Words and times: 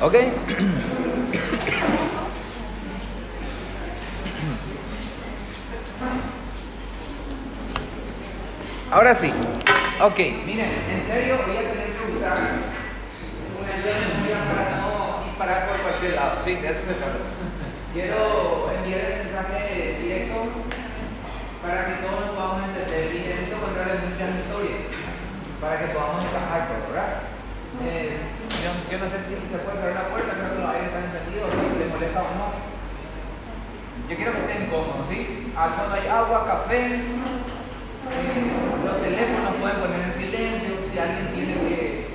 ¿Ok? 0.00 0.14
Ahora 8.90 9.14
sí. 9.14 9.32
Ok, 10.00 10.18
miren, 10.44 10.70
en 10.90 11.06
serio 11.06 11.38
voy 11.46 11.56
a 11.56 11.70
tener 11.70 11.92
que 11.92 12.12
usar 12.16 12.36
una 13.58 13.76
memoria 13.76 14.36
para 14.48 14.76
no 14.82 15.24
disparar 15.24 15.68
por 15.68 15.80
cualquier 15.82 16.14
lado. 16.14 16.40
Sí, 16.44 16.56
de 16.56 16.66
eso 16.66 16.80
se 16.86 16.94
trata. 16.94 17.18
Quiero 17.94 18.70
enviar 18.76 19.00
el 19.00 19.24
mensaje 19.24 19.98
directo 20.02 20.44
para 21.62 21.86
que 21.86 22.06
todos 22.06 22.26
nos 22.26 22.30
podamos 22.34 22.68
entender 22.68 23.14
y 23.14 23.18
necesito 23.20 23.60
contarles 23.60 24.10
muchas 24.10 24.30
historias 24.40 24.80
para 25.60 25.78
que 25.78 25.86
podamos 25.94 26.24
encajar 26.24 26.68
todo, 26.68 26.92
¿verdad? 26.92 27.31
Eh, 27.80 28.20
yo, 28.90 28.98
no 28.98 29.06
sé 29.08 29.16
si 29.24 29.32
se 29.48 29.58
puede 29.64 29.80
cerrar 29.80 30.04
la 30.04 30.10
puerta, 30.10 30.34
creo 30.36 30.52
que 30.52 30.60
los 30.60 30.70
aires 30.70 30.88
están 30.92 31.08
encendidos, 31.08 31.50
si 31.56 31.78
les 31.78 31.88
molesta 31.88 32.20
o 32.20 32.30
no. 32.36 32.48
Yo 34.08 34.16
quiero 34.16 34.32
que 34.32 34.40
estén 34.44 34.66
cómodos, 34.68 35.08
¿sí? 35.08 35.52
Al 35.56 35.72
fondo 35.72 35.94
hay 35.94 36.06
agua, 36.06 36.46
café, 36.46 37.00
eh, 38.12 38.52
los 38.84 39.00
teléfonos 39.00 39.56
pueden 39.56 39.80
poner 39.80 40.00
en 40.00 40.14
silencio, 40.14 40.72
si 40.92 40.98
alguien 40.98 41.32
tiene 41.32 41.54
que... 41.64 42.10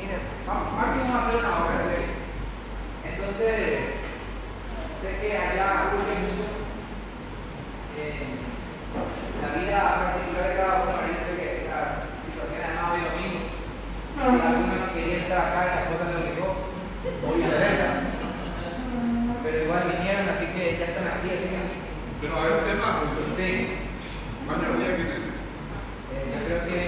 Miren, 0.00 0.22
máximo 0.48 1.12
va 1.12 1.20
a 1.20 1.26
ser 1.28 1.36
una 1.36 1.52
hora, 1.60 1.84
¿sí? 1.92 2.00
Entonces, 3.04 4.00
sé 5.02 5.08
que 5.20 5.36
allá 5.36 5.92
ocurre 5.92 6.16
mucho. 6.24 6.46
Eh, 8.00 8.40
la 9.42 9.48
vida 9.60 10.14
particular 10.16 10.48
de 10.48 10.56
cada 10.56 10.82
uno, 10.82 11.04
yo 11.04 11.20
sé 11.20 11.30
que 11.36 11.68
la 11.68 12.08
situación 12.24 12.62
además 12.64 12.94
hoy 12.94 13.02
domingo, 13.02 13.41
si 14.14 14.20
alguno 14.20 14.76
no 14.76 14.92
quería 14.94 15.16
entrar 15.18 15.40
acá 15.40 15.60
y 15.62 15.64
la 15.74 15.80
esposa 15.82 16.04
le 16.10 16.16
obligó, 16.22 16.48
o 17.26 17.28
viceversa. 17.34 17.88
Pero 19.42 19.56
igual 19.64 19.82
vinieron, 19.98 20.26
así 20.28 20.46
que 20.54 20.62
ya 20.78 20.86
están 20.86 21.06
aquí, 21.08 21.28
así 21.30 21.46
que... 21.50 21.60
Pero 22.20 22.32
hay 22.40 22.52
un 22.52 22.64
tema, 22.64 22.88
pues, 23.00 23.10
Sí. 23.36 23.50
mañana 24.46 24.76
día 24.78 24.90
que 24.96 25.02
tiene. 25.02 25.30
Eh, 26.12 26.24
yo 26.30 26.38
creo 26.46 26.60
que. 26.68 26.80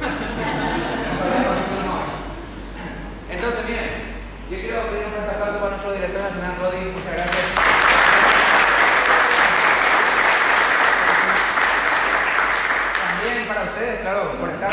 Entonces, 3.30 3.62
miren, 3.68 3.90
yo 4.50 4.56
quiero 4.58 4.78
pedir 4.90 5.04
un 5.06 5.12
fuerte 5.12 5.30
aplauso 5.36 5.58
para 5.60 5.70
nuestro 5.70 5.92
director 5.92 6.22
nacional, 6.22 6.56
Rodi. 6.60 6.82
Muchas 6.90 7.12
gracias. 7.14 7.46
También 13.06 13.46
para 13.46 13.62
ustedes, 13.64 14.00
claro, 14.00 14.32
por 14.40 14.48
estar 14.50 14.70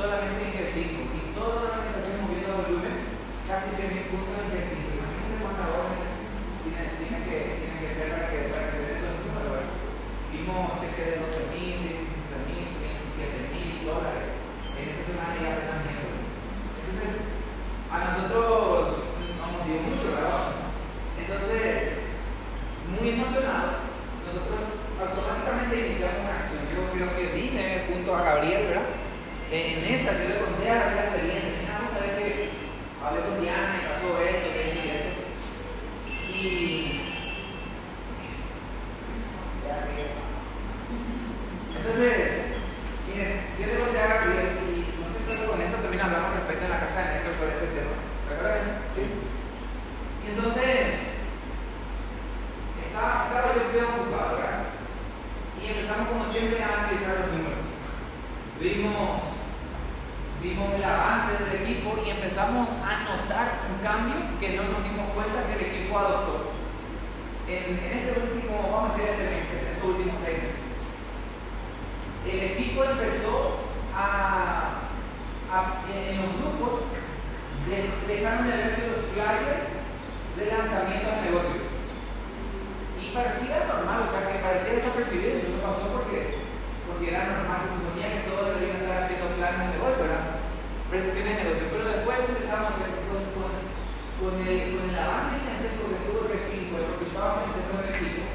Solamente 0.00 0.40
en 0.48 0.56
G5. 0.56 0.96
Y 1.12 1.20
toda 1.36 1.60
la 1.60 1.76
organización 1.76 2.24
moviendo 2.24 2.56
volumen, 2.56 3.20
casi 3.44 3.68
100 3.76 3.92
mil 3.92 4.08
puntos 4.08 4.32
en 4.32 4.48
G5. 4.48 4.96
Imagínense 4.96 5.44
cuántas 5.44 5.68
órdenes 5.76 6.08
tienen, 6.64 6.88
tienen, 6.96 7.22
que, 7.28 7.36
tienen 7.60 7.78
que 7.84 7.92
ser 7.92 8.08
para 8.08 8.32
que, 8.32 8.48
para 8.48 8.80
den 8.80 8.96
esos 8.96 9.12
números. 9.28 9.60
Vimos 10.32 10.80
cheques 10.80 11.04
de 11.04 11.20
12 11.20 11.52
mil, 11.52 11.76
17 11.84 12.48
mil, 12.48 12.64
27 12.80 13.52
mil 13.52 13.68
dólares. 13.84 14.24
En 14.72 14.88
esa 14.88 15.04
semana 15.04 15.36
ya 15.36 15.68
apenas 15.68 15.84
eso. 15.84 16.08
Entonces, 16.80 17.10
a 17.92 17.96
nosotros 18.00 19.04
nos 19.36 19.62
dio 19.68 19.84
mucho, 19.84 20.16
¿verdad? 20.16 20.64
Entonces, 21.20 22.08
muy 22.88 23.20
emocionados, 23.20 23.84
nosotros 24.24 24.64
automáticamente 24.96 25.76
iniciamos 25.76 26.24
una 26.24 26.40
acción. 26.40 26.64
Yo 26.72 26.88
creo 26.88 27.12
que 27.20 27.36
vine 27.36 27.84
junto 27.92 28.16
a 28.16 28.24
Gabriel, 28.24 28.64
¿verdad? 28.64 29.09
En 29.52 29.82
esa 29.82 30.12
yo 30.12 30.28
le 30.28 30.38
conté 30.38 30.70
a 30.70 30.94
la 30.94 31.10
experiencia. 31.10 31.50
Mira, 31.58 31.82
vamos 31.82 31.98
a 31.98 32.06
ver 32.06 32.22
que 32.22 32.50
hablé 33.02 33.20
con 33.26 33.40
Diana 33.40 33.82
y 33.82 33.88
pasó 33.90 34.22
esto, 34.22 34.46
esto 34.46 34.78
y 34.78 34.90
esto. 34.94 35.10
Y. 36.30 37.00
Ya, 39.66 39.90
sigue. 39.90 40.06
Entonces, 41.74 42.62
miren, 43.10 43.42
yo 43.58 43.66
le 43.66 43.80
conté 43.80 43.98
a 43.98 44.06
Gabriel 44.06 44.54
y 44.70 44.86
no 45.02 45.10
sé 45.10 45.18
si 45.18 45.42
con 45.42 45.60
esto 45.60 45.82
también 45.82 46.02
hablamos 46.04 46.30
respecto 46.38 46.66
a 46.66 46.68
la 46.70 46.86
casa 46.86 47.02
de 47.02 47.10
Néstor 47.10 47.34
sobre 47.34 47.54
ese 47.58 47.74
tema. 47.74 47.94
¿Recuerdan? 48.30 48.86
Sí. 48.94 49.02
Y 49.02 50.30
entonces, 50.30 50.94
estaba, 52.86 53.26
estaba 53.26 53.54
yo 53.58 53.66
preocupado, 53.74 54.38
¿verdad? 54.38 54.78
Y 55.58 55.74
empezamos 55.74 56.06
como 56.06 56.30
siempre 56.30 56.62
a 56.62 56.86
analizar 56.86 57.18
los 57.18 57.34
números. 57.34 57.66
Vimos, 58.60 59.39
vimos 60.42 60.72
el 60.74 60.84
avance 60.84 61.44
del 61.44 61.62
equipo 61.62 61.98
y 62.04 62.10
empezamos 62.10 62.68
a 62.82 63.04
notar 63.04 63.68
un 63.68 63.84
cambio 63.84 64.16
que 64.40 64.56
no 64.56 64.62
nos 64.64 64.82
dimos 64.84 65.10
cuenta 65.14 65.46
que 65.46 65.54
el 65.54 65.72
equipo 65.72 65.98
adoptó. 65.98 66.52
En, 67.46 67.78
en 67.78 67.92
este 67.92 68.20
último, 68.20 68.70
vamos 68.72 68.94
a 68.94 68.96
decir 68.96 69.10
ese 69.10 69.24
mes, 69.24 69.44
en 69.52 69.68
estos 69.74 69.90
últimos 69.90 70.16
seis 70.24 70.38
meses. 70.38 70.70
El 72.24 72.40
equipo 72.52 72.84
empezó 72.84 73.58
a, 73.94 74.88
en 75.92 76.22
los 76.22 76.36
grupos, 76.40 76.80
de, 77.68 77.90
dejaron 78.06 78.48
de 78.48 78.56
verse 78.56 78.88
los 78.88 79.04
flyers 79.12 79.68
de 80.36 80.46
lanzamiento 80.46 81.10
de 81.10 81.20
negocio. 81.22 81.60
Y 83.02 83.12
parecía 83.12 83.66
normal, 83.68 84.08
o 84.08 84.12
sea, 84.12 84.32
que 84.32 84.38
parecía 84.38 84.74
desapercibido, 84.74 85.42
no 85.52 85.60
pasó 85.60 85.88
porque, 85.92 86.38
porque 86.86 87.10
era 87.10 87.26
normal, 87.26 87.60
se 87.66 87.76
suponía 87.76 88.14
que 88.14 88.30
todos 88.30 88.54
deberían 88.54 88.82
estar 88.84 89.02
haciendo 89.02 89.34
planes 89.36 89.60
de 89.60 89.74
negocio, 89.76 90.02
¿verdad? 90.04 90.39
Presentaciones 90.90 91.38
de 91.38 91.44
negocio. 91.46 91.70
Pero 91.70 91.86
después 91.86 92.18
empezamos 92.18 92.74
con, 92.82 93.22
con, 93.38 93.54
con, 94.18 94.34
el, 94.42 94.74
con 94.74 94.90
el 94.90 94.98
avance 94.98 95.38
gigantesco 95.38 95.86
que 95.86 96.02
tuvo 96.02 96.26
el 96.26 96.34
R5, 96.34 96.66
el 96.66 96.90
resultado 96.90 97.46
que 97.46 97.62
tuvo 97.62 97.78
el 97.78 97.94
equipo, 97.94 98.26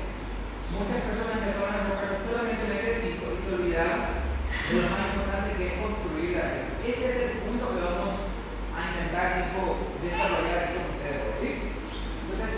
muchas 0.71 1.03
personas 1.03 1.35
empezaron 1.35 1.75
a 1.75 1.83
enfocarse 1.83 2.23
solamente 2.23 2.63
en 2.63 2.71
el 2.71 2.95
R5 2.95 3.11
y 3.11 3.43
se 3.43 3.51
olvidaron 3.59 4.07
de 4.07 4.71
lo 4.71 4.87
más 4.87 5.03
importante 5.03 5.51
que 5.59 5.67
es 5.67 5.83
construir 5.83 6.31
la 6.31 6.47
red. 6.47 6.79
Ese 6.79 7.03
es 7.03 7.15
el 7.27 7.43
punto 7.43 7.75
que 7.75 7.83
vamos 7.83 8.23
a 8.23 8.79
intentar 8.87 9.27
tipo, 9.35 9.75
desarrollar 9.99 10.55
aquí 10.55 10.79
con 10.79 10.95
ustedes. 10.95 11.35
Entonces, 11.35 12.55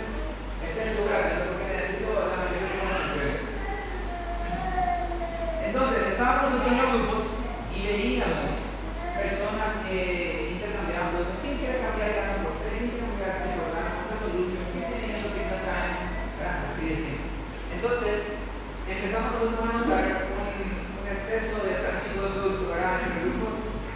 este 0.62 0.78
es 0.78 0.94
su 0.94 1.10
porque 1.10 1.74
necesito 1.74 2.14
la 2.14 2.38
mayoría 2.38 2.70
de. 2.70 3.34
Entonces, 5.66 6.00
estábamos 6.06 6.54
en 6.54 6.78
los 6.78 6.86
grupos 6.86 7.34
y 7.74 7.82
veíamos 7.82 8.67
eh, 9.90 10.54
intercambiando. 10.54 11.42
¿Quién 11.42 11.58
quiere 11.58 11.82
cambiar 11.82 12.10
el 12.14 12.38
tres? 12.62 12.78
¿Quién 12.78 12.90
quiere 12.94 13.02
cambiar 13.02 13.42
el 13.42 13.58
por 13.58 13.74
resolution? 14.14 14.62
¿Quién 14.70 14.84
tiene 14.86 15.10
eso 15.10 15.34
que 15.34 15.42
no 15.42 15.54
está 15.58 15.74
Así 16.70 16.82
de 16.86 16.96
simple. 17.02 17.26
Entonces, 17.74 18.14
empezamos 18.86 19.34
nosotros 19.34 19.58
a 19.58 19.78
notar 19.78 20.04
un, 20.38 20.46
un 21.02 21.06
exceso 21.10 21.66
de 21.66 21.70
este 21.74 21.90
tipo 22.06 22.30
de 22.30 22.34
producto 22.38 22.70
en 22.78 23.10
el 23.10 23.22
grupo, 23.26 23.46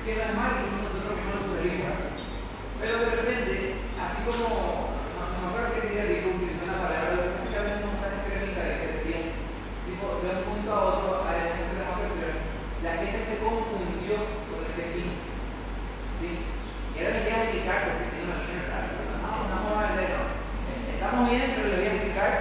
que 0.02 0.10
no 0.18 0.22
es 0.26 0.34
malo, 0.34 0.58
nosotros 0.82 1.14
que 1.14 1.22
no 1.22 1.34
lo 1.38 1.42
sugerimos. 1.46 2.18
Pero 2.82 2.94
de 2.98 3.10
repente, 3.14 3.54
así 3.94 4.18
como, 4.26 4.98
no, 5.14 5.22
me 5.22 5.46
acuerdo 5.46 5.70
que 5.78 5.86
día 5.86 6.10
dijo, 6.10 6.34
utilizó 6.34 6.66
una 6.66 6.82
palabra, 6.82 7.14
que 7.14 7.30
básicamente 7.30 7.86
son 7.86 7.94
tan 8.02 8.26
de 8.26 8.74
que 8.74 8.90
decían, 8.90 9.26
si 9.86 9.94
de 9.94 10.28
un 10.34 10.42
punto 10.50 10.68
a 10.74 10.82
otro, 10.82 11.22
a 11.22 11.30
este 11.38 11.72
la 12.82 12.96
gente 12.98 13.24
se 13.24 13.38
confundió 13.38 14.16
con 14.50 14.66
el 14.66 14.74
vecino. 14.74 15.14
¿sí? 16.18 16.42
Y 16.42 16.98
ahora 16.98 17.14
les 17.14 17.24
voy 17.24 17.32
a 17.32 17.51
porque 17.62 18.10
tiene 18.10 18.26
una 18.26 18.42
línea 18.42 18.66
rara. 18.66 18.90
No, 19.22 19.46
no, 19.46 19.54
vamos 19.62 19.86
a 19.86 19.94
ver, 19.94 20.10
no. 20.18 20.34
Estamos 20.90 21.30
bien, 21.30 21.54
pero 21.54 21.70
les 21.70 21.78
voy 21.78 21.86
a 21.86 21.94
explicar 21.94 22.32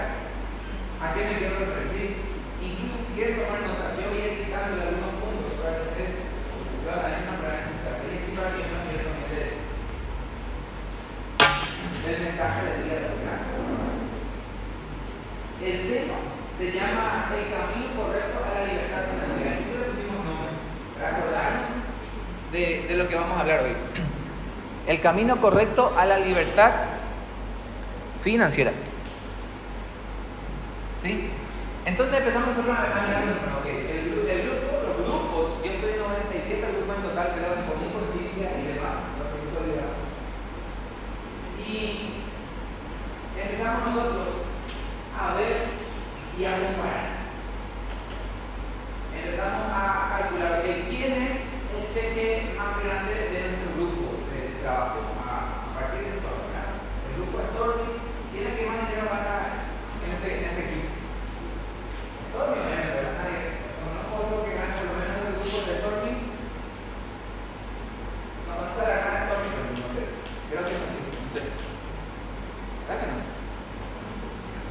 a 0.97 1.05
qué 1.13 1.21
me 1.29 1.37
quiero 1.37 1.61
referir. 1.61 2.09
Incluso 2.57 3.05
si 3.05 3.13
quieren 3.13 3.37
tomar 3.37 3.61
nota, 3.61 3.93
yo 4.01 4.09
voy 4.09 4.21
a 4.21 4.33
explicando 4.33 4.81
algunos 4.81 5.13
puntos 5.21 5.53
para 5.61 5.77
que 5.77 5.85
ustedes 5.93 6.17
analicen 6.89 7.37
para 7.37 7.61
en 7.61 7.69
su 7.69 7.77
casa. 7.85 8.01
Y 8.01 8.17
así 8.17 8.29
para 8.33 8.49
que 8.57 8.65
no 8.65 8.81
se 8.81 8.97
les 8.97 9.61
el 12.01 12.17
mensaje 12.25 12.59
del 12.65 12.81
día 12.83 12.97
de 12.97 13.05
hoy. 13.05 13.21
El 15.61 15.77
tema 15.85 16.17
se 16.57 16.65
llama 16.73 17.29
el 17.37 17.45
camino 17.53 17.93
correcto 17.93 18.41
a 18.41 18.57
la 18.57 18.65
libertad 18.65 19.05
financiera. 19.05 19.61
Y 19.61 19.69
le 19.69 19.85
pusimos 19.85 20.25
nombre 20.25 20.57
para 20.97 21.13
acordarnos 21.13 21.69
de, 22.51 22.85
de 22.89 22.93
lo 22.97 23.07
que 23.07 23.15
vamos 23.15 23.37
a 23.37 23.41
hablar 23.41 23.61
hoy. 23.61 23.77
El 24.87 24.99
camino 25.01 25.39
correcto 25.39 25.93
a 25.97 26.05
la 26.05 26.19
libertad 26.19 26.71
financiera. 28.23 28.71
¿Sí? 31.01 31.29
Entonces 31.85 32.17
empezamos 32.17 32.49
a 32.57 32.61
mirar 32.61 33.57
okay, 33.59 33.75
el, 33.89 34.29
el, 34.29 34.41
grupo, 34.45 34.85
los 34.85 34.97
grupos, 34.97 35.65
yo 35.65 35.71
estoy 35.71 35.93
en 35.93 35.99
97 35.99 36.61
grupos 36.77 36.95
en 36.95 37.01
total, 37.01 37.27
creo 37.33 37.55
por 37.65 38.13
Silvia 38.13 38.51
y 38.61 38.67
demás, 38.67 39.01
Y 41.57 42.21
empezamos 43.39 43.95
nosotros 43.95 44.27
a 45.17 45.33
ver 45.35 45.67
y 46.37 46.45
a 46.45 46.53
comparar. 46.53 47.21
Empezamos 49.17 49.71
a 49.73 50.17
calcular 50.17 50.61
quién 50.87 51.13
es 51.13 51.35
el 51.73 51.93
cheque 51.93 52.53
más 52.57 52.83
grande 52.83 53.13
de 53.13 53.41
nuestro 53.41 53.75
grupo 53.75 54.10
trabajo 54.61 55.01
a, 55.25 55.73
partir 55.73 56.05
de 56.05 56.09
esto. 56.17 56.29
El 56.29 57.13
grupo 57.17 57.41
Stormy 57.49 57.97
tiene 58.31 58.55
que 58.55 58.69
más 58.69 58.87
dinero 58.87 59.09
para 59.09 59.67
en 60.05 60.09
ese, 60.13 60.27
en 60.37 60.45
ese 60.45 60.61
equipo. 60.69 60.87
Stormy, 62.29 62.61
obviamente, 62.61 62.93
¿verdad? 62.93 63.17
Nadie. 63.17 63.41
Conozco 63.81 64.13
otro 64.21 64.45
que 64.45 64.55
gana 64.55 64.77
por 64.77 64.85
lo 64.85 64.95
menos 65.01 65.25
el 65.25 65.35
grupo 65.41 65.57
de 65.65 65.77
Stormy. 65.81 66.13
No 68.45 68.51
conozco 68.53 68.79
la 68.85 69.01
gana 69.01 69.11
de 69.11 69.21
Stormy, 69.25 69.49
pero 69.49 69.65
no 69.65 69.87
sé. 69.91 70.01
Creo 70.49 70.63
que 70.65 70.73
no, 70.77 70.85
no 70.85 71.29
sé. 71.33 71.41
¿Verdad 71.41 72.97
que 73.01 73.07
no? 73.09 73.17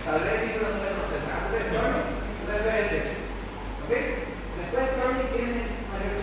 Tal 0.06 0.22
vez 0.24 0.36
sí, 0.38 0.48
pero 0.54 0.70
no 0.70 0.80
le 0.80 0.94
conocen. 0.94 1.22
Entonces, 1.26 1.66
Stormy, 1.66 2.02
referente. 2.46 2.98
¿Ok? 3.82 3.90
Después 3.90 4.94
Stormy 4.94 5.22
tiene 5.34 5.58
mayor 5.90 6.14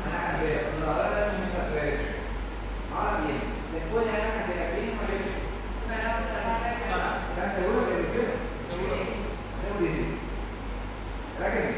cheque. 0.00 0.16
Ana 0.16 0.32
Cantera, 0.32 0.70
fundadora 0.72 1.10
de 1.10 1.20
la 1.20 1.26
movimiento 1.32 1.60
de 1.74 2.20
Ahora 2.90 3.20
bien, 3.24 3.40
después 3.72 4.04
de 4.04 4.10
Ana 4.10 4.34
Cantera, 4.34 4.70
¿quién 4.72 4.88
es 4.88 4.96
mayor? 4.96 5.40
¿Están 7.30 7.54
seguros 7.56 7.84
que 7.88 7.96
dice? 8.00 8.20
Seguro. 8.70 8.94
Segurísimo. 9.60 10.20
¿Verdad 11.38 11.54
que 11.54 11.60
sí? 11.60 11.74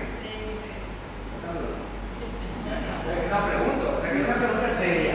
No 3.33 3.39
pregunto, 3.49 3.87
es 4.05 4.13
una 4.13 4.37
pregunta 4.37 4.79
seria. 4.79 5.15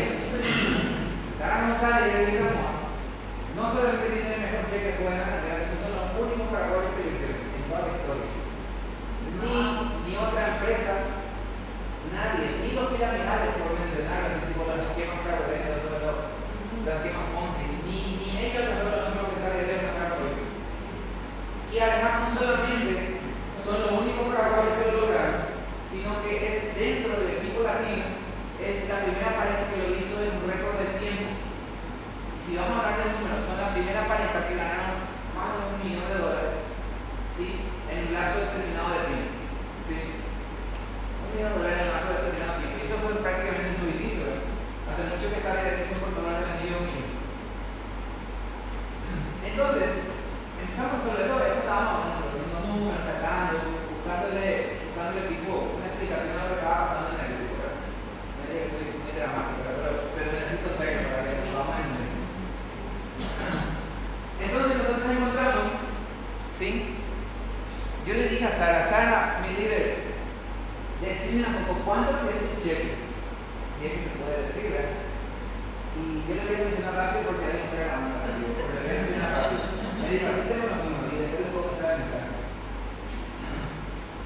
Sara 1.38 1.68
González 1.68 2.14
y 2.16 2.32
digamos, 2.32 2.90
no 3.56 3.64
solamente 3.74 4.10
tiene 4.10 4.34
el 4.34 4.42
mejor 4.42 4.66
cheque 4.70 4.98
que 4.98 5.04
pueden 5.04 5.22
hacer, 5.22 5.70
sino 5.70 5.86
son 5.86 5.94
los 5.98 6.10
únicos 6.18 6.48
paraguayos 6.50 6.94
que 6.98 7.10
hicieron 7.14 7.38
en 7.38 7.64
toda 7.70 7.86
la 7.86 7.94
historia. 7.94 8.30
Ni, 9.38 10.10
ni 10.10 10.18
otra 10.18 10.58
empresa, 10.58 10.94
nadie, 12.10 12.57
ni 12.78 12.84
los 12.84 12.94
piramidales, 12.94 13.58
por 13.58 13.74
mencionar, 13.74 14.38
así 14.38 14.54
tipo 14.54 14.62
fraudulentos, 14.62 15.82
los, 15.82 15.98
los, 15.98 16.18
los 16.86 16.94
esquemas 16.94 17.34
Ponzi, 17.34 17.66
ni, 17.90 18.22
ni 18.22 18.30
ellos 18.38 18.70
los 18.70 19.10
números 19.10 19.34
que 19.34 19.42
salen 19.42 19.66
de 19.66 19.82
pasar 19.82 20.22
por 20.22 20.30
Y 20.30 21.76
además 21.82 22.14
no 22.22 22.30
solamente 22.38 23.18
son 23.66 23.82
los 23.82 23.92
únicos 23.98 24.30
paraguayos 24.30 24.78
que 24.78 24.92
lo 24.94 25.10
lograron, 25.10 25.58
sino 25.90 26.22
que 26.22 26.32
es 26.38 26.78
dentro 26.78 27.18
del 27.18 27.42
equipo 27.42 27.66
latino, 27.66 28.14
es 28.62 28.86
la 28.86 29.02
primera 29.02 29.34
pareja 29.34 29.74
que 29.74 29.82
lo 29.82 29.98
hizo 29.98 30.22
en 30.22 30.38
un 30.38 30.46
récord 30.46 30.78
de 30.78 31.02
tiempo 31.02 31.48
si 32.48 32.56
vamos 32.56 32.80
a 32.80 32.96
hablar 32.96 33.04
de 33.04 33.12
números, 33.12 33.44
son 33.44 33.60
la 33.60 33.74
primera 33.74 34.08
pareja 34.08 34.48
que 34.48 34.56
ganaron 34.56 35.04
más 35.36 35.52
de 35.52 35.68
un 35.68 35.84
millón 35.84 36.08
de 36.08 36.16
dólares 36.16 36.56
¿sí? 37.36 37.60
en 37.92 38.08
un 38.08 38.14
lapso 38.14 38.40
determinado 38.40 38.96
de 38.96 39.04
tiempo. 39.04 39.36
Un 41.28 41.28
millón 41.36 41.52
de 41.52 41.60
dólares 41.60 41.80
en 41.84 41.88
un 41.88 41.92
lapso 41.92 42.14
determinado 42.16 42.54
de 42.56 42.60
tiempo. 42.64 42.67
Eso 42.88 43.04
fue 43.04 43.20
prácticamente 43.20 43.76
en 43.76 43.80
su 43.84 43.92
inicio. 43.92 44.48
Hace 44.88 45.12
mucho 45.12 45.28
que 45.28 45.44
sale 45.44 45.60
de 45.60 45.76
que 45.76 45.92
son 45.92 46.08
por 46.08 46.16
tomar 46.16 46.40
el 46.40 46.64
millón 46.64 46.88
millón. 46.88 47.20
Entonces, 49.44 50.08
empezamos 50.56 51.04
sobre 51.04 51.28
eso, 51.28 51.36
eso 51.36 51.68
estábamos 51.68 52.16
haciendo 52.16 52.64
números, 52.64 53.04
sacando, 53.04 53.76
buscándole, 53.92 54.88
buscándole 54.88 55.28
tipo 55.28 55.76
una 55.76 55.92
explicación 55.92 56.32
a 56.32 56.48
lo 56.48 56.56
que 56.56 56.60
estaba 56.64 56.88
pasando 56.88 57.12
en 57.12 57.28
el 57.28 57.36
grupo. 57.36 57.60
No 57.60 58.44
que 58.48 58.72
soy 58.72 58.88
muy 59.04 59.12
dramático, 59.20 59.68
pero, 59.68 60.08
pero 60.16 60.28
necesito 60.32 60.72
hacerlo 60.72 61.12
para 61.12 61.28
que 61.28 61.44
nos 61.44 61.52
vamos 61.60 61.76
a 61.76 61.84
entender. 61.84 62.24
Entonces 64.48 64.74
nosotros 64.80 65.12
encontramos, 65.12 65.68
¿sí? 66.56 67.04
Yo 68.08 68.16
le 68.16 68.32
dije 68.32 68.48
a 68.48 68.56
Sara, 68.56 68.80
Sara, 68.88 69.44
mi 69.44 69.60
líder, 69.60 70.07
decime 71.02 71.46
un 71.48 71.66
poco, 71.66 71.82
¿cuánto 71.86 72.12
es 72.30 72.42
tu 72.42 72.56
cheque? 72.64 72.96
Si 73.78 73.86
es 73.86 73.92
que 73.94 74.02
se 74.04 74.18
puede 74.18 74.48
decir, 74.48 74.72
¿verdad? 74.72 75.06
Y 75.98 76.00
yo 76.30 76.34
le 76.36 76.46
voy 76.46 76.56
a 76.56 76.66
mencionar 76.66 76.94
rápido 76.94 77.26
por 77.26 77.36
si 77.38 77.46
alguien 77.46 77.70
pega 77.74 77.88
la 77.88 77.98
mano, 77.98 78.22
pero 78.22 78.38
le 78.38 78.82
voy 78.82 78.90
a 78.90 79.02
mencionar 79.02 79.32
rápido. 79.34 79.62
Me 79.98 80.08
dijo, 80.14 80.28
aquí 80.30 80.46
tengo 80.50 80.66
los 80.70 80.82
números 80.82 81.10
y 81.10 81.18
después 81.18 81.42
le 81.42 81.52
puedo 81.54 81.68
contar 81.74 81.90
el 81.94 82.02
mensaje. 82.06 82.38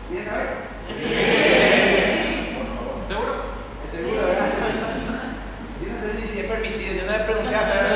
¿Quieres 0.08 0.28
saber? 0.28 0.50
Sí. 0.92 1.08
Por 2.60 2.68
favor. 2.76 2.96
¿Seguro? 3.08 3.34
¿Seguro, 3.92 4.20
verdad? 4.28 4.52
Yo 5.80 5.88
no 5.88 5.98
sé 6.04 6.08
si, 6.20 6.28
si 6.28 6.40
es 6.44 6.48
permitido, 6.52 6.92
yo 6.92 7.04
no 7.08 7.12
le 7.12 7.24
pregunté 7.24 7.56
a 7.56 7.64
Sara. 7.64 7.92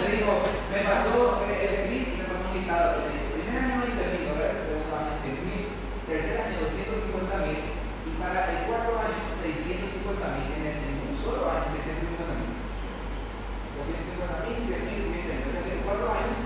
Me 0.00 0.16
dijo, 0.16 0.32
me 0.72 0.80
pasó 0.80 1.44
el 1.44 1.74
clip 1.86 2.08
y 2.08 2.16
me 2.16 2.24
pasó 2.24 2.44
un 2.48 2.56
listado 2.56 2.84
así. 2.90 3.20
Primer 3.36 3.60
año 3.60 3.84
20 3.84 4.00
mil 4.16 4.24
dólares, 4.32 4.64
segundo 4.64 4.96
año 4.96 5.12
100 5.20 5.44
mil, 5.44 5.64
tercer 6.08 6.40
año 6.40 6.56
250 6.64 7.36
mil 7.44 7.60
y 7.60 8.10
para 8.16 8.40
el 8.50 8.64
cuarto 8.66 8.96
año 8.96 9.30
650 10.10 10.42
mil, 10.42 10.50
en, 10.58 10.66
el, 10.66 10.78
en 10.90 10.96
un 11.06 11.14
solo 11.14 11.46
año 11.46 11.70
650 11.70 12.34
mil. 12.34 12.50
250 13.78 14.42
mil, 14.42 14.58
100 14.66 14.90
mil, 14.90 15.02
100 15.06 15.38
mil. 15.38 15.46
O 15.46 15.52
sea 15.54 15.62
que 15.62 15.70
en 15.78 15.86
cuatro 15.86 16.06
años 16.10 16.38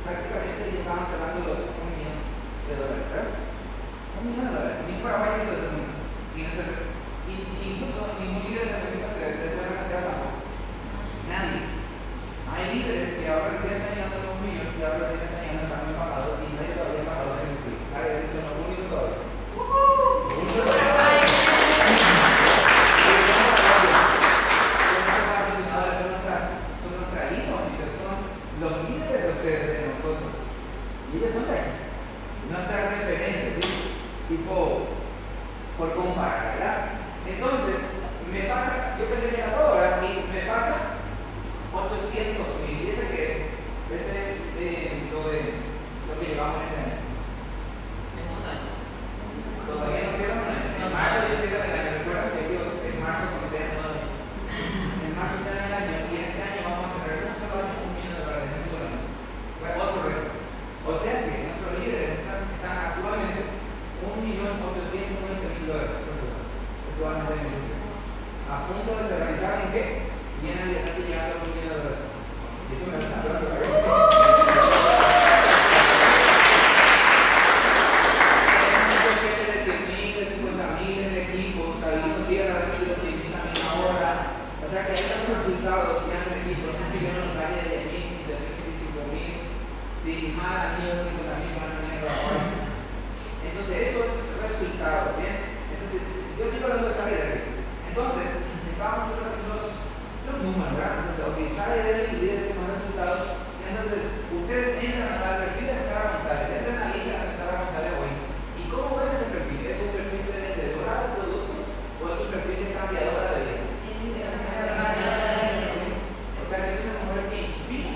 prácticamente 0.00 0.72
ya 0.72 0.80
estaban 0.80 1.04
cerrando 1.12 1.44
los 1.44 1.60
un 1.76 1.88
millón 1.92 2.18
de 2.24 2.72
dólares, 2.72 3.04
¿verdad? 3.12 3.36
Un 4.16 4.24
millón 4.24 4.48
de 4.48 4.56
dólares. 4.56 4.80
Ni 4.88 5.04
Paraguay 5.04 5.44
hizo 5.44 5.52
ese 5.52 5.68
número. 5.68 5.92
Y 6.32 7.60
incluso 7.62 8.16
ningún 8.16 8.48
líder 8.48 8.64
de 8.66 8.72
la 8.72 8.80
política 8.80 9.12
de 9.12 9.60
la 9.60 9.76
cantidad 9.76 10.08
tampoco. 10.08 10.40
Nadie. 11.28 11.60
Hay 12.48 12.64
líderes 12.72 13.20
que 13.20 13.28
ahora 13.28 13.60
recién 13.60 13.76
están 13.76 13.92
llegando 13.92 14.16
a 14.16 14.24
los 14.24 14.36
que 14.40 14.82
ahora 14.84 15.12
recién 15.12 15.28
están 15.28 15.44
llegando 15.44 15.72
cambio 15.72 16.00
pagado 16.00 16.28
y 16.42 16.52
nadie 16.56 16.76
todavía 16.76 17.04
ha 17.04 17.10
pagado 17.12 17.32
en 17.44 17.48
el 17.52 17.60
PIB. 17.60 17.76
Claro, 17.92 18.08
esos 18.12 18.32
son 18.32 18.61
por 35.82 35.98
comparar, 35.98 36.54
¿verdad? 36.54 36.94
Entonces, 37.26 37.74
me 38.30 38.46
pasa, 38.46 38.94
yo 39.02 39.10
pensé 39.10 39.34
que 39.34 39.42
era 39.42 39.50
todo, 39.50 39.82
¿verdad? 39.82 39.98
me 39.98 40.46
pasa 40.46 41.02
800 41.74 42.38
mil, 42.62 42.86
ese 42.86 43.02
que 43.10 43.22
es, 43.26 43.98
ese 43.98 44.38
eh, 44.62 45.10
lo, 45.10 45.26
de, 45.26 45.58
lo 46.06 46.14
que 46.22 46.30
llevamos 46.30 46.62
en 46.62 46.70
el 46.70 46.78
año. 46.86 46.98
En 48.14 48.26
un 48.30 48.46
año. 48.46 48.70
Todavía 49.66 50.06
no 50.06 50.14
cierran 50.22 50.46
el 50.46 50.54
año. 50.54 50.70
En 50.70 50.92
marzo 50.94 51.18
yo 51.26 51.50
cierran 51.50 51.66
el 51.66 51.78
año, 51.82 51.98
recuerda 51.98 52.30
que 52.30 52.46
Dios 52.46 52.70
en 52.78 52.96
marzo 53.02 53.26
conté 53.34 53.74
todavía. 53.74 54.06
En 54.06 55.12
marzo 55.18 55.36
cierran 55.42 55.66
el 55.66 55.78
año 55.82 55.94
y 55.98 56.14
en 56.14 56.24
este 56.30 56.42
año 56.46 56.60
vamos 56.62 56.94
a 56.94 56.98
cerrar 57.02 57.26
un 57.26 57.38
solo 57.42 57.58
año, 57.58 57.74
un 57.82 57.90
millón 57.98 58.14
de 58.14 58.22
dólares 58.22 58.54
un 58.54 58.70
solo 58.70 58.86
año. 58.86 59.02
Otro 59.82 60.00
reto. 60.06 60.30
O 60.86 60.94
sea 60.94 61.26
que 61.26 61.42
nuestros 61.42 61.74
líderes 61.74 62.22
están 62.22 62.78
actualmente 62.86 63.61
1.890.000 64.12 65.66
dólares. 65.66 66.04
Esto 66.04 67.00
va 67.00 67.12
a 67.12 67.24
tener 67.24 67.48
A 68.52 68.68
punto 68.68 68.90
de 69.00 69.08
se 69.08 69.16
realizar 69.16 69.64
en 69.64 69.72
qué? 69.72 70.12
Viene 70.42 70.74
ya 70.74 70.84
está 70.84 71.00
llegando 71.00 71.32
a 71.32 71.40
un 71.40 71.48
millón 71.48 71.64
de 71.64 71.80
dólares. 71.80 72.04
Y 72.68 72.76
eso 72.76 72.84
me 72.84 72.92
da 72.92 73.00
un 73.00 73.24
para 73.24 73.40
Muchos 78.92 79.16
jefes 79.22 79.48
de 79.48 79.64
100 79.64 79.88
mil, 79.88 80.12
de 80.20 80.24
50 80.28 80.76
mil 80.76 80.96
en 81.00 81.14
equipo, 81.16 81.80
Sabino 81.80 82.20
cierra 82.28 82.68
aquí 82.68 82.84
de 82.84 82.96
100 83.00 83.16
mil 83.16 83.32
también 83.32 83.64
ahora. 83.64 84.44
O 84.60 84.68
sea 84.68 84.84
que 84.84 84.92
ahí 84.92 85.08
están 85.08 85.24
los 85.24 85.40
resultados 85.40 86.04
ya 86.12 86.20
en 86.20 86.28
el 86.28 86.44
equipo. 86.44 86.68
No 86.68 86.76
sé 86.76 86.84
si 86.92 87.00
vieron 87.00 87.32
los 87.32 87.40
áreas 87.40 87.64
de 87.64 87.80
10 87.80 87.88
mil, 87.88 88.20
15 88.28 88.36
mil, 88.44 88.60
25 88.60 89.08
mil. 89.08 89.32
Si 90.04 90.36
más 90.36 90.76
amigos, 90.76 91.00
50 91.00 91.40
mil 91.40 91.56
van 91.56 91.72
a 91.72 91.80
venir 91.80 92.04
ahora. 92.04 92.62
Entonces, 93.42 93.74
eso 93.88 94.00
es 94.06 94.14
resultado, 94.38 95.18
¿bien? 95.18 95.34
Entonces, 95.70 96.00
yo 96.38 96.50
sigo 96.50 96.64
hablando 96.66 96.88
de 96.88 96.94
esa 96.94 97.04
vida. 97.04 97.26
Entonces, 97.88 98.28
los, 99.10 99.74
los 100.30 100.36
números, 100.38 100.78
¿verdad? 100.78 101.10
Sabe 101.58 101.82
de 101.82 102.06
el 102.06 102.54
resultados. 102.54 103.34
Entonces, 103.66 104.02
ustedes 104.30 104.78
entran 104.78 105.18
al 105.18 105.42
perfil 105.42 105.66
de 105.66 105.78
Sara 105.82 106.22
González, 106.22 106.46
entran 106.54 106.78
a 106.78 106.86
la 106.86 106.94
lista 106.94 107.18
de 107.18 107.34
Sara 107.34 107.66
González 107.66 107.92
hoy. 107.98 108.12
¿Y 108.58 108.64
cómo 108.70 109.02
ven 109.02 109.10
ese 109.18 109.34
perfil? 109.34 109.58
¿Es 109.66 109.82
un 109.82 109.90
perfil 109.90 110.22
de 110.22 110.38
vendedora 110.38 110.94
de 111.02 111.08
productos 111.18 111.62
o 111.98 112.02
es 112.14 112.18
un 112.22 112.30
perfil 112.30 112.58
de 112.62 112.74
cambiadora 112.78 113.30
de 113.34 113.42
vida? 113.42 113.64
O 116.38 116.44
sea, 116.46 116.58
que 116.62 116.74
es 116.78 116.82
una 116.86 117.02
mujer 117.02 117.26
que 117.26 117.38
inspira 117.48 117.94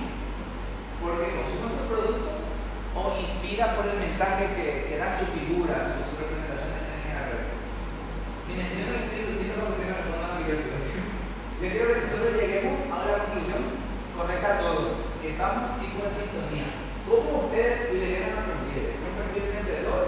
porque 0.99 1.39
consume 1.39 1.71
sus 1.71 1.87
productos 1.87 2.35
o 2.97 3.01
inspira 3.21 3.79
por 3.79 3.85
el 3.87 3.99
mensaje 4.03 4.43
que, 4.59 4.97
da 4.99 5.23
su 5.23 5.27
figura, 5.39 5.93
su, 5.93 6.03
su 6.09 6.15
representación 6.19 6.83
en 6.83 7.15
red. 7.31 7.47
Miren, 8.49 8.75
yo 8.75 8.83
no 8.91 8.97
estoy 9.07 9.23
diciendo 9.29 9.55
lo 9.61 9.77
que 9.77 9.87
tenga 9.87 10.03
que 10.03 10.11
poner. 10.11 10.75
Yo 11.57 11.73
quiero 11.73 11.89
que 11.89 12.05
nosotros 12.05 12.37
lleguemos 12.37 12.85
a 12.93 13.01
una 13.01 13.17
conclusión 13.17 13.81
correcta 14.13 14.49
a 14.53 14.61
todos. 14.61 14.93
Si 15.25 15.33
estamos 15.33 15.81
tipo 15.81 16.05
en 16.05 16.13
sintonía, 16.13 16.69
¿cómo 17.09 17.49
ustedes 17.49 17.97
le 17.97 17.97
llegan 17.97 18.37
a 18.37 18.45
perfil? 18.45 18.93
¿Es 18.93 19.01
un 19.01 19.17
perfil 19.17 19.57
vendedor 19.57 20.05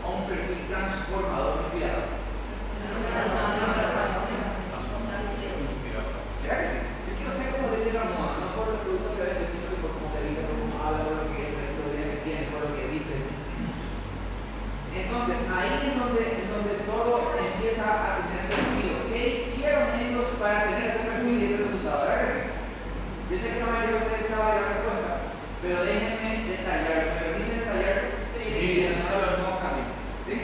o 0.00 0.06
un 0.16 0.24
perfil 0.24 0.64
transformador, 0.72 1.68
inspirador? 1.68 2.08
¿Será 6.40 6.56
que 6.56 6.66
sí? 6.72 6.78
Yo 6.80 7.12
quiero 7.20 7.36
ser 7.36 7.52
como 7.52 7.68
vende 7.68 7.92
la 7.92 8.08
moda, 8.08 8.40
no 8.40 8.56
por 8.56 8.72
los 8.72 8.80
productos 8.80 9.12
que 9.12 9.28
vende, 9.28 9.44
sino 9.44 9.68
por 9.84 9.92
cómo 9.92 10.08
se 10.08 10.24
vende, 10.24 10.40
por 10.48 10.56
cómo 10.56 10.72
habla, 10.80 11.04
por 11.04 11.20
lo 11.20 11.36
que 11.36 11.36
es 11.36 11.52
la 11.52 11.68
historia 11.68 12.16
que 12.16 12.24
tiene, 12.24 12.48
por 12.48 12.64
lo 12.64 12.72
que 12.72 12.96
dice. 12.96 13.28
Entonces, 14.94 15.36
ahí 15.52 15.90
es 15.90 15.98
donde, 15.98 16.22
es 16.22 16.48
donde 16.48 16.74
todo 16.88 17.34
empieza 17.36 17.84
a 17.84 18.24
tener 18.24 18.44
sentido. 18.48 18.96
¿Qué 19.12 19.20
hicieron 19.44 19.92
ellos 20.00 20.26
para 20.40 20.64
tener 20.64 20.90
ese 20.90 21.04
perfil 21.04 21.36
y 21.38 21.44
ese 21.44 21.62
resultado? 21.64 22.06
¿Verdad 22.06 22.24
que 22.24 22.32
sí? 22.32 22.48
Yo 23.28 23.34
sé 23.36 23.46
que 23.52 23.60
la 23.60 23.66
mayoría 23.68 23.96
de 23.96 24.02
ustedes 24.08 24.28
saben 24.32 24.56
la 24.56 24.68
respuesta, 24.72 25.10
pero 25.60 25.76
déjenme 25.84 26.48
detallar. 26.48 26.98
¿Me 27.04 27.20
permiten 27.20 27.60
detallar? 27.60 27.96
Sí. 28.32 28.48
Y 28.48 28.88
los 28.88 29.04
nuevos 29.04 29.60
caminos. 29.60 29.92
¿Sí? 30.24 30.34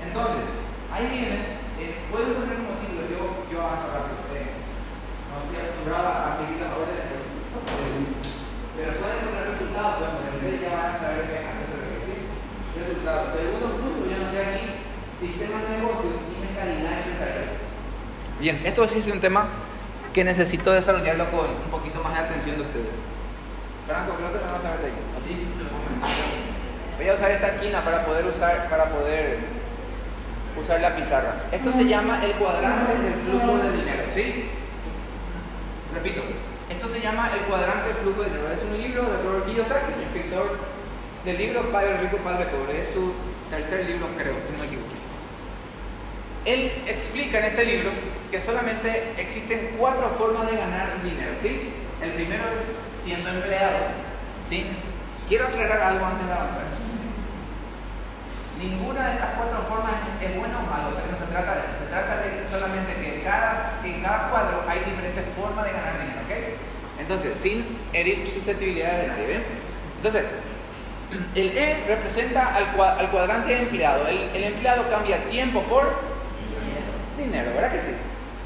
Entonces, 0.00 0.44
ahí 0.88 1.04
viene, 1.10 1.60
eh, 1.80 2.06
pueden 2.08 2.38
poner 2.38 2.56
como 2.64 2.78
título, 2.80 3.02
yo, 3.10 3.20
yo 3.50 3.58
hace 3.66 3.86
rato, 3.90 4.14
eh, 4.30 4.62
no 5.28 5.42
estoy 5.42 5.58
acostumbrado 5.58 6.06
a 6.06 6.38
seguir 6.38 6.62
las 6.62 6.70
órdenes, 6.70 7.34
pero 8.78 8.90
pueden 9.02 9.20
poner 9.26 9.44
resultados, 9.50 10.06
pues 10.14 10.38
ustedes 10.38 10.60
ya 10.62 10.70
van 10.70 10.94
a 10.94 11.00
saber 11.02 11.26
que 11.26 11.36
a 11.42 11.50
qué 11.50 11.64
se 11.66 11.76
refiere. 11.82 12.06
¿sí? 12.06 12.16
Resultados. 12.74 13.34
Segundo 13.38 13.78
punto, 13.78 14.10
ya 14.10 14.18
noté 14.18 14.38
aquí, 14.40 14.62
sistemas 15.20 15.62
de 15.62 15.78
negocios 15.78 16.14
y 16.26 16.34
mentalidad 16.42 17.06
empresarial. 17.06 17.48
Bien, 18.40 18.60
esto 18.64 18.88
sí 18.88 18.98
es 18.98 19.06
un 19.06 19.20
tema 19.20 19.48
que 20.12 20.24
necesito 20.24 20.72
desarrollarlo 20.72 21.30
con 21.30 21.46
un 21.50 21.70
poquito 21.70 22.02
más 22.02 22.14
de 22.14 22.20
atención 22.20 22.56
de 22.56 22.62
ustedes. 22.62 22.94
Franco, 23.86 24.14
creo 24.16 24.32
que 24.32 24.38
lo 24.38 24.46
vamos 24.46 24.64
a 24.64 24.70
ver 24.70 24.80
de 24.80 24.86
ahí. 24.86 24.98
Así, 25.22 25.34
Voy 26.96 27.08
a 27.08 27.14
usar 27.14 27.30
esta 27.30 27.48
esquina 27.48 27.84
para 27.84 28.04
poder 28.04 28.24
usar, 28.26 28.68
para 28.70 28.90
poder 28.90 29.38
usar 30.60 30.80
la 30.80 30.94
pizarra. 30.96 31.34
Esto 31.50 31.72
se 31.72 31.84
llama 31.86 32.24
el 32.24 32.32
cuadrante 32.32 32.98
del 32.98 33.14
flujo 33.14 33.58
de 33.58 33.72
dinero, 33.72 34.02
¿sí? 34.14 34.50
Repito, 35.92 36.22
esto 36.70 36.88
se 36.88 37.00
llama 37.00 37.30
el 37.34 37.40
cuadrante 37.40 37.88
del 37.88 37.96
flujo 37.98 38.22
de 38.22 38.30
dinero. 38.30 38.48
Es 38.52 38.62
un 38.62 38.78
libro 38.78 39.02
de 39.02 39.22
Robert 39.22 39.46
Kiyosaki, 39.46 40.02
escritor 40.02 40.58
del 41.24 41.38
libro 41.38 41.70
Padre 41.72 41.96
Rico, 41.98 42.18
Padre 42.18 42.46
Pobre. 42.46 42.80
Es 42.82 42.88
su 42.92 43.12
tercer 43.50 43.86
libro, 43.86 44.08
creo, 44.16 44.34
si 44.46 44.52
no 44.52 44.58
me 44.58 44.66
equivoco. 44.66 44.94
Él 46.44 46.82
explica 46.86 47.38
en 47.38 47.44
este 47.44 47.64
libro 47.64 47.90
que 48.30 48.40
solamente 48.40 49.14
existen 49.16 49.76
cuatro 49.78 50.10
formas 50.18 50.50
de 50.50 50.58
ganar 50.58 51.02
dinero, 51.02 51.32
¿sí? 51.40 51.72
El 52.02 52.12
primero 52.12 52.44
es 52.44 53.04
siendo 53.04 53.30
empleado, 53.30 53.78
¿sí? 54.50 54.66
Quiero 55.28 55.46
aclarar 55.46 55.80
algo 55.80 56.04
antes 56.04 56.26
de 56.26 56.32
avanzar. 56.32 56.64
Ninguna 58.60 59.06
de 59.06 59.12
estas 59.14 59.30
cuatro 59.36 59.64
formas 59.68 59.94
es 60.20 60.36
buena 60.36 60.58
o 60.58 60.66
mala, 60.66 60.88
o 60.88 60.94
sea, 60.94 61.04
no 61.10 61.18
se 61.18 61.32
trata 61.32 61.54
de 61.54 61.60
eso. 61.60 61.72
Se 61.80 61.90
trata 61.90 62.16
de 62.18 62.48
solamente 62.50 62.94
que 62.94 63.16
en 63.16 63.20
cada, 63.22 63.80
que 63.82 63.88
en 63.88 64.02
cada 64.02 64.28
cuadro 64.30 64.64
hay 64.68 64.80
diferentes 64.80 65.24
formas 65.34 65.64
de 65.64 65.72
ganar 65.72 65.98
dinero, 65.98 66.20
¿ok? 66.28 67.00
Entonces, 67.00 67.38
sin 67.38 67.78
herir 67.94 68.30
susceptibilidades 68.34 69.02
de 69.02 69.08
nadie, 69.08 69.26
¿ven? 69.26 69.44
Entonces, 69.96 70.26
el 71.34 71.56
E 71.56 71.84
representa 71.86 72.54
al, 72.54 72.72
cuadrante 73.10 73.54
de 73.54 73.62
empleado. 73.62 74.06
El, 74.06 74.44
empleado 74.44 74.88
cambia 74.88 75.18
tiempo 75.28 75.62
por 75.62 75.92
dinero, 77.16 77.52
¿verdad 77.54 77.72
que 77.72 77.80
sí? 77.80 77.94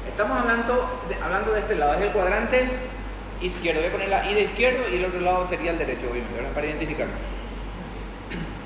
Estamos 0.09 0.39
hablando 0.39 1.01
de, 1.07 1.15
hablando 1.15 1.53
de 1.53 1.59
este 1.59 1.75
lado, 1.75 1.93
es 1.95 2.01
el 2.01 2.11
cuadrante 2.11 2.69
izquierdo. 3.41 3.81
Voy 3.81 3.89
a 3.89 3.91
poner 3.91 4.09
la 4.09 4.29
I 4.29 4.33
de 4.33 4.41
izquierdo 4.41 4.89
y 4.89 4.95
el 4.97 5.05
otro 5.05 5.21
lado 5.21 5.45
sería 5.45 5.71
el 5.71 5.77
derecho, 5.77 6.07
obviamente, 6.09 6.35
¿verdad? 6.35 6.53
Para 6.53 6.67
identificarlo. 6.67 7.13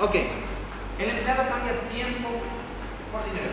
Ok, 0.00 0.14
el 0.14 1.10
empleado 1.10 1.42
cambia 1.50 1.74
tiempo 1.90 2.28
por 3.10 3.24
dinero. 3.26 3.50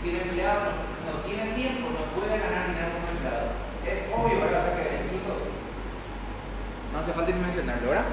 Si 0.00 0.10
el 0.10 0.22
empleado 0.22 0.60
no, 0.62 1.10
no 1.10 1.18
tiene 1.26 1.50
tiempo, 1.58 1.90
no 1.90 2.06
puede 2.14 2.38
ganar 2.38 2.68
dinero 2.68 2.86
como 2.94 3.10
empleado. 3.10 3.50
Es 3.82 4.06
obvio, 4.14 4.46
¿verdad? 4.46 4.78
Que 4.78 5.02
incluso 5.02 5.42
no 6.92 6.98
hace 7.00 7.12
falta 7.12 7.32
ni 7.32 7.40
mencionarlo, 7.40 7.90
¿verdad? 7.90 8.06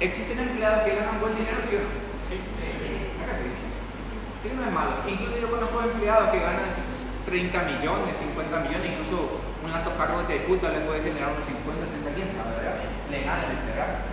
¿Existen 0.00 0.38
empleados 0.38 0.82
que 0.82 0.96
ganan 0.96 1.20
buen 1.20 1.36
dinero, 1.36 1.58
sí 1.70 1.76
o 1.76 1.80
no? 1.80 1.90
Sí. 2.28 2.36
Sí, 2.36 2.90
sí 4.42 4.48
no 4.56 4.64
es 4.64 4.72
malo. 4.72 5.00
Incluso 5.06 5.38
yo 5.38 5.50
conozco 5.50 5.80
empleados 5.82 6.30
que 6.30 6.40
ganan 6.40 6.74
30 7.24 7.62
millones, 7.62 8.14
50 8.18 8.60
millones, 8.60 8.90
incluso 8.90 9.40
un 9.64 9.70
alto 9.72 9.96
cargo 9.96 10.22
de 10.24 10.44
puta 10.44 10.68
le 10.68 10.80
puede 10.80 11.02
generar 11.02 11.32
unos 11.32 11.44
50, 11.46 11.86
60, 11.86 12.10
quién 12.12 12.28
sabe, 12.36 12.52
¿verdad? 12.60 12.84
Legalmente, 13.10 13.70
¿verdad? 13.70 14.04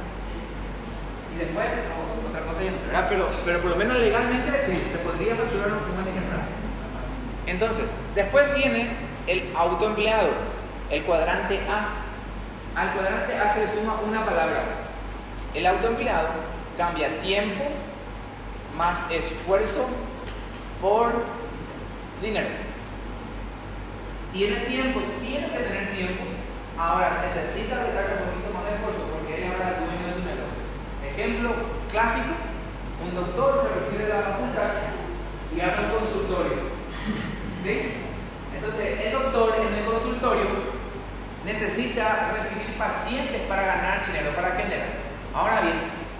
Y 1.33 1.37
después, 1.39 1.67
otra 2.29 2.41
cosa 2.47 2.63
ya 2.63 2.71
no 2.71 2.79
sé, 2.79 2.87
¿verdad? 2.87 3.05
Pero, 3.09 3.27
pero 3.43 3.59
por 3.59 3.71
lo 3.71 3.77
menos 3.77 3.97
legalmente 3.97 4.51
sí, 4.65 4.79
se 4.91 4.97
podría 4.99 5.35
facturar 5.35 5.75
un 5.75 5.83
buen 5.91 6.05
dinero, 6.07 6.29
¿verdad? 6.29 6.47
Entonces, 7.47 7.85
después 8.15 8.53
viene 8.55 8.91
el 9.27 9.51
autoempleado, 9.55 10.29
el 10.89 11.03
cuadrante 11.03 11.59
A. 11.67 12.07
Al 12.75 12.93
cuadrante 12.93 13.35
A 13.35 13.53
se 13.53 13.59
le 13.59 13.67
suma 13.67 13.99
una 14.07 14.23
palabra. 14.23 14.80
El 15.53 15.67
autoempleado 15.67 16.29
cambia 16.77 17.19
tiempo 17.19 17.63
más 18.77 18.97
esfuerzo 19.11 19.85
por 20.79 21.11
dinero. 22.21 22.47
Tiene 24.31 24.55
tiempo, 24.61 25.01
tiene 25.21 25.47
que 25.47 25.59
tener 25.59 25.91
tiempo. 25.91 26.23
Ahora 26.77 27.21
necesita 27.27 27.83
dedicarle 27.83 28.23
un 28.23 28.29
poquito 28.31 28.53
más 28.53 28.63
de 28.63 28.75
esfuerzo 28.75 29.01
porque 29.11 29.43
él 29.43 29.51
ahora 29.51 29.71
es 29.71 29.79
dueño 29.83 30.07
de 30.07 30.13
su 30.13 30.23
negocio. 30.23 30.61
Ejemplo 31.03 31.49
clásico, 31.91 32.31
un 33.03 33.13
doctor 33.13 33.67
que 33.67 33.79
recibe 33.79 34.07
la 34.07 34.31
facultad 34.31 34.71
y 35.53 35.59
abre 35.59 35.83
un 35.83 35.99
consultorio. 35.99 36.57
¿Sí? 37.63 37.91
Entonces, 38.55 39.01
el 39.03 39.11
doctor 39.11 39.55
en 39.59 39.73
el 39.73 39.85
consultorio 39.85 40.47
necesita 41.43 42.31
recibir 42.31 42.77
pacientes 42.77 43.41
para 43.49 43.63
ganar 43.63 44.07
dinero, 44.07 44.33
para 44.33 44.55
generar. 44.55 45.10
Ahora 45.33 45.61
bien, 45.61 45.75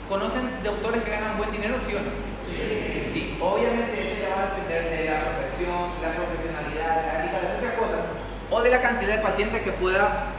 ¿conocen 0.07 0.49
doctores 0.63 1.03
que 1.03 1.11
ganan 1.11 1.37
buen 1.37 1.51
dinero, 1.51 1.75
sí 1.85 1.95
o 1.95 1.99
no? 1.99 2.11
Sí. 2.47 3.11
sí. 3.13 3.37
obviamente 3.39 4.07
eso 4.07 4.21
ya 4.21 4.35
va 4.35 4.41
a 4.41 4.55
depender 4.55 4.83
de 4.89 5.05
la 5.11 5.19
profesión, 5.35 5.99
la 6.01 6.11
profesionalidad, 6.15 6.95
de 6.95 7.07
la 7.07 7.23
ética, 7.23 7.39
de 7.39 7.55
muchas 7.55 7.73
cosas, 7.75 8.05
o 8.49 8.61
de 8.61 8.69
la 8.71 8.81
cantidad 8.81 9.15
de 9.15 9.21
pacientes 9.21 9.61
que 9.61 9.71
pueda, 9.73 10.31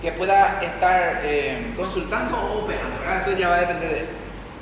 que 0.00 0.12
pueda 0.12 0.60
estar 0.62 1.20
eh, 1.22 1.72
consultando 1.76 2.36
o 2.36 2.64
operando. 2.64 2.96
Eso 3.20 3.32
ya 3.32 3.48
va 3.48 3.56
a 3.56 3.60
depender 3.60 3.90
de 3.90 4.00
él. 4.00 4.08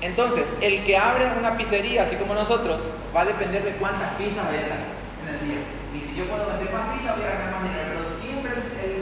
Entonces, 0.03 0.45
el 0.61 0.85
que 0.85 0.97
abre 0.97 1.31
una 1.39 1.57
pizzería, 1.57 2.03
así 2.03 2.17
como 2.17 2.35
nosotros, 2.35 2.81
va 3.15 3.21
a 3.21 3.25
depender 3.25 3.63
de 3.63 3.73
cuántas 3.77 4.15
pizzas 4.15 4.51
vendan 4.51 4.83
en 5.23 5.35
el 5.35 5.41
día. 5.47 5.63
Y 5.95 6.01
si 6.01 6.17
yo 6.17 6.27
puedo 6.27 6.47
vender 6.47 6.73
más 6.75 6.99
pizzas, 6.99 7.17
voy 7.17 7.27
a 7.27 7.39
ganar 7.39 7.51
más 7.55 7.63
dinero, 7.63 7.85
pero 7.95 8.03
siempre 8.19 8.51
el, 8.83 9.02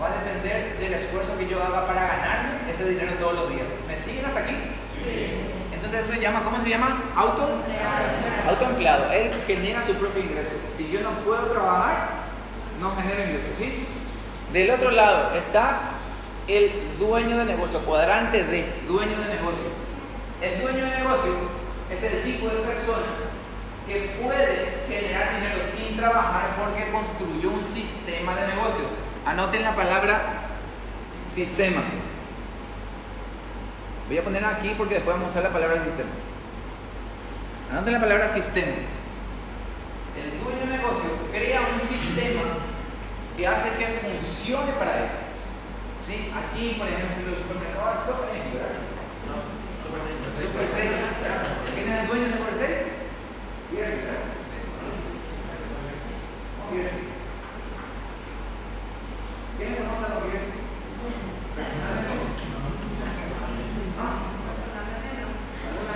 va 0.00 0.06
a 0.06 0.24
depender 0.24 0.78
del 0.78 0.94
esfuerzo 0.94 1.36
que 1.36 1.48
yo 1.48 1.62
haga 1.62 1.86
para 1.86 2.02
ganar 2.02 2.60
ese 2.68 2.88
dinero 2.88 3.12
todos 3.14 3.34
los 3.34 3.50
días. 3.50 3.66
¿Me 3.86 3.98
siguen 3.98 4.24
hasta 4.26 4.40
aquí? 4.40 4.54
Sí. 4.94 5.58
Entonces 5.72 6.02
eso 6.02 6.12
se 6.12 6.20
llama, 6.20 6.42
¿cómo 6.44 6.60
se 6.60 6.68
llama? 6.68 7.02
Auto. 7.14 7.48
Autoempleado. 8.48 9.12
Él 9.12 9.30
genera 9.46 9.84
su 9.84 9.94
propio 9.94 10.22
ingreso. 10.22 10.50
Si 10.76 10.90
yo 10.90 11.00
no 11.00 11.10
puedo 11.24 11.46
trabajar, 11.46 12.08
no 12.80 12.94
genero 12.96 13.22
ingreso, 13.22 13.48
¿sí? 13.58 13.86
Del 14.52 14.70
otro 14.70 14.90
lado 14.90 15.34
está 15.36 15.80
el 16.46 16.72
dueño 16.98 17.38
de 17.38 17.44
negocio, 17.44 17.80
cuadrante 17.80 18.42
de 18.44 18.64
dueño 18.86 19.18
de 19.20 19.34
negocio. 19.34 19.68
El 20.40 20.62
dueño 20.62 20.84
de 20.84 20.98
negocio 20.98 21.32
es 21.90 22.02
el 22.02 22.22
tipo 22.22 22.46
de 22.46 22.60
persona 22.60 23.06
que 23.86 24.18
puede 24.22 24.84
generar 24.88 25.36
dinero 25.36 25.60
sin 25.76 25.96
trabajar 25.96 26.56
porque 26.58 26.90
construyó 26.90 27.50
un 27.50 27.64
sistema 27.64 28.34
de 28.34 28.48
negocios. 28.48 28.90
Anoten 29.28 29.62
la 29.62 29.74
palabra 29.74 30.22
sistema. 31.34 31.82
Voy 34.08 34.16
a 34.16 34.24
poner 34.24 34.42
aquí 34.42 34.72
porque 34.78 34.94
después 34.94 35.16
vamos 35.16 35.28
a 35.28 35.32
usar 35.32 35.42
la 35.42 35.52
palabra 35.52 35.84
sistema. 35.84 36.08
Anoten 37.70 37.92
la 37.92 38.00
palabra 38.00 38.28
sistema. 38.30 38.72
El 40.16 40.30
dueño 40.42 40.60
de 40.60 40.78
negocio 40.78 41.10
crea 41.30 41.60
un 41.60 41.78
sistema 41.78 42.40
que 43.36 43.46
hace 43.46 43.68
que 43.76 44.00
funcione 44.00 44.72
para 44.72 44.96
él. 44.96 45.08
¿Sí? 46.08 46.32
Aquí, 46.32 46.76
por 46.78 46.88
ejemplo, 46.88 47.28
los 47.28 47.40
supermercados, 47.40 48.08
esto 48.08 48.32
es 48.32 48.48
¿no? 49.28 49.44
Super 50.40 50.68
6. 50.72 50.88
¿Quién 51.74 51.86
es 51.86 52.00
el 52.00 52.06
dueño 52.08 52.24
de 52.24 52.32
Super 52.32 52.54
6? 52.56 52.70
Pierce, 53.72 53.96
¿verdad? 54.08 54.24
¿No? 56.64 56.72
Pierce. 56.72 56.96
¿Quién 56.96 56.96
conoce 56.96 56.96
a 56.96 56.96
los 56.96 56.96
Pierce? 56.96 57.08
¿Alguna 59.58 59.74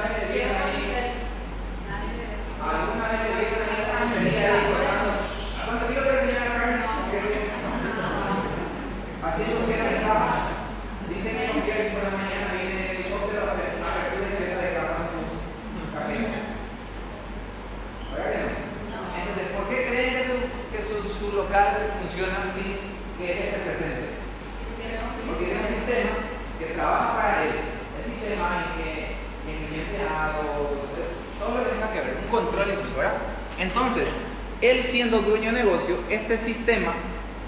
vez 0.02 0.18
le 0.18 0.34
dieron 0.34 0.56
ahí? 0.56 0.82
¿Alguna 2.58 3.06
vez 3.06 3.20
le 3.22 3.30
dieron 3.38 3.62
ahí 3.62 3.86
una 3.86 4.02
sería 4.12 4.42
ahí 4.50 4.66
cortando? 4.66 5.10
¿Cuánto 5.64 5.86
quiero 5.86 6.02
que 6.02 6.10
enseñar 6.10 6.42
a 6.42 6.58
Carmen? 6.58 6.82
Haciendo 9.22 9.66
cierre 9.66 9.94
de 9.94 10.00
caja. 10.02 10.34
Dicen 11.08 11.38
que 11.38 11.46
con 11.46 11.62
Pierce 11.62 11.94
por 11.94 12.02
la 12.02 12.18
mañana 12.18 12.58
viene 12.58 12.74
el 12.82 12.90
helicóptero 12.98 13.46
a 13.46 13.52
hacer 13.54 13.78
apertura 13.78 14.26
y 14.26 14.36
cierre 14.42 14.58
de 14.58 14.74
caja 14.74 14.94
con 15.06 15.22
sus 15.22 15.86
carritos. 15.94 16.42
¿Verdad 18.10 18.26
que 18.26 18.38
no? 18.42 18.50
Entonces, 19.06 19.46
¿por 19.54 19.64
qué 19.70 19.86
creen 19.86 20.10
que 20.18 20.26
su, 20.26 20.34
que 20.74 20.82
su, 20.82 20.98
su 21.14 21.30
local 21.30 21.94
funciona 22.02 22.50
sin 22.58 22.98
que 23.18 23.24
él 23.30 23.38
esté 23.38 23.58
presente? 23.62 24.18
Porque 25.26 25.44
tiene 25.46 25.62
un 25.62 25.68
sistema 25.70 26.12
que 26.58 26.71
trabaja 26.82 27.16
para 27.16 27.42
él. 27.44 27.50
El 27.98 28.12
sistema 28.12 28.64
en 28.66 28.82
que 28.82 29.52
incluye 29.52 29.82
empleados, 29.82 30.46
todo 31.38 31.58
lo 31.58 31.64
que 31.64 31.70
tenga 31.70 31.92
que 31.92 32.00
ver, 32.00 32.18
un 32.24 32.30
control 32.30 32.70
incluso, 32.72 32.96
¿verdad? 32.96 33.12
Entonces, 33.58 34.08
él 34.60 34.82
siendo 34.82 35.20
dueño 35.20 35.52
de 35.52 35.64
negocio, 35.64 35.98
este 36.10 36.38
sistema 36.38 36.94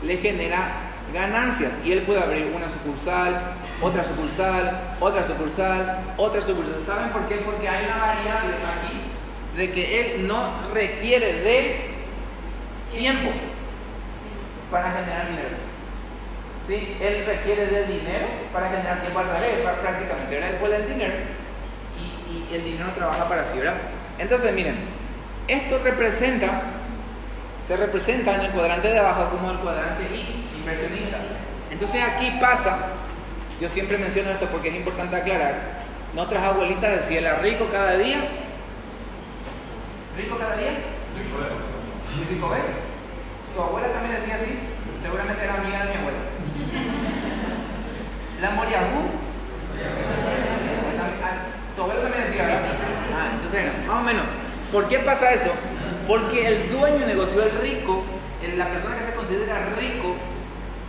le 0.02 0.16
genera 0.18 0.72
ganancias 1.12 1.72
y 1.84 1.92
él 1.92 2.02
puede 2.02 2.20
abrir 2.22 2.52
una 2.54 2.68
sucursal, 2.68 3.54
otra 3.80 4.04
sucursal, 4.04 4.96
otra 5.00 5.24
sucursal, 5.24 5.98
otra 6.16 6.40
sucursal. 6.40 6.80
¿Saben 6.80 7.10
por 7.10 7.26
qué? 7.28 7.36
Porque 7.36 7.68
hay 7.68 7.86
una 7.86 7.98
variable 7.98 8.54
aquí 8.54 9.00
de 9.56 9.72
que 9.72 10.00
él 10.00 10.26
no 10.26 10.50
requiere 10.72 11.32
de 11.42 11.90
tiempo 12.92 13.30
para 14.70 14.92
generar 14.92 15.28
dinero. 15.28 15.73
¿Sí? 16.66 16.96
Él 17.00 17.24
requiere 17.26 17.66
de 17.66 17.86
dinero 17.86 18.26
para 18.52 18.70
generar 18.70 19.00
tiempo 19.00 19.18
al 19.18 19.26
revés, 19.26 19.60
prácticamente. 19.82 20.34
¿verdad? 20.34 20.50
Él 20.50 20.56
pone 20.56 20.76
el 20.76 20.88
dinero 20.88 21.14
y, 21.98 22.52
y 22.52 22.54
el 22.56 22.64
dinero 22.64 22.90
trabaja 22.94 23.28
para 23.28 23.44
sí, 23.44 23.58
¿verdad? 23.58 23.74
Entonces, 24.18 24.52
miren, 24.54 24.76
esto 25.46 25.78
representa, 25.78 26.62
se 27.66 27.76
representa 27.76 28.36
en 28.36 28.40
el 28.42 28.50
cuadrante 28.52 28.88
de 28.88 28.98
abajo 28.98 29.30
como 29.30 29.50
el 29.50 29.58
cuadrante 29.58 30.04
I, 30.04 30.58
inversionista. 30.58 31.18
Entonces 31.70 32.02
aquí 32.02 32.30
pasa, 32.40 32.78
yo 33.60 33.68
siempre 33.68 33.98
menciono 33.98 34.30
esto 34.30 34.46
porque 34.46 34.68
es 34.70 34.76
importante 34.76 35.16
aclarar, 35.16 35.84
nuestras 36.14 36.42
abuelitas 36.42 36.90
decían, 36.92 37.24
¿la 37.24 37.34
rico 37.36 37.68
cada 37.72 37.98
día? 37.98 38.18
¿Rico 40.16 40.38
cada 40.38 40.56
día? 40.56 40.70
¿Y 40.70 42.34
rico 42.34 42.54
es? 42.54 42.62
¿Tu 43.54 43.60
abuela 43.60 43.88
también 43.92 44.20
decía 44.20 44.36
así? 44.36 44.58
Seguramente 45.04 45.44
era 45.44 45.54
amiga 45.60 45.84
de 45.84 45.90
mi 45.92 45.96
abuela. 46.00 46.18
¿La 48.40 48.50
Moriabú? 48.52 49.02
Tu 51.76 51.82
abuela 51.82 52.00
también 52.02 52.24
decía, 52.24 52.42
¿verdad? 52.44 52.62
Ah, 53.14 53.28
entonces, 53.34 53.60
era, 53.60 53.72
más 53.86 54.00
o 54.00 54.02
menos. 54.02 54.24
¿Por 54.72 54.88
qué 54.88 54.98
pasa 55.00 55.30
eso? 55.32 55.50
Porque 56.08 56.46
el 56.46 56.70
dueño 56.70 57.00
de 57.00 57.06
negocio, 57.06 57.42
el 57.42 57.52
rico, 57.60 58.02
el- 58.42 58.58
la 58.58 58.68
persona 58.68 58.96
que 58.96 59.04
se 59.04 59.14
considera 59.14 59.58
rico, 59.78 60.14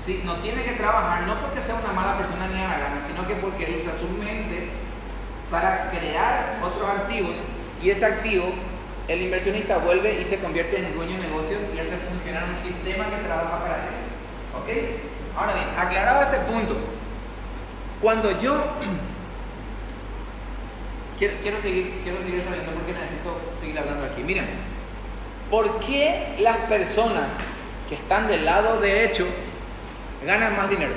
¿sí? 0.05 0.21
no 0.23 0.35
tiene 0.37 0.63
que 0.63 0.71
trabajar, 0.71 1.23
no 1.27 1.35
porque 1.41 1.61
sea 1.61 1.75
una 1.75 1.91
mala 1.91 2.17
persona 2.17 2.47
ni 2.47 2.59
a 2.61 2.67
la 2.69 2.77
gana, 2.79 3.01
sino 3.07 3.27
que 3.27 3.35
porque 3.35 3.65
él 3.65 3.81
usa 3.81 3.97
su 3.99 4.07
mente 4.17 4.69
para 5.51 5.89
crear 5.89 6.57
otros 6.63 6.89
activos 6.89 7.37
y 7.81 7.89
ese 7.89 8.05
activo 8.05 8.45
el 9.07 9.21
inversionista 9.21 9.77
vuelve 9.77 10.19
y 10.19 10.25
se 10.25 10.39
convierte 10.39 10.79
en 10.79 10.95
dueño 10.95 11.19
de 11.19 11.27
negocios 11.27 11.61
y 11.75 11.79
hace 11.79 11.95
funcionar 12.09 12.45
un 12.49 12.55
sistema 12.57 13.09
que 13.09 13.17
trabaja 13.17 13.59
para 13.59 13.75
él. 13.75 13.91
¿Ok? 14.55 15.37
Ahora 15.37 15.53
bien, 15.53 15.67
aclarado 15.77 16.21
este 16.21 16.37
punto, 16.51 16.75
cuando 18.01 18.39
yo 18.39 18.53
quiero, 21.19 21.35
quiero 21.41 21.61
seguir, 21.61 22.01
quiero 22.03 22.21
seguir 22.23 22.41
sabiendo 22.41 22.71
porque 22.71 22.93
necesito 22.93 23.39
seguir 23.59 23.77
hablando 23.77 24.05
aquí. 24.05 24.23
Miren, 24.23 24.47
¿por 25.51 25.79
qué 25.81 26.35
las 26.39 26.57
personas 26.57 27.27
que 27.87 27.95
están 27.95 28.27
del 28.27 28.45
lado 28.45 28.79
derecho 28.79 29.27
ganan 30.25 30.55
más 30.55 30.69
dinero? 30.69 30.93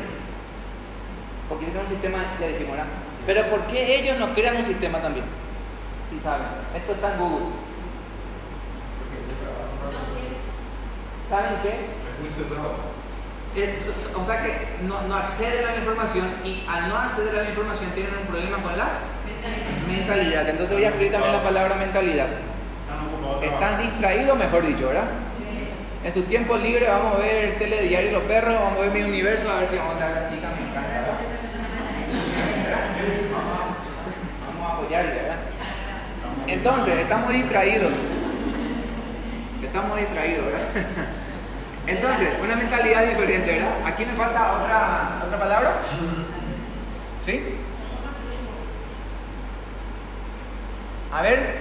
Porque 1.49 1.67
tienen 1.67 1.83
un 1.83 1.89
sistema, 1.89 2.19
ya 2.41 2.47
dijimos, 2.47 2.73
¿verdad? 2.73 2.87
Pero 3.27 3.45
¿por 3.51 3.67
qué 3.67 3.99
ellos 3.99 4.19
no 4.19 4.33
crean 4.33 4.57
un 4.57 4.65
sistema 4.65 5.01
también? 5.01 5.27
Si 6.11 6.19
saben, 6.21 6.47
esto 6.75 6.93
está 6.93 7.13
en 7.13 7.21
Google. 7.21 7.47
¿Saben 11.29 11.61
qué? 11.63 11.75
O 14.15 14.25
sea 14.25 14.43
que 14.43 14.67
no, 14.87 15.03
no 15.03 15.15
acceden 15.17 15.67
a 15.67 15.73
la 15.73 15.79
información 15.79 16.27
y 16.45 16.65
al 16.69 16.89
no 16.89 16.97
acceder 16.97 17.37
a 17.39 17.43
la 17.43 17.49
información 17.49 17.91
tienen 17.93 18.15
un 18.21 18.27
problema 18.27 18.59
con 18.59 18.77
la 18.77 18.89
mentalidad. 19.89 20.49
Entonces 20.49 20.77
voy 20.77 20.85
a 20.85 20.89
escribir 20.89 21.13
también 21.13 21.33
la 21.33 21.43
palabra 21.43 21.75
mentalidad. 21.77 22.27
Están 23.43 23.81
distraídos, 23.83 24.39
mejor 24.39 24.67
dicho, 24.67 24.89
¿verdad? 24.89 25.09
En 26.05 26.15
su 26.15 26.23
tiempo 26.23 26.57
libre 26.57 26.87
vamos 26.87 27.17
a 27.17 27.19
ver 27.19 27.59
telediario 27.59 28.13
Los 28.13 28.23
Perros, 28.23 28.55
vamos 28.55 28.79
a 28.79 28.83
ver 28.83 28.93
mi 28.93 29.03
universo, 29.03 29.51
a 29.51 29.57
ver 29.61 29.71
qué 29.71 29.81
onda 29.81 30.09
la 30.11 30.31
chica, 30.31 30.49
me 30.55 30.63
encanta, 30.71 31.01
¿verdad? 31.01 31.19
Vamos 33.33 33.53
a, 33.53 33.55
vamos 34.47 34.71
a 34.71 34.75
apoyarle, 34.77 35.15
¿verdad? 35.15 35.39
Entonces, 36.47 36.97
estamos 36.99 37.33
distraídos. 37.33 37.93
Estamos 39.63 39.99
distraídos, 39.99 40.47
¿verdad? 40.47 40.69
Entonces, 41.87 42.29
una 42.43 42.55
mentalidad 42.55 43.07
diferente, 43.07 43.53
¿verdad? 43.53 43.75
Aquí 43.85 44.05
me 44.05 44.13
falta 44.13 44.53
otra, 44.61 45.21
otra 45.25 45.39
palabra. 45.39 45.83
¿Sí? 47.25 47.57
A 51.11 51.23
ver, 51.23 51.57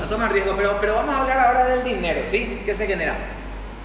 no 0.00 0.08
toman 0.08 0.30
riesgo, 0.30 0.54
pero, 0.56 0.78
pero 0.80 0.94
vamos 0.94 1.14
a 1.14 1.20
hablar 1.20 1.38
ahora 1.38 1.66
del 1.66 1.84
dinero, 1.84 2.22
¿sí? 2.30 2.62
¿Qué 2.64 2.74
se 2.74 2.86
genera? 2.86 3.14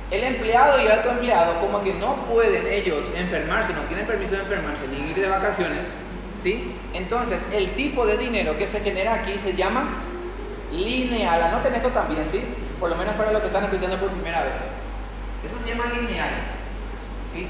El 0.09 0.23
empleado 0.23 0.79
y 0.79 0.85
el 0.85 0.91
alto 0.91 1.11
empleado, 1.11 1.59
como 1.59 1.83
que 1.83 1.93
no 1.93 2.25
pueden 2.27 2.65
ellos 2.65 3.11
enfermarse, 3.15 3.73
no 3.73 3.81
tienen 3.81 4.07
permiso 4.07 4.35
de 4.35 4.41
enfermarse 4.41 4.87
ni 4.87 5.09
ir 5.11 5.15
de 5.17 5.27
vacaciones, 5.27 5.81
¿sí? 6.41 6.73
Entonces, 6.93 7.45
el 7.51 7.71
tipo 7.71 8.07
de 8.07 8.17
dinero 8.17 8.57
que 8.57 8.67
se 8.67 8.79
genera 8.79 9.15
aquí 9.15 9.37
se 9.43 9.53
llama 9.53 10.03
lineal. 10.71 11.41
Anoten 11.41 11.75
esto 11.75 11.89
también, 11.89 12.25
¿sí? 12.25 12.41
Por 12.79 12.89
lo 12.89 12.95
menos 12.95 13.15
para 13.15 13.31
los 13.31 13.41
que 13.41 13.47
están 13.47 13.63
escuchando 13.63 13.97
por 13.99 14.09
primera 14.09 14.43
vez. 14.43 14.53
Eso 15.45 15.55
se 15.63 15.69
llama 15.69 15.91
lineal, 15.93 16.29
¿sí? 17.33 17.47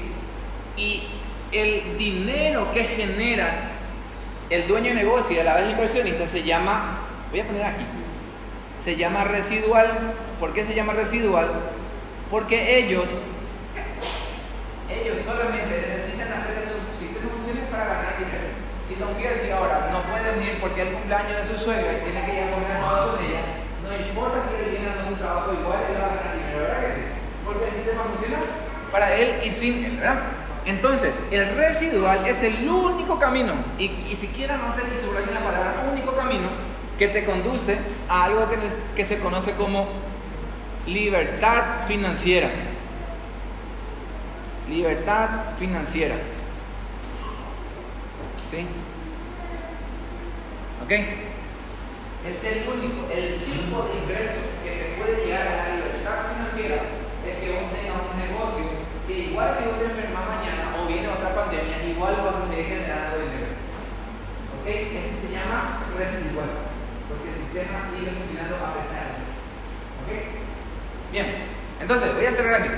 Y 0.76 1.08
el 1.52 1.98
dinero 1.98 2.70
que 2.72 2.84
genera 2.84 3.72
el 4.50 4.66
dueño 4.66 4.90
de 4.90 4.94
negocio 4.94 5.36
y 5.36 5.40
a 5.40 5.44
la 5.44 5.56
vez 5.56 5.70
inversionista 5.70 6.26
se 6.26 6.42
llama, 6.42 7.00
voy 7.30 7.40
a 7.40 7.46
poner 7.46 7.64
aquí, 7.64 7.84
se 8.84 8.96
llama 8.96 9.24
residual. 9.24 10.14
¿Por 10.40 10.52
qué 10.54 10.64
se 10.64 10.74
llama 10.74 10.92
residual? 10.92 11.48
Porque 12.30 12.78
ellos, 12.78 13.06
ellos 14.88 15.18
solamente 15.24 15.80
necesitan 15.80 16.32
hacer 16.32 16.56
esos 16.58 16.80
sistemas 17.00 17.32
funciones 17.32 17.64
para 17.70 17.84
ganar 17.84 18.18
dinero. 18.18 18.48
Si 18.88 18.94
Don 18.94 19.14
Pierce 19.14 19.52
ahora 19.52 19.90
no 19.92 20.02
puede 20.02 20.32
venir 20.38 20.58
porque 20.60 20.82
es 20.82 20.88
el 20.88 20.94
cumpleaños 20.94 21.36
de 21.36 21.46
su 21.46 21.64
suegra 21.64 21.92
y 21.92 22.04
tiene 22.04 22.24
que 22.24 22.32
ir 22.32 22.42
a 22.44 22.50
comer 22.52 22.78
con 22.80 23.24
ella, 23.24 23.67
no 23.88 24.06
importa 24.06 24.44
si 24.48 24.62
él 24.62 24.70
viene 24.70 24.88
a 24.88 25.08
su 25.08 25.16
trabajo, 25.16 25.52
igual 25.52 25.78
él 25.88 25.96
va 26.00 26.06
a 26.06 26.16
ganar 26.16 26.36
dinero, 26.36 26.60
¿verdad 26.60 26.80
que 26.80 26.94
sí? 26.94 27.00
Porque 27.44 27.64
el 27.68 27.74
sistema 27.74 28.02
funciona 28.04 28.38
para 28.92 29.14
él 29.14 29.38
y 29.44 29.50
sin 29.50 29.84
él, 29.84 29.96
¿verdad? 29.96 30.20
Entonces, 30.66 31.14
el 31.30 31.56
residual 31.56 32.26
es 32.26 32.42
el 32.42 32.68
único 32.68 33.18
camino, 33.18 33.54
y, 33.78 33.84
y 33.84 34.18
si 34.20 34.26
quiero 34.28 34.54
anotar 34.54 34.84
y 34.86 35.04
subrayar 35.04 35.32
la 35.32 35.44
palabra 35.44 35.90
único 35.90 36.14
camino, 36.14 36.48
que 36.98 37.08
te 37.08 37.24
conduce 37.24 37.78
a 38.08 38.24
algo 38.24 38.48
que, 38.50 38.58
que 38.96 39.04
se 39.06 39.18
conoce 39.20 39.52
como 39.52 39.88
libertad 40.86 41.86
financiera. 41.86 42.50
Libertad 44.68 45.28
financiera. 45.58 46.16
¿Sí? 48.50 48.66
¿Ok? 50.84 51.37
Es 52.28 52.44
el 52.44 52.68
único, 52.68 53.08
el 53.08 53.40
tipo 53.40 53.88
de 53.88 54.04
ingreso 54.04 54.36
que 54.60 54.70
te 54.70 55.00
puede 55.00 55.24
llegar 55.24 55.48
a 55.48 55.56
la 55.56 55.74
libertad 55.76 56.36
financiera 56.36 56.76
es 57.24 57.34
que 57.40 57.56
vos 57.56 57.72
tengas 57.72 58.04
un 58.04 58.20
negocio 58.20 58.68
que 59.08 59.32
igual 59.32 59.56
si 59.56 59.64
vos 59.64 59.80
te 59.80 59.88
enfermas 59.88 60.28
mañana 60.36 60.76
o 60.76 60.86
viene 60.86 61.08
otra 61.08 61.34
pandemia, 61.34 61.80
igual 61.88 62.20
vas 62.20 62.36
a 62.36 62.48
seguir 62.52 62.68
generando 62.68 63.16
dinero. 63.16 63.56
¿Ok? 64.60 64.66
Eso 64.68 65.24
se 65.24 65.32
llama 65.32 65.80
residual, 65.96 66.52
porque 67.08 67.32
el 67.32 67.36
sistema 67.40 67.88
sigue 67.96 68.12
funcionando 68.12 68.60
a 68.60 68.76
pesar 68.76 69.08
de 69.08 69.24
eso. 69.24 69.32
¿Ok? 70.04 70.10
Bien, 71.10 71.48
entonces 71.80 72.12
voy 72.12 72.26
a 72.26 72.32
cerrar 72.36 72.60
aquí. 72.60 72.68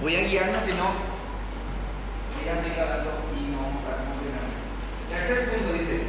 Voy 0.00 0.14
a 0.14 0.22
guiarnos, 0.22 0.62
si 0.62 0.70
no, 0.78 0.94
voy 2.38 2.46
a 2.46 2.62
seguir 2.62 2.78
hablando 2.78 3.10
y 3.34 3.50
no 3.50 3.58
vamos 3.58 3.82
a. 3.90 4.06
Tercer 5.08 5.48
punto 5.48 5.72
dice, 5.72 6.02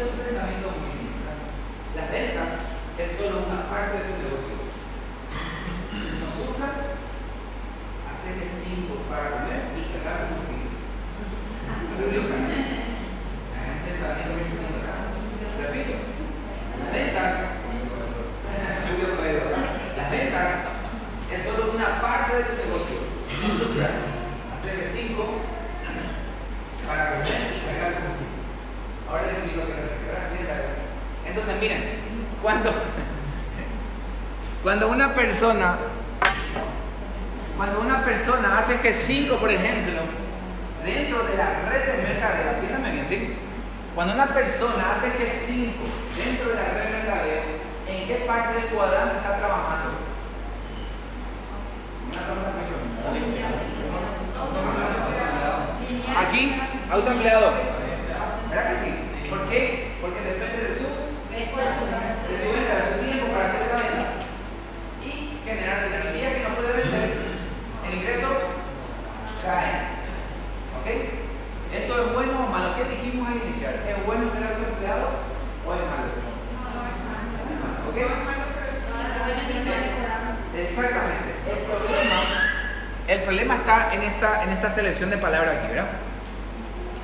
es 0.00 0.08
un 0.08 0.16
pensamiento 0.16 0.72
bien. 0.80 1.12
Las 1.92 2.08
ventas 2.08 2.56
es 2.96 3.20
solo 3.20 3.44
una 3.44 3.68
parte 3.68 4.00
de 4.00 4.04
tu 4.08 4.16
negocio. 4.24 4.56
No 5.92 6.26
sufras, 6.32 6.96
hacer 8.08 8.36
cinco 8.64 9.04
para 9.12 9.44
comer 9.44 9.76
y 9.76 9.92
cargar 9.92 10.32
combustible. 10.32 10.72
Es 12.00 12.16
un 12.16 12.32
pensamiento. 12.32 12.80
Repito, 15.60 15.92
las 16.80 16.92
ventas 16.92 17.50
las 19.96 20.10
ventas 20.10 20.48
es 21.30 21.44
solo 21.44 21.72
una 21.72 22.00
parte 22.00 22.36
de 22.36 22.44
tu 22.44 22.56
negocio. 22.56 22.98
No 23.42 23.48
sufras. 23.58 24.00
Hacer 24.56 24.90
cinco 24.94 25.44
para 26.86 27.10
comer 27.10 27.52
y 27.52 27.60
cargar 27.68 27.92
combustible. 28.00 28.29
Ahora 29.10 29.22
les 29.26 29.32
explico 29.38 29.66
que 29.66 29.74
me 29.74 31.28
Entonces, 31.28 31.60
miren, 31.60 31.82
cuando, 32.40 32.70
cuando 34.62 34.88
una 34.88 35.14
persona 35.14 35.78
cuando 37.56 37.80
una 37.80 38.02
persona 38.04 38.58
hace 38.58 38.80
G5, 38.80 39.38
por 39.38 39.50
ejemplo, 39.50 40.00
dentro 40.82 41.24
de 41.24 41.36
la 41.36 41.68
red 41.68 41.92
de 41.92 42.02
mercadeo, 42.08 42.52
entiéndame 42.54 42.90
bien, 42.92 43.06
¿sí? 43.06 43.36
Cuando 43.94 44.14
una 44.14 44.28
persona 44.28 44.94
hace 44.94 45.08
G5 45.08 45.72
dentro 46.16 46.48
de 46.48 46.54
la 46.54 46.68
red 46.70 46.84
de 46.84 46.90
mercadeo, 46.90 47.42
¿en 47.86 48.06
qué 48.06 48.14
parte 48.26 48.54
del 48.54 48.64
cuadrante 48.68 49.16
está 49.16 49.36
trabajando? 49.36 49.90
Aquí, 56.16 56.54
autoempleado. 56.90 57.52
¿Verdad 58.50 58.66
que 58.72 58.78
sí? 58.82 58.90
¿Por 59.30 59.48
qué? 59.48 59.92
Porque 60.00 60.20
depende 60.22 60.58
de 60.68 60.74
su, 60.74 60.86
de 62.26 62.34
su 62.42 62.50
venta, 62.50 62.74
de 62.74 62.82
su 62.90 62.98
tiempo 63.06 63.26
para 63.32 63.46
hacer 63.46 63.62
esa 63.62 63.76
venta 63.78 64.10
y 65.06 65.38
generar. 65.46 65.86
El 65.86 66.12
día 66.18 66.34
que 66.34 66.42
no 66.42 66.56
puede 66.56 66.72
vender, 66.82 67.14
el 67.86 67.94
ingreso 67.94 68.28
cae. 69.46 70.02
¿Ok? 70.82 70.86
¿Eso 71.78 71.92
es 71.94 72.12
bueno 72.12 72.44
o 72.44 72.50
malo? 72.50 72.74
¿Qué 72.74 72.84
dijimos 72.90 73.28
al 73.28 73.36
iniciar? 73.46 73.86
¿Es 73.86 74.04
bueno 74.04 74.32
ser 74.34 74.42
autoempleado 74.42 75.06
o 75.62 75.74
es 75.74 75.82
malo? 75.86 76.10
¿Ok? 77.86 77.96
Exactamente. 80.58 81.30
El 81.46 81.58
problema, 81.70 82.18
el 83.06 83.22
problema 83.22 83.54
está 83.54 83.94
en 83.94 84.02
esta, 84.02 84.42
en 84.42 84.50
esta 84.50 84.74
selección 84.74 85.10
de 85.10 85.18
palabras 85.18 85.58
aquí, 85.58 85.68
¿verdad? 85.68 86.09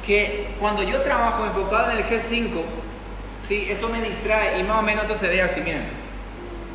Que 0.07 0.47
cuando 0.61 0.85
yo 0.85 1.03
trabajo 1.03 1.45
enfocado 1.45 1.91
en 1.91 1.99
el 1.99 2.05
G5, 2.05 2.63
sí, 3.49 3.67
eso 3.69 3.89
me 3.89 4.01
distrae 4.01 4.61
y 4.61 4.63
más 4.63 4.79
o 4.79 4.83
menos 4.83 5.05
esto 5.05 5.17
se 5.17 5.29
ve 5.29 5.43
así, 5.43 5.61
miren. 5.61 5.89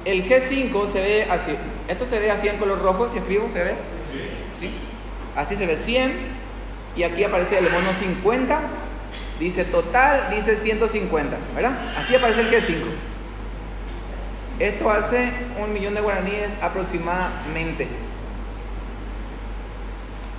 El 0.04 0.28
G5 0.28 0.88
se 0.88 1.00
ve 1.02 1.28
así. 1.30 1.56
Esto 1.88 2.06
se 2.06 2.20
ve 2.20 2.30
así 2.30 2.48
en 2.48 2.58
color 2.58 2.82
rojo, 2.82 3.08
si 3.10 3.18
escribo, 3.18 3.50
¿se 3.54 3.64
ve? 3.64 3.76
Sí. 4.12 4.20
¿Sí? 4.60 4.72
Así 5.36 5.56
se 5.56 5.66
ve 5.66 5.78
100 5.78 6.42
y 6.96 7.04
aquí 7.04 7.24
aparece 7.24 7.58
el 7.58 7.70
mono 7.72 7.94
50, 7.94 8.62
dice 9.40 9.64
total, 9.64 10.30
dice 10.32 10.58
150, 10.58 11.38
¿verdad? 11.56 11.96
Así 11.98 12.16
aparece 12.16 12.42
el 12.42 12.52
G5. 12.52 12.84
Esto 14.60 14.92
hace 14.92 15.32
un 15.58 15.74
millón 15.74 15.96
de 15.96 16.02
guaraníes 16.02 16.50
aproximadamente. 16.62 17.88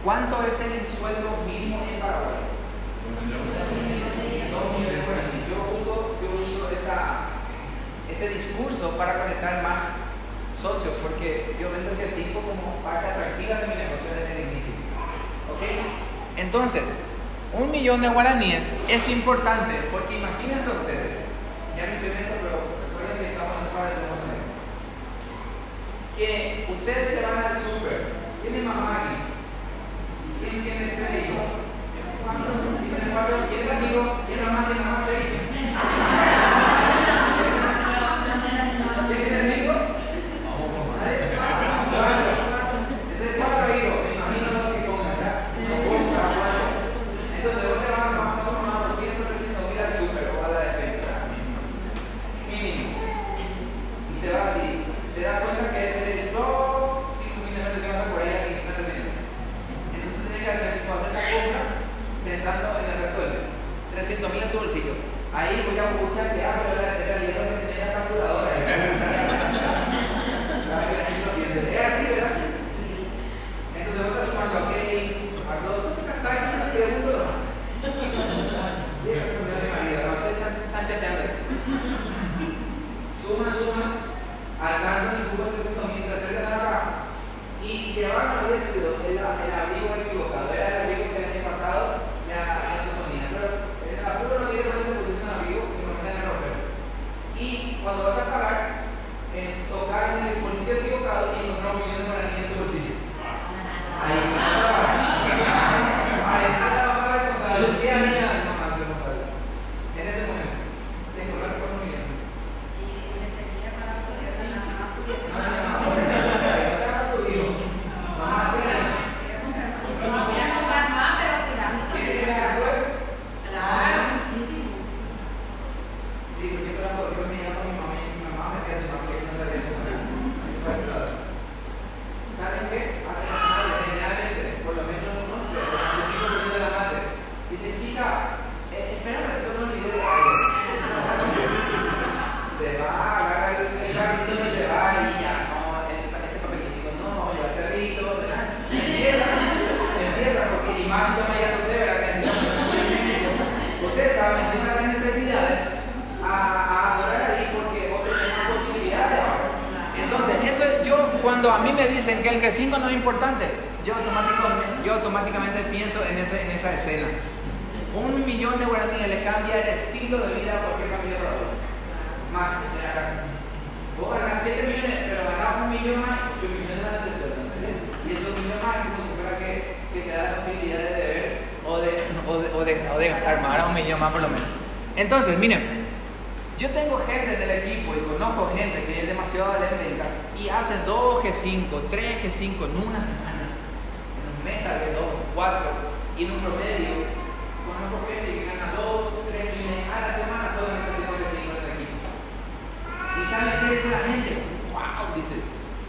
¿Cuánto 0.04 0.42
es 0.42 0.52
el 0.60 0.98
sueldo 0.98 1.38
mínimo 1.46 1.84
en 1.90 2.00
Paraguay? 2.00 2.51
De. 3.12 5.02
Yo 5.48 5.58
uso, 5.80 6.16
yo 6.22 6.28
uso 6.32 6.70
esa, 6.70 7.28
ese 8.10 8.28
discurso 8.28 8.96
para 8.96 9.22
conectar 9.22 9.62
más 9.62 10.02
socios, 10.60 10.94
porque 11.02 11.56
yo 11.60 11.70
vendo 11.70 11.90
el 11.90 11.98
G5 11.98 12.34
como 12.34 12.76
parte 12.84 13.06
atractiva 13.06 13.60
de 13.60 13.66
mi 13.68 13.74
negocio 13.74 14.08
desde 14.14 14.32
el 14.32 14.48
inicio. 14.52 14.74
¿Ok? 15.52 15.62
Entonces, 16.36 16.82
un 17.52 17.70
millón 17.70 18.00
de 18.00 18.08
guaraníes 18.08 18.64
es 18.88 19.06
importante, 19.08 19.74
porque 19.90 20.16
imagínense 20.18 20.68
ustedes, 20.70 21.20
ya 21.76 21.86
mencioné 21.86 22.20
esto, 22.20 22.36
pero 22.40 22.58
recuerden 22.88 23.18
que 23.18 23.32
estamos 23.32 23.56
en 23.58 23.64
el 23.64 24.08
mundo 24.08 24.22
que 26.16 26.66
ustedes 26.68 27.08
se 27.08 27.22
van 27.22 27.44
al 27.44 27.56
súper, 27.58 28.12
¿quién 28.42 28.54
es 28.54 28.64
mamá 28.64 29.04
aquí? 29.04 29.16
¿Quién 30.40 30.62
tiene 30.62 30.92
tres 32.22 32.54
hijos? 32.54 32.78
¿Quién 32.78 32.94
tiene 32.94 33.12
cuatro? 33.12 33.36
¿Quién 33.48 33.68
es 33.68 33.90
hijo? 33.90 34.20
¿Quién 34.26 34.44
mamá 34.44 34.66
tiene 34.66 34.80
mamá 34.84 35.04
seis? 35.06 36.31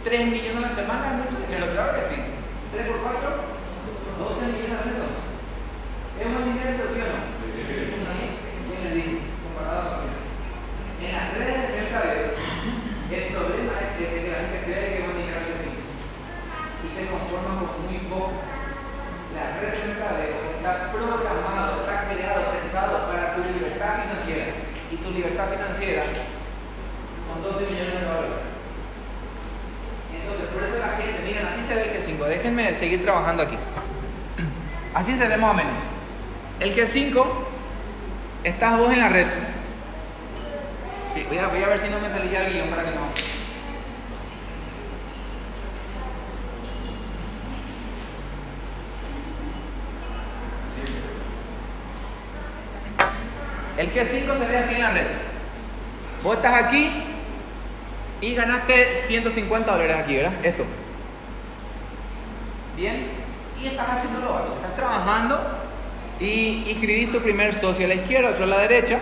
3 0.04 0.26
millones 0.28 0.56
a 0.56 0.68
la 0.68 0.74
semana 0.76 1.16
es 1.16 1.24
mucho 1.24 1.40
dinero, 1.48 1.72
claro 1.72 1.96
que 1.96 2.02
sí. 2.12 2.16
3 2.76 2.88
por 2.92 3.00
4, 3.08 3.24
12 4.20 4.52
millones 4.52 4.76
al 4.76 4.84
mes. 4.84 5.00
¿Es 6.20 6.28
un 6.28 6.44
dinero 6.44 6.68
eso, 6.76 6.92
sí 6.92 7.00
o 7.00 7.08
no? 7.08 7.24
¿Quién 7.40 8.84
les 8.84 8.92
dijo? 8.92 9.24
Comparado 9.48 10.04
con 10.04 10.12
en 11.00 11.12
las 11.12 11.32
redes 11.32 11.56
de 11.56 11.80
mercadeo, 11.80 12.36
el 12.36 13.24
problema 13.32 13.72
es 13.80 13.90
que 13.96 14.28
la 14.28 14.44
gente 14.44 14.60
cree 14.68 14.92
que 14.92 15.00
va 15.04 15.08
a 15.08 15.16
dinero 15.16 15.40
al 15.40 15.72
y 15.72 16.88
se 16.92 17.02
conforma 17.08 17.64
con 17.64 17.88
muy 17.88 18.04
poco. 18.04 18.44
La 19.32 19.56
red 19.56 19.72
de 19.72 19.88
mercadeo 19.88 20.36
está 20.52 20.92
programado, 20.92 21.80
está 21.80 22.12
creado, 22.12 22.52
pensado 22.52 23.08
para 23.08 23.36
tu 23.36 23.40
libertad 23.56 24.04
financiera. 24.04 24.52
Y 24.92 24.96
tu 25.00 25.10
libertad 25.16 25.48
financiera 25.48 26.04
con 27.24 27.40
12 27.40 27.72
millones 27.72 28.00
de 28.00 28.04
dólares. 28.04 28.43
Entonces, 30.24 30.48
por 30.48 30.62
eso 30.64 30.78
la 30.78 30.96
gente, 30.96 31.22
miren, 31.22 31.46
así 31.46 31.62
se 31.64 31.74
ve 31.74 31.82
el 31.82 32.18
G5. 32.18 32.26
Déjenme 32.26 32.74
seguir 32.74 33.02
trabajando 33.02 33.42
aquí. 33.42 33.56
Así 34.94 35.16
se 35.16 35.28
ve 35.28 35.36
más 35.36 35.50
o 35.50 35.54
menos. 35.54 35.74
El 36.60 36.74
G5, 36.74 37.24
estás 38.44 38.78
vos 38.78 38.92
en 38.92 39.00
la 39.00 39.08
red. 39.08 39.26
Sí, 41.12 41.26
voy 41.28 41.38
a, 41.38 41.48
voy 41.48 41.62
a 41.62 41.68
ver 41.68 41.80
si 41.80 41.88
no 41.88 41.98
me 42.00 42.08
salía 42.10 42.46
el 42.46 42.52
guion 42.52 42.68
para 42.68 42.84
que 42.84 42.90
no. 42.90 43.34
El 53.76 53.92
G5 53.92 54.38
se 54.38 54.46
ve 54.46 54.58
así 54.58 54.74
en 54.74 54.82
la 54.82 54.90
red. 54.92 55.06
Vos 56.22 56.36
estás 56.36 56.62
aquí 56.62 57.13
y 58.24 58.34
ganaste 58.34 58.96
150 59.06 59.70
dólares 59.70 59.96
aquí, 59.98 60.16
¿verdad? 60.16 60.32
Esto. 60.42 60.64
Bien. 62.74 63.06
Y 63.62 63.66
estás 63.66 63.86
haciendo 63.88 64.20
lo 64.20 64.34
otro. 64.34 64.54
Estás 64.54 64.74
trabajando 64.74 65.40
y 66.18 66.64
inscribís 66.66 67.12
tu 67.12 67.20
primer 67.20 67.54
socio 67.54 67.84
a 67.84 67.88
la 67.88 67.96
izquierda, 67.96 68.30
otro 68.30 68.44
a 68.44 68.46
la 68.46 68.58
derecha. 68.60 68.98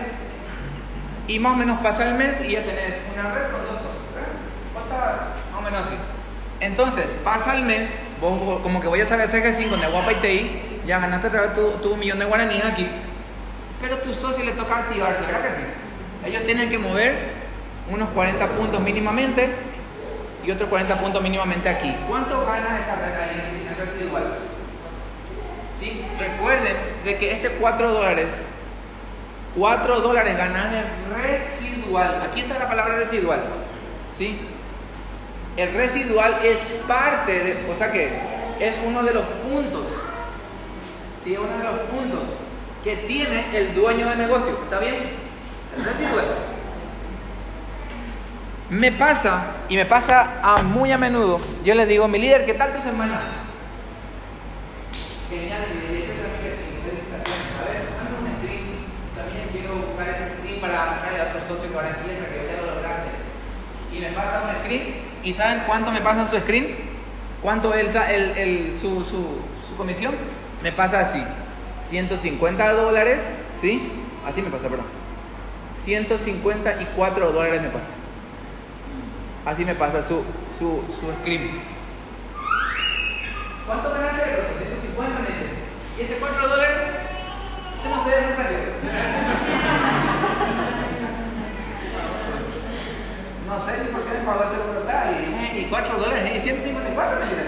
Y 1.29 1.39
más 1.39 1.53
o 1.53 1.55
menos 1.55 1.79
pasa 1.79 2.09
el 2.09 2.15
mes 2.15 2.37
y 2.45 2.51
ya 2.51 2.65
tenés 2.65 2.95
una 3.13 3.33
red 3.33 3.51
con 3.51 3.61
dos 3.61 3.77
socios. 3.77 3.93
¿verdad? 4.13 4.83
Estabas 4.83 5.21
más 5.51 5.59
o 5.59 5.61
menos 5.61 5.87
así. 5.87 5.95
Entonces, 6.59 7.15
pasa 7.23 7.55
el 7.55 7.63
mes, 7.63 7.87
vos, 8.19 8.59
como 8.61 8.81
que 8.81 8.89
voy 8.89 8.99
a 8.99 9.07
saber 9.07 9.27
hacer 9.27 9.41
G5 9.41 9.79
de 9.79 9.87
Guapa 9.87 10.11
y 10.11 10.15
TI, 10.15 10.61
ya 10.85 10.99
ganaste 10.99 11.27
otra 11.27 11.41
vez 11.43 11.53
tu, 11.53 11.71
tu 11.81 11.95
millón 11.95 12.19
de 12.19 12.25
guaraníes 12.25 12.65
aquí 12.65 12.89
pero 13.83 13.95
a 13.95 14.01
tu 14.01 14.13
socio 14.13 14.45
le 14.45 14.53
toca 14.53 14.77
activarse, 14.77 15.21
¿verdad 15.25 15.41
que 15.41 15.49
sí? 15.49 16.29
Ellos 16.29 16.43
tienen 16.45 16.69
que 16.69 16.77
mover 16.77 17.42
unos 17.91 18.09
40 18.09 18.47
puntos 18.49 18.79
mínimamente 18.81 19.49
y 20.45 20.51
otros 20.51 20.69
40 20.69 20.99
puntos 20.99 21.21
mínimamente 21.21 21.69
aquí. 21.69 21.95
¿Cuánto 22.07 22.45
gana 22.45 22.79
esa 22.79 22.93
el 22.93 23.75
residual? 23.85 24.23
¿Sí? 25.79 26.01
Recuerden 26.19 26.75
de 27.03 27.17
que 27.17 27.31
este 27.31 27.49
4 27.51 27.91
dólares, 27.91 28.27
4 29.57 30.01
dólares 30.01 30.37
ganan 30.37 30.73
el 30.73 30.85
residual. 31.13 32.21
Aquí 32.23 32.41
está 32.41 32.59
la 32.59 32.69
palabra 32.69 32.95
residual. 32.95 33.43
¿Sí? 34.17 34.39
El 35.57 35.73
residual 35.73 36.37
es 36.43 36.57
parte 36.87 37.31
de, 37.31 37.71
o 37.71 37.75
sea 37.75 37.91
que 37.91 38.09
es 38.59 38.79
uno 38.85 39.03
de 39.03 39.13
los 39.13 39.23
puntos. 39.23 39.87
¿Sí? 41.23 41.37
Uno 41.37 41.57
de 41.57 41.63
los 41.63 41.79
puntos 41.89 42.29
que 42.83 42.97
tiene 42.97 43.45
el 43.55 43.73
dueño 43.73 44.09
de 44.09 44.15
negocio. 44.15 44.59
¿Está 44.63 44.79
bien? 44.79 45.11
El 45.77 45.85
residual. 45.85 46.52
Me 48.73 48.91
pasa, 48.91 49.57
y 49.69 49.75
me 49.75 49.85
pasa 49.85 50.41
a 50.41 50.63
muy 50.63 50.91
a 50.91 50.97
menudo, 50.97 51.39
yo 51.63 51.75
le 51.75 51.85
digo, 51.85 52.07
mi 52.07 52.17
líder, 52.17 52.43
¿qué 52.43 52.55
tal 52.55 52.73
tu 52.73 52.81
semana? 52.81 53.21
Genial, 55.29 55.61
le 55.69 55.95
dice 55.95 56.13
felicitaciones. 56.41 57.45
A 57.53 57.69
ver, 57.69 57.87
usando 57.93 58.17
un 58.17 58.33
screen, 58.39 58.65
también 59.15 59.49
quiero 59.51 59.93
usar 59.93 60.09
ese 60.09 60.37
screen 60.39 60.59
para 60.59 60.85
mostrarle 60.85 61.21
a 61.21 61.23
otro 61.25 61.41
socio 61.41 61.69
que 61.69 61.75
ahora 61.75 61.89
empieza, 61.89 62.25
que 62.25 62.47
vaya 62.47 62.57
a 62.57 62.75
lograrte. 62.75 63.09
Y 63.93 63.99
me 63.99 64.07
pasa 64.07 64.41
un 64.41 64.63
screen, 64.63 64.95
¿y 65.23 65.33
saben 65.33 65.63
cuánto 65.67 65.91
me 65.91 66.01
pasa 66.01 66.25
su 66.25 66.39
screen? 66.39 66.75
¿Cuánto 67.43 67.75
es 67.75 67.93
el, 67.93 68.37
el, 68.37 68.77
su, 68.81 69.03
su, 69.03 69.37
su 69.67 69.75
comisión? 69.77 70.15
Me 70.63 70.71
pasa 70.71 71.01
así. 71.01 71.23
150 71.89 72.73
dólares, 72.73 73.21
¿sí? 73.61 73.91
Así 74.25 74.41
me 74.41 74.49
pasa, 74.49 74.67
perdón. 74.67 74.87
154 75.83 77.31
dólares 77.31 77.61
me 77.61 77.69
pasa. 77.69 77.89
Así 79.45 79.65
me 79.65 79.75
pasa 79.75 80.01
su, 80.01 80.23
su, 80.57 80.83
su 80.99 81.11
screen. 81.19 81.61
¿Cuánto 83.67 83.91
ganaste? 83.91 84.23
150 84.57 85.19
me 85.19 85.27
dice. 85.27 85.47
¿Y 85.99 86.01
ese 86.03 86.15
4 86.17 86.47
dólares? 86.47 86.77
Ese 87.79 87.89
no 87.89 88.03
sé 88.03 88.09
de 88.09 88.21
dónde 88.21 88.35
salió. 88.35 88.59
No 93.47 93.65
sé 93.65 93.71
ni 93.83 93.87
por 93.91 94.01
qué 94.03 94.11
me 94.17 94.25
pagó 94.25 94.43
ese 94.47 94.57
total. 94.63 95.11
Y, 95.11 95.59
y 95.59 95.67
4 95.69 95.97
dólares, 95.97 96.31
y 96.35 96.39
154 96.39 97.19
me 97.19 97.25
dice. 97.25 97.43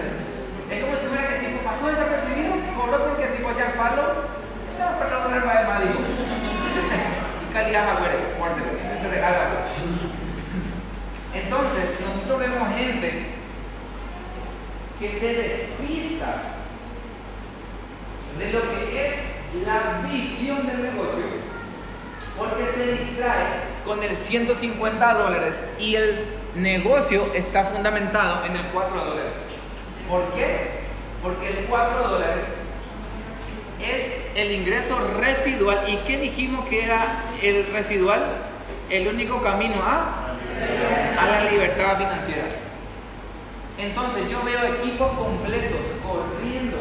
Es 0.69 0.84
como 0.84 0.95
si 0.97 1.05
fuera 1.08 1.27
que 1.29 1.36
el 1.36 1.45
tipo 1.47 1.63
pasó 1.63 1.88
desapercibido, 1.88 2.55
cobró 2.75 3.05
porque 3.08 3.23
el 3.23 3.34
tipo 3.38 3.49
ya 3.55 3.71
palo, 3.79 4.27
y 4.67 4.79
no, 4.79 4.97
4 4.97 5.21
dólares 5.23 5.43
para 5.45 5.62
el 5.62 5.67
mádico. 5.67 5.99
y 7.39 7.53
calidad 7.53 7.89
agüero, 7.89 8.19
muértelo, 8.38 8.67
te 9.01 9.08
regala. 9.08 9.71
Entonces, 11.35 11.99
nosotros 11.99 12.39
vemos 12.39 12.75
gente 12.77 13.25
que 14.99 15.19
se 15.19 15.33
despista 15.33 16.41
de 18.39 18.51
lo 18.53 18.61
que 18.61 19.07
es 19.07 19.13
la 19.65 20.01
visión 20.09 20.65
del 20.67 20.83
negocio 20.83 21.23
porque 22.37 22.65
se 22.75 23.03
distrae 23.03 23.45
con 23.85 24.03
el 24.03 24.15
150 24.15 25.13
dólares 25.13 25.55
y 25.79 25.95
el 25.95 26.25
negocio 26.55 27.31
está 27.33 27.65
fundamentado 27.65 28.45
en 28.45 28.55
el 28.55 28.65
4 28.67 29.05
dólares. 29.05 29.31
¿Por 30.09 30.23
qué? 30.33 30.69
Porque 31.21 31.49
el 31.49 31.65
4 31.65 32.09
dólares 32.09 32.43
es 33.81 34.13
el 34.35 34.51
ingreso 34.51 34.99
residual. 35.19 35.81
¿Y 35.87 35.97
qué 35.97 36.17
dijimos 36.17 36.67
que 36.67 36.83
era 36.83 37.23
el 37.41 37.67
residual? 37.71 38.25
El 38.89 39.07
único 39.07 39.41
camino 39.41 39.81
a, 39.81 40.35
a 41.19 41.25
la 41.25 41.51
libertad 41.51 41.97
financiera. 41.97 42.45
Entonces 43.77 44.29
yo 44.29 44.43
veo 44.43 44.75
equipos 44.75 45.11
completos 45.17 45.81
corriendo 46.05 46.77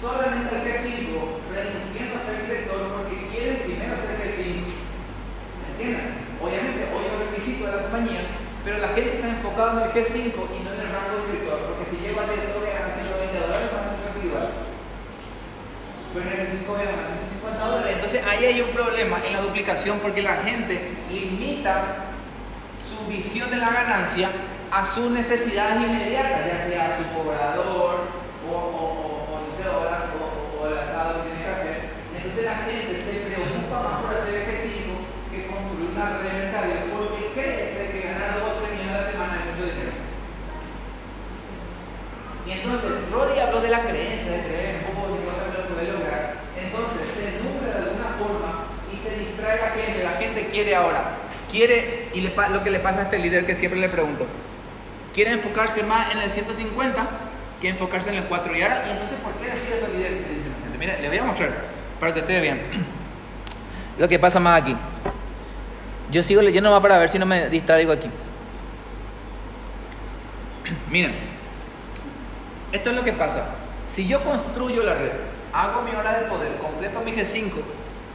solamente 0.00 0.54
al 0.54 0.62
G5, 0.62 1.10
renunciando 1.50 2.14
a 2.16 2.24
ser 2.24 2.46
director 2.46 2.80
porque 2.94 3.28
quieren 3.34 3.66
primero 3.66 3.96
ser 3.98 4.14
G5. 4.14 4.62
¿Entienden? 5.74 6.28
Obviamente 6.40 6.86
hoy 6.94 7.04
es 7.04 7.18
requisito 7.18 7.66
de 7.66 7.72
la 7.76 7.82
compañía, 7.82 8.22
pero 8.64 8.78
la 8.78 8.88
gente 8.94 9.14
está 9.18 9.28
enfocada 9.28 9.72
en 9.72 9.90
el 9.90 9.92
G5 9.92 10.32
y 10.38 10.62
no 10.62 10.72
en 10.72 10.80
el 10.80 10.92
rango 10.94 11.18
de 11.18 11.32
director, 11.32 11.58
porque 11.66 11.90
si 11.90 11.96
llego 11.98 12.20
al 12.20 12.30
director 12.30 12.62
voy 12.62 12.70
a 12.70 12.78
ganar 12.78 12.94
120 12.94 13.38
dólares 13.42 13.68
para 13.74 13.90
un 13.90 14.00
residual. 14.06 14.67
Pero 16.14 16.30
en 16.30 16.40
el 16.40 16.46
G5 16.48 16.66
voy 16.66 16.82
a 16.82 16.84
ganar 16.84 17.06
150 17.42 17.64
dólares. 17.64 17.92
Entonces 17.94 18.22
ahí 18.26 18.44
hay 18.46 18.60
un 18.60 18.70
problema 18.70 19.20
en 19.26 19.32
la 19.32 19.40
duplicación 19.42 19.98
porque 20.00 20.22
la 20.22 20.36
gente 20.36 20.96
limita 21.10 22.06
su 22.88 23.10
visión 23.10 23.50
de 23.50 23.56
la 23.56 23.70
ganancia 23.70 24.30
a 24.70 24.86
sus 24.86 25.10
necesidades 25.10 25.80
inmediatas, 25.82 26.46
ya 26.46 26.66
sea 26.68 26.98
su 26.98 27.04
cobrador 27.16 28.08
o, 28.48 28.52
o, 28.52 28.56
o, 28.56 29.28
o 30.60 30.66
el 30.66 30.78
asado 30.78 31.22
que 31.22 31.30
tiene 31.30 31.44
que 31.44 31.50
hacer. 31.50 31.76
Entonces 32.16 32.44
la 32.44 32.56
gente 32.66 33.04
se 33.04 33.20
preocupa 33.28 33.76
más 33.80 34.02
por 34.02 34.14
hacer 34.16 34.48
G5 34.48 34.88
que 35.30 35.46
construir 35.46 35.90
una 35.92 36.18
red 36.18 36.24
de 36.24 36.32
mercadeo 36.32 36.80
porque 36.92 37.32
cree 37.34 37.92
que 37.92 38.00
ganar 38.08 38.40
2 38.40 38.48
o 38.48 38.64
3 38.64 38.72
millones 38.72 38.94
a 38.94 39.00
la 39.00 39.10
semana 39.10 39.32
es 39.38 39.44
mucho 39.52 39.64
dinero. 39.72 39.92
Y 42.48 42.50
entonces, 42.52 42.90
Roddy 43.12 43.38
habló 43.40 43.60
de 43.60 43.68
la 43.68 43.82
creencia, 43.82 44.32
de 44.32 44.42
creer, 44.48 44.84
un 44.88 44.96
poco 44.96 45.14
de 45.14 45.24
cosas 45.28 45.44
que 45.52 45.58
lo 45.60 45.68
puede 45.68 45.92
lograr. 45.92 46.32
Entonces, 46.68 47.08
se 47.16 47.42
nutre 47.42 47.72
de 47.72 47.78
alguna 47.78 48.14
forma 48.18 48.64
y 48.92 48.96
se 49.02 49.18
distrae 49.18 49.60
la 49.60 49.70
gente. 49.70 50.04
La 50.04 50.12
gente 50.12 50.48
quiere 50.48 50.74
ahora, 50.74 51.16
quiere, 51.50 52.08
y 52.12 52.20
le, 52.20 52.32
lo 52.50 52.62
que 52.62 52.70
le 52.70 52.80
pasa 52.80 53.00
a 53.00 53.02
este 53.04 53.18
líder 53.18 53.46
que 53.46 53.54
siempre 53.54 53.80
le 53.80 53.88
pregunto, 53.88 54.26
quiere 55.14 55.32
enfocarse 55.32 55.82
más 55.82 56.12
en 56.12 56.20
el 56.20 56.30
150 56.30 57.08
que 57.60 57.68
enfocarse 57.70 58.10
en 58.10 58.16
el 58.16 58.24
4. 58.24 58.56
Y 58.56 58.62
ahora, 58.62 58.84
¿y 58.86 58.90
entonces 58.90 59.18
por 59.22 59.32
qué 59.34 59.46
decide 59.46 59.74
este 59.80 59.96
líder? 59.96 60.12
Dice 60.18 60.50
gente, 60.62 60.78
mira, 60.78 60.98
le 60.98 61.08
voy 61.08 61.18
a 61.18 61.24
mostrar 61.24 61.50
para 61.98 62.12
que 62.12 62.20
ustedes 62.20 62.40
vean 62.40 62.60
lo 63.98 64.08
que 64.08 64.18
pasa 64.18 64.38
más 64.38 64.62
aquí. 64.62 64.76
Yo 66.10 66.22
sigo 66.22 66.40
leyendo 66.40 66.70
más 66.70 66.80
para 66.80 66.98
ver 66.98 67.08
si 67.08 67.18
no 67.18 67.26
me 67.26 67.48
distraigo 67.48 67.92
aquí. 67.92 68.08
Miren, 70.90 71.14
esto 72.72 72.90
es 72.90 72.96
lo 72.96 73.02
que 73.02 73.12
pasa. 73.12 73.46
Si 73.88 74.06
yo 74.06 74.22
construyo 74.22 74.82
la 74.82 74.94
red, 74.94 75.12
hago 75.58 75.82
mi 75.82 75.90
hora 75.90 76.20
de 76.20 76.26
poder, 76.26 76.56
completo 76.58 77.00
mi 77.00 77.12
G5, 77.12 77.50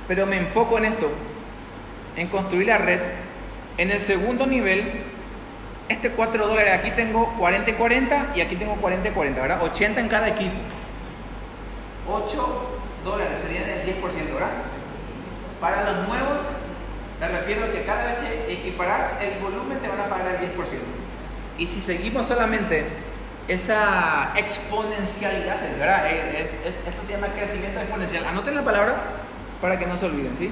pero 0.07 0.25
me 0.25 0.37
enfoco 0.37 0.77
en 0.77 0.85
esto, 0.85 1.09
en 2.15 2.27
construir 2.29 2.67
la 2.67 2.77
red, 2.77 3.01
en 3.77 3.91
el 3.91 3.99
segundo 3.99 4.45
nivel, 4.45 5.01
este 5.89 6.11
4 6.11 6.47
dólares, 6.47 6.71
aquí 6.79 6.91
tengo 6.91 7.33
40 7.37 7.69
y 7.69 7.73
40 7.73 8.27
y 8.35 8.41
aquí 8.41 8.55
tengo 8.55 8.75
40 8.75 9.09
y 9.09 9.11
40, 9.11 9.41
¿verdad? 9.41 9.61
80 9.61 9.99
en 9.99 10.07
cada 10.07 10.29
equipo. 10.29 10.55
8 12.07 12.79
dólares 13.03 13.33
serían 13.41 13.69
el 13.69 13.85
10%, 13.87 14.33
¿verdad? 14.33 14.51
Para 15.59 15.83
los 15.83 16.07
nuevos, 16.07 16.37
me 17.19 17.27
refiero 17.27 17.65
a 17.65 17.71
que 17.71 17.83
cada 17.83 18.05
vez 18.05 18.15
que 18.19 18.53
equiparas 18.53 19.21
el 19.21 19.41
volumen 19.41 19.79
te 19.79 19.89
van 19.89 19.99
a 19.99 20.07
pagar 20.07 20.35
el 20.35 20.49
10%. 20.49 20.65
Y 21.57 21.67
si 21.67 21.81
seguimos 21.81 22.25
solamente 22.25 22.85
esa 23.47 24.31
exponencialidad, 24.35 25.59
¿verdad? 25.77 26.09
esto 26.09 27.03
se 27.03 27.11
llama 27.11 27.27
crecimiento 27.27 27.79
exponencial. 27.79 28.25
Anoten 28.25 28.55
la 28.55 28.63
palabra 28.63 29.01
para 29.61 29.77
que 29.77 29.85
no 29.85 29.97
se 29.97 30.05
olviden, 30.05 30.35
¿sí? 30.37 30.49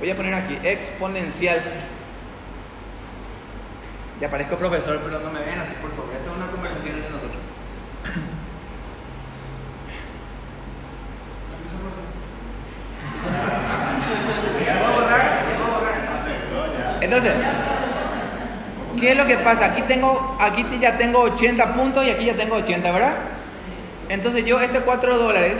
Voy 0.00 0.10
a 0.10 0.16
poner 0.16 0.34
aquí, 0.34 0.58
exponencial. 0.62 1.62
Ya 4.20 4.28
parezco 4.30 4.56
profesor, 4.56 5.00
pero 5.04 5.20
no 5.20 5.30
me 5.30 5.40
ven 5.40 5.58
así, 5.58 5.74
por 5.80 5.90
favor. 5.90 6.12
Esto 6.12 6.30
es 6.30 6.36
una 6.36 6.50
conversación 6.50 6.96
entre 6.96 7.10
nosotros. 7.10 7.40
Entonces, 17.00 17.32
¿qué 19.02 19.10
es 19.10 19.16
lo 19.16 19.26
que 19.26 19.36
pasa? 19.38 19.66
Aquí 19.66 19.82
tengo, 19.82 20.36
aquí 20.38 20.64
ya 20.80 20.96
tengo 20.96 21.22
80 21.22 21.74
puntos 21.74 22.06
y 22.06 22.10
aquí 22.10 22.24
ya 22.26 22.36
tengo 22.36 22.54
80, 22.54 22.92
¿verdad? 22.92 23.16
Entonces 24.08 24.44
yo 24.44 24.60
este 24.60 24.78
4 24.78 25.18
dólares 25.18 25.54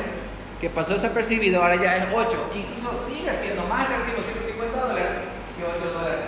que 0.61 0.71
pasó 0.71 0.95
desapercibido 0.95 1.61
ahora 1.61 1.75
ya 1.75 1.97
es 1.97 2.05
8. 2.15 2.51
Incluso 2.55 3.05
sigue 3.09 3.31
siendo 3.43 3.67
más 3.67 3.85
atractivo 3.85 4.19
150 4.23 4.81
dólares 4.81 5.11
que 5.59 5.65
8 5.65 5.93
dólares. 5.93 6.25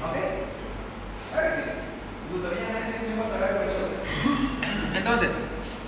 ¿Ok? 0.00 0.16
Entonces, 4.96 5.28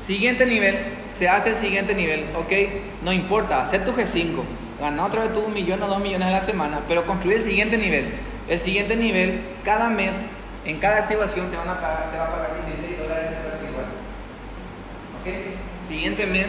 siguiente 0.02 0.44
nivel, 0.44 0.76
se 1.18 1.26
hace 1.26 1.50
el 1.50 1.56
siguiente 1.56 1.94
nivel, 1.94 2.26
¿ok? 2.36 2.52
No 3.02 3.12
importa, 3.14 3.62
hacer 3.62 3.86
tu 3.86 3.92
G5 3.92 4.42
ganar 4.78 5.06
otra 5.06 5.22
vez 5.22 5.32
tú 5.32 5.40
un 5.40 5.54
millón 5.54 5.82
o 5.82 5.86
dos 5.86 6.00
millones 6.00 6.28
a 6.28 6.32
la 6.32 6.42
semana, 6.42 6.80
pero 6.86 7.06
construir 7.06 7.38
el 7.38 7.44
siguiente 7.44 7.78
nivel. 7.78 8.14
El 8.48 8.60
siguiente 8.60 8.96
nivel, 8.96 9.40
cada 9.64 9.88
mes, 9.88 10.14
en 10.64 10.78
cada 10.78 10.98
activación 10.98 11.50
te, 11.50 11.56
van 11.56 11.68
a 11.68 11.80
pagar, 11.80 12.10
te 12.10 12.18
va 12.18 12.24
a 12.24 12.30
pagar 12.30 12.50
16 12.66 12.98
dólares 12.98 13.32
igual. 13.68 13.86
¿Ok? 15.20 15.88
Siguiente 15.88 16.26
mes, 16.26 16.48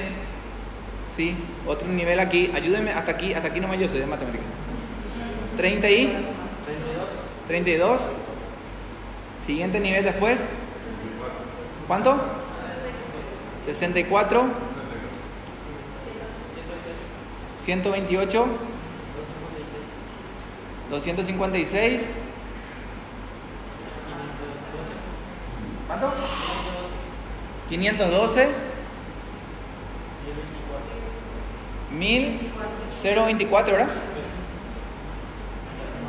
¿sí? 1.16 1.36
Otro 1.68 1.88
nivel 1.88 2.20
aquí, 2.20 2.52
ayúdenme 2.54 2.92
hasta 2.92 3.12
aquí, 3.12 3.34
hasta 3.34 3.50
aquí 3.50 3.60
nomás 3.60 3.80
yo 3.80 3.88
sé 3.88 4.00
de 4.00 4.06
matemáticas. 4.06 4.48
30 5.58 5.90
y 5.90 6.26
32. 7.48 8.02
Siguiente 9.46 9.80
nivel 9.80 10.04
después. 10.04 10.38
¿Cuánto? 11.88 12.18
64. 13.66 14.74
128, 17.66 18.46
256, 20.90 22.02
¿cuánto? 25.88 26.14
512, 27.70 28.50
1024, 31.92 33.74
¿verdad? 33.74 33.90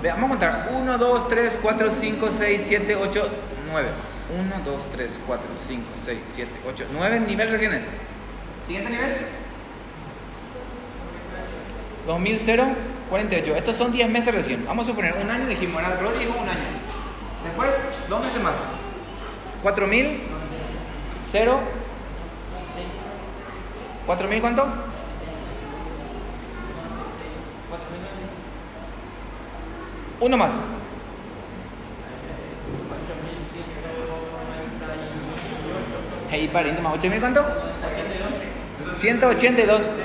Vamos 0.03 0.25
a 0.25 0.29
contar 0.29 0.69
1, 0.71 0.99
2, 0.99 1.29
3, 1.29 1.59
4, 1.63 1.91
5, 1.91 2.29
6, 2.39 2.63
7, 2.67 2.97
8, 2.97 3.29
9. 3.71 3.89
1, 4.39 4.55
2, 4.65 4.93
3, 4.93 5.11
4, 5.27 5.47
5, 5.67 5.83
6, 6.05 6.19
7, 6.35 6.51
8, 6.67 6.85
9 6.93 7.21
nivel 7.21 7.51
recién 7.51 7.73
es. 7.73 7.85
Siguiente 8.67 8.91
nivel. 8.91 9.17
2048. 12.07 13.57
Estos 13.57 13.77
son 13.77 13.93
10 13.93 14.09
meses 14.11 14.35
recién. 14.35 14.64
Vamos 14.67 14.87
a 14.87 14.90
suponer 14.90 15.14
un 15.21 15.31
año 15.31 15.47
dijimos, 15.47 15.83
el 15.83 15.93
otro 15.93 16.12
dijo 16.19 16.33
un 16.33 16.49
año. 16.49 16.64
Después, 17.45 17.71
dos 18.09 18.25
meses 18.25 18.43
más. 18.43 18.55
4000, 19.62 20.21
0. 21.33 21.61
¿4000 24.07 24.40
cuánto? 24.40 24.67
Uno 30.21 30.37
más. 30.37 30.51
Hey, 36.31 36.51
pariente 36.53 36.83
más. 36.83 36.95
¿8000 36.95 37.21
cuánto? 37.21 37.45
182. 38.97 40.04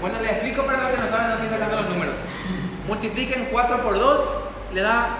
Bueno, 0.00 0.20
les 0.20 0.32
explico 0.32 0.64
para 0.64 0.82
los 0.82 0.90
que 0.90 0.98
no 0.98 1.08
saben, 1.08 1.28
no 1.28 1.34
estoy 1.34 1.48
sacando 1.48 1.82
los 1.82 1.88
números. 1.90 2.14
Multipliquen 2.86 3.48
4 3.50 3.82
por 3.82 3.98
2, 3.98 4.38
le 4.74 4.80
da 4.82 5.16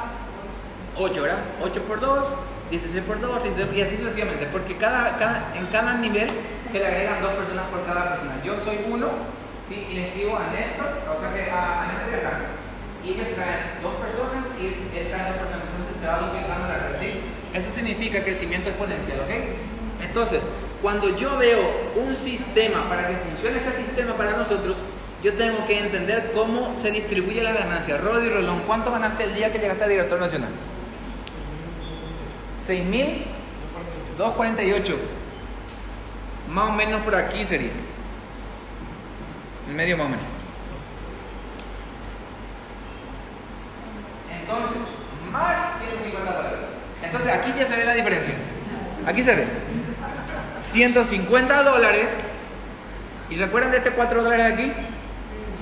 8, 0.97 1.23
¿verdad? 1.23 1.39
8 1.63 1.83
por 1.83 2.01
2, 2.01 2.35
16 2.71 3.05
por 3.05 3.21
2, 3.21 3.43
y 3.75 3.81
así 3.81 3.97
sucesivamente, 3.97 4.47
porque 4.47 4.77
cada, 4.77 5.17
cada, 5.17 5.53
en 5.57 5.67
cada 5.67 5.95
nivel 5.95 6.31
se 6.71 6.79
le 6.79 6.87
agregan 6.87 7.23
dos 7.23 7.33
personas 7.33 7.65
por 7.71 7.85
cada 7.87 8.11
persona. 8.11 8.41
Yo 8.45 8.55
soy 8.65 8.79
uno, 8.89 9.09
¿sí? 9.69 9.87
y 9.91 9.95
le 9.95 10.09
escribo 10.09 10.37
a 10.37 10.47
Néstor, 10.53 10.89
o 11.11 11.21
sea 11.21 11.35
que 11.35 11.51
a, 11.51 11.83
a 11.83 11.87
Néstor 11.87 12.57
y 13.07 13.11
ellos 13.11 13.29
traen 13.37 13.79
dos 13.83 13.95
personas 14.03 14.43
y 14.59 14.67
él 14.67 15.07
trae 15.09 15.31
dos 15.31 15.39
personas, 15.39 15.63
entonces 15.71 15.95
se 16.03 16.07
va 16.07 16.19
duplicando 16.27 16.67
la 16.67 16.79
red, 16.91 16.99
¿sí? 16.99 17.23
Eso 17.55 17.71
significa 17.71 18.25
crecimiento 18.25 18.71
exponencial, 18.71 19.21
¿ok? 19.21 19.31
Entonces, 20.03 20.43
cuando 20.87 21.17
yo 21.17 21.37
veo 21.37 21.91
un 21.97 22.15
sistema, 22.15 22.89
para 22.89 23.09
que 23.09 23.17
funcione 23.17 23.57
este 23.57 23.73
sistema 23.73 24.17
para 24.17 24.37
nosotros, 24.37 24.81
yo 25.21 25.35
tengo 25.35 25.67
que 25.67 25.81
entender 25.81 26.31
cómo 26.33 26.77
se 26.81 26.93
distribuye 26.93 27.43
la 27.43 27.53
ganancia. 27.53 27.97
Rodri 27.97 28.29
Rolón, 28.29 28.63
¿cuánto 28.69 28.93
ganaste 28.93 29.25
el 29.25 29.35
día 29.35 29.51
que 29.51 29.59
llegaste 29.59 29.83
a 29.83 29.89
director 29.89 30.21
nacional? 30.21 30.51
6.248. 32.69 34.97
Más 36.53 36.69
o 36.69 36.73
menos 36.73 37.03
por 37.03 37.17
aquí 37.17 37.45
sería. 37.45 37.73
En 39.69 39.75
medio 39.75 39.97
más 39.97 40.07
o 40.07 40.11
menos. 40.11 40.25
Entonces, 44.41 44.83
más 45.33 45.81
150 45.81 46.33
dólares. 46.33 46.61
Entonces 47.03 47.33
aquí 47.33 47.53
ya 47.59 47.67
se 47.67 47.77
ve 47.77 47.85
la 47.85 47.95
diferencia. 47.95 48.35
Aquí 49.05 49.25
se 49.25 49.35
ve. 49.35 49.47
150 50.73 51.63
dólares. 51.63 52.09
¿Y 53.31 53.37
recuerdan 53.37 53.73
de 53.73 53.79
este 53.79 53.91
4 53.91 54.23
dólares 54.23 54.53
aquí? 54.53 54.73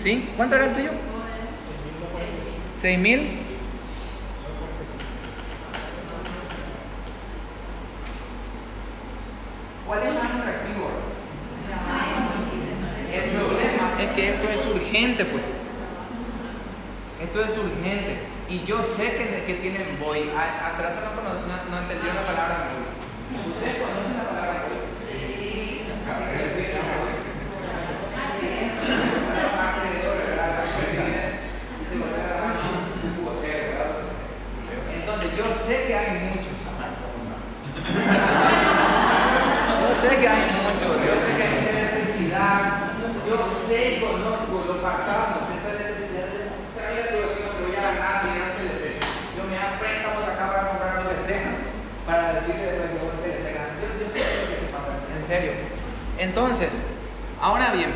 ¿Sí? 0.03 0.31
¿Cuánto 0.37 0.57
era 0.57 0.67
el 0.67 0.73
tuyo? 0.73 0.91
6 2.81 2.99
mil. 2.99 3.45
¿Cuál 9.87 10.03
es 10.03 10.15
más 10.15 10.25
atractivo? 10.25 10.89
El 13.13 13.31
problema 13.31 13.95
es 14.01 14.09
que 14.17 14.31
esto 14.31 14.49
es 14.49 14.67
urgente, 14.67 15.25
pues. 15.25 15.43
Esto 17.23 17.45
es 17.45 17.57
urgente. 17.59 18.19
Y 18.49 18.65
yo 18.65 18.83
sé 18.83 19.13
que, 19.17 19.45
que 19.47 19.55
tienen 19.61 19.99
voy. 20.01 20.31
Hace 20.35 20.83
rato 20.83 21.01
no, 21.05 21.35
no, 21.35 21.71
no 21.71 21.79
entendieron 21.79 22.17
la 22.17 22.27
palabra. 22.27 22.69
Ustedes 23.47 23.77
conocen 23.77 24.17
la 24.17 24.29
palabra 24.31 24.65
voy. 24.69 24.85
Entonces 34.97 35.31
yo 35.37 35.45
sé 35.69 35.87
que 35.87 35.95
hay 35.95 36.11
muchos. 36.31 36.55
abrazamos 44.85 45.49
esa 45.57 45.73
necesidad 45.81 46.29
de 46.29 46.53
mostrarle 46.53 47.01
a 47.01 47.09
tu 47.09 47.17
vecino 47.25 47.49
que 47.57 47.65
voy 47.65 47.77
a 47.77 47.83
ganar 47.89 48.21
dinero 48.21 48.45
en 48.45 48.57
TLC. 48.61 48.85
Yo 49.33 49.43
me 49.49 49.57
da 49.57 49.81
préstamos 49.81 50.23
acá 50.29 50.45
para 50.53 50.69
comprar 50.69 50.93
lo 51.01 51.09
que 51.09 51.21
sea, 51.25 51.57
para 52.05 52.23
decirle 52.37 52.69
después 52.69 52.93
que 52.93 53.01
voy 53.01 53.09
a 53.09 53.21
TLC 53.25 53.47
ganar. 53.57 53.73
Yo, 53.81 53.87
yo 53.97 54.07
sé 54.13 54.21
lo 54.21 54.45
que 54.53 54.57
se 54.61 54.69
pasa, 54.69 54.93
en 55.09 55.25
serio. 55.25 55.53
Entonces, 56.35 56.75
ahora 57.41 57.71
bien, 57.71 57.95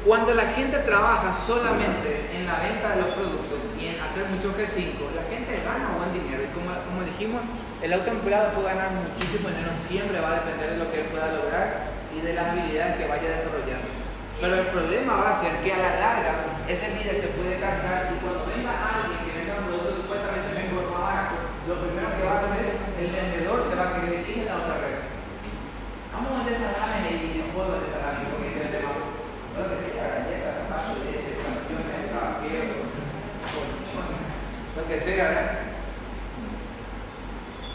cuando 0.00 0.32
la 0.32 0.48
gente 0.56 0.78
trabaja 0.88 1.28
solamente 1.44 2.32
en 2.32 2.46
la 2.48 2.56
venta 2.56 2.96
de 2.96 3.04
los 3.04 3.12
productos 3.12 3.60
y 3.76 3.92
en 3.92 4.00
hacer 4.00 4.24
mucho 4.32 4.48
G5, 4.56 4.96
la 5.12 5.28
gente 5.28 5.60
gana 5.60 5.92
buen 6.00 6.16
dinero. 6.16 6.40
Y 6.40 6.48
como, 6.56 6.72
como 6.88 7.04
dijimos, 7.04 7.44
el 7.84 7.92
autoempleado 7.92 8.56
puede 8.56 8.72
ganar 8.72 8.96
muchísimo 8.96 9.52
dinero, 9.52 9.76
siempre 9.92 10.16
va 10.16 10.32
a 10.32 10.34
depender 10.40 10.70
de 10.72 10.78
lo 10.80 10.88
que 10.88 11.04
él 11.04 11.06
pueda 11.12 11.36
lograr 11.36 11.92
y 12.08 12.24
de 12.24 12.32
las 12.32 12.48
habilidades 12.48 12.96
que 12.96 13.12
vaya 13.12 13.36
desarrollando. 13.36 13.92
Pero 14.40 14.54
el 14.56 14.66
problema 14.72 15.20
va 15.20 15.36
a 15.36 15.40
ser 15.44 15.52
que 15.60 15.68
a 15.68 15.84
la 15.84 16.00
larga 16.00 16.32
ese 16.64 16.96
líder 16.96 17.20
se 17.20 17.28
puede 17.36 17.60
cansar 17.60 18.08
y 18.08 18.24
cuando 18.24 18.48
venga 18.48 18.72
alguien 18.72 19.20
que 19.20 19.36
venga 19.36 19.60
un 19.60 19.68
producto 19.68 20.00
supuestamente 20.00 20.64
mejor, 20.64 20.96
más 20.96 21.12
barato, 21.12 21.36
lo 21.68 21.76
primero 21.76 22.08
que 22.08 22.24
va 22.24 22.40
a 22.40 22.44
hacer 22.48 22.72
el 23.04 23.12
vendedor 23.12 23.68
se 23.68 23.76
va 23.76 23.84
a 23.84 23.92
querer 24.00 24.24
ir 24.24 24.38
en 24.40 24.48
la 24.48 24.56
otra 24.64 24.80
red. 24.80 25.16
Vamos 26.46 26.62
a 26.62 26.62
vender 26.62 26.74
salames 26.78 27.34
y 27.34 27.38
no 27.38 27.44
puedo 27.54 27.72
vender 27.74 27.90
salames 27.90 28.28
porque 28.30 28.48
es 28.54 28.60
el 28.62 28.70
tema. 28.70 28.92
No 28.94 29.60
sé 29.66 29.74
si 29.82 29.90
galletas, 29.98 30.54
zapatos, 30.62 30.98
leche, 31.02 31.32
campeones, 31.42 32.06
vaqueros, 32.14 32.86
colchones, 33.50 34.22
lo 34.76 34.82
que 34.86 34.96
sea, 35.00 35.24
¿verdad? 35.26 35.50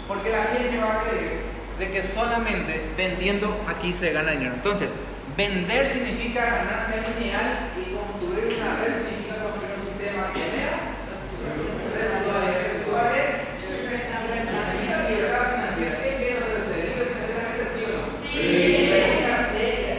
Porque 0.08 0.30
la 0.30 0.44
gente 0.56 0.80
va 0.80 0.92
a 0.94 1.04
creer 1.04 1.52
de 1.80 1.92
que 1.92 2.04
solamente 2.04 2.94
vendiendo 2.96 3.60
aquí 3.68 3.92
se 3.94 4.12
gana 4.14 4.32
dinero. 4.32 4.54
Entonces, 4.56 4.90
vender 5.36 5.88
significa 5.90 6.40
ganancia 6.46 7.12
lineal 7.20 7.76
y 7.76 7.92
construir 7.92 8.56
una 8.56 8.76
red 8.80 9.04
significa 9.04 9.36
construir 9.44 9.76
un 9.76 9.84
sistema 9.92 10.32
que 10.32 10.40
genera 10.48 10.96
residuales. 11.92 12.56
Residuales 12.72 13.28
significa 13.60 14.16
libertad 15.12 15.44
financiera. 15.60 15.96
¿Qué 16.04 16.10
quiero 16.24 16.38
hacer 16.40 16.56
usted? 16.64 16.80
¿Libre 16.88 17.06
financieramente 17.12 17.64
sí 17.76 17.82
o 17.84 17.92
no? 17.92 18.22
Pregunta 18.32 19.36
seria. 19.52 19.96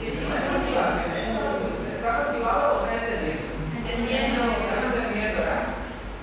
No 0.00 0.30
es 0.36 0.44
motivación, 0.46 1.10
es 1.16 1.94
¿está 1.96 2.10
motivado 2.30 2.64
o 2.70 2.86
no 2.86 2.92
entendiendo? 2.92 3.46
Entendiendo. 3.76 4.40
Están 4.50 4.82
entendiendo, 4.90 5.36
¿verdad? 5.42 5.64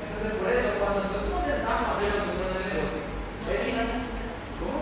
Entonces, 0.06 0.32
por 0.40 0.48
eso, 0.54 0.70
cuando 0.80 0.98
nosotros 1.08 1.32
nos 1.34 1.46
sentamos 1.48 1.86
a 1.88 1.92
hacer 1.98 2.10
los 2.18 2.24
números 2.30 2.52
de 2.56 2.64
negocio, 2.68 3.02
es- 3.48 3.74
¿cómo? 4.60 4.78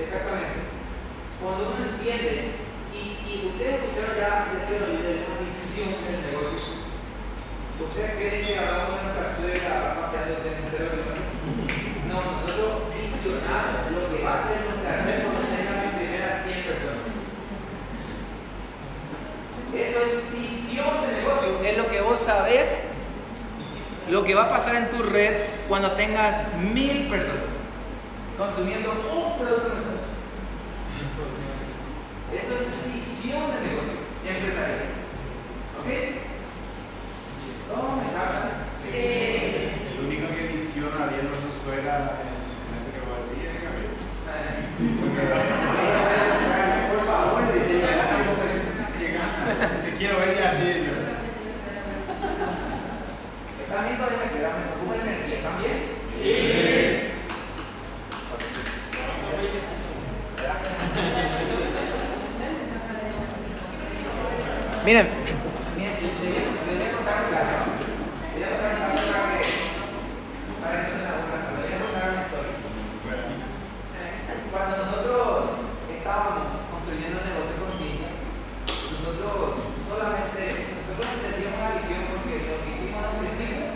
Exactamente. 0.00 0.58
Cuando 1.42 1.62
uno 1.76 1.82
entiende, 1.92 2.34
y, 2.96 3.00
y 3.26 3.32
ustedes 3.52 3.74
escucharon 3.82 4.16
ya 4.16 4.30
decir 4.54 4.76
ahorita 4.80 5.08
de 5.12 5.20
una 5.26 5.36
visión 5.44 5.90
del 6.06 6.18
negocio. 6.30 6.64
¿Ustedes 7.76 8.12
creen 8.16 8.40
que 8.46 8.56
hablamos 8.58 8.96
de 8.96 9.02
nuestra 9.04 9.26
suegra 9.36 9.72
paseándose 10.00 10.48
en 10.48 10.64
el 10.64 10.70
cerebro? 10.72 11.04
No, 12.08 12.16
nosotros 12.24 12.88
visionamos 12.94 13.92
lo 13.92 14.02
que 14.08 14.22
va 14.24 14.32
a 14.40 14.46
ser 14.48 14.58
nuestra 14.64 15.04
red 15.04 15.18
cuando 15.28 15.44
tenga 15.52 15.72
mis 15.84 15.94
primeras 16.00 16.40
100 16.46 16.60
personas. 16.64 17.04
Eso 19.76 19.98
es 20.08 20.12
visión 20.32 20.94
de 21.04 21.20
Es 21.66 21.76
lo 21.76 21.88
que 21.88 22.00
vos 22.00 22.20
sabés, 22.20 22.78
lo 24.08 24.22
que 24.22 24.36
va 24.36 24.44
a 24.44 24.48
pasar 24.48 24.76
en 24.76 24.88
tu 24.90 25.02
red 25.02 25.34
cuando 25.68 25.90
tengas 25.92 26.44
mil 26.58 27.08
personas 27.08 27.42
consumiendo 28.38 28.92
un 28.92 28.98
producto 29.38 29.68
de 29.68 29.74
nosotros. 29.74 30.00
Eso 32.32 32.54
es 32.54 32.66
visión 32.92 33.42
de 33.50 33.60
negocio 33.66 33.98
empresarial. 34.28 34.84
¿Ok? 35.80 35.88
¿Cómo 37.68 37.96
me 37.96 38.06
hablan? 38.16 38.48
El 38.92 40.04
único 40.04 40.26
que 40.28 40.42
visiona 40.54 41.06
viendo 41.06 41.32
a 41.34 41.40
su 41.40 41.50
suegra 41.64 41.94
en 42.22 42.28
ese 42.78 42.90
que 42.92 43.00
a 43.02 43.04
decir 43.26 43.46
es 43.50 43.58
Gabriel. 43.64 43.94
Por 46.92 47.02
favor, 47.06 47.40
dice 47.52 47.74
gana. 47.80 48.06
Te 49.84 49.90
quiero 49.96 50.14
ver 50.18 50.30
ya 50.38 50.50
así. 50.50 50.68
yo. 50.86 50.94
También 53.76 53.98
podemos 53.98 54.24
esperar, 54.24 54.52
me 54.56 54.72
ocupa 54.74 54.94
energía 55.04 55.42
también. 55.42 55.76
Sí. 56.16 57.12
Miren, 64.84 65.06
miren, 65.76 65.94
les 66.00 66.14
voy 66.16 66.36
a- 66.38 66.54
les 66.66 66.78
voy 66.78 66.86
a 66.86 66.96
contar 66.96 67.16
un 67.26 67.30
caso. 67.34 67.56
Les 68.32 68.38
voy 68.38 68.46
a 68.46 68.50
contar 68.54 68.70
un 68.72 68.78
caso 68.80 69.02
para 69.12 69.26
que, 69.34 69.48
para 70.62 70.74
que 70.78 70.86
no 70.86 70.96
se 70.96 71.02
me 71.02 71.08
aburran. 71.10 71.42
Les 71.42 71.66
voy 71.66 71.74
a 71.74 71.82
contar 71.82 72.04
una 72.14 72.22
historia. 72.22 72.54
Cuando 74.52 74.74
nosotros 74.78 75.20
estábamos 75.90 76.46
construyendo 76.70 77.18
el 77.18 77.26
negocio 77.28 77.54
con 77.60 77.70
Cintia, 77.76 78.10
nosotros 78.94 79.42
solamente, 79.84 80.42
nosotros 80.80 81.06
entendíamos 81.18 81.60
la 81.60 81.76
visión 81.82 82.00
porque 82.14 82.34
lo 82.46 82.56
que 82.62 82.70
hicimos 82.72 83.00
al 83.02 83.18
principio 83.20 83.66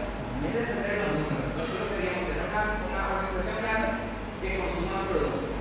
es 0.47 0.55
entender 0.57 0.95
los 1.05 1.13
números. 1.21 1.43
Nosotros 1.59 1.91
queríamos 1.99 2.25
tener 2.31 2.47
una, 2.49 2.63
una 2.87 3.01
organización 3.19 3.57
grande 3.61 3.89
que 4.41 4.49
consuma 4.63 5.11
productos. 5.11 5.59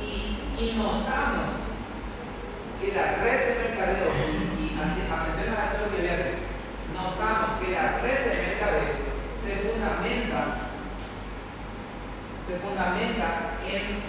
Y, 0.00 0.63
notamos 0.76 1.54
que 2.80 2.92
la 2.92 3.16
red 3.22 3.38
de 3.46 3.68
mercadeo, 3.68 4.10
y 4.58 4.74
atención 4.74 5.54
a 5.54 5.72
esto 5.72 5.90
que 5.90 6.02
voy 6.02 6.10
a 6.10 6.14
hacer, 6.14 6.34
notamos 6.92 7.60
que 7.60 7.72
la 7.72 7.98
red 8.02 8.18
de 8.24 8.42
mercadeo 8.42 9.04
se 9.44 9.68
fundamenta 9.68 10.64
se 12.46 12.60
fundamenta 12.60 13.56
en, 13.64 14.04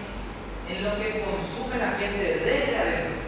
en 0.68 0.84
lo 0.84 1.00
que 1.00 1.24
consume 1.24 1.80
la 1.80 1.96
gente 1.96 2.44
desde 2.44 2.76
adentro. 2.76 3.24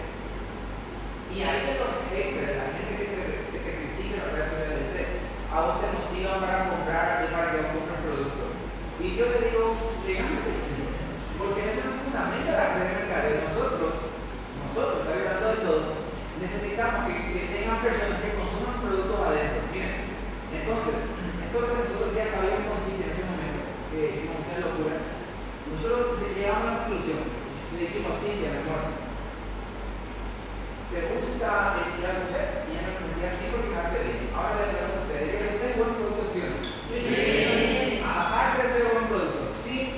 Y 1.31 1.41
ahí 1.41 1.63
se 1.63 1.79
los 1.79 1.95
haters, 2.11 2.59
la 2.59 2.75
gente 2.75 2.91
que 2.91 3.07
te, 3.07 3.23
que 3.51 3.59
te 3.63 3.71
critica 3.71 4.27
la 4.27 4.35
del 4.35 4.91
DC, 4.91 5.23
a 5.53 5.61
vos 5.61 5.79
te 5.79 5.87
motivan 5.95 6.41
para 6.41 6.69
comprar 6.69 7.23
y 7.23 7.31
para 7.31 7.51
que 7.51 7.71
vos 7.71 7.87
productos. 8.03 8.51
Y 8.99 9.15
yo 9.15 9.25
te 9.31 9.47
digo, 9.47 9.75
déjame 10.03 10.43
decir, 10.43 10.76
porque 11.37 11.61
eso 11.69 11.85
se 11.85 12.01
fundamenta 12.01 12.57
la 12.57 12.73
red 12.73 12.83
de 12.83 12.97
mercadeo. 12.97 13.45
Nosotros, 13.45 13.93
nosotros, 14.65 15.05
estoy 15.05 15.17
hablando 15.21 15.47
de 15.53 15.61
todo, 15.61 15.81
necesitamos 16.41 16.99
que, 17.05 17.15
que 17.33 17.41
tengan 17.53 17.81
personas 17.85 18.21
que 18.21 18.37
consuman 18.37 18.81
productos 18.81 19.21
adentro. 19.21 19.61
Miren, 19.69 20.09
entonces, 20.49 20.95
esto 20.97 21.55
es 21.55 21.61
lo 21.61 21.69
que 21.69 21.83
nosotros 21.85 22.09
ya 22.17 22.25
sabíamos 22.33 22.65
con 22.65 22.81
Cintia 22.85 23.05
en 23.05 23.13
ese 23.13 23.29
momento, 23.29 23.61
que 23.93 23.99
hicimos 24.17 24.41
una 24.41 24.65
locura. 24.65 24.95
Nosotros 25.69 26.25
llegamos 26.33 26.65
a 26.65 26.71
la 26.73 26.77
conclusión, 26.81 27.21
le 27.21 27.77
dijimos, 27.77 28.17
Cintia, 28.17 28.49
mi 28.49 28.61
amor, 28.65 28.81
¿te 30.89 30.99
gusta 31.13 31.49
el 31.77 31.89
día 32.01 32.11
usted? 32.25 32.47
Y 32.65 32.69
ella 32.73 32.81
me 32.81 32.91
respondía, 32.97 33.29
sí, 33.37 33.43
porque 33.53 33.69
me 33.69 33.77
hace 33.77 33.97
bien. 34.01 34.33
Ahora 34.33 34.57
le 34.57 34.73
pregunto 34.73 34.97
a 34.97 35.05
usted, 35.05 35.21
¿es 35.21 35.53
usted 35.53 35.77
buen 35.77 35.93
producto, 36.01 36.23
sí? 36.33 36.41
Aparte 38.01 38.57
de 38.63 38.73
ser 38.73 38.85
buen 38.89 39.05
producto, 39.11 39.51
si 39.61 39.97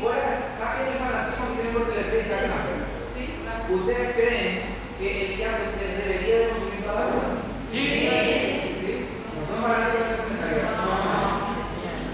que 0.79 2.03
TLC 2.03 2.25
y 2.25 2.29
la. 2.29 3.65
¿Ustedes 3.69 4.15
creen 4.15 4.79
que 4.97 5.25
el 5.25 5.31
usted 5.33 5.97
debería 6.01 6.39
de 6.39 6.49
consumir 6.49 6.85
la 6.87 6.93
cosa? 6.93 7.29
Sí. 7.71 7.85
¿Sí? 7.85 9.05
¿No 9.35 9.41
son 9.45 9.61
baratos 9.61 9.93
con 9.93 10.07
ese 10.07 10.23
comentario? 10.23 10.57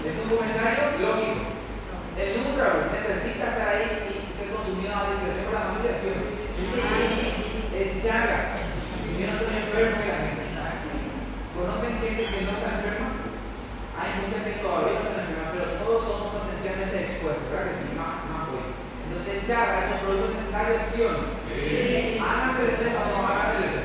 Es 0.04 0.14
un 0.20 0.28
comentario 0.28 0.82
lógico. 1.00 1.56
El 2.18 2.28
número 2.36 2.90
necesita 2.92 3.44
estar 3.54 3.68
ahí 3.68 4.10
y 4.10 4.36
ser 4.36 4.52
consumido 4.52 4.92
a 4.92 5.10
discreción 5.16 5.44
por 5.46 5.54
la 5.54 5.66
familia, 5.72 5.96
¿sí 5.96 6.06
no? 6.10 6.76
El 7.72 7.88
chaga. 8.02 8.38
Yo 9.16 9.26
no 9.26 9.32
estoy 9.40 9.56
enfermo 9.56 9.96
que 10.02 10.12
la 10.12 10.20
gente. 10.26 10.44
¿Conocen 11.56 12.00
gente 12.04 12.22
que 12.28 12.44
no 12.44 12.52
está 12.60 12.68
enferma? 12.76 13.08
Hay 13.96 14.10
mucha 14.20 14.44
gente 14.44 14.60
todavía 14.60 15.00
no 15.00 15.08
está 15.08 15.24
enferma, 15.24 15.56
pero 15.56 15.80
todos 15.80 16.04
somos 16.04 16.28
potencialmente 16.36 17.16
expuestos, 17.16 17.48
¿verdad? 17.48 17.72
Que 17.72 17.80
sí, 17.80 17.96
más, 17.96 18.25
más 19.26 19.42
hoy. 19.42 19.42
Entonces 19.42 19.42
el 19.42 19.46
chaga 19.46 19.84
es 19.84 19.92
un 19.92 20.00
producto 20.06 20.38
necesario, 20.38 20.76
¿sí 20.94 21.02
o 21.02 21.10
no? 21.10 21.24
Hagan 22.26 22.56
PLC 22.56 22.82
o 22.94 23.02
no 23.10 23.26
hagan 23.26 23.56
PLC. 23.56 23.76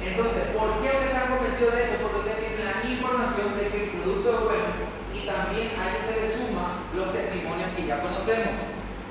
Entonces, 0.00 0.42
¿por 0.56 0.68
qué 0.80 0.88
usted 0.90 1.06
está 1.06 1.26
convencido 1.28 1.70
de 1.70 1.82
eso? 1.84 1.94
Porque 2.02 2.18
usted 2.18 2.38
tiene 2.38 2.64
la 2.64 2.78
información 2.86 3.48
de 3.58 3.68
que 3.68 3.84
el 3.84 3.90
producto 3.90 4.28
es 4.30 4.40
bueno 4.40 4.70
y 5.12 5.18
también 5.26 5.68
a 5.76 5.82
eso 5.90 6.00
se 6.08 6.14
le 6.20 6.28
suma 6.34 6.86
los 6.94 7.12
testimonios 7.12 7.70
que 7.76 7.86
ya 7.86 8.02
conocemos. 8.02 8.54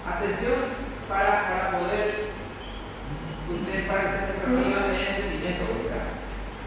Atención 0.07 0.59
para, 1.07 1.49
para 1.49 1.65
poder, 1.77 2.33
ustedes 3.49 3.85
para 3.85 4.01
que 4.01 4.33
perciban 4.41 4.89
el 4.89 5.01
entendimiento. 5.01 5.63
O 5.69 5.83
sea, 5.85 6.03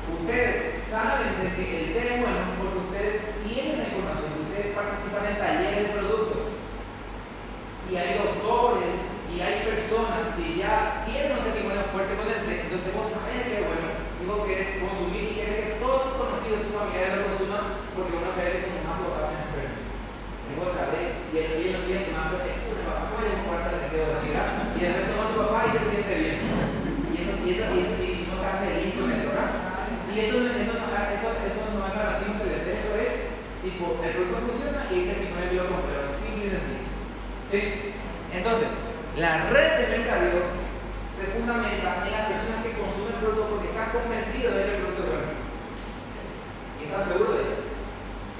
ustedes 0.06 0.84
saben 0.86 1.42
de 1.42 1.48
que 1.56 1.64
el 1.64 1.92
té 1.92 2.00
es 2.14 2.20
bueno 2.20 2.42
porque 2.60 2.78
ustedes 2.78 3.14
tienen 3.42 3.78
la 3.82 3.88
información, 3.90 4.46
ustedes 4.46 4.76
participan 4.76 5.24
en 5.26 5.38
talleres 5.38 5.82
de 5.82 5.94
productos 5.98 6.11
y 7.90 7.96
hay 7.96 8.18
doctores 8.18 8.98
y 9.32 9.40
hay 9.40 9.64
personas 9.64 10.36
que 10.36 10.60
ya 10.60 11.02
tienen 11.08 11.38
un 11.38 11.44
testimonio 11.44 11.88
fuerte 11.90 12.14
con 12.14 12.28
él, 12.28 12.44
entonces 12.46 12.92
vos 12.92 13.08
sabés 13.10 13.48
que 13.48 13.64
bueno, 13.64 14.02
vos 14.28 14.46
querés 14.46 14.78
consumir 14.78 15.24
y 15.32 15.36
querés 15.40 15.58
que 15.66 15.80
todos 15.82 16.04
tus 16.04 16.14
conocidos, 16.20 16.68
tus 16.68 16.76
familiares 16.76 17.16
lo 17.18 17.28
consuman, 17.32 17.64
porque 17.96 18.16
cree 18.16 18.52
que 18.52 18.64
como 18.70 18.80
más 18.86 18.98
lo 19.02 19.08
hacen 19.18 19.40
enfermo. 19.44 19.78
Y 19.82 20.52
vos 20.56 20.70
sabés, 20.72 21.08
y 21.32 21.34
el 21.36 21.52
bien 21.58 21.72
no 21.74 21.86
quiere 21.88 22.06
tomar, 22.06 22.28
pero 22.30 22.44
es 22.46 22.60
puta, 22.64 22.82
papá, 22.86 23.02
¿cómo 23.08 23.20
es 23.24 23.34
un 23.34 23.46
cuarto 23.48 23.72
de 23.72 23.88
así, 23.88 24.28
Y 24.30 24.80
después 24.84 25.08
toma 25.10 25.32
tu 25.32 25.36
papá 25.42 25.58
y 25.64 25.70
se 25.72 25.84
siente 25.90 26.14
bien. 26.22 26.38
Y 27.08 27.14
eso, 27.18 27.32
y 27.40 27.48
eso, 27.56 27.64
y 27.72 27.80
eso, 27.82 28.24
no 28.28 28.36
estás 28.40 28.56
feliz 28.62 28.92
con 28.94 29.08
eso, 29.10 29.26
¿verdad? 29.32 29.50
Y 30.06 30.14
eso, 30.22 30.36
eso, 30.38 30.74
eso, 30.76 31.28
eso, 31.44 31.62
no 31.72 31.82
es 31.82 31.92
que 31.92 32.46
les 32.46 32.62
eso 32.68 32.90
es, 33.00 33.12
tipo, 33.64 33.84
el 34.04 34.12
producto 34.12 34.44
funciona 34.48 34.86
y 34.92 34.94
el 34.94 35.08
testimonio 35.08 35.62
lo 35.62 35.68
compra. 35.72 35.91
Entonces, 37.52 38.66
la 39.16 39.50
red 39.50 39.76
de 39.76 39.98
mercadeo 39.98 40.42
se 41.14 41.26
fundamenta 41.32 42.02
en 42.06 42.12
las 42.12 42.26
personas 42.28 42.64
que 42.64 42.72
consumen 42.80 43.12
el 43.12 43.20
producto 43.20 43.50
porque 43.50 43.68
están 43.68 43.90
convencidos 43.90 44.54
de 44.56 44.64
que 44.64 44.70
el 44.70 44.80
producto 44.80 45.02
es 45.02 45.08
bueno. 45.10 45.32
Y 46.80 46.84
están 46.84 47.08
seguros 47.08 47.36
de 47.36 47.42
ello. 47.44 47.56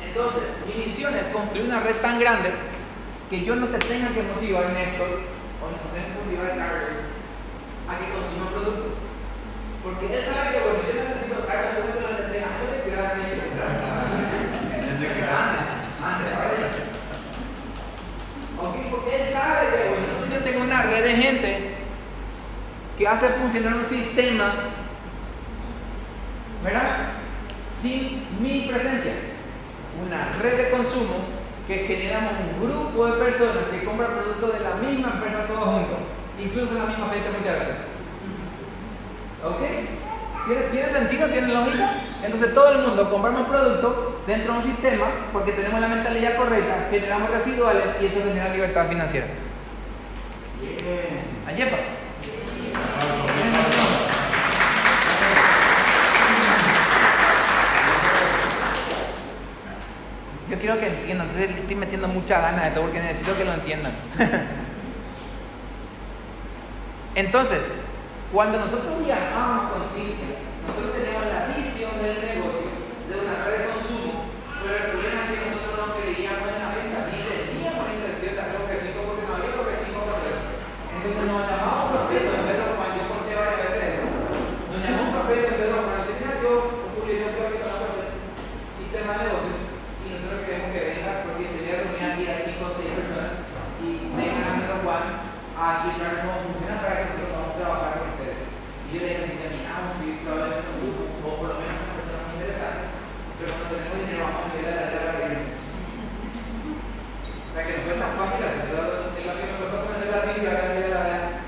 Entonces, 0.00 0.42
mi 0.64 0.74
misión 0.86 1.14
es 1.14 1.26
construir 1.26 1.68
una 1.68 1.80
red 1.80 1.96
tan 1.96 2.18
grande 2.18 2.54
que 3.28 3.44
yo 3.44 3.54
no 3.56 3.68
te 3.68 3.78
tenga 3.80 4.14
que 4.14 4.22
motivar, 4.22 4.72
Néstor, 4.72 5.20
o 5.60 5.68
no 5.68 5.76
tenga 5.92 6.08
que 6.08 6.24
motivar 6.24 6.56
Carlos 6.56 7.04
a 7.88 7.98
que 7.98 8.12
consuma 8.16 8.48
el 8.48 8.54
producto. 8.54 8.96
Porque 9.84 10.06
él 10.06 10.24
sabe 10.24 10.56
que, 10.56 10.60
bueno, 10.64 10.80
yo 10.88 11.04
necesito 11.04 11.46
Carlos, 11.46 11.84
yo 11.84 12.00
me 12.00 12.00
lo 12.00 12.16
tenga, 12.32 12.48
yo 12.48 12.64
le 12.72 12.80
cuidar 12.80 13.12
a 13.12 13.14
mi 13.14 13.28
Antes, 15.32 15.68
antes, 16.00 16.32
ahora 16.32 16.56
ya. 16.56 16.92
Okay, 18.62 18.90
porque 18.90 19.10
él 19.16 19.32
sabe 19.32 19.60
que, 19.74 19.88
bueno, 19.88 20.06
yo 20.30 20.38
tengo 20.44 20.61
una 20.72 20.82
red 20.84 21.04
de 21.04 21.22
gente 21.22 21.70
que 22.96 23.06
hace 23.06 23.28
funcionar 23.28 23.74
un 23.74 23.88
sistema, 23.88 24.54
¿verdad? 26.64 27.08
Sin 27.82 28.26
mi 28.40 28.62
presencia. 28.62 29.12
Una 30.06 30.32
red 30.40 30.56
de 30.56 30.70
consumo 30.70 31.16
que 31.66 31.86
generamos 31.86 32.32
un 32.40 32.68
grupo 32.68 33.06
de 33.06 33.24
personas 33.24 33.64
que 33.70 33.84
compran 33.84 34.12
productos 34.12 34.52
de 34.54 34.60
la 34.60 34.74
misma 34.76 35.12
empresa 35.14 35.46
todos 35.46 35.64
juntos, 35.64 35.98
incluso 36.42 36.72
en 36.72 36.78
la 36.78 36.86
misma 36.86 37.06
fecha 37.08 37.30
muchas 37.38 37.58
veces. 37.58 37.76
¿Ok? 39.44 39.60
¿Tiene, 40.46 40.62
¿Tiene, 40.72 40.88
sentido? 40.90 41.28
¿Tiene 41.28 41.48
lógica? 41.48 41.94
Entonces 42.24 42.54
todo 42.54 42.72
el 42.72 42.78
mundo 42.78 43.10
compramos 43.10 43.46
productos 43.48 43.94
dentro 44.26 44.54
de 44.54 44.58
un 44.58 44.64
sistema 44.64 45.06
porque 45.32 45.52
tenemos 45.52 45.80
la 45.80 45.88
mentalidad 45.88 46.36
correcta, 46.36 46.88
generamos 46.90 47.30
residuales 47.30 47.84
y 48.00 48.06
eso 48.06 48.20
genera 48.24 48.54
libertad 48.54 48.88
financiera. 48.88 49.26
Ayepa. 51.46 51.76
Yo 60.50 60.58
quiero 60.58 60.78
que 60.78 60.86
entiendan, 60.86 61.28
entonces 61.28 61.50
le 61.50 61.60
estoy 61.60 61.76
metiendo 61.76 62.08
mucha 62.08 62.40
ganas 62.40 62.60
de 62.60 62.68
esto 62.68 62.82
porque 62.82 63.00
necesito 63.00 63.36
que 63.38 63.44
lo 63.44 63.54
entiendan. 63.54 63.92
entonces, 67.14 67.60
cuando 68.32 68.60
nosotros 68.60 69.00
viajamos 69.02 69.72
con 69.72 69.88
Cintia, 69.96 70.44
nosotros 70.68 70.92
tenemos 70.92 71.24
la 71.24 71.56
visión 71.56 71.96
del 72.04 72.20
negocio 72.20 72.68
de 73.08 73.14
una 73.16 73.48
red 73.48 73.64
de 73.64 73.72
consumo, 73.72 74.28
pero 74.60 74.76
el 74.76 74.88
problema 74.92 75.24
es 75.24 75.28
que 75.32 75.40
nosotros 75.40 75.72
no 75.72 75.88
creíamos 75.96 76.48
en 76.52 76.58
la 76.60 76.68
venta, 76.76 76.98
ni 77.08 77.18
teníamos 77.24 77.88
la 77.88 77.94
intención 77.96 78.36
de 78.36 78.40
hacer 78.44 78.56
un 78.60 78.68
crecimiento 78.68 79.08
porque 79.08 79.24
no 79.24 79.32
había 79.32 79.56
un 79.56 79.64
crecimiento 79.72 80.04
para 80.04 80.20
eso. 80.36 80.52
Entonces 81.02 81.26
nos 81.26 81.50
llamamos 81.50 81.90
prospecto 81.90 82.30
en 82.30 82.46
vez 82.46 82.62
de 82.62 82.66
Juan, 82.78 82.94
yo 82.94 83.10
conté 83.10 83.34
varias 83.34 83.58
veces. 83.58 84.06
Nos 84.70 84.78
llamamos 84.86 85.10
prospecto 85.18 85.46
en 85.50 85.58
vez 85.58 85.66
de 85.66 85.74
Juan, 85.74 86.06
decía, 86.06 86.30
yo, 86.38 86.52
Julio, 86.94 87.14
yo 87.18 87.28
creo 87.34 87.50
que 87.50 87.58
conozco 87.58 87.86
el 87.90 88.10
sistema 88.78 89.10
de 89.10 89.22
negocios 89.26 89.58
y 89.98 90.06
nosotros 90.14 90.46
queremos 90.46 90.70
que 90.70 90.86
vengas 90.86 91.26
porque 91.26 91.50
te 91.50 91.58
voy 91.58 91.74
a 91.74 91.82
reunir 91.82 92.06
aquí 92.06 92.22
a 92.30 92.46
5 92.46 92.62
o 92.62 92.78
6 92.78 93.02
personas 93.02 93.34
y 93.82 93.88
vengan 94.14 94.46
a 94.46 94.54
mi 94.54 94.62
Juan 94.62 95.04
a 95.58 95.64
explicar 95.74 96.22
cómo 96.22 96.46
funciona 96.46 96.78
para 96.78 96.94
que 96.94 97.06
nosotros 97.10 97.34
podamos 97.34 97.58
trabajar 97.58 97.92
con 97.98 98.14
ustedes. 98.14 98.38
Y 98.86 98.88
yo 98.94 98.98
le 99.02 99.10
dije, 99.10 99.26
si 99.26 99.42
terminamos, 99.42 99.98
probablemente 100.22 100.70
un 100.70 100.78
grupo, 100.86 101.02
o 101.26 101.34
por 101.42 101.48
lo 101.50 101.56
menos 101.58 101.82
una 101.82 101.98
persona 101.98 102.22
muy 102.30 102.38
interesante, 102.38 102.82
pero 103.42 103.50
cuando 103.58 103.74
tenemos 103.74 103.98
dinero 103.98 104.22
vamos 104.22 104.42
a 104.46 104.50
pedir 104.54 104.70
a 104.70 104.78
la 104.78 104.86
tierra 104.86 105.10
para 105.10 105.34
que 105.34 105.50
O 107.42 107.52
sea 107.52 107.62
que 107.66 107.74
no 107.74 107.82
fue 107.90 107.98
tan 107.98 108.12
fácil 108.14 108.46
hacerlo, 108.46 109.02
es 109.02 109.26
lo 109.26 109.34
que 109.34 109.46
me 109.50 109.58
costó 109.58 109.76
poner 109.82 110.12
la 110.12 110.20
Cintia, 110.26 110.50
ahora 110.52 110.68
la 110.68 110.78
heladera. 110.78 111.42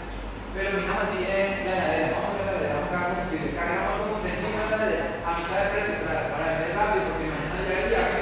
Pero 0.55 0.69
miramos 0.79 1.05
así 1.05 1.19
es 1.27 1.67
la 1.67 1.75
heladera, 1.75 2.15
vamos 2.15 2.31
a 2.31 2.35
ver 2.35 2.45
la 2.45 2.53
heladera, 2.55 2.75
vamos 2.81 2.95
a 2.95 3.11
combustible, 3.13 3.59
cargamos 3.59 3.95
como 3.99 4.23
vendimos 4.25 4.55
la 4.55 4.67
heladera 4.71 5.07
a 5.27 5.31
mitad 5.35 5.59
de 5.59 5.69
precio 5.75 5.95
para, 6.07 6.23
para 6.33 6.45
vender 6.49 6.73
rápido, 6.75 7.03
porque 7.11 7.35
mañana 7.35 7.61
llega 7.61 7.83
el 7.85 7.91
viaje, 7.93 8.19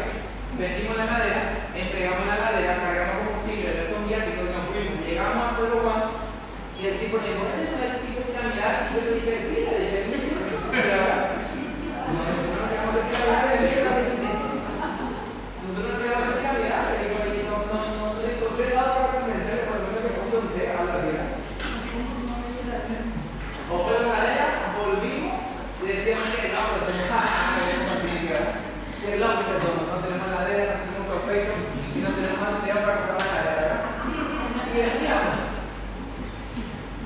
vendimos 0.56 0.94
la 0.96 1.04
heladera, 1.04 1.42
entregamos 1.76 2.24
la 2.26 2.34
heladera, 2.36 2.82
cargamos 2.82 3.16
combustible, 3.22 3.66
el 3.68 3.76
resto 3.76 3.94
un 4.00 4.08
viaje, 4.08 4.28
y 4.32 4.40
nos 4.40 4.66
fuimos, 4.72 5.04
llegamos 5.04 5.42
a 5.42 5.56
Pedro 5.56 5.76
Juan, 5.84 6.02
y 6.82 6.86
el 6.86 6.98
tipo 6.98 7.14
le 7.22 7.30
dijo, 7.30 7.46
ese 7.46 7.70
no 7.70 7.78
es 7.78 7.94
el 7.94 8.02
tipo 8.02 8.18
de 8.18 8.34
piramidal, 8.34 8.74
y 8.82 8.98
yo 8.98 9.06
le 9.06 9.14
dije, 9.14 9.38
sí, 9.46 9.54
le 9.70 9.78
dije, 9.78 10.02
nosotros 12.10 12.58
no 12.58 12.66
queremos 12.66 12.90
ser 12.90 13.06
piramidal, 13.06 13.54
nosotros 15.62 15.94
no 15.94 16.02
queremos 16.02 16.26
ser 16.26 16.42
piramidal, 16.42 16.82
le 16.90 16.98
digo, 17.06 17.22
y 17.22 17.46
no, 17.46 17.54
no, 17.70 17.78
no, 17.86 18.18
le 18.18 18.34
digo, 18.34 18.50
yo 18.58 18.66
he 18.66 18.74
dado 18.74 18.98
para 18.98 19.14
convencerle 19.14 19.62
por 19.70 19.78
que 19.94 20.10
pongo 20.10 20.42
usted 20.42 20.74
a 20.74 20.82
la 20.82 20.98
vida. 21.06 21.22
O 23.70 23.74
fue 23.86 24.02
la 24.02 24.10
heladera, 24.10 24.74
volvimos, 24.74 25.38
y 25.78 25.86
decíamos 25.86 26.34
que 26.34 26.50
no, 26.50 26.66
pero 26.66 26.90
tenemos 26.90 27.14
que 27.14 27.78
tenemos 27.78 28.02
clínica. 28.02 28.58
Qué 28.98 29.22
loco 29.22 29.38
que 29.38 29.62
somos, 29.62 29.86
no 29.86 30.02
tenemos 30.02 30.26
heladera, 30.26 30.82
no 30.82 30.90
tenemos 30.90 31.06
prospecto, 31.14 31.62
y 31.62 31.98
no 32.02 32.10
tenemos 32.10 32.42
más 32.42 32.58
dinero 32.58 32.82
para 32.82 33.06
comprar 33.06 33.22
la 33.22 33.38
heladera, 33.38 33.86
Y 34.66 34.74
veníamos. 34.82 35.52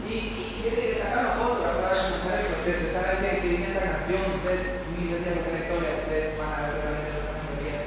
Y, 0.07 0.13
y, 0.13 0.63
y 0.63 0.63
yo 0.63 0.71
que 0.71 1.03
sacar 1.03 1.35
fotos 1.37 1.67
para 1.83 1.95
documentar 1.99 2.39
el 2.39 2.47
proceso. 2.47 2.95
Saben 2.95 3.19
que, 3.19 3.41
que 3.41 3.49
viene 3.49 3.67
encarnación, 3.75 4.39
ustedes, 4.39 4.87
miles 4.95 5.16
de 5.35 5.43
la 5.43 5.59
historia, 5.59 5.91
ustedes 6.07 6.39
van 6.39 6.55
a 6.55 6.71
ver 6.71 7.03
esa 7.03 7.21
sabiduría. 7.27 7.83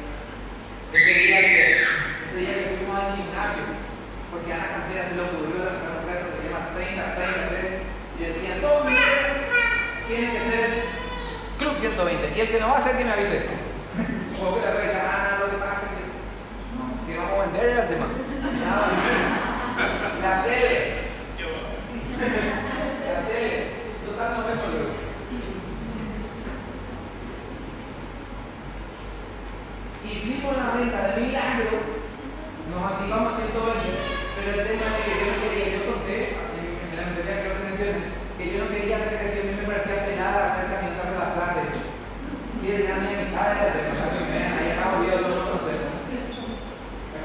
Ese 0.91 1.13
día 1.23 1.39
que, 1.39 1.87
ese 2.27 2.35
día 2.35 2.53
que 2.59 2.75
fuimos 2.75 2.99
al 2.99 3.15
gimnasio, 3.15 3.63
porque 4.31 4.51
Ana 4.51 4.67
Cantera 4.75 5.07
se 5.07 5.15
le 5.15 5.23
ocurrió 5.23 5.63
lanzar 5.63 6.03
un 6.03 6.07
reto 6.09 6.35
que 6.35 6.41
se 6.43 6.47
llama 6.51 6.75
30, 6.75 7.15
33, 7.15 7.79
y 8.19 8.23
decían, 8.27 8.59
todos 8.59 8.91
ustedes 8.91 9.39
tienen 10.07 10.31
que 10.35 10.41
ser 10.51 10.83
Club 11.59 11.75
120. 11.79 12.31
Y 12.35 12.41
el 12.41 12.49
que 12.49 12.59
no 12.59 12.67
va 12.67 12.75
a 12.75 12.79
hacer, 12.79 12.97
que 12.97 13.05
me 13.05 13.11
avise. 13.11 13.39
O 14.39 14.55
que 14.55 14.61
la 14.61 14.71
hacer, 14.71 14.95
ah, 14.95 15.37
lo 15.41 15.51
que 15.51 15.57
pasa 15.57 15.83
es 15.83 15.91
que, 15.91 16.07
no, 16.79 16.87
que 17.05 17.17
vamos 17.17 17.39
a 17.39 17.43
vender 17.43 17.79
el 17.79 17.87
tema. 17.89 18.07
La 20.21 20.43
tele. 20.43 20.95
La 23.03 23.27
tele. 23.27 23.67
Total, 24.05 24.29
no 24.37 24.47
vemos 24.47 25.08
Hicimos 30.09 30.57
la 30.57 30.73
venta 30.73 31.13
de 31.13 31.21
milagro, 31.21 31.85
nos 32.73 32.81
activamos 32.81 33.37
120, 33.45 33.93
pero 34.41 34.49
el 34.57 34.65
tema 34.65 34.89
es 34.89 35.05
que 35.05 35.13
yo 35.21 35.25
no 35.29 35.37
quería, 35.37 35.69
yo 35.69 35.81
conté, 35.85 36.17
en 36.33 36.97
la 36.97 37.05
mentalidad 37.05 37.37
que 37.37 37.49
otros 37.53 37.69
mencionan, 37.69 38.09
que 38.33 38.45
yo 38.49 38.57
no 38.57 38.73
quería 38.73 38.97
hacer 39.05 39.21
a 39.21 39.45
mí 39.45 39.53
me 39.53 39.69
parecía 39.69 40.09
pelada 40.09 40.49
hacer 40.49 40.65
caminata 40.65 41.13
de 41.13 41.19
las 41.21 41.33
clases. 41.37 41.77
Y 42.57 42.65
ya 42.73 42.97
mi 42.97 43.21
amistad 43.21 43.53
era 43.53 43.69
de 43.69 43.85
que 43.85 43.93
me 43.93 44.41
ahí 44.49 44.73
acá 44.73 44.97
olvidado 44.97 45.29
todos 45.29 45.45
los 45.45 45.61
conceptos. 45.61 45.93
Cosas. 45.93 46.49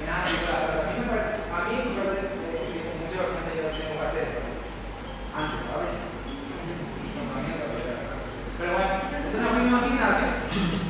A 0.04 0.28
mí 0.84 1.00
me 1.00 1.08
parece, 1.08 1.40
a 1.40 1.60
mí 1.64 1.74
me 1.88 2.04
parece, 2.04 2.36
eh, 2.36 3.00
no 3.00 3.08
yo 3.08 3.32
tengo 3.80 3.96
que 3.96 4.04
hacer 4.04 4.28
antes, 5.32 5.60
¿sabes? 5.72 6.04
Pero 8.60 8.70
bueno, 8.76 8.92
entonces 9.08 9.40
nos 9.40 9.52
fuimos 9.56 9.72
al 9.72 9.88
gimnasio 9.88 10.83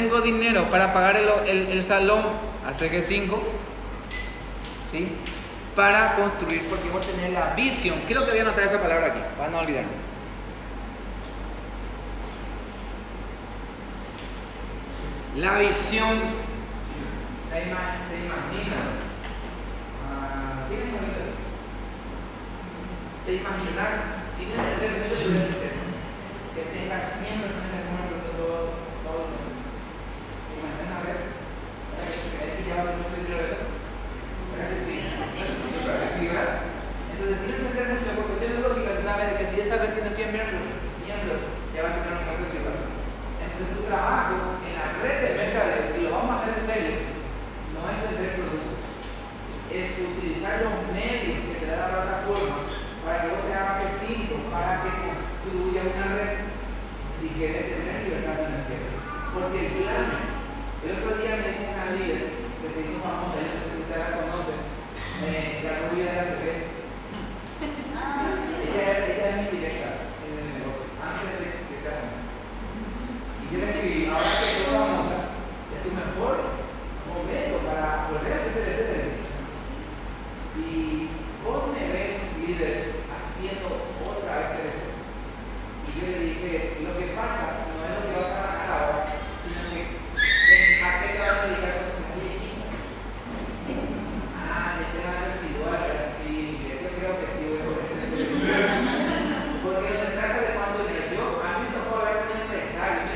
tengo 0.00 0.20
dinero 0.22 0.70
para 0.70 0.94
pagar 0.94 1.16
el, 1.16 1.68
el, 1.68 1.84
salón 1.84 2.24
a 2.66 2.72
CG5, 2.72 3.38
¿sí? 4.90 5.12
Para 5.76 6.16
construir, 6.16 6.66
porque 6.70 6.88
voy 6.88 7.02
a 7.02 7.06
tener 7.06 7.30
la 7.32 7.54
visión. 7.54 8.00
Quiero 8.06 8.24
que 8.24 8.30
voy 8.30 8.38
a 8.38 8.42
anotar 8.42 8.64
esa 8.64 8.80
palabra 8.80 9.08
aquí, 9.08 9.20
para 9.36 9.50
no 9.50 9.58
olvidarme. 9.58 9.90
La 15.36 15.58
visión 15.58 16.18
se, 17.50 17.62
imagina. 17.62 18.78
¿Quién 20.68 20.80
es 20.80 20.96
Te 23.26 23.32
imaginas, 23.34 23.90
sin 24.38 24.48
entender 24.48 25.28
mucho 25.28 25.60
que 26.54 26.62
tenga 26.76 26.98
100 27.22 27.40
personas 27.40 27.70
que 27.70 27.86
coman 27.86 28.10
todo, 28.36 28.74
todos 29.06 29.30
los 29.30 29.38
meses. 29.38 29.54
¿Se 30.50 30.58
imaginan 30.58 30.92
a 30.92 31.06
ver? 31.06 31.18
¿Crees 31.94 32.58
que 32.58 32.59
mucho. 32.76 33.10
Entonces, 37.20 37.36
sin 37.44 37.52
entender 37.52 38.00
mucho, 38.00 38.16
porque 38.16 38.40
tiene 38.40 38.64
lógica, 38.64 38.96
se 38.96 39.04
sabe 39.04 39.36
que 39.36 39.44
si 39.44 39.60
esa 39.60 39.76
red 39.76 39.92
tiene 39.92 40.08
100 40.08 40.32
miembros, 40.32 40.64
miembros 41.04 41.40
ya 41.76 41.84
va 41.84 41.88
a 41.90 41.96
tener 42.00 42.16
un 42.16 42.48
de 42.48 42.80
entonces 43.44 43.76
tu 43.76 43.82
trabajo 43.84 44.56
en 44.64 44.72
la 44.72 44.88
red 45.04 45.16
de 45.20 45.36
mercadeo, 45.36 45.92
si 45.92 46.00
lo 46.00 46.16
vamos 46.16 46.32
a 46.32 46.38
hacer 46.40 46.54
en 46.56 46.64
serio, 46.64 46.96
no 47.76 47.80
es 47.92 47.98
vender 48.08 48.40
productos, 48.40 48.80
es 49.68 50.00
utilizar 50.00 50.64
los 50.64 50.80
medios 50.96 51.44
que 51.44 51.60
te 51.60 51.68
da 51.68 51.76
la 51.76 51.92
plataforma 51.92 52.72
para 53.04 53.20
que 53.20 53.32
vos 53.36 53.44
te 53.44 53.52
hagas 53.52 53.84
el 53.84 54.32
para 54.48 54.80
que 54.80 54.90
construya 54.96 55.92
una 55.92 56.06
red 56.16 56.32
si 57.20 57.28
quieres 57.36 57.68
tener 57.68 58.00
libertad 58.00 58.48
financiera. 58.48 58.88
Porque 59.36 59.60
el 59.60 59.72
plan, 59.76 60.08
el 60.80 60.90
otro 60.96 61.20
día 61.20 61.36
me 61.36 61.52
dijo 61.52 61.68
una 61.68 61.92
líder 62.00 62.49
que 62.60 62.68
se 62.70 62.80
hizo 62.84 63.00
famosa, 63.00 63.40
yo 63.40 63.50
no 63.50 63.60
sé 63.64 63.68
si 63.72 63.82
ustedes 63.82 64.04
la 64.04 64.16
conocen, 64.20 64.60
eh, 65.24 65.64
la 65.64 65.88
rubia 65.88 66.04
de 66.04 66.16
la 66.16 66.24
cerveza. 66.24 66.64
Ella, 67.60 68.84
ella 69.08 69.26
es 69.28 69.36
mi 69.40 69.58
directa 69.58 69.90
en 70.24 70.32
el 70.36 70.46
negocio, 70.60 70.86
antes 71.00 71.34
de 71.40 71.46
que 71.66 71.76
sea 71.80 72.04
famosa. 72.04 72.20
Yo 73.50 73.58
le 73.58 73.70
escribí, 73.70 74.06
ahora 74.06 74.30
que 74.38 74.62
tú 74.62 74.70
famosa, 74.70 75.18
es 75.74 75.82
tu 75.82 75.90
mejor 75.90 76.34
momento 77.08 77.58
para 77.66 78.06
volver 78.10 78.32
a 78.32 78.44
ser 78.44 78.62
ese 78.62 79.18
Y 80.54 81.08
vos 81.42 81.66
me 81.74 81.82
ves, 81.90 82.22
líder, 82.38 83.02
haciendo 83.10 83.90
otra 84.06 84.38
vez 84.38 84.48
crecer. 84.54 84.94
Y 85.82 85.90
yo 85.98 86.06
le 86.06 86.18
dije, 86.30 86.78
lo 86.86 86.94
que 86.98 87.06
pasa 87.18 87.66
no 87.74 87.82
es 87.82 87.90
lo 87.90 88.02
que 88.06 88.14
vas 88.22 88.30
a 88.30 88.46
ganar 88.46 88.70
ahora, 88.70 89.06
sino 89.42 89.60
que 89.74 89.82
a 90.78 90.90
qué 91.00 91.08
te 91.10 91.18
vas 91.18 91.42
a 91.42 91.46
dedicar 91.46 91.74
cuando 91.74 91.98
seas 91.98 92.14
viejito. 92.20 92.70
Ah, 94.38 94.78
el 94.78 94.86
tema 94.94 95.26
residual, 95.26 95.82
sí, 96.22 96.70
yo 96.70 96.76
creo 96.94 97.18
que 97.18 97.26
sí 97.34 97.42
voy 97.50 97.58
a 97.58 97.66
volver 97.66 97.82
a 97.82 97.98
ser 97.98 98.22
Porque 99.64 99.90
no 99.90 99.96
se 99.98 100.14
trata 100.14 100.38
de 100.38 100.54
cuánto 100.54 100.86
dinero. 100.86 101.10
Yo, 101.10 101.42
a 101.42 101.58
mí 101.58 101.66
me 101.66 101.74
tocó 101.74 102.04
ver 102.04 102.22
un 102.22 102.30
empresario, 102.30 103.10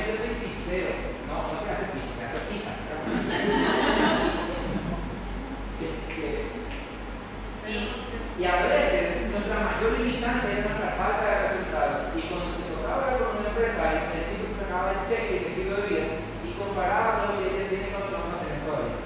no, 1.29 1.55
no 1.55 1.61
te 1.63 1.71
hace 1.71 1.87
pizza, 1.95 2.13
te 2.19 2.25
hace 2.27 2.43
pizza. 2.51 2.73
y, 7.69 8.43
y 8.43 8.45
a 8.45 8.63
veces 8.67 9.31
nuestra 9.31 9.61
mayor 9.61 9.99
limitante 9.99 10.53
es 10.53 10.65
nuestra 10.67 10.91
falta 10.99 11.25
de 11.25 11.49
resultados. 11.49 12.13
Y 12.17 12.23
cuando 12.29 12.57
te 12.59 12.67
tocaba 12.75 13.07
hablar 13.07 13.19
con 13.19 13.39
un 13.39 13.47
empresario, 13.47 14.01
el 14.11 14.25
tipo 14.35 14.45
te 14.51 14.59
sacaba 14.65 14.93
el 14.93 15.07
cheque 15.09 15.31
y 15.31 15.39
el 15.39 15.47
estilo 15.55 15.77
de 15.77 15.89
vida 15.89 16.07
y 16.43 16.51
comparaba 16.59 17.31
lo 17.31 17.39
que 17.39 17.71
tiene 17.71 17.95
con 17.95 18.01
lo 18.03 18.09
que 18.09 18.19
vamos 18.19 18.35
a 18.35 18.43
tener 18.43 18.61
todavía. 18.67 18.99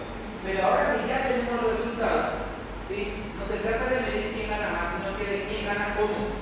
Pero 0.44 0.58
ahora 0.64 0.96
que 0.96 1.08
ya 1.08 1.28
tenemos 1.28 1.62
los 1.62 1.72
resultados, 1.78 2.48
¿sí? 2.88 2.98
no 3.36 3.44
se 3.44 3.60
trata 3.60 3.84
de 3.92 4.00
medir 4.00 4.32
quién 4.32 4.48
gana 4.48 4.72
más, 4.72 4.86
sino 4.96 5.12
que 5.18 5.26
de 5.28 5.44
quién 5.48 5.66
gana 5.68 5.94
cómo. 6.00 6.32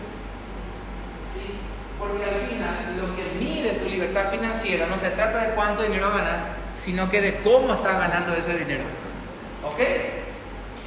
¿Sí? 1.35 1.59
Porque 1.99 2.23
al 2.23 2.47
final 2.47 2.97
lo 2.97 3.17
que 3.17 3.25
mide 3.39 3.81
tu 3.81 3.87
libertad 3.87 4.31
no 4.75 4.99
se 4.99 5.11
trata 5.11 5.47
de 5.47 5.55
cuánto 5.55 5.83
dinero 5.83 6.11
ganas, 6.11 6.43
sino 6.77 7.09
que 7.09 7.21
de 7.21 7.41
cómo 7.43 7.75
estás 7.75 7.99
ganando 7.99 8.35
ese 8.35 8.59
dinero. 8.59 8.85
¿Ok? 9.65 9.79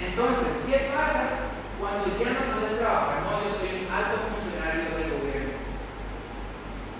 Entonces, 0.03 0.47
¿qué 0.67 0.91
pasa 0.93 1.47
cuando 1.80 2.07
ya 2.19 2.32
no 2.32 2.59
puedes 2.59 2.77
trabajar? 2.77 3.23
No, 3.23 3.43
yo 3.43 3.55
soy 3.55 3.88
un 3.88 3.91
alto 3.91 4.19
funcionario 4.27 4.84
del 4.99 5.11
gobierno. 5.15 5.55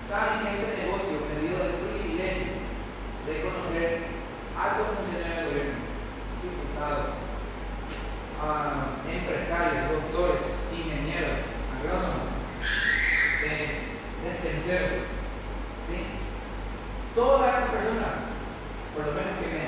¿Saben 0.08 0.40
que 0.40 0.48
este 0.56 0.84
negocio 0.84 1.20
me 1.28 1.36
dio 1.44 1.56
el 1.60 1.74
privilegio 1.84 2.52
de 3.28 3.32
conocer 3.44 3.88
altos 4.56 4.86
funcionarios 4.96 5.36
del 5.36 5.48
gobierno? 5.52 5.78
Diputados, 6.40 7.12
uh, 8.40 9.04
empresarios, 9.04 9.84
doctores, 9.92 10.42
ingenieros, 10.72 11.44
agrónomos. 11.76 12.40
Eh, 13.44 13.90
despenseros. 14.24 15.08
¿sí? 15.88 16.19
Todas 17.20 17.52
esas 17.52 17.68
personas, 17.68 18.32
por 18.96 19.04
lo 19.04 19.12
menos 19.12 19.36
que, 19.44 19.52
me, 19.52 19.60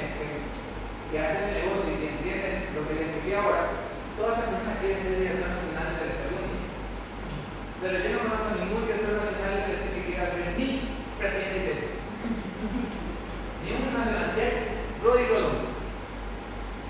hacen 1.20 1.52
el 1.52 1.60
negocio 1.60 1.92
y 1.92 2.00
que 2.00 2.08
entienden 2.16 2.72
lo 2.72 2.80
que 2.88 2.96
les 2.96 3.12
expliqué 3.12 3.36
ahora, 3.36 3.76
todas 4.16 4.40
esas 4.40 4.56
personas 4.56 4.80
quieren 4.80 5.04
ser 5.04 5.20
director 5.20 5.52
nacional 5.52 6.00
de 6.00 6.16
salud. 6.16 6.48
Pero 7.76 7.92
yo 8.00 8.08
no 8.08 8.24
conozco 8.24 8.56
ningún 8.56 8.88
director 8.88 9.20
nacional 9.20 9.68
que 9.68 9.84
que 9.84 10.00
quiera 10.00 10.32
ser 10.32 10.48
ni 10.56 10.96
presidente 11.20 11.60
de 11.60 11.92
Ni 13.60 13.68
un 13.76 13.92
nacional. 14.00 14.32
Rodi 15.04 15.24
Rodón. 15.28 15.76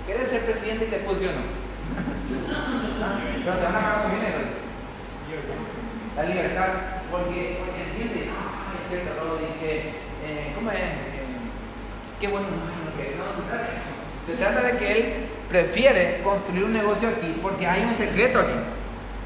¿Quieres 0.07 0.31
ser 0.31 0.47
presidente 0.47 0.87
y 0.87 0.91
te 0.95 1.03
funciona? 1.03 1.43
Pero 1.91 3.51
te 3.51 3.67
van 3.67 3.75
a 3.75 3.99
con 3.99 4.15
dinero. 4.15 4.39
La 6.15 6.23
libertad 6.23 7.03
porque, 7.11 7.59
entiende, 7.59 8.31
ah, 8.31 8.79
es 8.79 8.87
cierto, 8.87 9.11
no 9.19 9.43
que, 9.59 10.12
eh, 10.25 10.51
¿cómo 10.55 10.71
es? 10.71 10.79
Eh, 10.79 11.35
qué 12.19 12.27
bueno, 12.27 12.47
que 12.97 13.15
no 13.15 13.25
se 13.35 13.41
trata 13.47 13.63
de 13.67 13.77
eso. 13.77 13.91
Se 14.27 14.33
trata 14.35 14.61
de 14.61 14.77
que 14.77 14.91
él 14.91 15.13
prefiere 15.49 16.21
construir 16.23 16.63
un 16.63 16.73
negocio 16.73 17.09
aquí 17.09 17.37
porque 17.41 17.67
hay 17.67 17.83
un 17.83 17.95
secreto 17.95 18.39
aquí. 18.39 18.57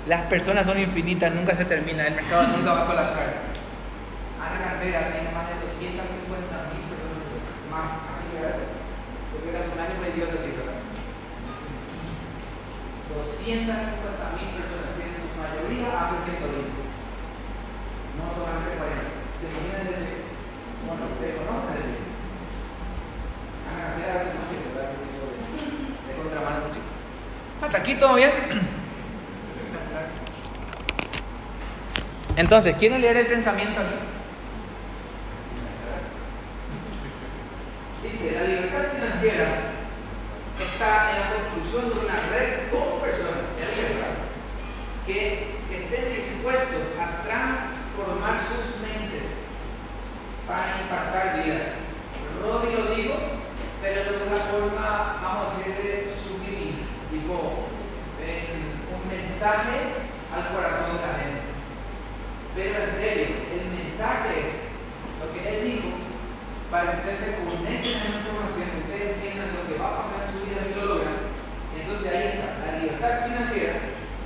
Las 0.07 0.21
personas 0.27 0.65
son 0.65 0.79
infinitas, 0.79 1.33
nunca 1.33 1.55
se 1.55 1.65
termina, 1.65 2.07
el 2.07 2.15
mercado 2.15 2.47
nunca 2.57 2.73
va 2.73 2.83
a 2.83 2.87
colapsar. 2.87 3.33
Ana 4.41 4.57
Cantera 4.63 5.11
tiene 5.11 5.31
más 5.31 5.49
de 5.49 5.55
250 5.67 6.73
mil 6.73 6.83
personas 6.89 7.25
más. 7.71 8.07
Porque 9.33 9.57
hace 9.57 9.69
un 9.69 9.79
año 9.79 10.15
dio 10.15 10.25
esa 10.25 10.41
cifra. 10.41 10.73
250 13.13 14.37
mil 14.37 14.49
personas 14.57 14.89
tienen 14.97 15.17
su 15.17 15.29
mayoría 15.37 15.89
hace 15.89 16.37
120 16.37 16.87
no 18.17 18.33
solamente 18.33 18.77
40. 18.77 18.97
¿Se 19.37 19.45
imaginan 19.45 19.85
decir? 19.85 20.17
Bueno, 20.17 20.26
te 20.26 20.26
conozco 20.26 20.26
Hasta 27.61 27.79
aquí 27.79 27.95
todo 27.95 28.15
bien. 28.15 28.31
Entonces, 32.38 32.75
¿quieren 32.77 33.01
leer 33.01 33.17
el 33.17 33.27
pensamiento 33.27 33.81
aquí? 33.81 33.95
Dice, 38.03 38.39
la 38.39 38.47
libertad 38.47 38.83
financiera 38.95 39.47
está 40.71 41.11
en 41.11 41.19
la 41.19 41.27
construcción 41.33 41.89
de 41.89 42.05
una 42.05 42.15
red 42.31 42.69
con 42.71 43.01
personas, 43.01 43.51
que 45.05 45.57
estén 45.69 46.05
dispuestos 46.15 46.83
a 47.01 47.23
trans 47.25 47.59
formar 47.97 48.39
sus 48.47 48.79
mentes 48.81 49.26
para 50.47 50.79
impactar 50.81 51.43
vidas. 51.43 51.75
Rodri 52.41 52.71
lo 52.71 52.95
digo, 52.95 53.15
pero 53.81 54.03
de 54.03 54.23
una 54.23 54.41
forma, 54.47 55.19
vamos 55.21 55.53
a 55.53 55.57
decirle, 55.59 56.15
sublime, 56.23 56.87
tipo 57.11 57.67
un 58.95 59.03
mensaje 59.11 60.07
al 60.31 60.47
corazón 60.55 60.95
de 60.95 61.03
la 61.03 61.13
gente. 61.19 61.43
Pero 62.55 62.73
en 62.83 62.91
serio, 62.95 63.27
el 63.53 63.63
mensaje 63.69 64.31
es 64.39 64.51
lo 65.19 65.27
que 65.35 65.41
él 65.43 65.59
dijo 65.67 65.89
para 66.71 66.91
que 66.91 66.97
ustedes 66.97 67.19
se 67.19 67.31
conecten 67.43 67.95
a 67.95 68.03
la 68.07 68.15
información, 68.17 68.67
que 68.71 68.83
ustedes 68.87 69.07
entiendan 69.15 69.55
lo 69.55 69.63
que 69.67 69.79
va 69.79 69.87
a 69.87 69.95
pasar 70.03 70.19
en 70.27 70.31
su 70.31 70.39
vida 70.47 70.63
si 70.63 70.73
lo 70.75 70.85
logran. 70.87 71.17
Entonces 71.75 72.07
ahí 72.11 72.27
está, 72.33 72.47
la 72.65 72.79
libertad 72.79 73.13
financiera 73.27 73.75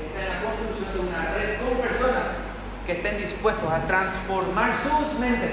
está 0.01 0.17
en 0.21 0.29
la 0.29 0.39
construcción 0.41 0.89
de 0.93 0.99
una 1.01 1.21
red 1.33 1.49
con 1.61 1.81
personas 1.81 2.25
que 2.85 2.93
estén 2.93 3.17
dispuestos 3.17 3.69
a 3.69 3.85
transformar 3.85 4.73
sus 4.81 5.19
mentes, 5.19 5.51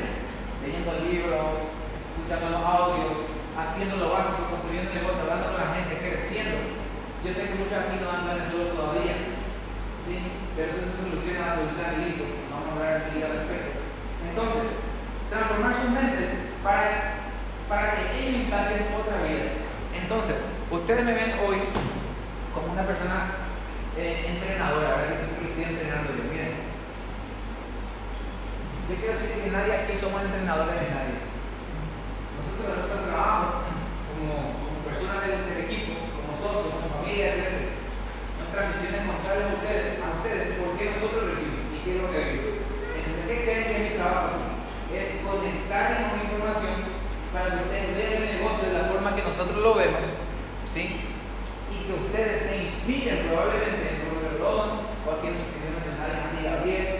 leyendo 0.69 0.93
libros, 1.01 1.73
escuchando 2.13 2.53
los 2.53 2.61
audios, 2.61 3.17
haciendo 3.57 3.97
lo 3.97 4.13
básico, 4.13 4.53
construyendo 4.53 4.93
negocios, 4.93 5.25
hablando 5.25 5.57
con 5.57 5.61
la 5.65 5.73
gente, 5.73 5.97
creciendo. 5.97 6.57
Yo 7.25 7.33
sé 7.33 7.41
que 7.49 7.57
muchos 7.57 7.73
aquí 7.73 7.97
no 7.99 8.13
han 8.13 8.29
planes 8.29 8.53
solo 8.53 8.77
todavía, 8.77 9.17
¿sí? 10.05 10.15
pero 10.53 10.69
eso 10.69 10.85
se 10.85 11.01
soluciona 11.01 11.57
con 11.57 11.73
el 11.73 11.75
plan 11.81 12.05
listo. 12.05 12.25
Vamos 12.53 12.69
a 12.69 12.73
hablar 12.77 13.01
enseguida 13.01 13.33
al 13.33 13.37
respecto. 13.41 13.81
Entonces, 14.29 14.65
transformar 15.33 15.73
sus 15.73 15.91
mentes 15.91 16.31
para, 16.61 17.17
para 17.65 17.87
que 17.97 18.03
ellos 18.13 18.45
implanten 18.45 18.93
otra 18.93 19.25
vida. 19.25 19.57
Entonces, 19.97 20.37
ustedes 20.69 21.03
me 21.03 21.17
ven 21.17 21.33
hoy 21.49 21.65
como 22.53 22.77
una 22.77 22.85
persona 22.85 23.49
eh, 23.97 24.37
entrenadora, 24.37 25.01
¿verdad? 25.01 25.17
Que 25.41 25.49
estoy 25.49 25.65
entrenando 25.65 26.13
yo. 26.13 26.29
Miren, 26.29 26.68
yo 28.89 28.97
quiero 28.97 29.21
decir 29.21 29.45
que 29.45 29.51
nadie 29.53 29.73
aquí 29.77 29.95
somos 30.01 30.25
entrenadores 30.25 30.81
de 30.81 30.89
nadie 30.89 31.29
nosotros 32.41 32.73
en 32.73 32.79
nuestro 32.81 32.99
trabajo, 33.05 33.69
como, 34.17 34.35
personas 34.89 35.21
del, 35.29 35.69
equipo, 35.69 35.93
como 36.17 36.33
socios, 36.41 36.73
como 36.73 37.05
familia, 37.05 37.37
nuestra 37.37 38.73
misión 38.73 38.95
es 38.97 39.05
mostrarles 39.05 39.47
a 39.53 39.59
ustedes, 39.61 39.87
a 40.01 40.09
ustedes 40.17 40.47
por 40.57 40.71
qué 40.81 40.85
nosotros 40.97 41.37
recibimos 41.37 41.69
y 41.69 41.79
qué 41.85 41.91
es 41.93 42.01
lo 42.01 42.09
que 42.09 42.19
vivimos. 42.25 42.55
Entonces, 42.97 43.23
¿qué 43.29 43.37
creen 43.45 43.65
que 43.69 43.77
es 43.77 43.85
mi 43.85 43.95
trabajo? 44.01 44.41
Es 44.89 45.09
conectarles 45.21 46.03
con 46.09 46.25
información 46.25 46.77
para 47.31 47.47
que 47.53 47.63
ustedes 47.69 47.91
vean 47.93 48.15
el 48.25 48.31
negocio 48.41 48.63
de 48.65 48.75
la 48.75 48.89
forma 48.89 49.15
que 49.15 49.29
nosotros 49.29 49.59
lo 49.61 49.73
vemos, 49.77 50.05
¿sí? 50.65 51.05
Y 51.69 51.77
que 51.85 51.93
ustedes 51.93 52.49
se 52.49 52.55
inspiren 52.73 53.29
probablemente 53.29 53.85
en 53.85 54.01
Rodrigo 54.09 54.41
Rodón 54.41 54.71
o 55.05 55.07
aquí 55.13 55.29
en 55.29 55.37
los 55.37 55.77
nacionales, 55.77 56.25
Andy 56.25 56.41
Gabriel, 56.49 56.98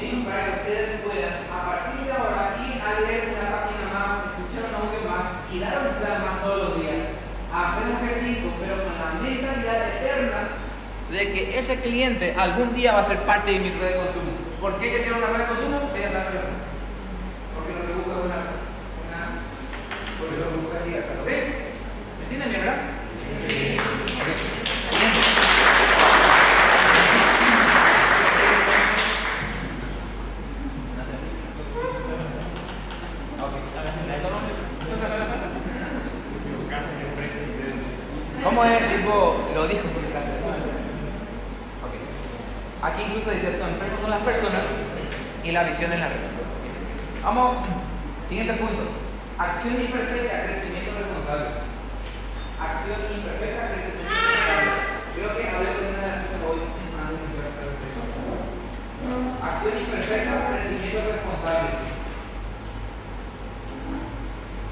para 0.00 0.44
que 0.44 0.50
ustedes 0.60 1.00
puedan, 1.04 1.44
a 1.52 1.60
partir 1.68 2.00
de 2.06 2.12
ahora, 2.12 2.56
ir 2.64 2.80
a 2.80 3.00
leer 3.00 3.36
una 3.36 3.52
página 3.52 3.84
más, 3.92 4.32
escuchar 4.32 4.72
un 4.72 4.80
audio 4.80 5.04
más 5.04 5.44
y 5.52 5.60
dar 5.60 5.76
un 5.76 5.92
plan 6.00 6.24
más 6.24 6.40
todos 6.40 6.56
los 6.56 6.80
días, 6.80 7.12
hacer 7.52 7.84
un 7.84 8.00
ejercicio, 8.00 8.48
pero 8.60 8.80
con 8.80 8.96
la 8.96 9.20
mentalidad 9.20 9.76
eterna 9.92 10.56
de 11.12 11.20
que 11.32 11.58
ese 11.58 11.80
cliente 11.80 12.34
algún 12.38 12.72
día 12.74 12.92
va 12.92 13.00
a 13.00 13.04
ser 13.04 13.18
parte 13.24 13.50
de 13.52 13.58
mi 13.58 13.70
red 13.70 13.88
de 13.92 13.96
consumo. 13.96 14.30
¿Por 14.60 14.78
qué 14.78 14.92
yo 14.92 14.98
quiero 15.02 15.16
una 15.18 15.26
red 15.26 15.38
de 15.38 15.46
consumo? 15.46 15.80
Porque 15.80 16.00
lo 17.76 17.86
que 17.86 17.92
busco 17.92 18.10
es 18.10 18.16
una, 18.24 18.36
una 19.04 19.20
porque 20.18 20.36
lo 20.36 20.48
que 20.48 20.56
busco 20.56 20.74
es 20.80 20.86
libertad. 20.86 21.20
¿Ok? 21.20 21.28
¿Me 21.28 22.24
entienden 22.24 22.48
bien, 22.48 22.60
verdad? 22.64 22.80
Sí. 23.48 23.76
Okay. 24.20 24.34
¿Cómo 38.42 38.64
es? 38.64 38.96
Tipo, 38.96 39.36
lo 39.54 39.68
dijo 39.68 39.86
okay. 39.86 40.00
Aquí 42.82 43.02
incluso 43.02 43.30
dice 43.30 43.50
esto, 43.50 43.66
empresa 43.66 43.96
con 44.00 44.10
las 44.10 44.20
personas 44.20 44.62
y 45.44 45.49
la 45.62 45.68
visión 45.68 45.92
en 45.92 46.00
la. 46.00 46.08
Vamos, 47.22 47.68
siguiente 48.28 48.54
punto. 48.54 48.82
Acción 49.38 49.74
imperfecta, 49.80 50.44
crecimiento 50.44 50.90
responsable. 50.96 51.48
Acción 52.56 53.00
imperfecta, 53.12 53.68
crecimiento 53.68 54.08
responsable. 54.08 54.72
Creo 55.14 55.36
que 55.36 55.48
hablé 55.48 55.70
con 55.76 55.84
una 55.84 56.00
de 56.00 56.08
las 56.08 56.24
cosas 56.24 56.40
hoy 56.48 56.60
Acción 59.42 59.74
imperfecta, 59.84 60.48
crecimiento 60.48 61.12
responsable 61.12 62.00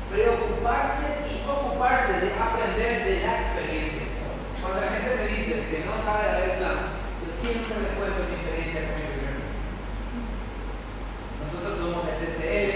preocuparse 0.08 1.04
y 1.28 1.44
ocuparse 1.44 2.12
de 2.24 2.32
aprender 2.32 3.04
de 3.04 3.26
la 3.26 3.40
experiencia. 3.40 4.08
Cuando 4.60 4.80
la 4.80 4.92
gente 4.92 5.16
me 5.16 5.26
dice 5.28 5.68
que 5.68 5.84
no 5.84 6.00
sabe 6.02 6.32
leer 6.32 6.58
plan, 6.58 6.96
yo 7.20 7.28
siempre 7.40 7.76
le 7.76 7.92
cuento 7.92 8.24
mi 8.24 8.40
experiencia 8.40 8.88
con 8.88 8.96
primer 9.04 9.27
Nosotros 11.52 11.78
somos 11.78 12.02
TCL. 12.18 12.72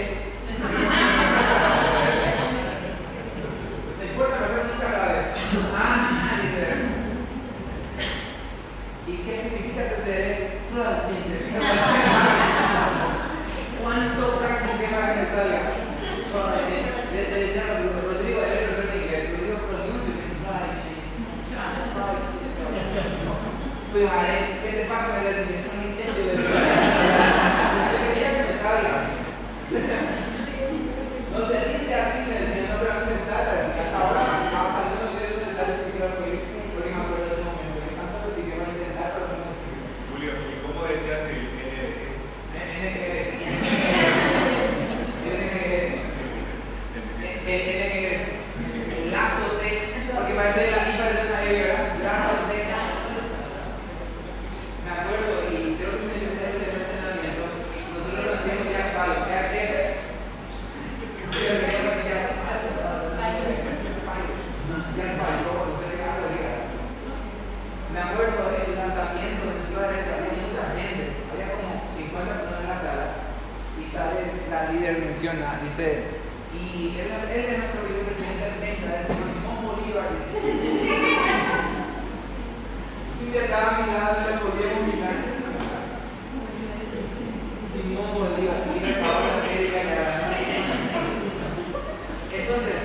¿Te 3.99 4.05
importa 4.05 4.35
mejor 4.39 4.63
nunca 4.65 4.87
saber? 4.91 5.23
Ah, 5.75 6.39
dice. 6.41 6.63
¿Y 9.07 9.09
qué 9.23 9.33
significa 9.43 9.89
TCL? 9.89 10.31
¿Cuánto 13.83 14.23
práctica 14.39 14.85
para 14.89 15.07
que 15.13 15.19
me 15.21 15.27
salga? 15.27 15.61
le, 17.13 17.21
le 17.29 17.37
decía 17.45 17.61
a 17.61 17.77
Rodrigo, 17.77 18.41
él 18.41 18.53
es 18.53 18.59
profesor 18.73 18.89
de 18.91 18.97
inglés, 18.97 19.29
Rodrigo 19.31 19.57
pronuncia, 19.69 20.13
Cuidaré, 23.91 24.35
¿qué 24.63 24.69
te 24.71 24.83
pasa? 24.85 25.07
Me 25.13 25.21
decía, 25.29 25.61
No 31.31 31.39
se 31.47 31.57
dice 31.69 31.93
así, 31.93 32.19
me 32.25 32.35
decía, 32.39 32.73
no, 32.73 32.79
pero 32.79 33.05
me 33.05 33.17
salga. 33.25 33.53
Hasta 33.69 33.97
ahora, 33.97 34.21
a 34.49 34.77
algunos 34.81 35.13
de 35.13 35.21
ellos 35.27 35.41
les 35.45 35.53
sale 35.57 35.73
que 35.77 35.91
quiero 35.93 36.09
que, 36.17 36.27
porque 36.73 36.89
me 36.89 36.99
acuerdo 37.01 37.25
de 37.25 37.33
ese 37.33 37.43
momento, 37.43 37.77
me 37.81 37.93
canso 37.97 38.17
porque 38.25 38.41
quiero 38.43 38.65
intentar, 38.65 39.09
pero 39.13 39.25
no 39.29 39.45
me 39.45 39.53
Julio, 40.09 40.31
¿y 40.33 40.61
cómo 40.65 40.85
decías 40.89 41.29
el 41.29 41.53
el, 47.45 49.11
lazo 49.11 49.57
de, 49.61 50.09
porque 50.13 50.33
parece 50.33 50.71
la 50.71 50.85
lipa 50.87 51.05
de 51.05 51.27
una 51.27 51.43
hebra, 51.43 51.77
lazo 52.01 52.47
de, 52.47 52.57
me 54.83 54.89
acuerdo 54.89 55.33
y 55.51 55.75
creo 55.75 55.91
que 55.99 56.07
mencioné 56.07 56.43
el 56.49 56.63
entrenamiento, 56.63 57.43
nosotros 57.93 58.25
lo 58.25 58.31
hacíamos 58.33 58.67
ya 58.71 58.83
palo, 58.95 59.27
ya 59.27 59.51
que, 59.51 59.67
pero 61.31 61.59
queríamos 61.61 61.99
ya, 62.07 62.31
ya 64.97 65.07
palo, 65.19 65.51
no 65.67 65.75
sé 65.77 65.85
qué 65.93 66.03
hago, 66.03 66.31
me 67.91 67.99
acuerdo 67.99 68.41
del 68.49 68.73
lanzamiento 68.75 69.43
de 69.51 69.61
Ciudad 69.67 69.91
de 69.91 69.99
había 69.99 70.41
mucha 70.41 70.63
gente, 70.73 71.21
había 71.27 71.53
como 71.53 71.91
50 71.91 72.33
personas 72.33 72.61
en 72.63 72.69
la 72.71 72.77
sala, 72.81 73.05
y 73.77 73.83
sale 73.91 74.31
la 74.49 74.71
líder 74.71 74.95
menciona, 75.05 75.59
dice, 75.61 76.23
y 76.53 76.99
él, 76.99 77.09
él 77.09 77.45
es 77.49 77.57
nuestro 77.57 77.81
vicepresidente 77.81 78.45
del 78.45 78.61
Mentra, 78.61 79.01
es 79.01 79.07
Simón 79.07 79.65
Bolívar. 79.65 80.05
Cintia 83.17 83.41
estaba 83.41 83.81
mirando 83.81 84.21
y 84.21 84.25
le 84.29 84.37
podíamos 84.37 84.85
mirar. 84.85 85.17
Simón 87.73 88.09
Bolívar, 88.13 88.61
sí, 88.69 88.85
América 88.85 89.81
Entonces, 92.29 92.79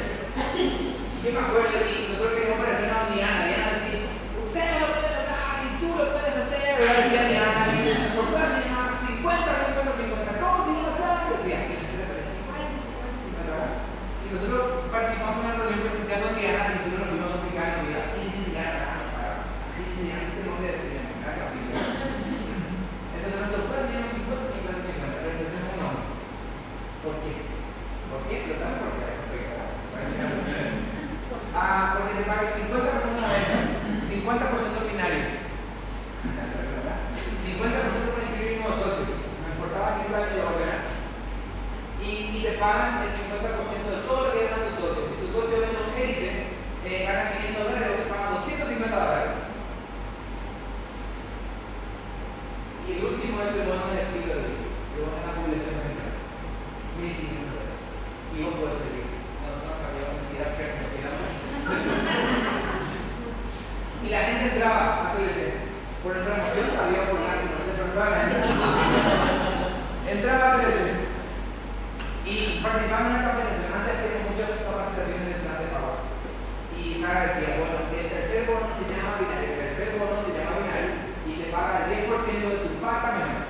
yo 1.24 1.28
me 1.28 1.39
acuerdo 1.39 1.68
y 1.68 2.09
nosotros 2.09 2.32
queríamos 2.41 2.64
parecer 2.64 2.89
a 2.89 3.12
Diana, 3.12 3.45
Diana 3.53 3.84
decía, 3.84 4.09
usted 4.49 4.64
lo 4.80 4.97
puede 4.97 5.12
lograr 5.12 5.61
y 5.61 5.76
tú 5.76 5.89
lo 5.93 6.05
puedes 6.16 6.36
hacer, 6.41 6.72
decía 6.72 7.28
Diana, 7.28 7.68
y 7.68 8.16
por 8.16 8.32
clase 8.32 8.64
50, 8.64 8.97
50, 9.12 9.93
50, 9.93 10.41
¿cómo 10.41 10.64
si 10.64 10.72
no 10.72 10.89
lo 10.89 11.36
Decía, 11.36 11.68
y 14.28 14.34
nosotros 14.34 14.93
participamos 14.93 15.41
en 15.41 15.51
una 15.51 15.57
reunión 15.57 15.89
presencial 15.89 16.20
con 16.20 16.36
Diana 16.36 16.68
y 16.68 16.84
nosotros 16.84 17.01
nos 17.01 17.12
vimos 17.16 17.32
a 17.32 17.36
explicar 17.41 17.80
en 17.80 17.86
vida. 17.89 18.03
Sí, 18.12 18.22
sí, 18.28 18.51
Diana, 18.53 19.09
sí, 19.72 19.82
sí, 19.89 20.05
Diana, 20.05 20.20
sí, 20.28 20.36
tenemos 20.36 20.61
que 20.61 20.68
decir, 20.68 21.01
así. 21.01 21.59
y 42.39 42.43
te 42.43 42.53
pagan 42.53 43.03
el 43.03 43.11
50% 43.11 43.91
de 43.91 44.07
todo 44.07 44.26
lo 44.26 44.32
que 44.32 44.45
ganan 44.45 44.70
tus 44.70 44.78
socios. 44.78 45.09
Si 45.11 45.26
tus 45.26 45.34
socios 45.34 45.61
ven 45.61 45.74
un 45.74 45.99
élite, 45.99 46.47
eh, 46.86 47.05
ganan 47.05 47.34
500 47.34 47.64
dólares, 47.64 47.97
te 47.99 48.11
pagan 48.11 48.34
250 48.34 48.97
dólares. 48.97 49.30
Y 52.89 52.97
el 52.97 53.05
último 53.05 53.36
es 53.45 53.53
el 53.53 53.68
bono 53.68 53.93
de 53.93 54.01
estilo 54.01 54.32
de 54.32 54.49
vida, 54.49 54.64
que 54.64 54.97
es 54.97 55.05
una 55.05 55.36
publicación 55.36 55.76
americana. 55.76 56.16
1500 56.97 57.53
dólares. 57.53 57.76
Y 58.32 58.41
vos 58.41 58.57
podés 58.57 58.80
seguir. 58.80 59.12
No, 59.45 59.61
no 59.61 59.76
sabía 59.76 60.09
si 60.24 60.41
era 60.41 60.57
cierto, 60.57 60.89
si 60.89 61.05
era 61.05 61.12
Y 64.01 64.09
la 64.09 64.24
gente 64.24 64.57
entraba 64.57 65.05
a 65.05 65.12
TLC. 65.12 65.68
Por 66.01 66.16
nuestra 66.16 66.32
emoción 66.32 66.80
había 66.80 67.12
por 67.12 67.20
la 67.20 67.45
no 67.45 67.61
se 67.61 67.76
preguntaba 67.76 68.09
la 68.09 68.24
gente. 68.24 68.41
Entraba 70.09 70.49
a 70.49 70.57
TLC. 70.57 71.12
Y 72.24 72.64
participaba 72.64 73.05
en 73.05 73.12
una 73.12 73.20
capacitación. 73.20 73.68
Antes 73.68 74.01
hacíamos 74.01 74.32
muchas 74.32 74.64
capacitaciones 74.64 75.28
de 75.28 75.45
plan 75.45 75.61
de 75.61 75.68
pago. 75.76 76.09
Y 76.72 77.05
Sara 77.05 77.36
decía, 77.36 77.61
bueno, 77.61 77.84
el 77.84 78.09
tercer 78.09 78.49
bono 78.49 78.72
se 78.80 78.89
llama 78.89 79.20
binario, 79.20 79.61
el 79.61 79.76
tercer 79.76 79.93
bono 80.01 80.24
se 80.24 80.32
llama 80.32 80.38
te 81.49 81.57
paga 81.57 81.88
el 81.88 81.96
10% 81.96 82.12
de 82.44 82.61
tu 82.61 82.76
paga 82.84 83.16
menos. 83.16 83.49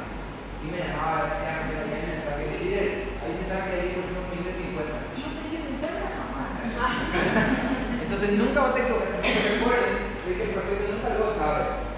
Y 0.63 0.71
me 0.71 0.79
llamaba, 0.79 1.43
ya 1.43 1.67
me 1.67 1.83
venía 1.83 1.99
el 1.99 2.15
mensaje 2.15 2.47
de 2.47 2.63
líder, 2.63 3.11
hay 3.19 3.35
mensaje 3.35 3.67
que 3.67 3.75
hay 3.75 3.99
10% 3.99 4.47
de 4.47 4.55
50. 4.55 5.19
Yo 5.19 5.27
te 5.35 5.43
dije 5.43 5.83
50 5.83 6.15
jamás. 6.15 6.63
Entonces 8.03 8.39
nunca 8.39 8.71
tener 8.75 8.95
que 8.95 9.51
recuerden 9.51 10.15
de 10.15 10.31
que 10.31 10.43
el 10.47 10.55
profeta 10.55 10.95
nunca 10.95 11.11
lo 11.19 11.35
sabe. 11.35 11.91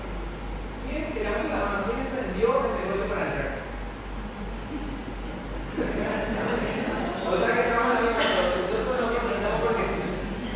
¿Quién 0.88 1.12
levante 1.12 1.52
la 1.52 1.60
mano? 1.60 1.84
¿Quién 1.84 2.00
entendió 2.00 2.64
el 2.64 2.80
negocio 2.80 3.12
para 3.12 3.28
entrar? 3.28 3.60
o 7.28 7.36
sea 7.36 7.52
que 7.52 7.60
estamos 7.60 7.92
en 7.92 7.94
la 8.00 8.00
misma 8.08 8.24
cosa. 8.24 8.56
Nosotros 8.56 8.96
no 9.00 9.12
profesionamos 9.12 9.60
porque 9.68 9.84
sí. 9.92 10.00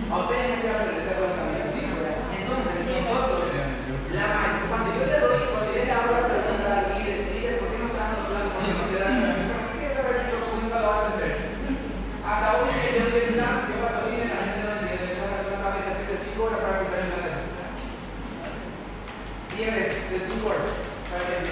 A 0.08 0.24
ustedes 0.24 0.48
no 0.48 0.56
se 0.64 0.72
aprender 0.72 1.20
por 1.20 1.28
el 1.28 1.36
camino. 1.36 1.68
Sí, 1.68 1.84
entonces 1.84 2.80
nosotros, 2.88 3.44
la, 4.14 4.62
cuando 4.68 4.94
yo 4.94 5.06
le 5.06 5.18
doy, 5.18 5.40
cuando 5.50 5.74
yo 5.74 5.84
le 5.84 5.90
hago 5.90 6.12
la 6.14 6.28
pregunta 6.30 6.70
al 6.70 6.86
líder, 6.94 7.34
líder, 7.34 7.58
¿por 7.58 7.66
qué 7.70 7.78
no 7.78 7.86
estás 7.90 8.14
dando 8.14 8.28
plan 8.30 8.46
porque 8.54 8.72
no 8.74 8.86
se 8.90 8.96
da 9.02 9.10
¿Por 9.10 9.74
qué 9.74 9.86
saber 9.90 10.14
si 10.22 10.30
yo 10.30 10.38
nunca 10.54 10.78
lo 10.78 10.86
vas 10.86 10.98
a 10.98 11.00
entender? 11.14 11.34
Hasta 12.22 12.46
hoy 12.54 12.70
que 12.74 12.94
yo 12.94 13.02
doy 13.10 13.26
una, 13.34 13.48
yo 13.66 13.74
patrocino 13.82 14.30
la 14.30 14.46
gente 14.46 14.62
no 14.62 14.70
entiende, 14.78 15.10
yo 15.14 15.18
voy 15.18 15.30
a 15.30 15.32
hacer 15.34 15.50
una 15.50 15.66
capacitación 15.66 16.06
de 16.10 16.16
5 16.34 16.42
horas 16.44 16.58
para 16.58 16.78
comprar 16.82 17.00
el 17.00 17.06
plan 17.14 17.30
10 19.54 19.70
veces, 19.70 20.10
de 20.10 20.18
5 20.18 20.48
horas, 20.50 20.66
para 21.06 21.22
que. 21.30 21.46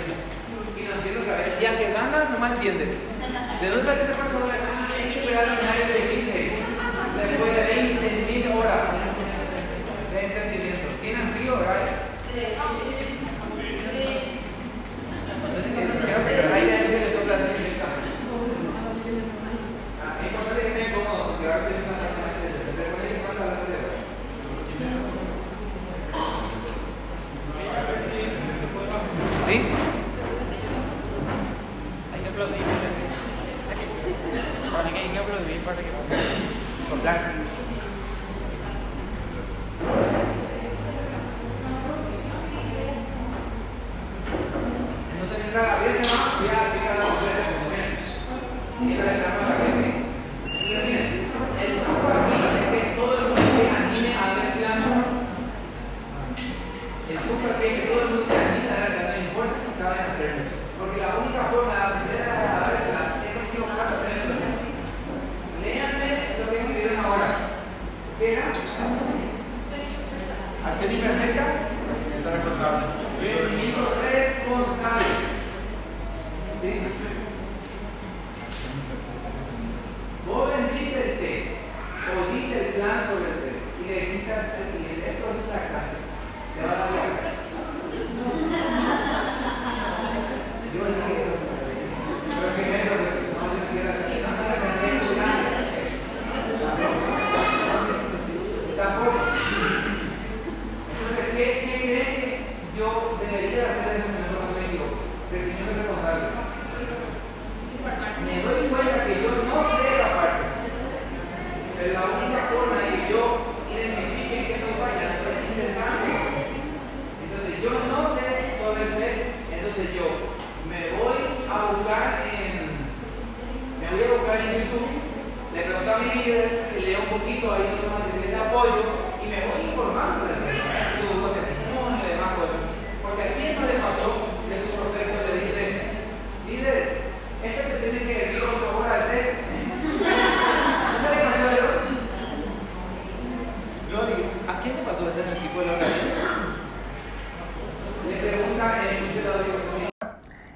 Y 0.74 0.83
no 0.83 0.95
entiendo 0.99 1.20
otra 1.22 1.37
vez. 1.39 1.55
Ya 1.62 1.78
que 1.78 1.93
gana, 1.93 2.18
no 2.30 2.39
más 2.39 2.53
entiende. 2.59 2.85
¿De 2.91 3.68
dónde 3.70 3.87
sale 3.87 4.03
ese 4.03 4.12
cuarto? 4.18 4.39
Ah, 4.43 4.91
hay 4.91 5.07
que 5.12 5.20
esperar 5.22 5.49
al 5.49 5.57
final 5.59 5.78
de 5.87 5.99
Disney. 6.11 6.47
Después 6.59 7.51
de 7.55 7.62
20 7.62 8.59
horas 8.59 8.83
de 10.11 10.18
entendimiento. 10.18 10.89
¿Tienen 11.01 11.30
frío, 11.30 11.59
verdad? 11.59 11.87
No 15.39 15.47
sé 15.47 15.59
si 15.62 15.70
tienen 15.70 15.95
frío, 16.03 16.16
pero 16.26 16.55
hay 16.55 16.62
gente 16.66 16.91
que 16.91 16.99
le 16.99 17.12
sopla 17.14 17.35
así 17.39 17.55
en 17.55 17.66
el 17.70 17.76
campo. 17.78 18.03
Ah, 20.03 20.18
Es 20.18 20.26
importante 20.26 20.61
que 20.62 20.68
estén 20.74 20.91
cómodos, 20.95 21.26
porque 21.30 21.47
ahora 21.47 21.59
estoy 21.62 21.76
en 21.78 21.87
una 21.87 22.22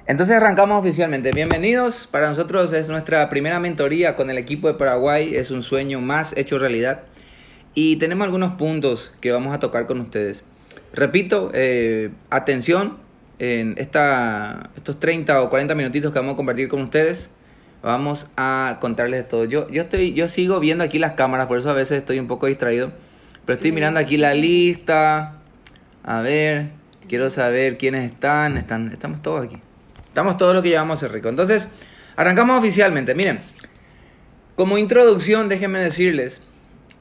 entonces 0.07 0.37
arrancamos 0.37 0.79
oficialmente. 0.79 1.31
Bienvenidos. 1.31 2.07
Para 2.09 2.29
nosotros 2.29 2.71
es 2.71 2.87
nuestra 2.87 3.29
primera 3.29 3.59
mentoría 3.59 4.15
con 4.15 4.29
el 4.29 4.37
equipo 4.37 4.69
de 4.69 4.75
Paraguay. 4.75 5.35
Es 5.35 5.51
un 5.51 5.63
sueño 5.63 5.99
más 5.99 6.31
hecho 6.37 6.57
realidad. 6.57 7.03
Y 7.73 7.97
tenemos 7.97 8.23
algunos 8.23 8.53
puntos 8.53 9.13
que 9.19 9.33
vamos 9.33 9.53
a 9.53 9.59
tocar 9.59 9.85
con 9.85 9.99
ustedes. 9.99 10.43
Repito, 10.93 11.51
eh, 11.53 12.11
atención 12.29 12.99
en 13.37 13.75
esta, 13.77 14.69
estos 14.77 14.97
30 14.97 15.41
o 15.41 15.49
40 15.49 15.75
minutitos 15.75 16.13
que 16.13 16.19
vamos 16.19 16.35
a 16.35 16.37
compartir 16.37 16.69
con 16.69 16.81
ustedes. 16.83 17.29
Vamos 17.83 18.27
a 18.37 18.77
contarles 18.79 19.23
de 19.23 19.29
todo. 19.29 19.43
Yo, 19.43 19.69
yo, 19.69 19.81
estoy, 19.81 20.13
yo 20.13 20.29
sigo 20.29 20.61
viendo 20.61 20.85
aquí 20.85 20.99
las 20.99 21.13
cámaras, 21.13 21.47
por 21.47 21.57
eso 21.57 21.69
a 21.69 21.73
veces 21.73 21.97
estoy 21.97 22.17
un 22.19 22.27
poco 22.27 22.47
distraído. 22.47 22.93
Pero 23.45 23.55
estoy 23.55 23.73
mirando 23.73 23.99
aquí 23.99 24.15
la 24.15 24.33
lista. 24.33 25.41
A 26.03 26.21
ver, 26.21 26.69
quiero 27.09 27.29
saber 27.29 27.77
quiénes 27.77 28.09
están. 28.09 28.55
están 28.55 28.93
estamos 28.93 29.21
todos 29.21 29.45
aquí. 29.45 29.57
Estamos 30.17 30.37
todos 30.37 30.55
lo 30.55 30.63
que 30.63 30.69
llevamos 30.69 30.97
ser 30.97 31.11
rico. 31.11 31.29
Entonces, 31.29 31.67
arrancamos 32.15 32.57
oficialmente. 32.57 33.13
Miren, 33.13 33.37
como 34.55 34.79
introducción, 34.79 35.47
déjenme 35.47 35.77
decirles 35.77 36.41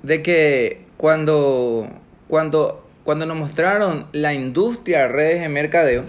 de 0.02 0.22
que 0.22 0.84
cuando, 0.98 1.88
cuando, 2.28 2.86
cuando 3.04 3.24
nos 3.24 3.38
mostraron 3.38 4.06
la 4.12 4.34
industria 4.34 4.98
de 4.98 5.08
redes 5.08 5.40
de 5.40 5.48
mercadeo, 5.48 6.04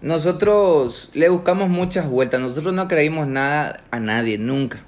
nosotros 0.00 1.10
le 1.12 1.28
buscamos 1.28 1.68
muchas 1.70 2.08
vueltas. 2.08 2.40
Nosotros 2.40 2.72
no 2.72 2.86
creímos 2.86 3.26
nada 3.26 3.82
a 3.90 3.98
nadie, 3.98 4.38
nunca. 4.38 4.84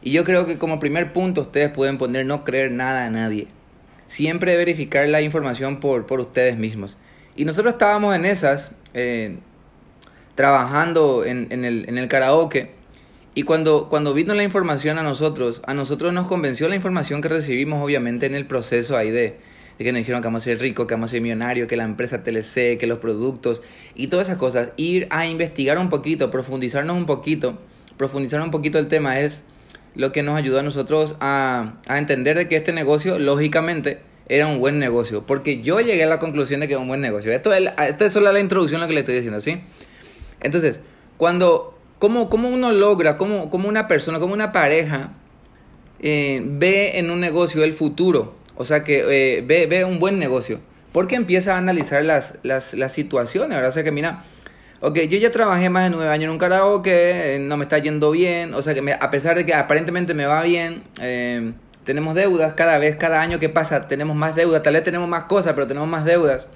Y 0.00 0.12
yo 0.12 0.24
creo 0.24 0.46
que 0.46 0.56
como 0.56 0.80
primer 0.80 1.12
punto 1.12 1.42
ustedes 1.42 1.70
pueden 1.70 1.98
poner 1.98 2.24
no 2.24 2.44
creer 2.44 2.72
nada 2.72 3.04
a 3.04 3.10
nadie. 3.10 3.48
Siempre 4.08 4.56
verificar 4.56 5.06
la 5.06 5.20
información 5.20 5.80
por, 5.80 6.06
por 6.06 6.20
ustedes 6.20 6.56
mismos. 6.56 6.96
Y 7.36 7.44
nosotros 7.44 7.74
estábamos 7.74 8.16
en 8.16 8.24
esas, 8.24 8.72
eh, 8.94 9.36
trabajando 10.34 11.24
en, 11.24 11.48
en, 11.50 11.64
el, 11.64 11.88
en 11.88 11.98
el 11.98 12.08
karaoke. 12.08 12.70
y 13.34 13.42
cuando, 13.42 13.88
cuando 13.88 14.14
vino 14.14 14.34
la 14.34 14.44
información 14.44 14.98
a 14.98 15.02
nosotros, 15.02 15.60
a 15.66 15.74
nosotros 15.74 16.12
nos 16.12 16.26
convenció 16.26 16.68
la 16.68 16.76
información 16.76 17.20
que 17.20 17.28
recibimos, 17.28 17.82
obviamente, 17.82 18.26
en 18.26 18.34
el 18.34 18.46
proceso 18.46 18.96
ahí 18.96 19.10
de, 19.10 19.38
de 19.78 19.84
que 19.84 19.92
nos 19.92 20.00
dijeron 20.00 20.22
que 20.22 20.28
vamos 20.28 20.42
a 20.42 20.44
ser 20.44 20.60
ricos, 20.60 20.86
que 20.86 20.94
vamos 20.94 21.10
a 21.10 21.12
ser 21.12 21.20
millonarios, 21.20 21.68
que 21.68 21.76
la 21.76 21.84
empresa 21.84 22.22
TLC, 22.22 22.78
que 22.78 22.86
los 22.86 22.98
productos 22.98 23.62
y 23.94 24.08
todas 24.08 24.28
esas 24.28 24.38
cosas. 24.38 24.70
Ir 24.76 25.06
a 25.10 25.26
investigar 25.26 25.78
un 25.78 25.90
poquito, 25.90 26.30
profundizarnos 26.30 26.96
un 26.96 27.06
poquito, 27.06 27.58
profundizar 27.96 28.40
un 28.40 28.50
poquito 28.50 28.78
el 28.78 28.88
tema 28.88 29.20
es 29.20 29.42
lo 29.94 30.12
que 30.12 30.22
nos 30.22 30.36
ayudó 30.36 30.60
a 30.60 30.62
nosotros 30.62 31.16
a, 31.20 31.74
a 31.86 31.98
entender 31.98 32.36
de 32.36 32.48
que 32.48 32.56
este 32.56 32.72
negocio, 32.72 33.18
lógicamente, 33.18 34.00
era 34.28 34.46
un 34.46 34.58
buen 34.58 34.78
negocio. 34.78 35.24
Porque 35.26 35.60
yo 35.60 35.80
llegué 35.80 36.04
a 36.04 36.06
la 36.06 36.18
conclusión 36.18 36.60
de 36.60 36.68
que 36.68 36.74
era 36.74 36.80
un 36.80 36.88
buen 36.88 37.00
negocio. 37.00 37.32
Esto 37.32 37.52
es, 37.52 37.70
esto 37.88 38.04
es 38.04 38.12
solo 38.12 38.32
la 38.32 38.40
introducción 38.40 38.80
lo 38.80 38.86
que 38.86 38.94
le 38.94 39.00
estoy 39.00 39.16
diciendo, 39.16 39.40
¿sí? 39.40 39.60
Entonces, 40.44 40.80
cuando 41.16 41.74
¿Cómo, 42.04 42.28
cómo 42.28 42.50
uno 42.50 42.70
logra, 42.70 43.16
cómo, 43.16 43.48
cómo, 43.48 43.66
una 43.66 43.88
persona, 43.88 44.18
cómo 44.18 44.34
una 44.34 44.52
pareja 44.52 45.12
eh, 46.00 46.42
ve 46.44 46.98
en 46.98 47.10
un 47.10 47.18
negocio 47.18 47.64
el 47.64 47.72
futuro? 47.72 48.34
O 48.56 48.66
sea, 48.66 48.84
que 48.84 49.38
eh, 49.38 49.40
ve, 49.40 49.66
ve, 49.66 49.86
un 49.86 49.98
buen 49.98 50.18
negocio. 50.18 50.60
Porque 50.92 51.14
empieza 51.14 51.54
a 51.54 51.56
analizar 51.56 52.04
las, 52.04 52.34
las, 52.42 52.74
las 52.74 52.92
situaciones, 52.92 53.56
¿verdad? 53.56 53.70
O 53.70 53.72
sea, 53.72 53.84
que 53.84 53.90
mira, 53.90 54.24
ok, 54.80 54.98
yo 55.08 55.16
ya 55.16 55.32
trabajé 55.32 55.70
más 55.70 55.84
de 55.84 55.96
nueve 55.96 56.10
años 56.10 56.24
en 56.24 56.30
un 56.30 56.38
karaoke, 56.38 57.36
eh, 57.36 57.38
no 57.38 57.56
me 57.56 57.64
está 57.64 57.78
yendo 57.78 58.10
bien, 58.10 58.52
o 58.52 58.60
sea, 58.60 58.74
que 58.74 58.82
me, 58.82 58.92
a 58.92 59.10
pesar 59.10 59.34
de 59.36 59.46
que 59.46 59.54
aparentemente 59.54 60.12
me 60.12 60.26
va 60.26 60.42
bien, 60.42 60.82
eh, 61.00 61.52
tenemos 61.84 62.14
deudas 62.14 62.52
cada 62.52 62.76
vez, 62.76 62.96
cada 62.96 63.22
año 63.22 63.38
que 63.38 63.48
pasa, 63.48 63.88
tenemos 63.88 64.14
más 64.14 64.34
deudas, 64.36 64.62
tal 64.62 64.74
vez 64.74 64.84
tenemos 64.84 65.08
más 65.08 65.24
cosas, 65.24 65.54
pero 65.54 65.66
tenemos 65.66 65.88
más 65.88 66.04
deudas 66.04 66.46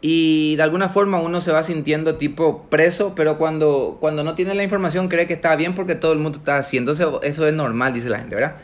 y 0.00 0.56
de 0.56 0.62
alguna 0.62 0.88
forma 0.88 1.20
uno 1.20 1.40
se 1.40 1.52
va 1.52 1.62
sintiendo 1.62 2.16
tipo 2.16 2.64
preso, 2.70 3.14
pero 3.14 3.36
cuando, 3.36 3.98
cuando 4.00 4.24
no 4.24 4.34
tiene 4.34 4.54
la 4.54 4.62
información 4.62 5.08
cree 5.08 5.26
que 5.26 5.34
está 5.34 5.54
bien 5.56 5.74
porque 5.74 5.94
todo 5.94 6.12
el 6.12 6.18
mundo 6.18 6.38
está 6.38 6.56
haciendo 6.56 6.92
eso, 6.92 7.20
eso 7.22 7.46
es 7.46 7.52
normal, 7.52 7.92
dice 7.92 8.08
la 8.08 8.18
gente, 8.18 8.34
¿verdad? 8.34 8.56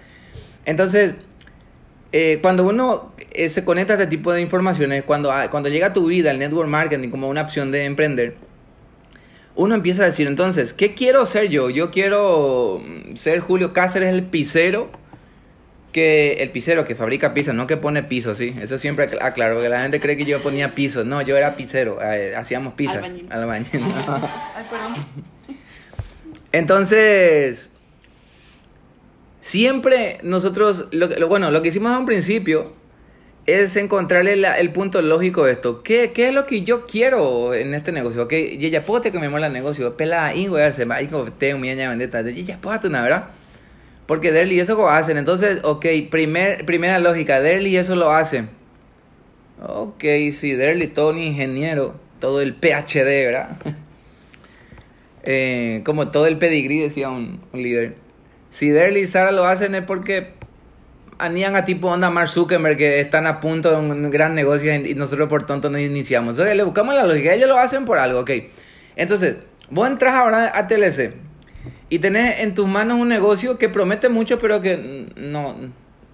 Entonces, 0.64 1.14
eh, 2.12 2.38
cuando 2.40 2.66
uno 2.66 3.12
eh, 3.32 3.50
se 3.50 3.64
conecta 3.64 3.94
a 3.94 3.96
este 3.96 4.06
tipo 4.08 4.32
de 4.32 4.40
informaciones, 4.40 5.04
cuando, 5.04 5.30
ah, 5.30 5.50
cuando 5.50 5.68
llega 5.68 5.88
a 5.88 5.92
tu 5.92 6.06
vida 6.06 6.30
el 6.30 6.38
network 6.38 6.68
marketing 6.68 7.10
como 7.10 7.28
una 7.28 7.42
opción 7.42 7.70
de 7.70 7.84
emprender, 7.84 8.36
uno 9.54 9.74
empieza 9.74 10.02
a 10.02 10.06
decir, 10.06 10.26
entonces, 10.26 10.72
¿qué 10.72 10.94
quiero 10.94 11.26
ser 11.26 11.48
yo? 11.48 11.70
Yo 11.70 11.90
quiero 11.90 12.82
ser 13.14 13.40
Julio 13.40 13.72
Cáceres 13.72 14.12
el 14.12 14.24
pisero 14.24 14.90
que 15.96 16.34
el 16.40 16.50
pisero 16.50 16.84
que 16.84 16.94
fabrica 16.94 17.32
pisos, 17.32 17.54
no 17.54 17.66
que 17.66 17.78
pone 17.78 18.02
pisos, 18.02 18.36
sí. 18.36 18.54
Eso 18.60 18.76
siempre 18.76 19.08
aclaro, 19.18 19.54
porque 19.54 19.70
la 19.70 19.80
gente 19.80 19.98
cree 19.98 20.14
que 20.18 20.26
yo 20.26 20.42
ponía 20.42 20.74
pisos. 20.74 21.06
No, 21.06 21.22
yo 21.22 21.38
era 21.38 21.56
pisero, 21.56 22.02
eh, 22.02 22.36
hacíamos 22.36 22.74
pizzas. 22.74 23.02
Albañil. 23.30 23.66
Ay, 23.72 24.66
perdón. 24.70 24.94
Entonces, 26.52 27.70
siempre 29.40 30.18
nosotros, 30.22 30.86
lo, 30.90 31.28
bueno, 31.28 31.50
lo 31.50 31.62
que 31.62 31.70
hicimos 31.70 31.92
a 31.92 31.98
un 31.98 32.04
principio 32.04 32.74
es 33.46 33.74
encontrarle 33.76 34.34
el 34.58 34.72
punto 34.72 35.00
lógico 35.00 35.46
de 35.46 35.52
esto. 35.52 35.82
¿Qué, 35.82 36.12
¿Qué, 36.12 36.28
es 36.28 36.34
lo 36.34 36.44
que 36.44 36.60
yo 36.60 36.84
quiero 36.84 37.54
en 37.54 37.72
este 37.72 37.90
negocio? 37.90 38.24
Ok, 38.24 38.34
ya 38.58 38.84
pote 38.84 39.10
que 39.10 39.18
me 39.18 39.30
mola 39.30 39.46
el 39.46 39.54
negocio, 39.54 39.96
pela, 39.96 40.34
ingo, 40.34 40.58
ya 40.58 40.74
se 40.74 40.84
va, 40.84 40.98
como 41.10 41.32
te, 41.32 41.54
un 41.54 41.64
ya 41.64 41.88
vendetta, 41.88 42.20
ya 42.20 42.60
pote 42.60 42.88
una, 42.88 43.00
¿verdad? 43.00 43.30
Porque 44.06 44.32
Derly 44.32 44.60
eso 44.60 44.76
lo 44.76 44.88
hacen. 44.88 45.16
Entonces, 45.16 45.60
ok, 45.62 45.84
primer, 46.10 46.64
primera 46.64 46.98
lógica, 46.98 47.40
Derly 47.40 47.76
eso 47.76 47.96
lo 47.96 48.12
hacen. 48.12 48.48
Ok, 49.62 50.04
sí, 50.32 50.54
Derly, 50.54 50.86
todo 50.86 51.10
un 51.10 51.18
ingeniero, 51.18 51.94
todo 52.20 52.40
el 52.40 52.54
PhD, 52.54 53.26
¿verdad? 53.26 53.56
eh, 55.24 55.82
como 55.84 56.08
todo 56.10 56.26
el 56.26 56.38
pedigrí, 56.38 56.80
decía 56.80 57.08
un, 57.10 57.40
líder. 57.52 57.96
Si 58.50 58.68
Derly 58.68 59.00
y 59.00 59.06
Sara 59.06 59.32
lo 59.32 59.44
hacen 59.44 59.74
es 59.74 59.82
porque 59.82 60.34
anían 61.18 61.56
a 61.56 61.64
tipo 61.64 61.88
onda 61.88 62.10
Mark 62.10 62.28
Zuckerberg 62.28 62.76
que 62.76 63.00
están 63.00 63.26
a 63.26 63.40
punto 63.40 63.70
de 63.70 63.76
un 63.76 64.10
gran 64.10 64.34
negocio 64.34 64.74
y 64.74 64.94
nosotros 64.94 65.28
por 65.28 65.44
tonto 65.46 65.68
nos 65.68 65.80
iniciamos. 65.80 66.32
Entonces 66.34 66.56
le 66.56 66.62
buscamos 66.62 66.94
la 66.94 67.06
lógica, 67.06 67.34
ellos 67.34 67.48
lo 67.48 67.58
hacen 67.58 67.84
por 67.84 67.98
algo, 67.98 68.20
ok. 68.20 68.30
Entonces, 68.94 69.36
vos 69.70 69.88
entras 69.88 70.14
ahora 70.14 70.52
a 70.54 70.66
TLC 70.68 71.25
y 71.88 71.98
tenés 71.98 72.40
en 72.40 72.54
tus 72.54 72.66
manos 72.66 72.98
un 72.98 73.08
negocio 73.08 73.58
que 73.58 73.68
promete 73.68 74.08
mucho, 74.08 74.38
pero 74.38 74.60
que 74.60 75.08
no, 75.16 75.56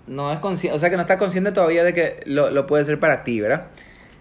no 0.06 0.32
es 0.32 0.38
consciente, 0.40 0.76
o 0.76 0.78
sea, 0.78 0.90
que 0.90 0.96
no 0.96 1.02
estás 1.02 1.16
consciente 1.16 1.52
todavía 1.52 1.84
de 1.84 1.94
que 1.94 2.20
lo, 2.26 2.50
lo 2.50 2.66
puede 2.66 2.84
ser 2.84 3.00
para 3.00 3.24
ti, 3.24 3.40
¿verdad? 3.40 3.68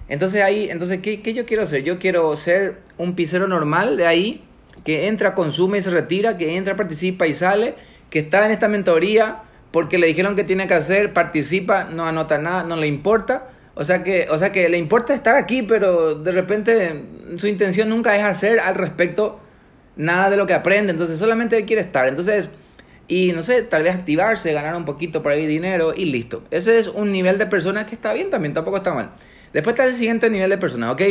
Entonces 0.08 0.42
ahí, 0.42 0.70
entonces, 0.70 1.00
¿qué, 1.02 1.22
¿qué, 1.22 1.34
yo 1.34 1.46
quiero 1.46 1.66
ser? 1.68 1.84
Yo 1.84 2.00
quiero 2.00 2.36
ser 2.36 2.80
un 2.98 3.16
pisero 3.16 3.48
normal 3.48 3.98
de 3.98 4.08
ahí, 4.08 4.44
que 4.84 5.08
entra, 5.08 5.36
consume 5.36 5.78
y 5.78 5.84
se 5.84 5.90
retira, 5.90 6.38
que 6.38 6.56
entra, 6.58 6.76
participa 6.76 7.28
y 7.28 7.36
sale, 7.36 7.76
que 8.10 8.20
está 8.20 8.46
en 8.46 8.52
esta 8.52 8.68
mentoría 8.68 9.44
porque 9.72 9.98
le 9.98 10.08
dijeron 10.08 10.36
que 10.36 10.44
tiene 10.44 10.68
que 10.68 10.74
hacer, 10.74 11.14
participa, 11.14 11.86
no 11.86 12.06
anota 12.06 12.38
nada, 12.38 12.64
no 12.64 12.76
le 12.76 12.88
importa. 12.88 13.48
O 13.74 13.86
sea 13.86 14.04
que, 14.04 14.28
o 14.30 14.38
sea 14.38 14.52
que 14.52 14.68
le 14.68 14.78
importa 14.78 15.14
estar 15.14 15.36
aquí, 15.36 15.62
pero 15.62 16.16
de 16.16 16.32
repente 16.32 17.04
su 17.38 17.48
intención 17.48 17.88
nunca 17.88 18.16
es 18.18 18.24
hacer 18.24 18.60
al 18.60 18.76
respecto 18.76 19.40
nada 20.02 20.30
de 20.30 20.38
lo 20.38 20.48
que 20.48 20.54
aprende, 20.54 20.92
entonces 20.92 21.18
solamente 21.18 21.56
él 21.58 21.66
quiere 21.66 21.82
estar. 21.82 22.08
Entonces, 22.08 22.50
y 23.08 23.32
no 23.34 23.44
sé, 23.44 23.62
tal 23.62 23.84
vez 23.84 23.94
activarse, 23.94 24.52
ganar 24.54 24.76
un 24.76 24.86
poquito 24.86 25.22
por 25.22 25.32
ahí 25.32 25.46
dinero 25.46 25.94
y 25.96 26.06
listo. 26.06 26.44
Ese 26.52 26.80
es 26.80 26.88
un 26.88 27.12
nivel 27.12 27.38
de 27.38 27.46
persona 27.46 27.86
que 27.86 27.96
está 27.96 28.14
bien 28.14 28.30
también, 28.30 28.54
tampoco 28.54 28.78
está 28.78 28.94
mal. 28.94 29.12
Después 29.54 29.74
está 29.74 29.86
el 29.86 29.96
siguiente 29.96 30.30
nivel 30.30 30.50
de 30.50 30.58
persona, 30.58 30.92
ok. 30.92 31.02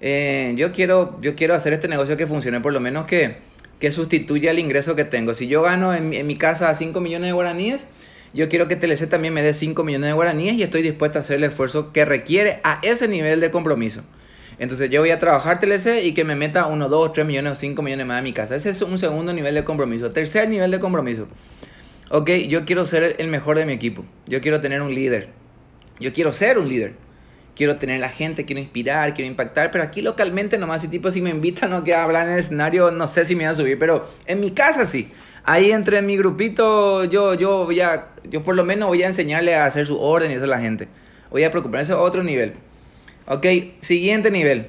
Eh, 0.00 0.54
yo, 0.56 0.72
quiero, 0.72 1.18
yo 1.20 1.34
quiero 1.34 1.54
hacer 1.54 1.72
este 1.72 1.88
negocio 1.88 2.16
que 2.16 2.26
funcione, 2.26 2.60
por 2.60 2.72
lo 2.72 2.80
menos 2.80 3.06
que, 3.06 3.38
que 3.78 3.90
sustituya 3.90 4.50
el 4.50 4.58
ingreso 4.58 4.94
que 4.96 5.04
tengo. 5.04 5.34
Si 5.34 5.46
yo 5.46 5.62
gano 5.62 5.94
en, 5.94 6.12
en 6.12 6.26
mi 6.26 6.36
casa 6.36 6.74
5 6.74 7.00
millones 7.00 7.28
de 7.28 7.32
guaraníes, 7.32 7.80
yo 8.32 8.48
quiero 8.48 8.68
que 8.68 8.76
TLC 8.76 9.08
también 9.08 9.34
me 9.34 9.42
dé 9.42 9.54
5 9.54 9.82
millones 9.82 10.08
de 10.08 10.12
guaraníes 10.12 10.54
y 10.54 10.62
estoy 10.62 10.82
dispuesto 10.82 11.18
a 11.18 11.22
hacer 11.22 11.36
el 11.36 11.44
esfuerzo 11.44 11.92
que 11.92 12.04
requiere 12.04 12.60
a 12.62 12.78
ese 12.82 13.08
nivel 13.08 13.40
de 13.40 13.50
compromiso. 13.50 14.02
Entonces 14.60 14.90
yo 14.90 15.00
voy 15.00 15.10
a 15.10 15.18
trabajar 15.18 15.58
TLC 15.58 16.04
y 16.04 16.12
que 16.12 16.22
me 16.22 16.36
meta 16.36 16.66
1, 16.66 16.88
2, 16.90 17.12
3 17.14 17.26
millones 17.26 17.52
o 17.52 17.56
5 17.56 17.80
millones 17.80 18.06
más 18.06 18.18
a 18.18 18.22
mi 18.22 18.34
casa. 18.34 18.54
Ese 18.54 18.68
es 18.68 18.82
un 18.82 18.98
segundo 18.98 19.32
nivel 19.32 19.54
de 19.54 19.64
compromiso. 19.64 20.10
Tercer 20.10 20.50
nivel 20.50 20.70
de 20.70 20.78
compromiso. 20.78 21.28
Ok, 22.10 22.28
yo 22.46 22.66
quiero 22.66 22.84
ser 22.84 23.16
el 23.18 23.28
mejor 23.28 23.56
de 23.56 23.64
mi 23.64 23.72
equipo. 23.72 24.04
Yo 24.26 24.42
quiero 24.42 24.60
tener 24.60 24.82
un 24.82 24.94
líder. 24.94 25.30
Yo 25.98 26.12
quiero 26.12 26.34
ser 26.34 26.58
un 26.58 26.68
líder. 26.68 26.92
Quiero 27.56 27.78
tener 27.78 28.00
la 28.00 28.10
gente, 28.10 28.44
quiero 28.44 28.60
inspirar, 28.60 29.14
quiero 29.14 29.30
impactar, 29.30 29.70
pero 29.70 29.82
aquí 29.82 30.02
localmente 30.02 30.58
nomás, 30.58 30.82
si 30.82 30.88
tipo 30.88 31.10
si 31.10 31.22
me 31.22 31.30
invitan 31.30 31.72
o 31.72 31.82
que 31.82 31.94
hablar 31.94 32.26
en 32.26 32.34
el 32.34 32.40
escenario, 32.40 32.90
no 32.90 33.06
sé 33.06 33.24
si 33.24 33.34
me 33.34 33.44
van 33.44 33.54
a 33.54 33.56
subir, 33.56 33.78
pero 33.78 34.10
en 34.26 34.40
mi 34.40 34.50
casa 34.50 34.86
sí. 34.86 35.10
Ahí 35.42 35.72
entre 35.72 36.02
mi 36.02 36.18
grupito, 36.18 37.04
yo, 37.04 37.32
yo 37.32 37.64
voy 37.64 37.80
a, 37.80 38.08
yo 38.24 38.42
por 38.44 38.56
lo 38.56 38.64
menos 38.64 38.88
voy 38.88 39.02
a 39.02 39.06
enseñarle 39.06 39.54
a 39.56 39.64
hacer 39.64 39.86
su 39.86 39.98
orden 39.98 40.30
y 40.30 40.34
eso 40.34 40.44
a 40.44 40.48
la 40.48 40.60
gente. 40.60 40.88
Voy 41.30 41.44
a 41.44 41.50
preocuparme, 41.50 41.90
a 41.90 41.98
otro 41.98 42.22
nivel. 42.22 42.54
Ok, 43.32 43.46
siguiente 43.78 44.32
nivel. 44.32 44.66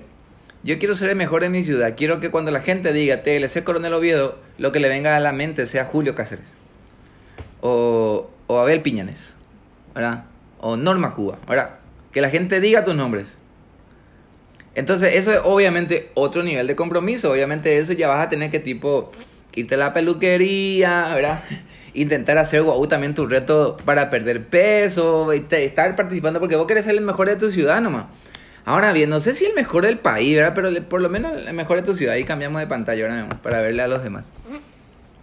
Yo 0.61 0.77
quiero 0.77 0.93
ser 0.93 1.09
el 1.09 1.15
mejor 1.15 1.41
de 1.41 1.49
mi 1.49 1.63
ciudad. 1.63 1.95
Quiero 1.97 2.19
que 2.19 2.29
cuando 2.29 2.51
la 2.51 2.61
gente 2.61 2.93
diga 2.93 3.23
TLC 3.23 3.63
Coronel 3.63 3.91
Oviedo, 3.91 4.37
lo 4.59 4.71
que 4.71 4.79
le 4.79 4.87
venga 4.87 5.15
a 5.15 5.19
la 5.19 5.31
mente 5.31 5.65
sea 5.65 5.85
Julio 5.85 6.13
Cáceres. 6.13 6.45
O, 7.61 8.29
o 8.45 8.59
Abel 8.59 8.83
Piñanes. 8.83 9.33
¿Verdad? 9.95 10.25
O 10.59 10.77
Norma 10.77 11.15
Cuba. 11.15 11.39
¿Verdad? 11.47 11.79
Que 12.11 12.21
la 12.21 12.29
gente 12.29 12.61
diga 12.61 12.83
tus 12.83 12.93
nombres. 12.93 13.29
Entonces, 14.75 15.15
eso 15.15 15.31
es 15.31 15.39
obviamente 15.43 16.11
otro 16.13 16.43
nivel 16.43 16.67
de 16.67 16.75
compromiso. 16.75 17.31
Obviamente, 17.31 17.79
eso 17.79 17.93
ya 17.93 18.09
vas 18.09 18.27
a 18.27 18.29
tener 18.29 18.51
que 18.51 18.59
tipo 18.59 19.11
irte 19.55 19.73
a 19.73 19.79
la 19.79 19.91
peluquería, 19.91 21.11
¿verdad? 21.15 21.43
Intentar 21.95 22.37
hacer 22.37 22.61
guau 22.61 22.85
también 22.85 23.15
tu 23.15 23.25
reto 23.25 23.77
para 23.85 24.11
perder 24.11 24.45
peso, 24.45 25.31
estar 25.31 25.95
participando 25.95 26.39
porque 26.39 26.57
vos 26.57 26.67
querés 26.67 26.85
ser 26.85 26.93
el 26.93 27.01
mejor 27.01 27.27
de 27.27 27.37
tu 27.37 27.49
ciudad 27.49 27.81
nomás. 27.81 28.05
Ahora 28.65 28.93
bien, 28.93 29.09
no 29.09 29.19
sé 29.19 29.33
si 29.33 29.45
el 29.45 29.53
mejor 29.53 29.85
del 29.85 29.97
país, 29.97 30.35
¿verdad? 30.35 30.53
Pero 30.53 30.83
por 30.87 31.01
lo 31.01 31.09
menos 31.09 31.33
el 31.33 31.53
mejor 31.53 31.77
de 31.77 31.83
tu 31.83 31.95
ciudad. 31.95 32.13
Ahí 32.13 32.23
cambiamos 32.23 32.59
de 32.59 32.67
pantalla 32.67 33.03
ahora 33.03 33.29
para 33.41 33.61
verle 33.61 33.81
a 33.81 33.87
los 33.87 34.03
demás. 34.03 34.25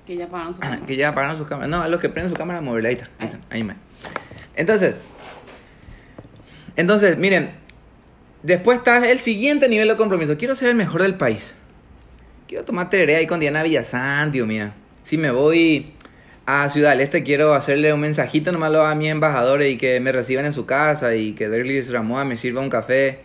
Que 0.06 0.16
ya 0.16 0.24
apagaron 0.24 0.54
su 0.54 0.60
cámara. 0.60 0.86
que 0.86 0.96
ya 0.96 1.08
apagaron 1.08 1.36
sus 1.36 1.46
cámaras. 1.46 1.70
No, 1.70 1.82
a 1.82 1.88
los 1.88 2.00
que 2.00 2.08
prenden 2.08 2.32
su 2.32 2.36
cámara, 2.36 2.60
moverla. 2.60 2.88
Ahí 2.88 2.94
está. 2.94 3.08
Ahí, 3.18 3.28
está, 3.28 3.38
ahí 3.50 3.68
Entonces, 4.56 4.94
entonces, 6.76 7.18
miren. 7.18 7.50
Después 8.42 8.78
está 8.78 9.10
el 9.10 9.18
siguiente 9.18 9.68
nivel 9.68 9.88
de 9.88 9.96
compromiso. 9.96 10.38
Quiero 10.38 10.54
ser 10.54 10.68
el 10.68 10.76
mejor 10.76 11.02
del 11.02 11.16
país. 11.16 11.54
Quiero 12.46 12.64
tomar 12.64 12.88
tereré 12.88 13.16
ahí 13.16 13.26
con 13.26 13.40
Diana 13.40 13.64
Villasanti, 13.64 14.40
mira. 14.42 14.74
Si 15.02 15.18
me 15.18 15.32
voy 15.32 15.92
a 16.50 16.70
Ciudad 16.70 16.92
del 16.92 17.00
Este, 17.00 17.22
quiero 17.22 17.52
hacerle 17.52 17.92
un 17.92 18.00
mensajito 18.00 18.50
nomás 18.52 18.74
a 18.74 18.94
mis 18.94 19.10
embajadores 19.10 19.70
y 19.70 19.76
que 19.76 20.00
me 20.00 20.12
reciban 20.12 20.46
en 20.46 20.54
su 20.54 20.64
casa 20.64 21.14
y 21.14 21.32
que 21.34 21.46
Derlis 21.50 21.92
Ramoa 21.92 22.24
me 22.24 22.38
sirva 22.38 22.62
un 22.62 22.70
café. 22.70 23.18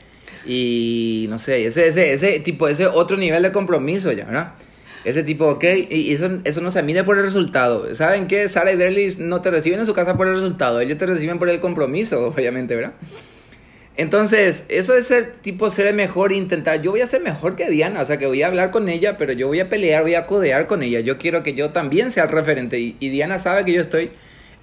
Y 0.46 1.28
no 1.30 1.40
sé, 1.40 1.66
ese, 1.66 1.88
ese, 1.88 2.12
ese 2.12 2.42
tipo, 2.42 2.68
ese 2.68 2.86
otro 2.86 3.16
nivel 3.16 3.42
de 3.42 3.54
compromiso 3.54 4.12
ya, 4.12 4.26
¿verdad? 4.26 4.56
Ese 5.06 5.24
tipo, 5.24 5.48
ok, 5.48 5.64
y 5.90 6.14
eso, 6.14 6.40
eso 6.44 6.60
no 6.60 6.70
se 6.70 6.84
mide 6.84 7.06
por 7.06 7.18
el 7.18 7.24
resultado. 7.24 7.96
¿Saben 7.96 8.28
qué? 8.28 8.50
Sara 8.50 8.74
y 8.74 8.76
Derlis 8.76 9.20
no 9.20 9.42
te 9.42 9.52
reciben 9.52 9.80
en 9.80 9.86
su 9.86 9.94
casa 9.94 10.18
por 10.18 10.28
el 10.28 10.34
resultado, 10.34 10.82
ellos 10.82 10.98
te 10.98 11.06
reciben 11.06 11.40
por 11.40 11.48
el 11.48 11.62
compromiso, 11.62 12.28
obviamente, 12.36 12.76
¿verdad? 12.76 12.92
Entonces, 13.96 14.64
eso 14.70 14.96
es 14.96 15.06
ser 15.08 15.34
tipo 15.42 15.70
ser 15.70 15.86
el 15.88 15.94
mejor 15.96 16.32
e 16.32 16.36
intentar. 16.36 16.82
Yo 16.82 16.92
voy 16.92 17.02
a 17.02 17.08
ser 17.08 17.22
mejor 17.22 17.56
que 17.56 17.70
Diana, 17.70 18.02
o 18.02 18.06
sea, 18.06 18.18
que 18.18 18.26
voy 18.26 18.42
a 18.42 18.48
hablar 18.48 18.72
con 18.72 18.90
ella, 18.90 19.18
pero 19.20 19.34
yo 19.34 19.48
voy 19.48 19.60
a 19.60 19.70
pelear, 19.70 20.02
voy 20.02 20.16
a 20.16 20.26
codear 20.26 20.66
con 20.66 20.82
ella. 20.82 21.00
Yo 21.02 21.20
quiero 21.20 21.44
que 21.44 21.54
yo 21.54 21.70
también 21.70 22.10
sea 22.10 22.24
el 22.24 22.30
referente 22.32 22.80
y, 22.80 22.96
y 23.00 23.10
Diana 23.10 23.38
sabe 23.38 23.66
que 23.66 23.74
yo 23.74 23.82
estoy 23.82 24.12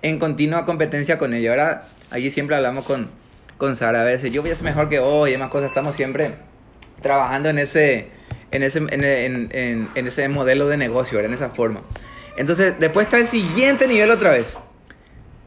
en 0.03 0.19
continua 0.19 0.67
competencia 0.67 1.17
con 1.19 1.33
ella. 1.33 1.51
Ahora, 1.51 1.87
allí 2.11 2.31
siempre 2.33 2.57
hablamos 2.57 2.85
con, 2.85 3.09
con 3.57 3.77
Sara 3.77 4.01
a 4.01 4.05
veces. 4.05 4.33
Yo 4.33 4.43
voy 4.43 4.51
a 4.51 4.55
ser 4.57 4.65
mejor 4.65 4.89
que 4.89 4.99
vos 4.99 5.29
y 5.29 5.33
demás 5.33 5.51
cosas. 5.51 5.69
Estamos 5.69 5.95
siempre 5.95 6.33
trabajando 7.01 7.51
en 7.51 7.59
ese, 7.61 8.09
en 8.51 8.65
ese, 8.65 8.79
en, 8.79 9.05
en- 9.05 9.89
en- 9.95 10.07
ese 10.09 10.29
modelo 10.29 10.67
de 10.67 10.77
negocio, 10.77 11.21
en 11.21 11.33
esa 11.35 11.51
forma. 11.51 11.83
Entonces, 12.37 12.75
después 12.81 13.07
está 13.07 13.19
el 13.19 13.29
siguiente 13.29 13.87
nivel 13.87 14.11
otra 14.11 14.31
vez. 14.31 14.57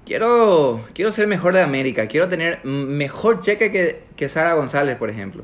Quiero, 0.05 0.85
quiero 0.93 1.11
ser 1.11 1.27
mejor 1.27 1.53
de 1.53 1.61
América. 1.61 2.07
Quiero 2.07 2.27
tener 2.27 2.63
mejor 2.65 3.39
cheque 3.39 3.71
que, 3.71 4.03
que 4.15 4.29
Sara 4.29 4.53
González, 4.53 4.97
por 4.97 5.09
ejemplo. 5.09 5.43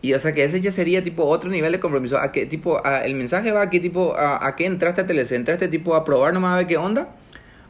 Y 0.00 0.14
o 0.14 0.18
sea 0.18 0.34
que 0.34 0.42
ese 0.42 0.60
ya 0.60 0.72
sería 0.72 1.04
tipo 1.04 1.24
otro 1.24 1.48
nivel 1.48 1.70
de 1.70 1.78
compromiso. 1.78 2.18
¿A 2.18 2.32
qué 2.32 2.44
tipo? 2.46 2.84
A, 2.84 3.04
el 3.04 3.14
mensaje 3.14 3.52
va 3.52 3.62
aquí 3.62 3.78
tipo 3.78 4.16
a, 4.16 4.44
a 4.44 4.56
qué 4.56 4.66
entraste 4.66 5.02
a 5.02 5.06
TLC? 5.06 5.32
¿Entraste 5.32 5.68
tipo 5.68 5.94
a 5.94 6.04
probar 6.04 6.34
nomás 6.34 6.54
a 6.54 6.56
ver 6.56 6.66
qué 6.66 6.76
onda? 6.76 7.14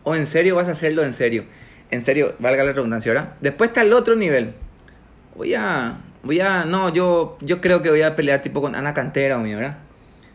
¿O 0.03 0.17
en 0.17 0.27
serio 0.27 0.57
vas 0.57 0.69
a 0.69 0.73
hacerlo 0.73 1.05
en 1.05 1.13
serio? 1.13 1.45
En 1.91 2.05
serio, 2.05 2.35
valga 2.39 2.65
la 2.65 2.73
redundancia, 2.73 3.13
¿verdad? 3.13 3.35
Después 3.43 3.69
está 3.69 3.83
el 3.83 3.93
otro 3.93 4.17
nivel. 4.17 4.55
Voy 5.37 5.55
a, 5.55 5.99
voy 6.23 6.41
a, 6.41 6.65
no, 6.65 6.91
yo, 6.91 7.37
yo 7.43 7.61
creo 7.61 7.83
que 7.83 7.91
voy 7.91 8.01
a 8.01 8.17
pelear 8.17 8.41
tipo 8.41 8.63
con 8.63 8.75
Ana 8.75 8.95
Cantera, 8.95 9.37
¿verdad? 9.37 9.77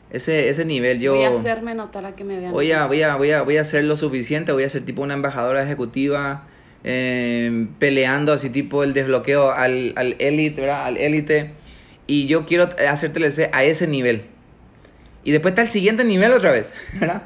Ese, 0.10 0.50
ese 0.50 0.64
nivel 0.64 1.00
yo... 1.00 1.16
Voy 1.16 1.26
a 1.26 1.30
hacerme 1.30 1.76
notar 1.76 2.06
a 2.06 2.16
que 2.16 2.24
me 2.24 2.40
vean. 2.40 2.52
Voy 2.52 2.72
a, 2.72 2.86
voy 2.86 3.02
a, 3.02 3.16
voy 3.16 3.32
a, 3.32 3.42
voy 3.42 3.58
a 3.58 3.62
hacer 3.62 3.84
lo 3.84 3.96
suficiente, 3.96 4.52
voy 4.52 4.64
a 4.64 4.70
ser 4.70 4.86
tipo 4.86 5.02
una 5.02 5.14
embajadora 5.14 5.64
ejecutiva, 5.64 6.44
eh, 6.84 7.68
peleando 7.80 8.32
así 8.32 8.50
tipo 8.50 8.84
el 8.84 8.94
desbloqueo 8.94 9.52
al, 9.52 9.94
al 9.98 10.16
élite, 10.20 10.62
¿verdad? 10.62 10.86
Al 10.86 10.98
élite. 10.98 11.52
Y 12.08 12.26
yo 12.28 12.46
quiero 12.46 12.70
hacer 12.90 13.12
TLC 13.12 13.50
a 13.52 13.64
ese 13.66 13.88
nivel. 13.88 14.24
Y 15.26 15.32
después 15.32 15.52
está 15.52 15.64
el 15.64 15.70
siguiente 15.70 16.06
nivel 16.06 16.32
otra 16.32 16.52
vez, 16.52 16.72
¿verdad? 17.00 17.24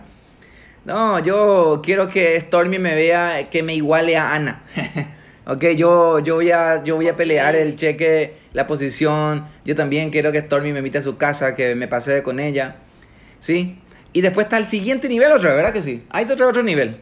No, 0.84 1.20
yo 1.20 1.82
quiero 1.84 2.10
que 2.10 2.40
Stormy 2.42 2.80
me 2.80 2.96
vea, 2.96 3.50
que 3.52 3.62
me 3.62 3.76
iguale 3.76 4.18
a 4.18 4.34
Ana. 4.34 4.64
ok, 5.46 5.64
yo, 5.76 6.20
yo, 6.20 6.36
voy 6.36 6.52
a, 6.52 6.84
yo 6.84 6.96
voy 6.96 7.08
a 7.08 7.16
pelear 7.16 7.56
el 7.56 7.76
cheque, 7.76 8.36
la 8.54 8.68
posición. 8.68 9.48
Yo 9.66 9.76
también 9.76 10.10
quiero 10.10 10.32
que 10.32 10.42
Stormy 10.42 10.72
me 10.72 10.80
invite 10.80 11.00
a 11.00 11.02
su 11.02 11.18
casa, 11.18 11.56
que 11.56 11.76
me 11.76 11.88
pase 11.88 12.24
con 12.24 12.40
ella. 12.40 12.78
¿Sí? 13.40 13.80
Y 14.14 14.22
después 14.22 14.46
está 14.46 14.58
el 14.58 14.68
siguiente 14.68 15.08
nivel 15.08 15.32
otra 15.32 15.56
¿verdad 15.56 15.74
que 15.74 15.84
sí? 15.84 16.04
Hay 16.10 16.26
otro, 16.26 16.50
otro 16.50 16.64
nivel. 16.64 16.98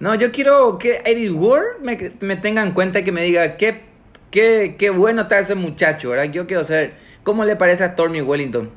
No, 0.00 0.14
yo 0.14 0.32
quiero 0.32 0.78
que 0.78 1.02
Eddie 1.04 1.30
Ward 1.30 1.80
me, 1.82 2.12
me 2.20 2.36
tenga 2.36 2.62
en 2.62 2.72
cuenta 2.72 3.00
y 3.00 3.04
que 3.04 3.12
me 3.12 3.22
diga 3.22 3.56
qué, 3.56 3.82
qué, 4.30 4.76
qué 4.78 4.90
bueno 4.90 5.22
está 5.22 5.38
ese 5.38 5.54
muchacho, 5.54 6.10
¿verdad? 6.10 6.32
Yo 6.32 6.46
quiero 6.46 6.64
saber 6.64 6.94
cómo 7.22 7.44
le 7.44 7.56
parece 7.56 7.84
a 7.84 7.92
Stormy 7.92 8.20
Wellington. 8.20 8.70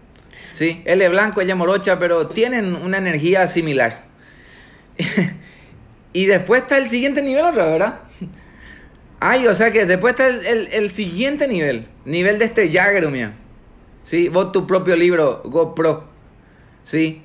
¿Sí? 0.54 0.82
Él 0.86 1.02
es 1.02 1.10
blanco, 1.10 1.42
ella 1.42 1.56
morocha, 1.56 2.00
pero 2.00 2.28
tienen 2.28 2.76
una 2.76 2.98
energía 2.98 3.48
similar. 3.48 4.04
y 6.14 6.26
después 6.28 6.62
está 6.62 6.78
el 6.78 6.90
siguiente 6.90 7.22
nivel 7.22 7.46
otra, 7.46 7.66
¿verdad? 7.66 8.00
Ay, 9.28 9.48
o 9.48 9.56
sea 9.56 9.72
que 9.72 9.88
después 9.88 10.12
está 10.14 10.28
el, 10.28 10.46
el- 10.46 10.68
el 10.72 10.92
siguiente 10.92 11.48
nivel. 11.48 11.88
Nivel 12.06 12.38
de 12.38 12.46
este 12.46 12.72
Jagger. 12.72 13.08
¿Sí? 14.04 14.30
Vos 14.30 14.52
tu 14.52 14.68
propio 14.68 14.96
libro, 14.96 15.42
GoPro. 15.46 16.04
¿Sí? 16.84 17.24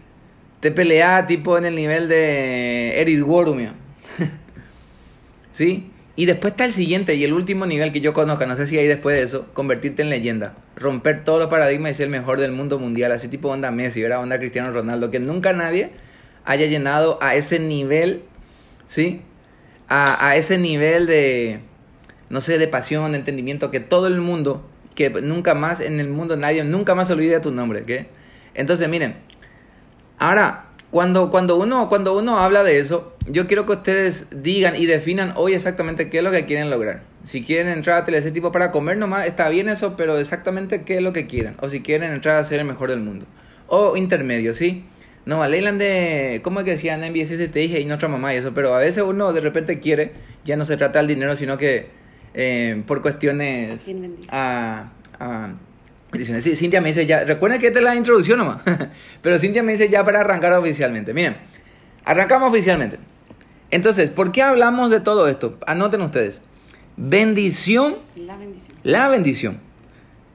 Te 0.60 0.70
peleás 0.70 1.26
tipo 1.26 1.58
en 1.58 1.66
el 1.66 1.74
nivel 1.74 2.08
de 2.08 3.00
Eric 3.00 3.22
Ward, 3.28 3.54
mía. 3.54 3.74
¿Sí? 5.52 5.90
Y 6.16 6.26
después 6.26 6.52
está 6.52 6.64
el 6.64 6.72
siguiente 6.72 7.14
y 7.14 7.24
el 7.24 7.32
último 7.32 7.66
nivel 7.66 7.92
que 7.92 8.00
yo 8.00 8.12
conozca, 8.12 8.46
no 8.46 8.56
sé 8.56 8.66
si 8.66 8.76
hay 8.78 8.86
después 8.86 9.16
de 9.16 9.22
eso, 9.22 9.46
convertirte 9.54 10.02
en 10.02 10.10
leyenda. 10.10 10.54
Romper 10.76 11.24
todos 11.24 11.38
los 11.40 11.48
paradigmas 11.48 11.92
y 11.92 11.94
ser 11.94 12.04
el 12.04 12.10
mejor 12.10 12.40
del 12.40 12.52
mundo 12.52 12.78
mundial, 12.78 13.12
así 13.12 13.28
tipo 13.28 13.48
onda 13.48 13.70
Messi, 13.70 14.02
¿verdad? 14.02 14.20
Onda 14.22 14.38
Cristiano 14.38 14.70
Ronaldo, 14.72 15.10
que 15.10 15.20
nunca 15.20 15.52
nadie 15.52 15.90
haya 16.44 16.66
llenado 16.66 17.18
a 17.22 17.36
ese 17.36 17.58
nivel, 17.58 18.22
¿sí? 18.88 19.22
A, 19.88 20.28
a 20.28 20.36
ese 20.36 20.58
nivel 20.58 21.06
de, 21.06 21.60
no 22.30 22.40
sé, 22.40 22.56
de 22.56 22.68
pasión, 22.68 23.12
de 23.12 23.18
entendimiento, 23.18 23.70
que 23.70 23.80
todo 23.80 24.06
el 24.06 24.20
mundo, 24.20 24.66
que 24.94 25.10
nunca 25.10 25.54
más 25.54 25.80
en 25.80 26.00
el 26.00 26.08
mundo 26.08 26.36
nadie, 26.36 26.64
nunca 26.64 26.94
más 26.94 27.10
olvide 27.10 27.32
de 27.32 27.40
tu 27.40 27.50
nombre, 27.50 27.84
¿qué? 27.84 28.06
Entonces, 28.54 28.88
miren, 28.88 29.16
Ahora, 30.20 30.66
cuando, 30.90 31.30
cuando, 31.30 31.56
uno, 31.56 31.88
cuando 31.88 32.14
uno 32.14 32.40
habla 32.40 32.62
de 32.62 32.78
eso, 32.78 33.16
yo 33.26 33.46
quiero 33.46 33.64
que 33.64 33.72
ustedes 33.72 34.26
digan 34.30 34.76
y 34.76 34.84
definan 34.84 35.32
hoy 35.34 35.54
exactamente 35.54 36.10
qué 36.10 36.18
es 36.18 36.24
lo 36.24 36.30
que 36.30 36.44
quieren 36.44 36.68
lograr. 36.68 37.04
Si 37.24 37.42
quieren 37.42 37.72
entrar 37.72 37.96
a 37.96 38.04
TLC 38.04 38.30
tipo 38.30 38.52
para 38.52 38.70
comer 38.70 38.98
nomás, 38.98 39.26
está 39.26 39.48
bien 39.48 39.70
eso, 39.70 39.96
pero 39.96 40.18
exactamente 40.18 40.84
qué 40.84 40.96
es 40.96 41.02
lo 41.02 41.14
que 41.14 41.26
quieren. 41.26 41.54
O 41.62 41.70
si 41.70 41.80
quieren 41.80 42.12
entrar 42.12 42.36
a 42.36 42.44
ser 42.44 42.60
el 42.60 42.66
mejor 42.66 42.90
del 42.90 43.00
mundo. 43.00 43.24
O 43.66 43.96
intermedio, 43.96 44.52
¿sí? 44.52 44.84
No, 45.24 45.42
a 45.42 45.48
Leyland 45.48 45.80
de... 45.80 46.42
¿Cómo 46.44 46.60
es 46.60 46.66
que 46.66 46.72
decían 46.72 47.02
en 47.02 47.14
NBC 47.14 47.50
te 47.50 47.60
dije 47.60 47.80
y 47.80 47.86
no 47.86 47.94
otra 47.94 48.08
mamá 48.08 48.34
y 48.34 48.36
eso? 48.36 48.52
Pero 48.52 48.74
a 48.74 48.78
veces 48.78 49.02
uno 49.02 49.32
de 49.32 49.40
repente 49.40 49.80
quiere, 49.80 50.12
ya 50.44 50.56
no 50.56 50.66
se 50.66 50.76
trata 50.76 50.98
del 50.98 51.08
dinero, 51.08 51.34
sino 51.34 51.56
que 51.56 51.88
eh, 52.34 52.82
por 52.86 53.02
cuestiones... 53.02 53.80
¿A 54.30 54.90
a-. 55.20 55.52
Sí, 56.12 56.56
Cintia 56.56 56.80
me 56.80 56.88
dice 56.88 57.06
ya, 57.06 57.22
recuerden 57.22 57.60
que 57.60 57.68
esta 57.68 57.78
es 57.78 57.84
la 57.84 57.94
introducción 57.94 58.38
nomás, 58.38 58.62
pero 59.22 59.38
Cintia 59.38 59.62
me 59.62 59.72
dice 59.72 59.88
ya 59.88 60.04
para 60.04 60.20
arrancar 60.20 60.52
oficialmente. 60.54 61.14
Miren, 61.14 61.36
arrancamos 62.04 62.50
oficialmente. 62.50 62.98
Entonces, 63.70 64.10
¿por 64.10 64.32
qué 64.32 64.42
hablamos 64.42 64.90
de 64.90 64.98
todo 64.98 65.28
esto? 65.28 65.56
Anoten 65.68 66.00
ustedes. 66.00 66.40
Bendición, 66.96 67.98
La 68.16 68.36
bendición. 68.36 68.76
la 68.82 69.08
bendición 69.08 69.60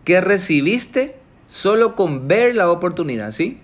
que 0.06 0.22
recibiste 0.22 1.16
solo 1.48 1.96
con 1.96 2.30
ver 2.30 2.56
la 2.56 2.72
oportunidad, 2.72 3.32
¿sí? 3.32 3.60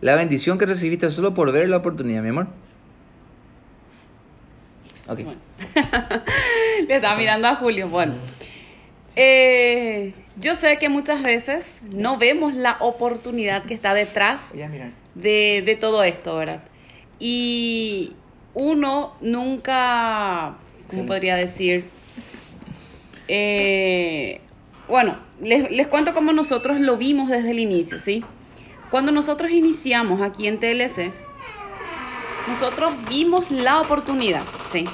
La 0.00 0.16
bendición 0.16 0.58
que 0.58 0.66
recibiste 0.66 1.08
solo 1.10 1.32
por 1.32 1.52
ver 1.52 1.68
la 1.68 1.76
oportunidad, 1.76 2.22
mi 2.22 2.30
amor. 2.30 2.48
Ok. 5.06 5.20
Bueno. 5.22 5.40
Le 6.88 6.94
estaba 6.96 7.16
mirando 7.16 7.48
a 7.48 7.56
Julio. 7.56 7.88
Bueno. 7.88 8.14
Eh, 9.16 10.12
yo 10.40 10.54
sé 10.56 10.78
que 10.78 10.88
muchas 10.88 11.22
veces 11.22 11.80
no 11.82 12.18
vemos 12.18 12.54
la 12.54 12.76
oportunidad 12.80 13.64
que 13.64 13.74
está 13.74 13.94
detrás 13.94 14.40
de, 15.14 15.62
de 15.64 15.76
todo 15.76 16.02
esto, 16.02 16.36
¿verdad? 16.36 16.62
Y 17.20 18.12
uno 18.54 19.14
nunca, 19.20 20.56
¿cómo 20.88 21.02
Sí. 21.02 21.06
podría 21.08 21.36
decir? 21.36 21.84
Eh, 23.28 24.40
bueno, 24.88 25.16
les, 25.40 25.70
les 25.70 25.86
cuento 25.86 26.12
cómo 26.14 26.32
nosotros 26.32 26.78
lo 26.80 26.96
vimos 26.96 27.30
desde 27.30 27.50
el 27.52 27.58
inicio, 27.58 27.98
¿sí? 27.98 28.24
Cuando 28.90 29.12
nosotros 29.12 29.50
iniciamos 29.50 30.20
aquí 30.20 30.46
en 30.46 30.58
TLC, 30.58 31.12
nosotros 32.46 32.94
vimos 33.08 33.50
la 33.50 33.80
oportunidad, 33.80 34.44
¿sí? 34.70 34.84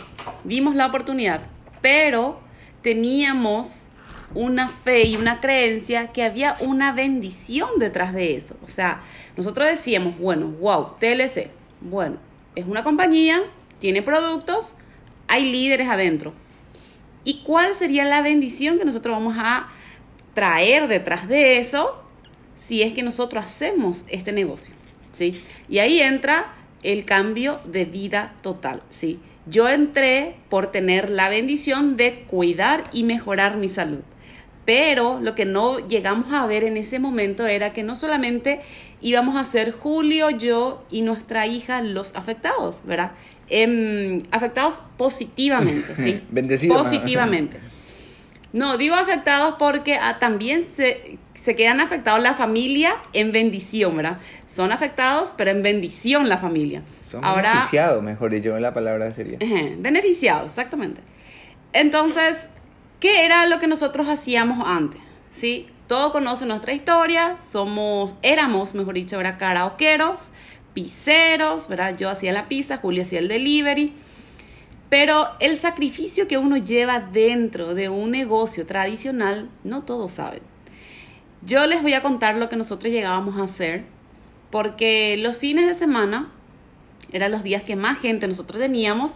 Vimos 0.44 0.74
la 0.74 0.86
oportunidad, 0.86 1.42
pero 1.80 2.40
teníamos 2.82 3.88
una 4.34 4.68
fe 4.68 5.08
y 5.08 5.16
una 5.16 5.40
creencia 5.40 6.08
que 6.08 6.22
había 6.22 6.56
una 6.60 6.92
bendición 6.92 7.70
detrás 7.78 8.14
de 8.14 8.36
eso. 8.36 8.56
O 8.64 8.70
sea, 8.70 9.00
nosotros 9.36 9.66
decíamos, 9.66 10.16
bueno, 10.18 10.46
wow, 10.60 10.94
TLC, 11.00 11.50
bueno, 11.80 12.18
es 12.54 12.66
una 12.66 12.84
compañía, 12.84 13.42
tiene 13.80 14.02
productos, 14.02 14.76
hay 15.26 15.50
líderes 15.50 15.88
adentro. 15.88 16.34
¿Y 17.24 17.42
cuál 17.42 17.74
sería 17.74 18.04
la 18.04 18.22
bendición 18.22 18.78
que 18.78 18.84
nosotros 18.84 19.14
vamos 19.14 19.36
a 19.38 19.68
traer 20.34 20.88
detrás 20.88 21.28
de 21.28 21.58
eso 21.58 22.02
si 22.58 22.82
es 22.82 22.92
que 22.92 23.02
nosotros 23.02 23.44
hacemos 23.44 24.04
este 24.08 24.32
negocio? 24.32 24.74
¿Sí? 25.12 25.42
Y 25.68 25.80
ahí 25.80 26.00
entra 26.00 26.54
el 26.82 27.04
cambio 27.04 27.60
de 27.64 27.84
vida 27.84 28.34
total, 28.42 28.82
¿sí? 28.90 29.18
Yo 29.46 29.68
entré 29.68 30.36
por 30.48 30.70
tener 30.70 31.10
la 31.10 31.28
bendición 31.28 31.96
de 31.96 32.24
cuidar 32.26 32.84
y 32.92 33.04
mejorar 33.04 33.56
mi 33.56 33.68
salud. 33.68 34.00
Pero 34.64 35.18
lo 35.20 35.34
que 35.34 35.46
no 35.46 35.78
llegamos 35.88 36.32
a 36.32 36.46
ver 36.46 36.64
en 36.64 36.76
ese 36.76 36.98
momento 36.98 37.46
era 37.46 37.72
que 37.72 37.82
no 37.82 37.96
solamente 37.96 38.60
íbamos 39.00 39.36
a 39.36 39.44
ser 39.44 39.72
Julio, 39.72 40.30
yo 40.30 40.84
y 40.90 41.02
nuestra 41.02 41.46
hija 41.46 41.80
los 41.82 42.14
afectados, 42.14 42.78
¿verdad? 42.84 43.12
Em, 43.48 44.22
afectados 44.30 44.82
positivamente, 44.96 45.96
¿sí? 45.96 46.20
Bendecidos. 46.30 46.82
Positivamente. 46.82 47.58
No, 48.52 48.76
digo 48.76 48.94
afectados 48.94 49.54
porque 49.58 49.94
ah, 49.94 50.18
también 50.18 50.66
se, 50.74 51.18
se 51.44 51.56
quedan 51.56 51.80
afectados 51.80 52.22
la 52.22 52.34
familia 52.34 52.96
en 53.12 53.32
bendición, 53.32 53.96
¿verdad? 53.96 54.18
Son 54.48 54.72
afectados, 54.72 55.32
pero 55.36 55.50
en 55.50 55.62
bendición 55.62 56.28
la 56.28 56.38
familia. 56.38 56.82
Son 57.10 57.24
Ahora, 57.24 57.52
beneficiados, 57.52 58.02
mejor 58.02 58.30
dicho, 58.30 58.58
la 58.58 58.74
palabra 58.74 59.12
sería. 59.12 59.38
Beneficiados, 59.78 60.48
exactamente. 60.50 61.00
Entonces, 61.72 62.36
¿qué 62.98 63.24
era 63.24 63.46
lo 63.46 63.58
que 63.58 63.66
nosotros 63.66 64.08
hacíamos 64.08 64.62
antes? 64.66 65.00
¿Sí? 65.32 65.68
Todos 65.86 66.12
conocen 66.12 66.48
nuestra 66.48 66.72
historia, 66.72 67.36
somos, 67.50 68.14
éramos, 68.22 68.74
mejor 68.74 68.94
dicho, 68.94 69.16
¿verdad? 69.16 69.38
karaokeros, 69.38 70.30
pizzeros, 70.74 71.68
¿verdad? 71.68 71.96
Yo 71.96 72.10
hacía 72.10 72.32
la 72.32 72.46
pizza, 72.48 72.76
Julio 72.76 73.02
hacía 73.02 73.18
el 73.18 73.28
delivery. 73.28 73.92
Pero 74.88 75.28
el 75.40 75.56
sacrificio 75.56 76.28
que 76.28 76.36
uno 76.36 76.56
lleva 76.56 77.00
dentro 77.00 77.74
de 77.74 77.88
un 77.88 78.10
negocio 78.10 78.66
tradicional, 78.66 79.48
no 79.64 79.82
todos 79.82 80.12
saben. 80.12 80.49
Yo 81.42 81.66
les 81.66 81.82
voy 81.82 81.94
a 81.94 82.02
contar 82.02 82.36
lo 82.36 82.48
que 82.48 82.56
nosotros 82.56 82.92
llegábamos 82.92 83.38
a 83.38 83.44
hacer, 83.44 83.84
porque 84.50 85.16
los 85.16 85.36
fines 85.38 85.66
de 85.66 85.74
semana 85.74 86.30
eran 87.12 87.30
los 87.30 87.42
días 87.42 87.62
que 87.62 87.76
más 87.76 87.98
gente 87.98 88.28
nosotros 88.28 88.60
teníamos. 88.60 89.12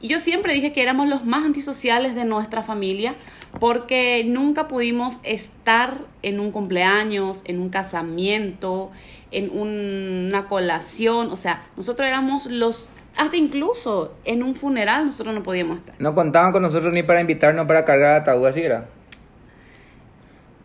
Y 0.00 0.08
yo 0.08 0.18
siempre 0.18 0.54
dije 0.54 0.72
que 0.72 0.82
éramos 0.82 1.08
los 1.08 1.26
más 1.26 1.44
antisociales 1.44 2.14
de 2.14 2.24
nuestra 2.24 2.62
familia 2.62 3.16
porque 3.58 4.24
nunca 4.26 4.66
pudimos 4.66 5.18
estar 5.22 5.98
en 6.22 6.40
un 6.40 6.52
cumpleaños, 6.52 7.42
en 7.44 7.60
un 7.60 7.68
casamiento, 7.68 8.90
en 9.30 9.50
una 9.50 10.46
colación. 10.46 11.30
O 11.30 11.36
sea, 11.36 11.64
nosotros 11.76 12.08
éramos 12.08 12.46
los, 12.46 12.88
hasta 13.18 13.36
incluso 13.36 14.14
en 14.24 14.42
un 14.42 14.54
funeral 14.54 15.04
nosotros 15.04 15.34
no 15.34 15.42
podíamos 15.42 15.78
estar. 15.78 15.94
No 15.98 16.14
contaban 16.14 16.52
con 16.52 16.62
nosotros 16.62 16.94
ni 16.94 17.02
para 17.02 17.20
invitarnos 17.20 17.66
para 17.66 17.84
cargar 17.84 18.22
ataúd, 18.22 18.46
así 18.46 18.60
era. 18.60 18.88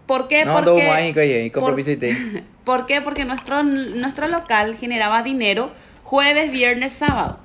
¿Por 0.05 0.27
qué? 0.27 0.45
No, 0.45 0.53
Porque- 0.53 0.87
mágico 0.87 1.59
por- 1.59 1.69
permiso 1.75 1.91
y 1.91 1.97
te- 1.97 2.43
¿Por 2.63 2.85
qué? 2.85 3.01
Porque 3.01 3.25
nuestro, 3.25 3.63
nuestro 3.63 4.27
local 4.27 4.75
generaba 4.77 5.23
dinero 5.23 5.71
jueves, 6.03 6.51
viernes, 6.51 6.93
sábado. 6.93 7.39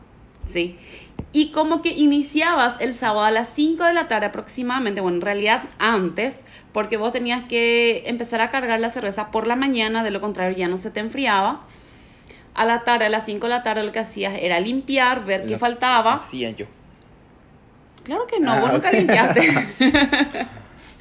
¿Sí? 0.47 0.77
Y 1.33 1.53
como 1.53 1.81
que 1.81 1.91
iniciabas 1.91 2.75
el 2.81 2.95
sábado 2.97 3.25
a 3.25 3.31
las 3.31 3.51
5 3.55 3.85
de 3.85 3.93
la 3.95 4.09
tarde 4.09 4.27
aproximadamente, 4.27 5.01
bueno, 5.01 5.17
en 5.19 5.23
realidad 5.23 5.63
antes, 5.79 6.35
porque 6.73 6.97
vos 6.97 7.13
tenías 7.13 7.45
que 7.45 8.03
empezar 8.07 8.41
a 8.41 8.51
cargar 8.51 8.81
la 8.81 8.91
cerveza 8.91 9.31
por 9.31 9.47
la 9.47 9.55
mañana, 9.57 10.03
de 10.03 10.11
lo 10.11 10.21
contrario 10.21 10.57
ya 10.57 10.67
no 10.69 10.77
se 10.77 10.91
te 10.91 11.01
enfriaba. 11.01 11.61
A 12.55 12.65
la 12.65 12.81
tarde, 12.81 13.07
a 13.07 13.09
las 13.11 13.27
5 13.27 13.47
de 13.47 13.51
la 13.51 13.63
tarde, 13.63 13.85
lo 13.85 13.93
que 13.93 14.01
hacías 14.01 14.35
era 14.41 14.59
limpiar, 14.59 15.25
ver 15.25 15.47
qué 15.47 15.57
faltaba. 15.57 16.15
Hacía 16.15 16.51
yo. 16.51 16.67
Claro 18.03 18.27
que 18.27 18.41
no, 18.41 18.53
Ah, 18.53 18.61
vos 18.61 18.73
nunca 18.73 18.91
limpiaste. 18.91 19.53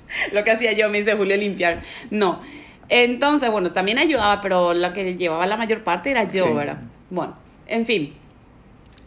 lo 0.31 0.43
que 0.43 0.51
hacía 0.51 0.71
yo, 0.73 0.89
me 0.89 0.99
dice 0.99 1.13
Julio, 1.15 1.35
limpiar. 1.37 1.81
No. 2.09 2.41
Entonces, 2.89 3.51
bueno, 3.51 3.71
también 3.71 3.99
ayudaba, 3.99 4.41
pero 4.41 4.73
lo 4.73 4.93
que 4.93 5.15
llevaba 5.15 5.45
la 5.45 5.57
mayor 5.57 5.83
parte 5.83 6.11
era 6.11 6.23
yo, 6.23 6.45
Sí. 6.47 6.53
¿verdad? 6.53 6.77
Bueno, 7.09 7.35
en 7.67 7.85
fin. 7.85 8.13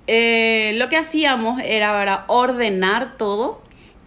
Eh, 0.06 0.72
lo 0.76 0.88
que 0.88 0.96
hacíamos 0.96 1.60
era 1.64 1.92
¿verdad? 1.92 2.24
ordenar 2.26 3.16
todo 3.16 3.62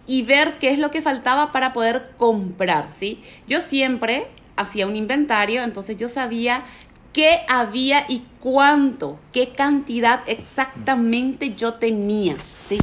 y 0.06 0.22
ver 0.22 0.54
qué 0.58 0.70
es 0.70 0.78
lo 0.78 0.90
que 0.90 1.02
faltaba 1.02 1.52
para 1.52 1.72
poder 1.72 2.10
comprar, 2.16 2.88
¿sí? 2.98 3.20
Yo 3.48 3.60
siempre 3.60 4.26
hacía 4.56 4.86
un 4.86 4.96
inventario, 4.96 5.62
entonces 5.62 5.96
yo 5.96 6.08
sabía 6.08 6.64
qué 7.12 7.40
había 7.48 8.04
y 8.08 8.22
cuánto, 8.40 9.18
qué 9.32 9.48
cantidad 9.50 10.20
exactamente 10.26 11.54
yo 11.54 11.74
tenía, 11.74 12.36
¿sí? 12.68 12.78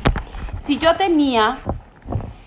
Si 0.66 0.78
yo 0.78 0.96
tenía 0.96 1.60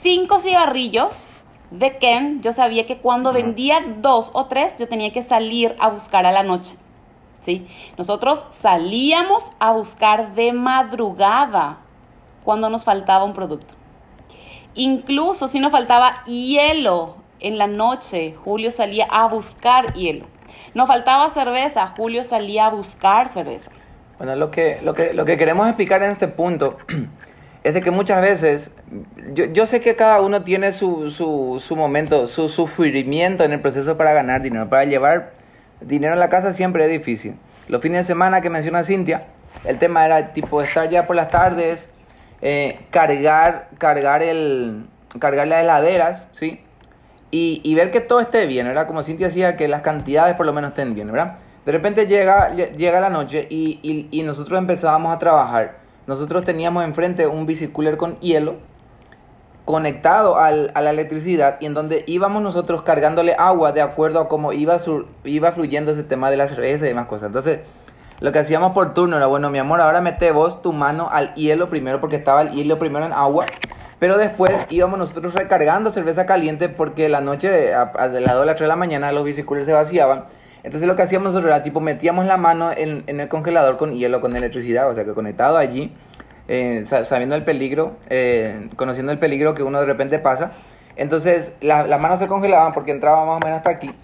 cinco 0.02 0.40
cigarrillos 0.40 1.26
de 1.70 1.98
Ken, 1.98 2.43
yo 2.43 2.52
sabía 2.52 2.86
que 2.86 2.98
cuando 2.98 3.32
vendía 3.32 3.84
dos 3.98 4.30
o 4.32 4.47
tres, 4.47 4.76
yo 4.78 4.88
tenía 4.88 5.12
que 5.12 5.22
salir 5.22 5.76
a 5.78 5.88
buscar 5.88 6.26
a 6.26 6.32
la 6.32 6.43
noche. 6.43 6.76
¿sí? 7.43 7.66
Nosotros 7.97 8.44
salíamos 8.60 9.51
a 9.59 9.72
buscar 9.72 10.34
de 10.34 10.52
madrugada 10.52 11.78
cuando 12.44 12.68
nos 12.70 12.84
faltaba 12.84 13.24
un 13.24 13.32
producto. 13.32 13.74
Incluso 14.74 15.48
si 15.48 15.59
nos 15.59 15.72
faltaba 15.72 16.24
hielo 16.26 17.16
en 17.40 17.59
la 17.59 17.66
noche, 17.66 18.34
Julio 18.44 18.70
salía 18.70 19.06
a 19.10 19.26
buscar 19.26 19.94
hielo. 19.94 20.26
Nos 20.74 20.86
faltaba 20.86 21.30
cerveza, 21.30 21.94
Julio 21.97 22.22
salía 22.24 22.66
a 22.66 22.70
buscar 22.70 23.28
cerveza. 23.28 23.70
Bueno, 24.18 24.36
lo 24.36 24.51
que, 24.51 24.80
lo, 24.82 24.94
que, 24.94 25.12
lo 25.12 25.24
que 25.24 25.36
queremos 25.38 25.66
explicar 25.66 26.02
en 26.02 26.12
este 26.12 26.28
punto 26.28 26.76
es 27.66 27.74
de 27.74 27.82
que 27.82 27.90
muchas 27.90 28.20
veces, 28.22 28.70
yo, 29.34 29.47
yo 29.47 29.66
sé 29.66 29.80
que 29.80 29.97
cada 29.97 30.20
uno 30.20 30.43
tiene 30.44 30.72
su, 30.72 31.10
su, 31.10 31.60
su 31.66 31.74
momento, 31.74 32.28
su 32.28 32.48
sufrimiento 32.48 33.43
en 33.43 33.52
el 33.52 33.60
proceso 33.60 33.97
para 33.97 34.12
ganar 34.12 34.40
dinero, 34.43 34.68
para 34.68 34.84
llevar 34.84 35.32
dinero 35.80 36.12
a 36.12 36.16
la 36.16 36.28
casa 36.28 36.52
siempre 36.52 36.84
es 36.84 36.90
difícil. 36.90 37.34
Los 37.68 37.82
fines 37.82 38.02
de 38.02 38.05
semana 38.05 38.40
que 38.40 38.51
menciona 38.51 38.84
Cintia, 38.84 39.24
el 39.64 39.78
tema 39.78 40.06
era 40.06 40.32
tipo 40.32 40.62
estar 40.62 40.88
ya 40.88 41.06
por 41.09 41.16
las 41.16 41.30
tardes, 41.30 41.88
eh, 42.40 42.78
cargar, 42.90 43.68
cargar, 43.78 44.22
el, 44.22 44.86
cargar 45.18 45.48
las 45.48 45.62
heladeras, 45.62 46.24
¿sí? 46.32 46.60
y, 47.32 47.60
y 47.64 47.74
ver 47.74 47.90
que 47.90 48.01
todo 48.01 48.20
esté 48.20 48.47
bien, 48.47 48.68
¿verdad? 48.68 48.86
Como 48.86 49.02
Cintia 49.02 49.26
decía, 49.26 49.56
que 49.56 49.66
las 49.66 49.82
cantidades 49.82 50.36
por 50.36 50.47
lo 50.47 50.52
menos 50.52 50.68
estén 50.70 50.94
bien, 50.94 51.10
¿verdad? 51.10 51.38
De 51.64 51.72
repente 51.72 52.06
llega, 52.06 52.52
lle- 52.55 52.76
llega 52.76 53.01
la 53.01 53.10
noche 53.10 53.48
y- 53.51 54.06
y 54.12 54.22
nosotros 54.22 54.56
empezábamos 54.56 55.12
a 55.14 55.18
trabajar. 55.18 55.85
Nosotros 56.06 56.44
teníamos 56.44 56.84
enfrente 56.84 57.26
un 57.26 57.46
bicicooler 57.46 57.96
con 57.96 58.18
hielo 58.20 58.56
conectado 59.64 60.38
al- 60.38 60.70
a 60.74 60.80
la 60.80 60.90
electricidad 60.90 61.56
y 61.60 61.66
en 61.66 61.74
donde 61.74 62.04
íbamos 62.06 62.40
nosotros 62.42 62.82
cargándole 62.82 63.34
agua 63.36 63.72
de 63.72 63.82
acuerdo 63.82 64.20
a 64.20 64.28
cómo 64.28 64.52
iba, 64.52 64.78
sur- 64.78 65.08
iba 65.24 65.50
fluyendo 65.52 65.90
ese 65.92 66.04
tema 66.04 66.30
de 66.30 66.36
la 66.36 66.48
cerveza 66.48 66.84
y 66.84 66.88
demás 66.88 67.08
cosas. 67.08 67.26
Entonces, 67.28 67.60
lo 68.20 68.30
que 68.32 68.38
hacíamos 68.38 68.72
por 68.72 68.94
turno 68.94 69.16
era, 69.16 69.26
bueno, 69.26 69.50
mi 69.50 69.58
amor, 69.58 69.80
ahora 69.80 70.00
mete 70.00 70.30
vos 70.30 70.62
tu 70.62 70.72
mano 70.72 71.08
al 71.10 71.34
hielo 71.34 71.68
primero 71.68 72.00
porque 72.00 72.16
estaba 72.16 72.42
el 72.42 72.50
hielo 72.52 72.78
primero 72.78 73.04
en 73.06 73.12
agua. 73.12 73.54
Pero 73.98 74.18
después 74.18 74.66
íbamos 74.68 74.98
nosotros 74.98 75.34
recargando 75.34 75.90
cerveza 75.90 76.26
caliente 76.26 76.68
porque 76.68 77.08
la 77.08 77.20
noche, 77.20 77.74
a, 77.74 77.92
a 77.96 78.08
de 78.08 78.20
las 78.20 78.34
2 78.34 78.42
a 78.42 78.46
las 78.46 78.56
3 78.56 78.66
de 78.66 78.68
la 78.68 78.76
mañana, 78.76 79.10
los 79.12 79.24
bicicoolers 79.24 79.66
se 79.66 79.72
vaciaban. 79.72 80.26
Entonces 80.66 80.88
lo 80.88 80.97
que 80.97 81.02
hacíamos 81.02 81.26
nosotros 81.26 81.48
era, 81.48 81.62
tipo, 81.62 81.80
metíamos 81.80 82.26
la 82.26 82.36
mano 82.36 82.72
en, 82.76 83.05
en 83.06 83.20
el 83.20 83.28
congelador 83.28 83.76
con 83.76 83.94
hielo, 83.94 84.20
con 84.20 84.34
electricidad, 84.34 84.90
o 84.90 84.94
sea 84.97 85.05
que 85.05 85.14
conectado 85.14 85.56
allí, 85.59 85.93
eh, 86.48 86.82
sa- 86.86 87.05
sabiendo 87.05 87.36
el 87.36 87.44
peligro, 87.44 87.93
eh, 88.10 88.68
conociendo 88.74 89.12
el 89.12 89.20
peligro 89.20 89.55
que 89.55 89.62
uno 89.62 89.78
de 89.78 89.86
repente 89.86 90.18
pasa. 90.18 90.51
Entonces 90.97 91.52
la- 91.60 91.86
las 91.86 92.01
manos 92.01 92.18
se 92.18 92.26
congelaban 92.26 92.72
porque 92.72 92.90
entraba 92.90 93.24
más 93.24 93.40
o 93.40 93.44
menos 93.44 93.59
hasta 93.59 93.70
aquí. 93.70 93.94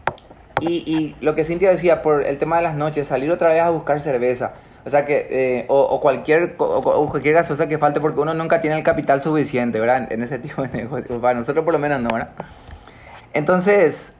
Y, 0.60 0.84
y 0.86 1.16
lo 1.20 1.34
que 1.34 1.42
Cintia 1.44 1.68
decía 1.68 2.00
por 2.00 2.24
el 2.24 2.38
tema 2.38 2.58
de 2.58 2.62
las 2.62 2.76
noches, 2.76 3.08
salir 3.08 3.32
otra 3.32 3.48
vez 3.48 3.60
a 3.60 3.70
buscar 3.70 4.00
cerveza. 4.00 4.52
O 4.84 4.90
sea 4.90 5.04
que, 5.04 5.26
eh, 5.30 5.64
o, 5.68 5.80
o 5.80 6.00
cualquier, 6.00 6.54
o, 6.58 6.64
o 6.64 7.10
cualquier 7.10 7.34
gaseosa 7.34 7.68
que 7.68 7.78
falte 7.78 8.00
porque 8.00 8.20
uno 8.20 8.34
nunca 8.34 8.60
tiene 8.60 8.76
el 8.76 8.84
capital 8.84 9.20
suficiente, 9.20 9.80
¿verdad? 9.80 10.06
En, 10.12 10.22
ese 10.22 10.38
tipo 10.38 10.62
de 10.62 10.68
negocio. 10.68 11.20
Para 11.20 11.40
nosotros 11.40 11.64
por 11.64 11.72
lo 11.72 11.80
menos 11.80 12.00
no, 12.00 12.12
¿verdad? 12.12 12.30
Entonces, 13.32 14.12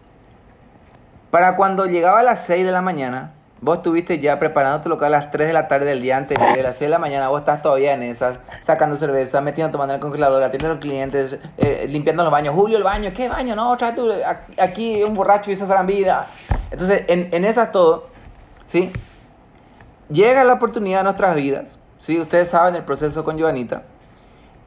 para 1.32 1.56
cuando 1.56 1.86
llegaba 1.86 2.20
a 2.20 2.22
las 2.22 2.44
6 2.44 2.62
de 2.66 2.72
la 2.72 2.82
mañana, 2.82 3.32
vos 3.62 3.78
estuviste 3.78 4.18
ya 4.18 4.38
preparando 4.38 4.82
tu 4.82 4.90
local 4.90 5.14
a 5.14 5.16
las 5.16 5.30
3 5.30 5.46
de 5.46 5.54
la 5.54 5.66
tarde 5.66 5.86
del 5.86 6.02
día 6.02 6.18
anterior. 6.18 6.54
De 6.54 6.62
las 6.62 6.76
6 6.76 6.88
de 6.88 6.90
la 6.90 6.98
mañana 6.98 7.30
vos 7.30 7.40
estás 7.40 7.62
todavía 7.62 7.94
en 7.94 8.02
esas, 8.02 8.38
sacando 8.66 8.98
cerveza, 8.98 9.40
metiendo 9.40 9.72
tomando 9.72 9.94
en 9.94 9.96
el 9.96 10.02
congelador, 10.02 10.42
atendiendo 10.42 10.72
a 10.72 10.74
los 10.74 10.82
clientes, 10.82 11.38
eh, 11.56 11.86
limpiando 11.88 12.22
los 12.22 12.30
baños. 12.30 12.54
Julio, 12.54 12.76
el 12.76 12.84
baño, 12.84 13.12
¿qué 13.16 13.30
baño? 13.30 13.56
No, 13.56 13.74
trae 13.78 13.94
aquí- 14.59 15.02
un 15.02 15.14
borracho 15.14 15.50
hizo 15.50 15.66
vida. 15.86 16.26
Entonces, 16.70 17.04
en, 17.09 17.30
en 17.32 17.46
esas 17.46 17.72
todo, 17.72 18.09
¿sí? 18.66 18.92
Llega 20.10 20.44
la 20.44 20.52
oportunidad 20.52 21.00
a 21.00 21.04
nuestras 21.04 21.34
vidas, 21.34 21.64
¿sí? 21.98 22.20
Ustedes 22.20 22.50
saben 22.50 22.74
el 22.74 22.84
proceso 22.84 23.24
con 23.24 23.40
Joanita. 23.40 23.84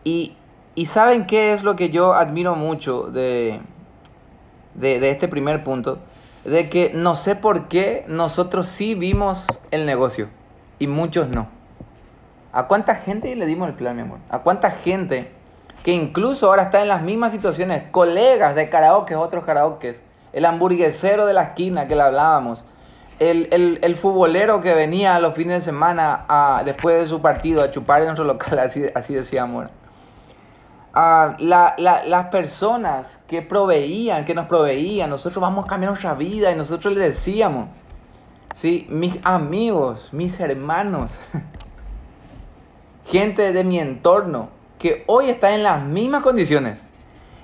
Y, 0.03 0.35
y 0.73 0.87
saben 0.87 1.27
qué 1.27 1.53
es 1.53 1.61
lo 1.61 1.75
que 1.75 1.91
yo 1.91 2.15
admiro 2.15 2.55
mucho 2.55 3.03
de, 3.03 3.61
de, 4.73 4.99
de 4.99 5.09
este 5.11 5.27
primer 5.27 5.63
punto, 5.63 5.99
de 6.45 6.69
que 6.69 6.91
no 6.93 7.15
sé 7.15 7.35
por 7.35 7.67
qué 7.67 8.05
nosotros 8.07 8.67
sí 8.67 8.95
vimos 8.95 9.45
el 9.71 9.85
negocio 9.85 10.29
y 10.79 10.87
muchos 10.87 11.27
no. 11.27 11.47
¿A 12.53 12.67
cuánta 12.67 12.95
gente 12.95 13.35
le 13.35 13.45
dimos 13.45 13.67
el 13.67 13.75
plan, 13.75 13.95
mi 13.95 14.03
amor? 14.03 14.19
¿A 14.29 14.39
cuánta 14.39 14.71
gente 14.71 15.31
que 15.83 15.91
incluso 15.91 16.47
ahora 16.47 16.63
está 16.63 16.81
en 16.81 16.87
las 16.87 17.01
mismas 17.01 17.31
situaciones, 17.31 17.83
colegas 17.91 18.55
de 18.55 18.69
karaoke, 18.69 19.15
otros 19.15 19.43
karaokes, 19.43 20.01
el 20.33 20.45
hamburguesero 20.45 21.25
de 21.25 21.33
la 21.33 21.43
esquina 21.43 21.87
que 21.87 21.95
le 21.95 22.01
hablábamos, 22.01 22.63
el, 23.19 23.47
el, 23.51 23.79
el 23.81 23.95
futbolero 23.95 24.61
que 24.61 24.73
venía 24.73 25.19
los 25.19 25.33
fines 25.33 25.59
de 25.59 25.65
semana 25.65 26.25
a, 26.27 26.63
después 26.65 27.01
de 27.01 27.07
su 27.07 27.21
partido 27.21 27.61
a 27.61 27.71
chupar 27.71 28.01
en 28.01 28.07
nuestro 28.07 28.25
local, 28.25 28.59
así, 28.59 28.85
así 28.93 29.13
decíamos. 29.13 29.67
La- 30.95 31.75
la- 31.77 32.05
las 32.05 32.27
personas 32.27 33.19
que 33.27 33.41
proveían, 33.41 34.23
que 34.25 34.33
nos 34.33 34.47
proveían, 34.47 35.09
nosotros 35.09 35.41
vamos 35.41 35.65
a 35.65 35.67
cambiar 35.67 35.91
nuestra 35.91 36.13
vida 36.15 36.51
y 36.51 36.55
nosotros 36.55 36.95
les 36.95 37.09
decíamos, 37.15 37.69
¿sí? 38.53 38.87
mis 38.89 39.19
amigos, 39.25 40.13
mis 40.13 40.39
hermanos, 40.39 41.11
gente 43.03 43.51
de 43.53 43.63
mi 43.63 43.79
entorno 43.79 44.51
que 44.77 45.03
hoy 45.07 45.29
está 45.29 45.53
en 45.53 45.63
las 45.63 45.83
mismas 45.83 46.21
condiciones. 46.23 46.79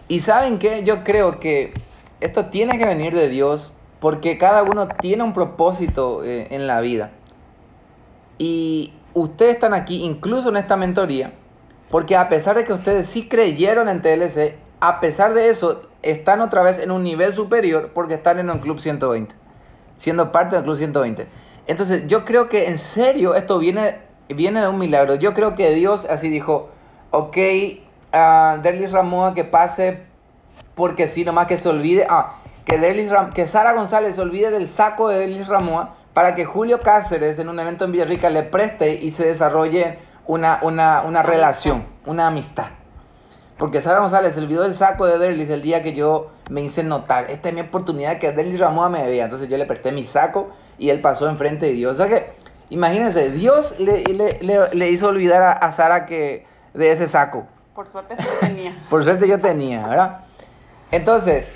Y 0.07 0.22
saben 0.22 0.60
que 0.60 0.84
yo 0.84 1.03
creo 1.03 1.40
que 1.40 1.86
esto 2.22 2.48
tiene 2.48 2.78
que 2.78 2.86
venir 2.86 3.14
de 3.15 3.30
Dios 3.30 3.73
porque 3.99 4.38
cada 4.38 4.64
uno 4.64 4.94
tiene 4.99 5.23
un 5.23 5.34
propósito 5.34 6.23
eh, 6.23 6.48
en 6.52 6.68
la 6.68 6.82
vida. 6.82 7.19
Y 8.38 9.06
ustedes 9.14 9.56
están 9.56 9.73
aquí, 9.73 10.03
incluso 10.03 10.49
en 10.49 10.57
esta 10.57 10.78
mentoría, 10.78 11.41
porque 11.92 12.16
a 12.18 12.30
pesar 12.30 12.56
de 12.56 12.64
que 12.64 12.74
ustedes 12.74 13.08
sí 13.10 13.28
creyeron 13.28 13.90
en 13.90 14.02
TLC, 14.02 14.56
a 14.80 15.00
pesar 15.00 15.34
de 15.34 15.50
eso, 15.50 15.84
están 16.02 16.42
otra 16.42 16.64
vez 16.64 16.80
en 16.80 16.90
un 16.90 17.04
nivel 17.04 17.34
superior 17.34 17.92
porque 17.94 18.16
están 18.16 18.40
en 18.40 18.50
un 18.50 18.60
club 18.60 18.80
120, 18.80 19.36
siendo 19.98 20.32
parte 20.32 20.56
del 20.56 20.64
club 20.64 20.78
120. 20.78 21.28
Entonces, 21.68 22.08
yo 22.08 22.26
creo 22.26 22.50
que 22.50 22.68
en 22.68 22.80
serio 22.80 23.36
esto 23.36 23.60
viene, 23.60 24.00
viene 24.30 24.62
de 24.62 24.68
un 24.68 24.80
milagro. 24.80 25.16
Yo 25.16 25.34
creo 25.36 25.54
que 25.56 25.70
Dios 25.72 26.08
así 26.10 26.30
dijo, 26.30 26.70
ok, 27.12 27.38
a 28.12 28.58
Derlis 28.64 28.92
Ramoa 28.92 29.34
que 29.36 29.44
pase 29.44 30.00
porque 30.76 31.08
sí, 31.08 31.24
nomás 31.24 31.48
que 31.48 31.58
se 31.58 31.70
olvide, 31.70 32.08
ah, 32.10 32.38
que, 32.66 32.78
Derlis 32.80 33.12
Ram- 33.12 33.34
que 33.34 33.46
Sara 33.46 33.74
González 33.74 34.16
se 34.16 34.22
olvide 34.22 34.50
del 34.50 34.70
saco 34.70 35.10
de 35.10 35.20
Derlis 35.20 35.48
Ramoa 35.48 35.96
para 36.14 36.34
que 36.36 36.46
Julio 36.46 36.82
Cáceres 36.82 37.38
en 37.40 37.50
un 37.50 37.60
evento 37.60 37.86
en 37.86 37.92
Villarrica 37.92 38.30
le 38.30 38.44
preste 38.44 38.96
y 38.96 39.12
se 39.12 39.26
desarrolle 39.28 40.00
una, 40.27 40.60
una, 40.61 41.02
una 41.03 41.23
relación, 41.23 41.85
una 42.06 42.27
amistad. 42.27 42.68
Porque 43.57 43.81
Sara 43.81 43.99
González 43.99 44.34
se 44.34 44.39
olvidó 44.39 44.64
del 44.64 44.73
saco 44.76 45.06
de 45.06 45.19
Derlis 45.19 45.49
el 45.49 45.61
día 45.61 45.84
que 45.84 45.93
yo 45.93 46.31
me 46.49 46.61
hice 46.61 46.81
notar. 46.84 47.30
Esta 47.30 47.49
es 47.49 47.56
mi 47.56 47.61
oportunidad 47.61 48.18
que 48.18 48.31
Derlis 48.31 48.60
Ramoa 48.60 48.89
me 48.89 49.03
vea. 49.06 49.26
Entonces 49.26 49.48
yo 49.49 49.57
le 49.57 49.65
presté 49.65 49.91
mi 49.91 50.03
saco 50.06 50.49
y 50.80 50.89
él 50.89 50.99
pasó 50.99 51.30
enfrente 51.30 51.68
de 51.68 51.73
Dios. 51.73 51.93
O 51.93 51.98
sea 51.98 52.07
que, 52.07 52.31
imagínense, 52.69 53.30
Dios 53.30 53.76
le, 53.77 54.03
le- 54.06 54.39
le- 54.41 54.73
le 54.73 54.89
hizo 54.89 55.07
olvidar 55.07 55.43
a, 55.43 55.52
a 55.52 55.72
Sara 55.72 56.07
que, 56.07 56.48
de 56.73 56.91
ese 56.91 57.07
saco. 57.07 57.45
Por 57.76 57.88
suerte 57.88 58.15
sí 58.18 58.27
tenía. 58.39 58.76
Por 58.89 59.03
suerte 59.03 59.27
yo 59.27 59.39
tenía, 59.39 59.85
¿verdad? 59.88 60.22
Entonces, 60.91 61.48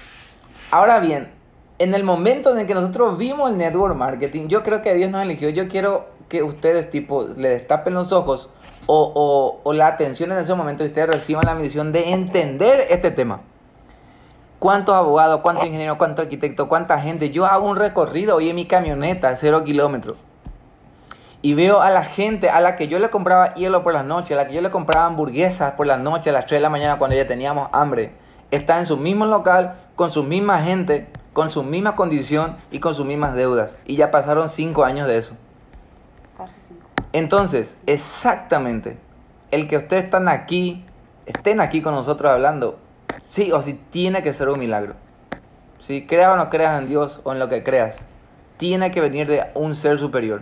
ahora 0.70 1.00
bien, 1.00 1.32
en 1.80 1.94
el 1.96 2.04
momento 2.04 2.52
en 2.52 2.60
el 2.60 2.68
que 2.68 2.74
nosotros 2.76 3.18
vimos 3.18 3.50
el 3.50 3.58
network 3.58 3.96
marketing, 3.96 4.48
yo 4.48 4.62
creo 4.64 4.82
que 4.84 4.94
Dios 4.94 5.10
nos 5.10 5.24
eligió. 5.24 5.50
Yo 5.50 5.68
quiero 5.68 6.06
que 6.30 6.44
ustedes, 6.44 6.90
tipo, 6.90 7.24
le 7.24 7.50
destapen 7.50 7.94
los 7.94 8.12
ojos 8.12 8.50
o, 8.88 9.62
o- 9.64 9.74
la 9.74 9.88
atención 9.88 10.32
en 10.32 10.38
ese 10.40 10.54
momento 10.54 10.84
y 10.84 10.88
ustedes 10.88 11.08
reciban 11.08 11.46
la 11.46 11.56
misión 11.56 11.92
de 11.92 12.12
entender 12.12 12.88
este 12.90 13.12
tema. 13.12 13.42
¿Cuántos 14.60 14.96
abogados, 14.96 15.42
cuántos 15.42 15.66
ingenieros, 15.66 15.98
cuántos 15.98 16.24
arquitectos, 16.24 16.68
cuánta 16.68 17.00
gente? 17.00 17.30
Yo 17.30 17.46
hago 17.46 17.68
un 17.68 17.76
recorrido 17.76 18.36
hoy 18.38 18.50
en 18.50 18.56
mi 18.56 18.66
camioneta, 18.66 19.36
cero 19.36 19.64
kilómetros. 19.64 20.18
Y 21.42 21.54
veo 21.54 21.82
a 21.82 21.92
la 21.92 22.04
gente 22.06 22.50
a 22.50 22.60
la 22.60 22.76
que 22.76 22.88
yo 22.88 22.98
le 22.98 23.10
compraba 23.10 23.54
hielo 23.54 23.84
por 23.84 23.94
las 23.94 24.06
noches, 24.06 24.32
a 24.32 24.36
la 24.42 24.48
que 24.48 24.56
yo 24.56 24.62
le 24.62 24.72
compraba 24.72 25.06
hamburguesas 25.06 25.74
por 25.74 25.86
las 25.86 26.00
noches, 26.00 26.28
a 26.28 26.32
las 26.32 26.48
3 26.48 26.58
de 26.58 26.64
la 26.64 26.70
mañana 26.70 26.98
cuando 26.98 27.16
ya 27.16 27.28
teníamos 27.28 27.70
hambre. 27.72 28.14
Está 28.50 28.80
en 28.80 28.88
su 28.88 28.98
mismo 28.98 29.26
local, 29.28 29.76
con 29.96 30.12
su 30.12 30.24
misma 30.24 30.64
gente, 30.64 31.08
con 31.34 31.52
su 31.52 31.62
misma 31.62 31.96
condición 31.96 32.58
y 32.72 32.80
con 32.80 32.96
sus 32.96 33.06
mismas 33.06 33.36
deudas. 33.36 33.76
Y 33.86 33.96
ya 33.98 34.10
pasaron 34.10 34.50
5 34.50 34.86
años 34.86 35.08
de 35.08 35.18
eso. 35.20 35.34
Entonces, 37.16 37.74
exactamente, 37.86 38.98
el 39.50 39.70
que 39.70 39.78
ustedes 39.78 40.04
están 40.04 40.28
aquí, 40.28 40.84
estén 41.26 41.62
aquí 41.62 41.82
con 41.82 41.96
nosotros 41.96 42.30
hablando, 42.30 42.78
sí 43.24 43.54
o 43.54 43.62
sí 43.62 43.80
tiene 43.90 44.22
que 44.22 44.34
ser 44.34 44.50
un 44.50 44.60
milagro. 44.60 44.96
Si 45.80 46.08
creas 46.08 46.34
o 46.34 46.36
no 46.36 46.50
creas 46.50 46.78
en 46.78 46.90
Dios 46.90 47.22
o 47.24 47.32
en 47.32 47.40
lo 47.40 47.48
que 47.48 47.64
creas, 47.64 47.96
tiene 48.58 48.92
que 48.92 49.00
venir 49.00 49.28
de 49.28 49.46
un 49.54 49.76
ser 49.76 49.98
superior. 49.98 50.42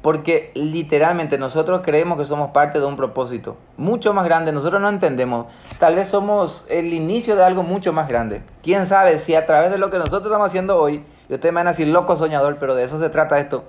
Porque 0.00 0.50
literalmente 0.54 1.36
nosotros 1.36 1.82
creemos 1.84 2.18
que 2.18 2.24
somos 2.24 2.52
parte 2.52 2.78
de 2.78 2.86
un 2.86 2.96
propósito 2.96 3.58
mucho 3.76 4.14
más 4.14 4.24
grande. 4.24 4.50
Nosotros 4.50 4.80
no 4.80 4.88
entendemos. 4.88 5.48
Tal 5.78 5.94
vez 5.94 6.08
somos 6.08 6.64
el 6.70 6.94
inicio 6.94 7.36
de 7.36 7.44
algo 7.44 7.62
mucho 7.62 7.92
más 7.92 8.08
grande. 8.08 8.40
Quién 8.62 8.86
sabe 8.86 9.18
si 9.18 9.34
a 9.34 9.44
través 9.44 9.70
de 9.70 9.76
lo 9.76 9.90
que 9.90 9.98
nosotros 9.98 10.24
estamos 10.24 10.46
haciendo 10.46 10.80
hoy, 10.80 11.04
y 11.28 11.34
ustedes 11.34 11.52
me 11.52 11.60
van 11.60 11.66
a 11.66 11.72
decir 11.72 11.88
loco 11.88 12.16
soñador, 12.16 12.56
pero 12.58 12.74
de 12.74 12.84
eso 12.84 12.98
se 12.98 13.10
trata 13.10 13.38
esto. 13.38 13.64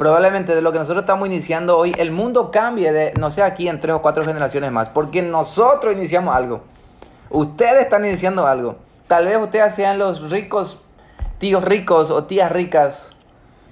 Probablemente 0.00 0.54
de 0.54 0.62
lo 0.62 0.72
que 0.72 0.78
nosotros 0.78 1.02
estamos 1.02 1.28
iniciando 1.28 1.76
hoy, 1.76 1.94
el 1.98 2.10
mundo 2.10 2.50
cambie 2.50 2.90
de, 2.90 3.12
no 3.16 3.30
sé, 3.30 3.42
aquí 3.42 3.68
en 3.68 3.82
tres 3.82 3.94
o 3.94 4.00
cuatro 4.00 4.24
generaciones 4.24 4.72
más. 4.72 4.88
Porque 4.88 5.20
nosotros 5.20 5.92
iniciamos 5.92 6.34
algo. 6.34 6.62
Ustedes 7.28 7.82
están 7.82 8.06
iniciando 8.06 8.46
algo. 8.46 8.76
Tal 9.08 9.26
vez 9.26 9.36
ustedes 9.36 9.74
sean 9.74 9.98
los 9.98 10.30
ricos, 10.30 10.78
tíos 11.36 11.62
ricos 11.62 12.10
o 12.10 12.24
tías 12.24 12.50
ricas 12.50 13.10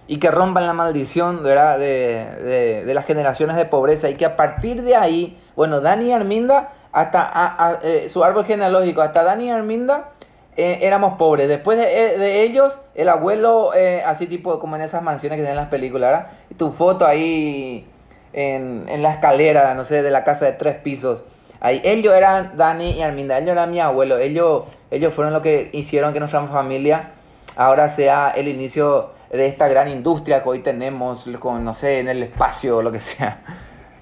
y 0.07 0.19
que 0.19 0.31
rompan 0.31 0.67
la 0.67 0.75
maldición. 0.75 1.43
De, 1.43 2.83
las 2.93 3.07
generaciones 3.07 3.57
de 3.57 3.65
pobreza 3.65 4.11
y 4.11 4.17
que 4.17 4.27
a 4.27 4.37
partir 4.37 4.83
de 4.83 4.97
ahí, 4.97 5.41
bueno, 5.57 5.81
Dani 5.81 6.09
y 6.09 6.13
Arminda, 6.13 6.75
hasta 6.93 7.23
a- 7.23 7.79
eh, 7.83 8.11
su 8.13 8.23
árbol 8.23 8.45
genealógico, 8.45 9.01
hasta 9.01 9.23
Dani 9.25 9.47
y 9.47 9.51
Arminda 9.51 10.11
eh, 10.59 10.81
éramos 10.83 11.17
pobres. 11.17 11.49
Después 11.49 11.79
de, 11.79 11.85
eh, 11.85 12.43
ellos, 12.43 12.77
el 12.97 13.09
abuelo, 13.09 13.73
eh, 13.75 14.03
así 14.05 14.27
tipo 14.27 14.59
como 14.59 14.75
en 14.75 14.83
esas 14.83 15.05
mansiones 15.05 15.37
que 15.37 15.43
tienen 15.43 15.53
en 15.53 15.63
las 15.63 15.69
películas, 15.69 16.11
¿verdad? 16.11 16.31
Tu 16.57 16.73
foto 16.73 17.07
ahí 17.07 17.87
en, 18.33 18.85
en 18.89 19.01
la 19.01 19.13
escalera, 19.13 19.73
no 19.75 19.85
sé, 19.85 20.03
de 20.03 20.11
la 20.11 20.25
casa 20.25 20.47
de 20.47 20.53
tres 20.55 20.75
pisos. 20.79 21.21
Ahí, 21.61 21.81
ellos 21.85 22.13
eran 22.13 22.57
Dani 22.57 22.91
y 22.91 23.03
Arminda, 23.03 23.39
ellos 23.39 23.51
eran 23.51 23.71
mi 23.71 23.79
abuelo, 23.79 24.19
ellos, 24.19 24.65
ellos 24.91 25.15
fueron 25.15 25.33
los 25.33 25.43
que 25.43 25.71
hicieron 25.73 26.13
que 26.13 26.19
nuestra 26.19 26.45
familia 26.49 27.11
ahora 27.55 27.89
sea 27.89 28.31
el 28.31 28.49
inicio 28.49 29.11
de 29.31 29.47
esta 29.47 29.69
gran 29.69 29.89
industria 29.89 30.43
que 30.43 30.49
hoy 30.49 30.59
tenemos, 30.59 31.25
con, 31.39 31.65
no 31.65 31.73
sé, 31.73 32.01
en 32.01 32.09
el 32.09 32.25
espacio 32.25 32.79
o 32.79 32.83
lo 32.83 32.91
que 32.91 32.99
sea. 32.99 33.43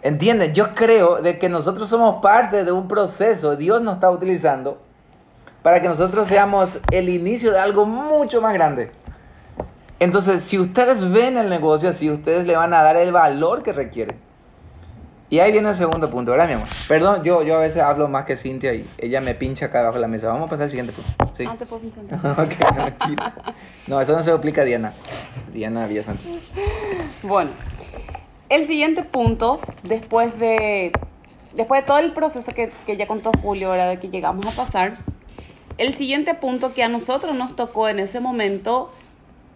¿Entienden? 0.00 0.54
Yo 0.54 0.74
creo 0.74 1.20
de 1.20 1.38
que 1.38 1.50
nosotros 1.50 1.86
somos 1.86 2.22
parte 2.22 2.64
de 2.64 2.72
un 2.72 2.88
proceso, 2.88 3.56
Dios 3.56 3.82
nos 3.82 3.96
está 3.96 4.10
utilizando 4.10 4.85
para 5.66 5.82
que 5.82 5.88
nosotros 5.88 6.28
seamos 6.28 6.78
el 6.92 7.08
inicio 7.08 7.50
de 7.50 7.58
algo 7.58 7.86
mucho 7.86 8.40
más 8.40 8.54
grande. 8.54 8.92
Entonces, 9.98 10.44
si 10.44 10.60
ustedes 10.60 11.10
ven 11.10 11.36
el 11.36 11.50
negocio 11.50 11.88
así, 11.88 12.08
ustedes 12.08 12.46
le 12.46 12.54
van 12.54 12.72
a 12.72 12.82
dar 12.82 12.96
el 12.96 13.10
valor 13.10 13.64
que 13.64 13.72
requiere. 13.72 14.14
Y 15.28 15.40
ahí 15.40 15.50
viene 15.50 15.68
el 15.70 15.74
segundo 15.74 16.08
punto, 16.08 16.30
¿verdad, 16.30 16.46
mi 16.46 16.52
amor? 16.52 16.68
Perdón, 16.86 17.24
yo, 17.24 17.42
yo 17.42 17.56
a 17.56 17.58
veces 17.58 17.82
hablo 17.82 18.06
más 18.06 18.26
que 18.26 18.36
Cintia 18.36 18.74
y 18.74 18.88
ella 18.96 19.20
me 19.20 19.34
pincha 19.34 19.66
acá 19.66 19.80
abajo 19.80 19.96
de 19.96 20.02
la 20.02 20.06
mesa. 20.06 20.28
Vamos 20.28 20.46
a 20.46 20.50
pasar 20.50 20.62
al 20.66 20.70
siguiente 20.70 20.92
punto. 20.92 21.34
Sí. 21.36 21.44
Ah, 21.48 21.56
te 21.58 21.66
puedo 21.66 21.82
funcionar. 21.82 22.40
ok, 22.44 22.54
tranquilo. 22.72 23.24
No, 23.88 24.00
eso 24.00 24.12
no 24.12 24.22
se 24.22 24.30
lo 24.30 24.36
explica 24.36 24.62
a 24.62 24.64
Diana. 24.64 24.92
Diana 25.52 25.88
Villasanti. 25.88 26.42
Bueno, 27.24 27.50
el 28.50 28.68
siguiente 28.68 29.02
punto, 29.02 29.58
después 29.82 30.38
de, 30.38 30.92
después 31.54 31.80
de 31.82 31.86
todo 31.88 31.98
el 31.98 32.12
proceso 32.12 32.52
que, 32.52 32.70
que 32.86 32.96
ya 32.96 33.08
contó 33.08 33.32
Julio, 33.42 33.70
ahora 33.70 33.88
de 33.88 33.98
que 33.98 34.10
llegamos 34.10 34.46
a 34.46 34.52
pasar, 34.52 34.98
el 35.78 35.94
siguiente 35.94 36.34
punto 36.34 36.74
que 36.74 36.82
a 36.82 36.88
nosotros 36.88 37.34
nos 37.34 37.56
tocó 37.56 37.88
en 37.88 37.98
ese 37.98 38.20
momento 38.20 38.92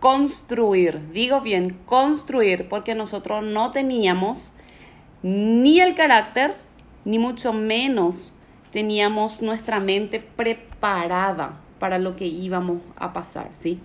construir, 0.01 1.12
digo 1.12 1.40
bien, 1.40 1.78
construir, 1.86 2.68
porque 2.68 2.94
nosotros 2.94 3.44
no 3.44 3.70
teníamos 3.70 4.52
ni 5.22 5.80
el 5.80 5.94
carácter, 5.94 6.56
ni 7.05 7.18
mucho 7.18 7.52
menos 7.52 8.34
teníamos 8.72 9.42
nuestra 9.42 9.80
mente 9.80 10.20
preparada 10.20 11.60
para 11.78 11.98
lo 11.98 12.16
que 12.16 12.26
íbamos 12.26 12.82
a 12.97 13.12
pasar, 13.12 13.51
¿sí? 13.59 13.78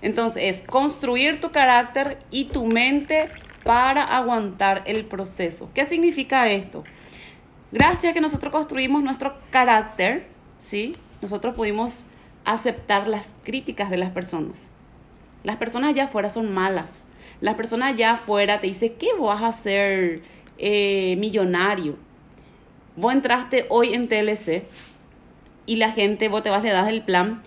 Entonces, 0.00 0.42
es 0.44 0.66
construir 0.66 1.40
tu 1.40 1.50
carácter 1.50 2.18
y 2.30 2.44
tu 2.46 2.66
mente 2.66 3.28
para 3.64 4.04
aguantar 4.04 4.82
el 4.86 5.04
proceso. 5.04 5.70
¿Qué 5.74 5.86
significa 5.86 6.48
esto? 6.48 6.84
Gracias 7.72 8.10
a 8.10 8.14
que 8.14 8.20
nosotros 8.20 8.52
construimos 8.52 9.02
nuestro 9.02 9.34
carácter, 9.50 10.28
¿sí? 10.68 10.96
Nosotros 11.20 11.54
pudimos 11.54 11.94
aceptar 12.44 13.08
las 13.08 13.28
críticas 13.44 13.90
de 13.90 13.96
las 13.96 14.10
personas. 14.10 14.56
Las 15.44 15.56
personas 15.56 15.90
allá 15.90 16.04
afuera 16.04 16.30
son 16.30 16.52
malas. 16.52 16.90
Las 17.40 17.54
personas 17.54 17.94
allá 17.94 18.12
afuera 18.12 18.60
te 18.60 18.66
dicen, 18.66 18.94
¿qué 18.98 19.08
vas 19.18 19.42
a 19.42 19.48
hacer 19.48 20.22
eh, 20.58 21.16
millonario? 21.18 21.96
Vos 22.96 23.12
entraste 23.12 23.66
hoy 23.68 23.94
en 23.94 24.08
TLC 24.08 24.64
y 25.66 25.76
la 25.76 25.92
gente, 25.92 26.28
vos 26.28 26.42
te 26.42 26.50
vas, 26.50 26.62
le 26.62 26.70
das 26.70 26.88
el 26.88 27.02
plan 27.02 27.42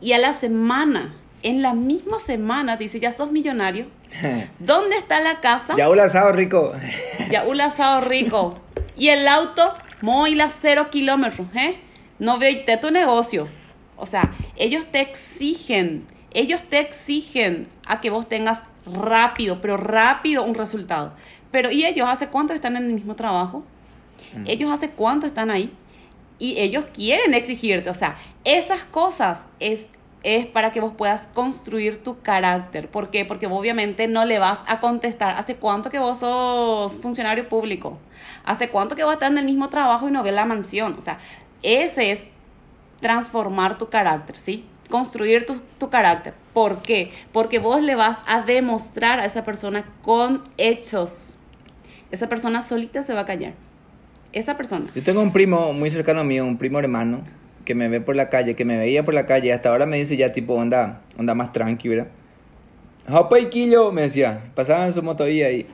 y 0.00 0.12
a 0.12 0.18
la 0.18 0.34
semana, 0.34 1.14
en 1.42 1.62
la 1.62 1.74
misma 1.74 2.20
semana, 2.20 2.78
te 2.78 2.84
dice, 2.84 3.00
ya 3.00 3.12
sos 3.12 3.30
millonario. 3.30 3.86
¿Dónde 4.58 4.96
está 4.96 5.20
la 5.20 5.40
casa? 5.40 5.74
ya 5.76 5.88
un 5.88 6.00
asado 6.00 6.32
rico. 6.32 6.72
Ya 7.30 7.44
un 7.44 7.60
asado 7.60 8.00
rico. 8.02 8.58
Y 8.96 9.10
el 9.10 9.28
auto, 9.28 9.74
muy 10.00 10.40
a 10.40 10.50
cero 10.60 10.88
kilómetros, 10.90 11.46
¿eh? 11.54 11.76
No 12.18 12.38
veiste 12.38 12.76
tu 12.76 12.90
negocio. 12.90 13.48
O 13.96 14.06
sea, 14.06 14.32
ellos 14.56 14.86
te 14.90 15.00
exigen, 15.00 16.06
ellos 16.32 16.62
te 16.62 16.80
exigen 16.80 17.66
a 17.86 18.00
que 18.00 18.10
vos 18.10 18.28
tengas 18.28 18.60
rápido, 18.86 19.60
pero 19.60 19.76
rápido 19.76 20.44
un 20.44 20.54
resultado. 20.54 21.12
Pero 21.50 21.70
¿y 21.70 21.84
ellos 21.84 22.06
hace 22.08 22.28
cuánto 22.28 22.52
están 22.52 22.76
en 22.76 22.84
el 22.84 22.92
mismo 22.92 23.14
trabajo? 23.16 23.64
Mm. 24.34 24.44
Ellos 24.46 24.70
hace 24.70 24.90
cuánto 24.90 25.26
están 25.26 25.50
ahí 25.50 25.72
y 26.38 26.58
ellos 26.58 26.84
quieren 26.92 27.34
exigirte. 27.34 27.90
O 27.90 27.94
sea, 27.94 28.16
esas 28.44 28.84
cosas 28.84 29.40
es, 29.58 29.80
es 30.22 30.46
para 30.46 30.72
que 30.72 30.80
vos 30.80 30.92
puedas 30.96 31.26
construir 31.28 32.02
tu 32.02 32.20
carácter. 32.20 32.88
¿Por 32.88 33.10
qué? 33.10 33.24
Porque 33.24 33.46
obviamente 33.46 34.06
no 34.06 34.24
le 34.24 34.38
vas 34.38 34.60
a 34.66 34.80
contestar. 34.80 35.36
¿Hace 35.36 35.56
cuánto 35.56 35.90
que 35.90 35.98
vos 35.98 36.18
sos 36.18 36.96
funcionario 36.98 37.48
público? 37.48 37.98
¿Hace 38.44 38.68
cuánto 38.68 38.94
que 38.94 39.04
vos 39.04 39.14
estás 39.14 39.30
en 39.30 39.38
el 39.38 39.44
mismo 39.44 39.68
trabajo 39.68 40.08
y 40.08 40.12
no 40.12 40.22
ves 40.22 40.34
la 40.34 40.44
mansión? 40.44 40.96
O 40.98 41.02
sea, 41.02 41.18
ese 41.62 42.12
es 42.12 42.20
transformar 43.00 43.78
tu 43.78 43.88
carácter, 43.88 44.36
¿sí? 44.36 44.64
Construir 44.88 45.46
tu, 45.46 45.60
tu 45.78 45.90
carácter. 45.90 46.34
¿Por 46.52 46.82
qué? 46.82 47.10
Porque 47.32 47.58
vos 47.58 47.82
le 47.82 47.94
vas 47.94 48.18
a 48.26 48.42
demostrar 48.42 49.20
a 49.20 49.26
esa 49.26 49.44
persona 49.44 49.84
con 50.02 50.44
hechos. 50.56 51.36
Esa 52.10 52.28
persona 52.28 52.62
solita 52.62 53.02
se 53.02 53.12
va 53.12 53.20
a 53.20 53.26
callar. 53.26 53.52
Esa 54.32 54.56
persona. 54.56 54.90
Yo 54.94 55.02
tengo 55.02 55.20
un 55.20 55.32
primo 55.32 55.72
muy 55.72 55.90
cercano 55.90 56.24
mío, 56.24 56.44
un 56.44 56.58
primo 56.58 56.78
hermano, 56.78 57.22
que 57.64 57.74
me 57.74 57.88
ve 57.88 58.00
por 58.00 58.16
la 58.16 58.30
calle, 58.30 58.54
que 58.56 58.64
me 58.64 58.78
veía 58.78 59.04
por 59.04 59.14
la 59.14 59.26
calle, 59.26 59.52
hasta 59.52 59.68
ahora 59.68 59.86
me 59.86 59.98
dice 59.98 60.16
ya 60.16 60.32
tipo 60.32 60.54
onda, 60.54 61.02
onda 61.18 61.34
más 61.34 61.52
tranqui, 61.52 61.88
¿verdad? 61.88 62.08
Jopaiquillo, 63.08 63.90
me 63.92 64.02
decía, 64.02 64.40
pasaba 64.54 64.86
en 64.86 64.92
su 64.92 65.02
motovía 65.02 65.50
y 65.50 65.66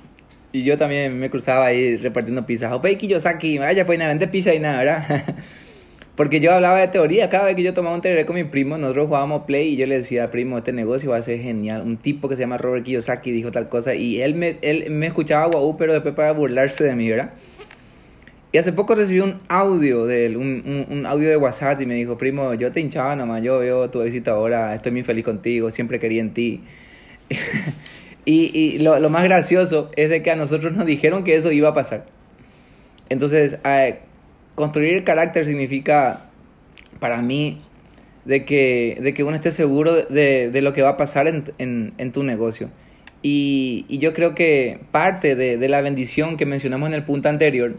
Y 0.53 0.63
yo 0.63 0.79
también 0.79 1.19
me 1.19 1.31
cruzaba 1.31 1.67
ahí 1.67 1.97
repartiendo 1.97 2.47
pizzas. 2.47 2.73
Opei 2.73 2.97
Kiyosaki, 2.97 3.59
vaya, 3.59 3.85
pues 3.85 3.99
nada, 3.99 4.11
vende 4.11 4.29
pizza 4.29 4.55
y 4.55 4.61
nada, 4.61 4.79
¿verdad? 4.79 5.25
Porque 6.17 6.39
yo 6.39 6.53
hablaba 6.53 6.79
de 6.79 6.89
teoría, 6.89 7.29
cada 7.29 7.47
vez 7.47 7.57
que 7.57 7.65
yo 7.65 7.75
tomaba 7.75 7.97
un 7.97 8.01
tereré 8.01 8.25
con 8.25 8.37
mi 8.37 8.45
primo, 8.45 8.79
nosotros 8.79 9.09
jugábamos 9.09 9.43
play 9.47 9.71
y 9.71 9.77
yo 9.77 9.87
le 9.87 9.99
decía, 9.99 10.31
primo, 10.31 10.59
este 10.59 10.73
negocio 10.73 11.11
va 11.11 11.17
a 11.17 11.23
ser 11.23 11.41
genial. 11.41 11.83
Un 11.83 11.97
tipo 11.97 12.29
que 12.29 12.37
se 12.37 12.43
llama 12.43 12.57
Robert 12.57 12.85
Kiyosaki 12.85 13.33
dijo 13.33 13.51
tal 13.51 13.69
cosa 13.69 13.95
y 13.95 14.23
él 14.23 14.37
me, 14.37 14.59
él 14.63 14.91
me 14.91 15.07
escuchaba 15.07 15.47
guau, 15.47 15.77
pero 15.77 15.93
después 15.93 16.15
para 16.15 16.31
burlarse 16.33 16.85
de 16.85 16.95
mí, 16.95 17.11
¿verdad? 17.11 17.33
Y 18.53 18.59
hace 18.59 18.73
poco 18.73 18.95
recibí 18.95 19.19
un 19.19 19.41
audio 19.49 20.07
de 20.07 20.27
él, 20.27 20.37
un, 20.37 20.63
un, 20.65 20.99
un 20.99 21.07
audio 21.07 21.29
de 21.29 21.37
WhatsApp 21.37 21.81
y 21.81 21.87
me 21.87 21.95
dijo, 21.95 22.17
primo, 22.17 22.55
yo 22.55 22.71
te 22.71 22.79
hinchaba 22.79 23.17
nomás, 23.17 23.43
yo 23.43 23.59
veo 23.59 23.91
tu 23.91 24.01
éxito 24.03 24.31
ahora, 24.31 24.73
estoy 24.77 24.93
muy 24.93 25.03
feliz 25.03 25.25
contigo, 25.25 25.73
siempre 25.73 25.99
quería 25.99 26.21
en 26.21 26.33
ti. 26.33 26.63
y 28.25 28.57
y 28.57 28.79
lo, 28.79 29.01
lo 29.01 29.11
más 29.11 29.25
gracioso 29.25 29.91
es 29.97 30.09
de 30.11 30.23
que 30.23 30.31
a 30.31 30.37
nosotros 30.37 30.73
nos 30.75 30.87
dijeron 30.87 31.25
que 31.25 31.35
eso 31.35 31.51
iba 31.51 31.71
a 31.71 31.75
pasar. 31.75 32.07
Entonces, 33.09 33.59
eh, 33.65 33.99
construir 34.55 35.05
carácter 35.05 35.47
significa, 35.47 36.27
para 37.01 37.23
mí, 37.23 37.61
de 38.25 38.45
que, 38.45 38.99
de 39.01 39.15
que 39.15 39.25
uno 39.25 39.37
esté 39.37 39.51
seguro 39.51 39.95
de, 39.95 40.51
de 40.51 40.63
lo 40.63 40.73
que 40.73 40.83
va 40.83 40.91
a 40.91 40.97
pasar 40.97 41.27
en, 41.27 41.45
en, 41.59 41.93
en 41.99 42.13
tu 42.13 42.23
negocio. 42.23 42.71
Y, 43.23 43.87
y, 43.89 43.99
yo 43.99 44.13
creo 44.13 44.35
que 44.35 44.81
parte 44.91 45.35
de, 45.35 45.57
de, 45.57 45.69
la 45.69 45.81
bendición 45.81 46.37
que 46.37 46.45
mencionamos 46.45 46.89
en 46.89 46.95
el 46.95 47.05
punto 47.05 47.31
anterior 47.31 47.77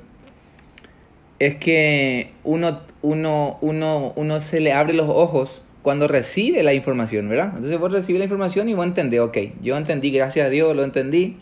es 1.38 1.56
que 1.56 2.32
uno, 2.44 2.82
uno, 3.04 3.58
uno, 3.62 4.14
uno 4.16 4.42
se 4.42 4.60
le 4.60 4.74
abre 4.74 4.94
los 4.94 5.08
ojos 5.08 5.62
cuando 5.84 6.08
recibe 6.08 6.64
la 6.64 6.74
información, 6.74 7.30
¿verdad? 7.30 7.52
Entonces 7.56 7.80
vos 7.80 7.92
recibes 7.92 8.18
la 8.18 8.26
información 8.26 8.70
y 8.70 8.74
vos 8.74 8.88
entendés, 8.88 9.20
ok, 9.20 9.38
yo 9.62 9.78
entendí, 9.78 10.10
gracias 10.10 10.48
a 10.48 10.50
Dios, 10.50 10.76
lo 10.76 10.84
entendí. 10.84 11.38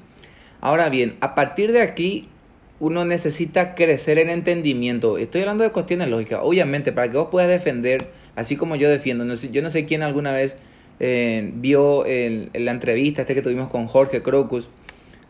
Ahora 0.60 0.90
bien, 0.90 1.16
a 1.22 1.34
partir 1.34 1.72
de 1.72 1.82
aquí 1.82 2.28
uno 2.84 3.06
necesita 3.06 3.76
crecer 3.76 4.20
en 4.20 4.30
entendimiento. 4.30 5.18
Estoy 5.18 5.40
hablando 5.40 5.64
de 5.64 5.70
cuestiones 5.70 6.10
lógicas. 6.10 6.42
Obviamente, 6.44 6.92
para 6.92 7.10
que 7.10 7.18
vos 7.18 7.30
puedas 7.32 7.50
defender, 7.50 8.10
así 8.36 8.58
como 8.58 8.76
yo 8.76 8.90
defiendo, 8.90 9.24
no 9.24 9.38
sé, 9.38 9.52
yo 9.52 9.62
no 9.62 9.70
sé 9.70 9.86
quién 9.86 10.04
alguna 10.04 10.34
vez 10.34 10.58
eh, 11.00 11.50
vio 11.56 12.06
el, 12.06 12.50
la 12.54 12.72
entrevista 12.72 13.22
este 13.22 13.36
que 13.36 13.42
tuvimos 13.42 13.70
con 13.70 13.88
Jorge 13.88 14.22
Crocus. 14.22 14.68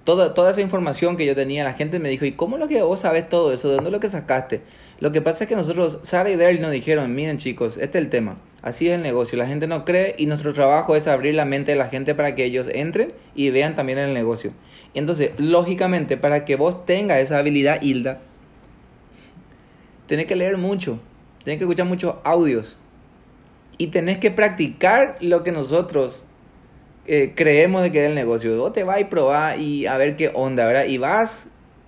Toda, 0.04 0.34
toda 0.34 0.50
esa 0.50 0.62
información 0.62 1.16
que 1.16 1.28
yo 1.28 1.36
tenía, 1.36 1.64
la 1.64 1.76
gente 1.76 2.00
me 2.00 2.10
dijo, 2.10 2.26
¿y 2.26 2.32
cómo 2.32 2.58
lo 2.58 2.68
que 2.68 2.82
vos 2.82 3.02
sabes 3.02 3.30
todo 3.30 3.54
eso? 3.54 3.70
¿De 3.70 3.76
dónde 3.76 3.92
lo 3.92 4.00
que 4.00 4.10
sacaste? 4.10 4.62
Lo 5.00 5.12
que 5.12 5.22
pasa 5.22 5.44
es 5.44 5.48
que 5.48 5.56
nosotros, 5.56 6.00
Sara 6.02 6.32
y 6.32 6.36
Daryl 6.36 6.60
nos 6.60 6.72
dijeron, 6.72 7.14
miren 7.14 7.38
chicos, 7.38 7.78
este 7.78 8.00
es 8.00 8.04
el 8.04 8.10
tema. 8.10 8.38
Así 8.64 8.88
es 8.88 8.94
el 8.94 9.04
negocio. 9.04 9.38
La 9.38 9.46
gente 9.46 9.68
no 9.68 9.86
cree 9.86 10.16
y 10.18 10.26
nuestro 10.26 10.56
trabajo 10.56 10.96
es 10.96 11.06
abrir 11.06 11.36
la 11.36 11.46
mente 11.46 11.74
de 11.74 11.78
la 11.78 11.90
gente 11.90 12.16
para 12.16 12.34
que 12.34 12.46
ellos 12.46 12.66
entren 12.74 13.14
y 13.36 13.52
vean 13.52 13.76
también 13.76 14.00
el 14.00 14.16
negocio. 14.16 14.54
Entonces, 14.94 15.32
lógicamente, 15.38 16.18
para 16.18 16.45
que 16.45 16.56
vos 16.56 16.86
tengas 16.86 17.20
esa 17.20 17.40
habilidad, 17.40 17.82
Hilda, 17.82 18.20
tenés 20.07 20.28
que 20.28 20.36
leer 20.36 20.57
mucho, 20.57 20.99
tenés 21.44 21.57
que 21.57 21.64
escuchar 21.64 21.88
muchos 21.88 22.15
audios 22.24 22.78
y 23.78 23.88
tenés 23.88 24.20
que 24.20 24.32
practicar 24.32 25.18
lo 25.20 25.44
que 25.44 25.52
nosotros 25.52 26.24
eh, 27.06 27.34
creemos 27.36 27.82
de 27.82 27.91
que 27.91 28.03
es 28.03 28.10
el 28.10 28.15
negocio. 28.15 28.57
Vos 28.57 28.74
te 28.74 28.84
vas 28.84 29.02
y 29.02 29.06
probás 29.06 29.60
y 29.60 29.88
a 29.88 29.98
ver 29.98 30.15
qué 30.15 30.32
onda, 30.34 30.65
¿verdad? 30.65 30.86
Y 30.86 30.98
vas 30.98 31.45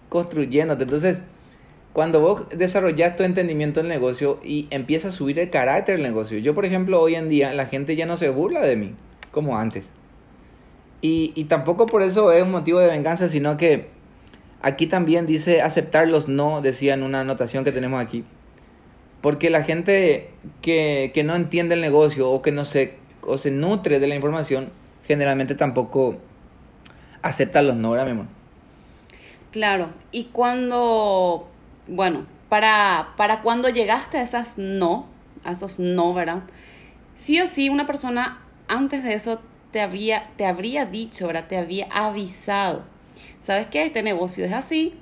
construyéndote. 0.09 0.83
Entonces, 0.83 1.21
cuando 1.93 2.19
vos 2.19 2.49
desarrollas 2.49 3.15
tu 3.15 3.23
entendimiento 3.23 3.79
del 3.79 3.87
negocio 3.87 4.39
y 4.43 4.67
empiezas 4.69 5.13
a 5.13 5.17
subir 5.17 5.39
el 5.39 5.49
carácter 5.49 5.95
del 5.95 6.03
negocio. 6.03 6.37
Yo, 6.39 6.53
por 6.53 6.65
ejemplo, 6.65 6.99
hoy 6.99 7.15
en 7.15 7.29
día 7.29 7.53
la 7.53 7.67
gente 7.67 7.95
ya 7.95 8.05
no 8.05 8.17
se 8.17 8.29
burla 8.29 8.61
de 8.61 8.75
mí 8.75 8.95
como 9.31 9.57
antes. 9.57 9.85
Y, 11.01 11.33
y 11.35 11.45
tampoco 11.45 11.85
por 11.85 12.01
eso 12.01 12.31
es 12.31 12.43
un 12.43 12.51
motivo 12.51 12.79
de 12.79 12.87
venganza, 12.87 13.29
sino 13.29 13.57
que 13.57 13.89
aquí 14.61 14.87
también 14.87 15.27
dice 15.27 15.61
aceptar 15.61 16.07
los 16.07 16.27
no, 16.27 16.61
decía 16.61 16.93
en 16.93 17.03
una 17.03 17.21
anotación 17.21 17.63
que 17.63 17.71
tenemos 17.71 18.01
aquí. 18.01 18.23
Porque 19.21 19.49
la 19.49 19.63
gente 19.63 20.29
que, 20.61 21.11
que 21.13 21.23
no 21.23 21.35
entiende 21.35 21.75
el 21.75 21.81
negocio 21.81 22.29
o 22.29 22.41
que 22.41 22.51
no 22.51 22.65
se, 22.65 22.95
o 23.21 23.37
se 23.37 23.51
nutre 23.51 23.99
de 23.99 24.07
la 24.07 24.15
información, 24.15 24.69
generalmente 25.07 25.55
tampoco 25.55 26.17
acepta 27.21 27.61
los 27.61 27.75
no, 27.75 27.91
¿verdad, 27.91 28.05
mi 28.05 28.11
amor? 28.11 28.25
Claro, 29.51 29.89
y 30.11 30.25
cuando, 30.25 31.47
bueno, 31.87 32.25
para, 32.49 33.13
para 33.17 33.41
cuando 33.41 33.69
llegaste 33.69 34.17
a 34.17 34.21
esas 34.21 34.57
no, 34.57 35.07
a 35.43 35.51
esos 35.51 35.79
no, 35.79 36.13
¿verdad? 36.13 36.43
Sí 37.23 37.39
o 37.39 37.47
sí, 37.47 37.69
una 37.69 37.87
persona 37.87 38.41
antes 38.67 39.03
de 39.03 39.13
eso 39.13 39.39
te, 39.75 39.81
había, 39.81 40.29
te 40.37 40.45
habría 40.45 40.85
dicho, 40.85 41.27
¿verdad? 41.27 41.47
Te 41.49 41.57
había 41.57 41.87
avisado. 41.91 42.83
¿Sabes 43.45 43.67
qué? 43.67 43.83
Este 43.83 44.03
negocio 44.03 44.45
es 44.45 44.53
así, 44.53 44.93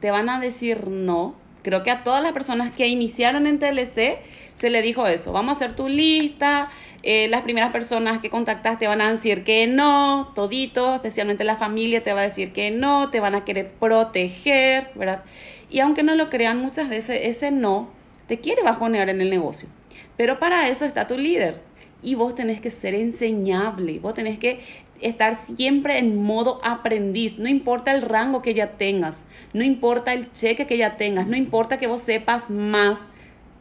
te 0.00 0.12
van 0.12 0.28
a 0.28 0.38
decir 0.38 0.86
no. 0.86 1.34
Creo 1.64 1.82
que 1.82 1.90
a 1.90 2.04
todas 2.04 2.22
las 2.22 2.30
personas 2.30 2.72
que 2.72 2.86
iniciaron 2.86 3.48
en 3.48 3.58
TLC 3.58 4.20
se 4.54 4.70
le 4.70 4.82
dijo 4.82 5.08
eso. 5.08 5.32
Vamos 5.32 5.54
a 5.54 5.56
hacer 5.56 5.74
tu 5.74 5.88
lista. 5.88 6.70
Eh, 7.02 7.26
las 7.26 7.42
primeras 7.42 7.72
personas 7.72 8.22
que 8.22 8.30
contactaste 8.30 8.86
van 8.86 9.00
a 9.00 9.10
decir 9.10 9.42
que 9.42 9.66
no, 9.66 10.30
todito, 10.36 10.94
especialmente 10.94 11.42
la 11.42 11.56
familia 11.56 12.04
te 12.04 12.12
va 12.12 12.20
a 12.20 12.28
decir 12.28 12.52
que 12.52 12.70
no, 12.70 13.10
te 13.10 13.18
van 13.18 13.34
a 13.34 13.44
querer 13.44 13.72
proteger, 13.80 14.92
¿verdad? 14.94 15.24
Y 15.70 15.80
aunque 15.80 16.04
no 16.04 16.14
lo 16.14 16.30
crean, 16.30 16.60
muchas 16.60 16.88
veces 16.88 17.18
ese 17.24 17.50
no 17.50 17.88
te 18.28 18.38
quiere 18.38 18.62
bajonear 18.62 19.08
en 19.08 19.20
el 19.22 19.28
negocio. 19.28 19.68
Pero 20.16 20.38
para 20.38 20.68
eso 20.68 20.84
está 20.84 21.08
tu 21.08 21.18
líder, 21.18 21.60
y 22.02 22.14
vos 22.14 22.34
tenés 22.34 22.60
que 22.60 22.70
ser 22.70 22.94
enseñable, 22.94 23.98
vos 23.98 24.14
tenés 24.14 24.38
que 24.38 24.60
estar 25.00 25.38
siempre 25.56 25.98
en 25.98 26.22
modo 26.22 26.60
aprendiz, 26.62 27.38
no 27.38 27.48
importa 27.48 27.92
el 27.92 28.02
rango 28.02 28.42
que 28.42 28.54
ya 28.54 28.72
tengas, 28.72 29.16
no 29.52 29.64
importa 29.64 30.12
el 30.12 30.32
cheque 30.32 30.66
que 30.66 30.76
ya 30.76 30.96
tengas, 30.96 31.26
no 31.26 31.36
importa 31.36 31.78
que 31.78 31.86
vos 31.86 32.02
sepas 32.02 32.50
más 32.50 32.98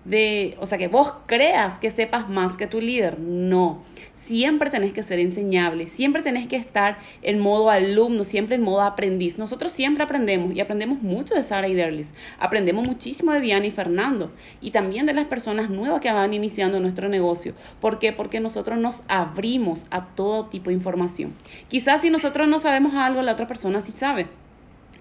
de, 0.06 0.58
o 0.60 0.66
sea, 0.66 0.78
que 0.78 0.88
vos 0.88 1.12
creas 1.28 1.80
que 1.80 1.92
sepas 1.92 2.30
más 2.30 2.58
que 2.58 2.68
tu 2.68 2.82
líder, 2.82 3.20
no. 3.20 3.84
Siempre 4.30 4.70
tenés 4.70 4.94
que 4.94 5.02
ser 5.02 5.18
enseñable, 5.18 5.88
siempre 5.88 6.22
tenés 6.22 6.48
que 6.48 6.56
estar 6.56 7.00
en 7.24 7.40
modo 7.40 7.72
alumno, 7.72 8.24
siempre 8.24 8.58
en 8.58 8.62
modo 8.62 8.84
aprendiz. 8.84 9.40
Nosotros 9.40 9.72
siempre 9.72 10.04
aprendemos 10.04 10.56
y 10.56 10.60
aprendemos 10.60 11.02
mucho 11.02 11.34
de 11.34 11.42
Sara 11.42 11.68
y 11.68 11.74
Derlis. 11.74 12.14
Aprendemos 12.38 12.86
muchísimo 12.86 13.32
de 13.32 13.42
Diana 13.42 13.66
y 13.66 13.72
Fernando 13.72 14.32
y 14.62 14.70
también 14.70 15.08
de 15.08 15.16
las 15.16 15.26
personas 15.26 15.72
nuevas 15.72 16.00
que 16.00 16.12
van 16.12 16.32
iniciando 16.32 16.80
nuestro 16.80 17.10
negocio. 17.10 17.56
¿Por 17.82 17.98
qué? 17.98 18.14
Porque 18.14 18.40
nosotros 18.40 18.78
nos 18.78 19.02
abrimos 19.08 19.84
a 19.90 20.06
todo 20.06 20.46
tipo 20.46 20.70
de 20.70 20.76
información. 20.76 21.34
Quizás 21.68 22.04
si 22.04 22.12
nosotros 22.12 22.48
no 22.48 22.60
sabemos 22.60 22.94
algo, 22.94 23.24
la 23.24 23.32
otra 23.32 23.48
persona 23.48 23.82
sí 23.82 23.94
sabe. 23.94 24.28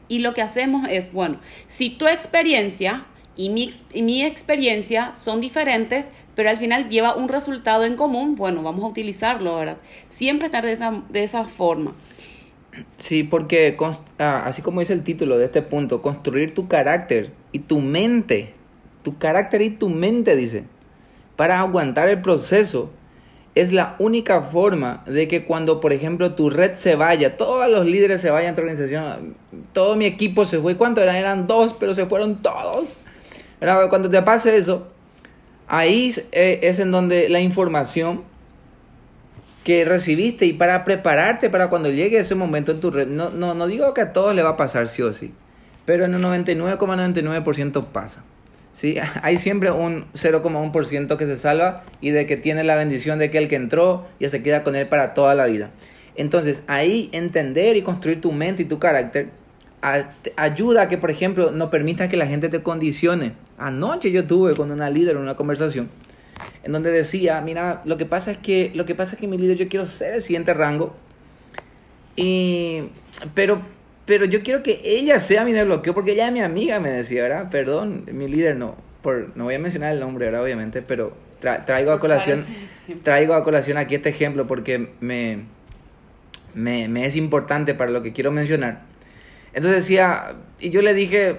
Y 0.08 0.20
lo 0.20 0.32
que 0.32 0.40
hacemos 0.40 0.88
es, 0.88 1.12
bueno, 1.12 1.38
si 1.66 1.90
tu 1.90 2.06
experiencia 2.06 3.04
y 3.36 3.50
mi, 3.50 3.74
y 3.92 4.00
mi 4.00 4.24
experiencia 4.24 5.14
son 5.16 5.42
diferentes, 5.42 6.06
pero 6.38 6.50
al 6.50 6.56
final 6.56 6.88
lleva 6.88 7.16
un 7.16 7.28
resultado 7.28 7.84
en 7.84 7.96
común, 7.96 8.36
bueno, 8.36 8.62
vamos 8.62 8.84
a 8.84 8.86
utilizarlo, 8.86 9.56
¿verdad? 9.56 9.78
Siempre 10.10 10.46
estar 10.46 10.64
de 10.64 10.70
esa, 10.70 11.02
de 11.08 11.24
esa 11.24 11.42
forma. 11.42 11.94
Sí, 12.98 13.24
porque 13.24 13.76
ah, 14.20 14.44
así 14.46 14.62
como 14.62 14.78
dice 14.78 14.92
el 14.92 15.02
título 15.02 15.36
de 15.36 15.46
este 15.46 15.62
punto, 15.62 16.00
construir 16.00 16.54
tu 16.54 16.68
carácter 16.68 17.32
y 17.50 17.58
tu 17.58 17.80
mente, 17.80 18.54
tu 19.02 19.18
carácter 19.18 19.62
y 19.62 19.70
tu 19.70 19.88
mente, 19.88 20.36
dice, 20.36 20.62
para 21.34 21.58
aguantar 21.58 22.08
el 22.08 22.22
proceso, 22.22 22.88
es 23.56 23.72
la 23.72 23.96
única 23.98 24.42
forma 24.42 25.02
de 25.08 25.26
que 25.26 25.44
cuando, 25.44 25.80
por 25.80 25.92
ejemplo, 25.92 26.36
tu 26.36 26.50
red 26.50 26.76
se 26.76 26.94
vaya, 26.94 27.36
todos 27.36 27.68
los 27.68 27.84
líderes 27.84 28.20
se 28.20 28.30
vayan 28.30 28.52
a 28.52 28.54
tu 28.54 28.60
organización, 28.60 29.34
todo 29.72 29.96
mi 29.96 30.04
equipo 30.04 30.44
se 30.44 30.60
fue, 30.60 30.76
¿cuántos 30.76 31.02
eran? 31.02 31.16
Eran 31.16 31.46
dos, 31.48 31.74
pero 31.80 31.96
se 31.96 32.06
fueron 32.06 32.42
todos. 32.42 32.96
Cuando 33.90 34.08
te 34.08 34.22
pase 34.22 34.56
eso, 34.56 34.86
ahí 35.68 36.14
es 36.32 36.78
en 36.78 36.90
donde 36.90 37.28
la 37.28 37.40
información 37.40 38.22
que 39.64 39.84
recibiste 39.84 40.46
y 40.46 40.54
para 40.54 40.84
prepararte 40.84 41.50
para 41.50 41.68
cuando 41.68 41.90
llegue 41.90 42.18
ese 42.18 42.34
momento 42.34 42.72
en 42.72 42.80
tu 42.80 42.90
red, 42.90 43.06
no, 43.06 43.30
no, 43.30 43.54
no 43.54 43.66
digo 43.66 43.92
que 43.92 44.00
a 44.00 44.12
todos 44.12 44.34
le 44.34 44.42
va 44.42 44.50
a 44.50 44.56
pasar 44.56 44.88
sí 44.88 45.02
o 45.02 45.12
sí, 45.12 45.32
pero 45.84 46.06
en 46.06 46.14
un 46.14 46.22
99,99% 46.22 47.86
pasa. 47.86 48.22
¿sí? 48.72 48.96
Hay 49.22 49.38
siempre 49.38 49.70
un 49.70 50.06
0,1% 50.14 51.16
que 51.16 51.26
se 51.26 51.36
salva 51.36 51.84
y 52.00 52.10
de 52.10 52.26
que 52.26 52.36
tiene 52.36 52.64
la 52.64 52.76
bendición 52.76 53.18
de 53.18 53.30
que 53.30 53.38
el 53.38 53.48
que 53.48 53.56
entró 53.56 54.06
ya 54.18 54.30
se 54.30 54.42
queda 54.42 54.64
con 54.64 54.74
él 54.74 54.86
para 54.88 55.12
toda 55.14 55.34
la 55.34 55.46
vida. 55.46 55.70
Entonces 56.16 56.62
ahí 56.66 57.10
entender 57.12 57.76
y 57.76 57.82
construir 57.82 58.20
tu 58.20 58.32
mente 58.32 58.62
y 58.62 58.66
tu 58.66 58.78
carácter 58.78 59.28
ayuda 59.80 60.82
a 60.82 60.88
que, 60.88 60.98
por 60.98 61.10
ejemplo, 61.10 61.50
no 61.52 61.70
permita 61.70 62.08
que 62.08 62.16
la 62.16 62.26
gente 62.26 62.48
te 62.48 62.62
condicione. 62.62 63.32
Anoche 63.58 64.10
yo 64.10 64.26
tuve 64.26 64.54
con 64.54 64.70
una 64.70 64.90
líder 64.90 65.16
una 65.16 65.36
conversación 65.36 65.88
en 66.62 66.72
donde 66.72 66.90
decía, 66.90 67.40
mira, 67.40 67.82
lo 67.84 67.96
que 67.96 68.06
pasa 68.06 68.30
es 68.30 68.38
que 68.38 68.70
lo 68.74 68.84
que 68.84 68.94
pasa 68.94 69.14
es 69.14 69.20
que 69.20 69.26
mi 69.26 69.38
líder 69.38 69.56
yo 69.56 69.68
quiero 69.68 69.86
ser 69.86 70.14
el 70.14 70.22
siguiente 70.22 70.54
rango 70.54 70.94
y 72.16 72.84
pero 73.34 73.60
pero 74.04 74.24
yo 74.24 74.42
quiero 74.42 74.62
que 74.62 74.80
ella 74.84 75.20
sea 75.20 75.44
mi 75.44 75.52
bloqueo 75.52 75.94
porque 75.94 76.12
ella 76.12 76.28
es 76.28 76.32
mi 76.32 76.40
amiga, 76.40 76.80
me 76.80 76.90
decía, 76.90 77.22
¿verdad? 77.22 77.50
Perdón, 77.50 78.06
mi 78.10 78.26
líder 78.26 78.56
no, 78.56 78.74
por, 79.02 79.36
no 79.36 79.44
voy 79.44 79.54
a 79.54 79.58
mencionar 79.58 79.92
el 79.92 80.00
nombre, 80.00 80.26
ahora 80.26 80.42
obviamente, 80.42 80.82
pero 80.82 81.14
traigo 81.40 81.92
a 81.92 82.00
colación 82.00 82.44
traigo 83.02 83.34
a 83.34 83.44
colación 83.44 83.76
aquí 83.76 83.94
este 83.94 84.08
ejemplo 84.08 84.46
porque 84.46 84.88
me, 85.00 85.40
me, 86.54 86.88
me 86.88 87.06
es 87.06 87.16
importante 87.16 87.74
para 87.74 87.90
lo 87.90 88.02
que 88.02 88.12
quiero 88.12 88.32
mencionar 88.32 88.87
Entonces 89.52 89.82
decía, 89.82 90.34
y 90.60 90.70
yo 90.70 90.82
le 90.82 90.94
dije, 90.94 91.38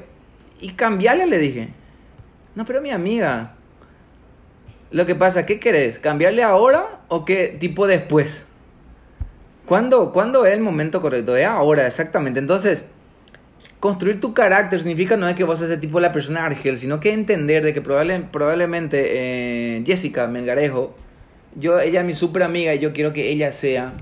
y 0.60 0.72
cambiarle, 0.74 1.26
le 1.28 1.38
dije. 1.38 1.70
No, 2.56 2.66
pero 2.66 2.82
mi 2.82 2.92
amiga, 2.92 3.54
lo 4.92 5.06
que 5.06 5.16
pasa, 5.16 5.46
¿qué 5.46 5.60
querés? 5.60 6.00
¿Cambiarle 6.00 6.44
ahora 6.44 7.02
o 7.08 7.26
qué 7.26 7.56
tipo 7.60 7.88
después? 7.88 8.44
¿Cuándo, 9.66 10.12
¿Cuándo 10.12 10.46
es 10.46 10.54
el 10.54 10.62
momento 10.62 11.02
correcto? 11.02 11.36
Es 11.36 11.46
ahora, 11.46 11.86
exactamente. 11.86 12.40
Entonces, 12.40 12.84
construir 13.80 14.20
tu 14.20 14.34
carácter 14.34 14.80
significa 14.80 15.16
no 15.16 15.28
es 15.28 15.36
que 15.36 15.44
vos 15.44 15.60
seas 15.60 15.72
ese 15.72 15.80
tipo 15.80 16.00
de 16.00 16.08
la 16.08 16.12
persona 16.12 16.46
argel, 16.46 16.78
sino 16.80 17.00
que 17.00 17.14
entender 17.14 17.64
de 17.64 17.74
que 17.74 17.82
probable, 17.82 18.20
probablemente 18.32 19.78
eh, 19.78 19.84
Jessica 19.86 20.28
Melgarejo, 20.28 20.96
yo, 21.56 21.80
ella 21.80 22.02
es 22.02 22.06
mi 22.06 22.16
super 22.16 22.44
amiga 22.44 22.74
y 22.74 22.80
yo 22.80 22.94
quiero 22.94 23.14
que 23.14 23.30
ella 23.30 23.52
sea 23.52 23.94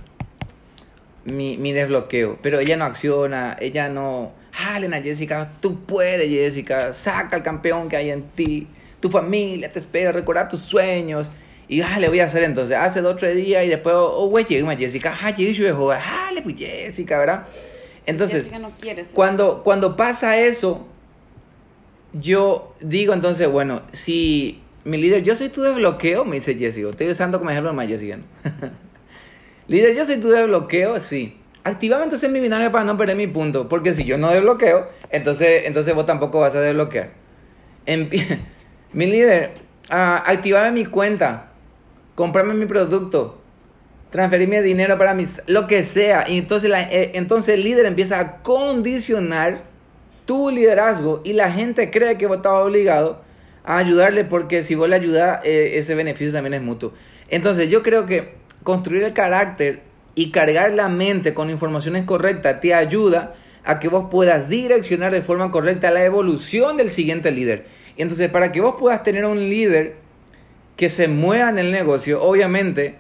mi, 1.27 1.57
mi 1.57 1.73
desbloqueo. 1.73 2.37
Pero 2.41 2.59
ella 2.59 2.77
no 2.77 2.85
acciona, 2.85 3.57
ella 3.59 3.89
no... 3.89 4.31
Ah, 4.59 4.77
Elena, 4.77 5.01
Jessica, 5.01 5.51
tú 5.59 5.85
puedes, 5.85 6.27
Jessica, 6.29 6.91
saca 6.93 7.37
el 7.37 7.43
campeón 7.43 7.89
que 7.89 7.97
hay 7.97 8.09
en 8.09 8.23
ti. 8.29 8.67
Tu 8.99 9.09
familia 9.09 9.71
te 9.71 9.79
espera, 9.79 10.11
recuerda 10.11 10.47
tus 10.47 10.61
sueños. 10.61 11.29
Y 11.67 11.81
ah, 11.81 11.99
le 11.99 12.07
voy 12.07 12.21
a 12.21 12.25
hacer 12.25 12.43
entonces, 12.43 12.75
hace 12.77 13.01
dos 13.01 13.13
o 13.13 13.17
tres 13.17 13.35
días 13.35 13.65
y 13.65 13.67
después, 13.67 13.93
oh, 13.97 14.27
güey, 14.29 14.45
llega 14.45 14.75
Jessica, 14.75 15.13
ah, 15.21 15.27
ah, 15.27 16.31
le 16.33 16.41
pues 16.41 16.55
Jessica, 16.57 17.19
¿verdad? 17.19 17.45
Entonces, 18.05 18.39
Jessica 18.39 18.59
no 18.59 18.71
quiere 18.79 19.03
ser. 19.03 19.13
cuando, 19.13 19.63
cuando 19.63 19.97
pasa 19.97 20.37
eso, 20.37 20.87
yo 22.13 22.73
digo 22.79 23.13
entonces, 23.13 23.49
bueno, 23.49 23.81
si 23.91 24.61
mi 24.85 24.97
líder, 24.97 25.23
yo 25.23 25.35
soy 25.35 25.49
tu 25.49 25.61
desbloqueo, 25.61 26.23
me 26.23 26.37
dice 26.37 26.55
Jessica, 26.55 26.89
estoy 26.89 27.09
usando 27.09 27.37
como 27.37 27.51
ejemplo 27.51 27.73
más 27.73 27.87
Jessica. 27.87 28.17
¿no? 28.17 28.23
líder, 29.68 29.95
yo 29.95 30.06
soy 30.06 30.18
tu 30.18 30.30
desbloqueo, 30.30 30.99
sí. 30.99 31.38
Activame 31.64 32.06
entonces 32.06 32.30
mi 32.30 32.39
binario 32.39 32.72
para 32.72 32.85
no 32.85 32.98
perder 32.98 33.18
mi 33.18 33.27
punto, 33.27 33.68
porque 33.68 33.94
si 33.94 34.06
yo 34.06 34.18
no 34.18 34.31
desbloqueo, 34.31 34.88
entonces, 35.10 35.64
entonces 35.65 35.94
vos 35.94 36.06
tampoco 36.06 36.39
vas 36.39 36.56
a 36.56 36.61
desbloquear. 36.61 37.10
Mi 38.94 39.06
líder, 39.06 39.52
ah, 39.89 40.23
activame 40.26 40.72
mi 40.72 40.85
cuenta, 40.85 41.49
comprarme 42.15 42.53
mi 42.53 42.65
producto, 42.65 43.41
transferirme 44.11 44.61
dinero 44.61 44.98
para 44.98 45.14
mis, 45.14 45.41
lo 45.45 45.68
que 45.68 45.84
sea. 45.84 46.26
Y 46.27 46.38
entonces, 46.38 46.69
la- 46.69 46.84
eh, 46.84 47.11
entonces 47.15 47.56
el 47.56 47.64
líder 47.64 47.85
empieza 47.85 48.19
a 48.19 48.38
condicionar 48.44 49.64
tu 50.26 50.49
liderazgo 50.49 51.22
y 51.23 51.34
la 51.34 51.52
gente 51.52 51.91
cree 51.91 52.18
que 52.18 52.27
vos 52.27 52.38
estás 52.38 52.53
obligado 52.53 53.22
a 53.64 53.77
ayudarle 53.77 54.23
porque 54.23 54.64
si 54.64 54.76
vos 54.76 54.88
le 54.89 54.95
ayudas, 54.95 55.41
eh, 55.44 55.73
ese 55.76 55.94
beneficio 55.95 56.31
también 56.34 56.53
es 56.53 56.61
mutuo. 56.61 56.94
Entonces 57.30 57.69
yo 57.69 57.84
creo 57.84 58.06
que 58.06 58.35
construir 58.68 59.03
el 59.03 59.14
carácter 59.14 59.80
y 60.14 60.30
cargar 60.30 60.73
la 60.73 60.89
mente 60.89 61.34
con 61.34 61.49
informaciones 61.49 62.03
correctas 62.03 62.60
te 62.60 62.73
ayuda 62.73 63.34
a 63.64 63.80
que 63.80 63.88
vos 63.88 64.10
puedas 64.11 64.49
direccionar 64.49 65.14
de 65.14 65.22
forma 65.22 65.52
correcta 65.52 65.89
la 65.89 66.03
evolución 66.03 66.76
del 66.76 66.89
siguiente 66.89 67.31
líder. 67.31 67.68
Y 67.95 68.02
entonces 68.02 68.30
para 68.30 68.52
que 68.52 68.60
vos 68.60 68.76
puedas 68.77 69.03
tener 69.03 69.23
un 69.23 69.39
líder 69.39 69.95
que 70.76 70.89
se 70.89 71.07
mueva 71.07 71.48
en 71.49 71.60
el 71.60 71.72
negocio, 71.72 72.22
obviamente 72.22 72.95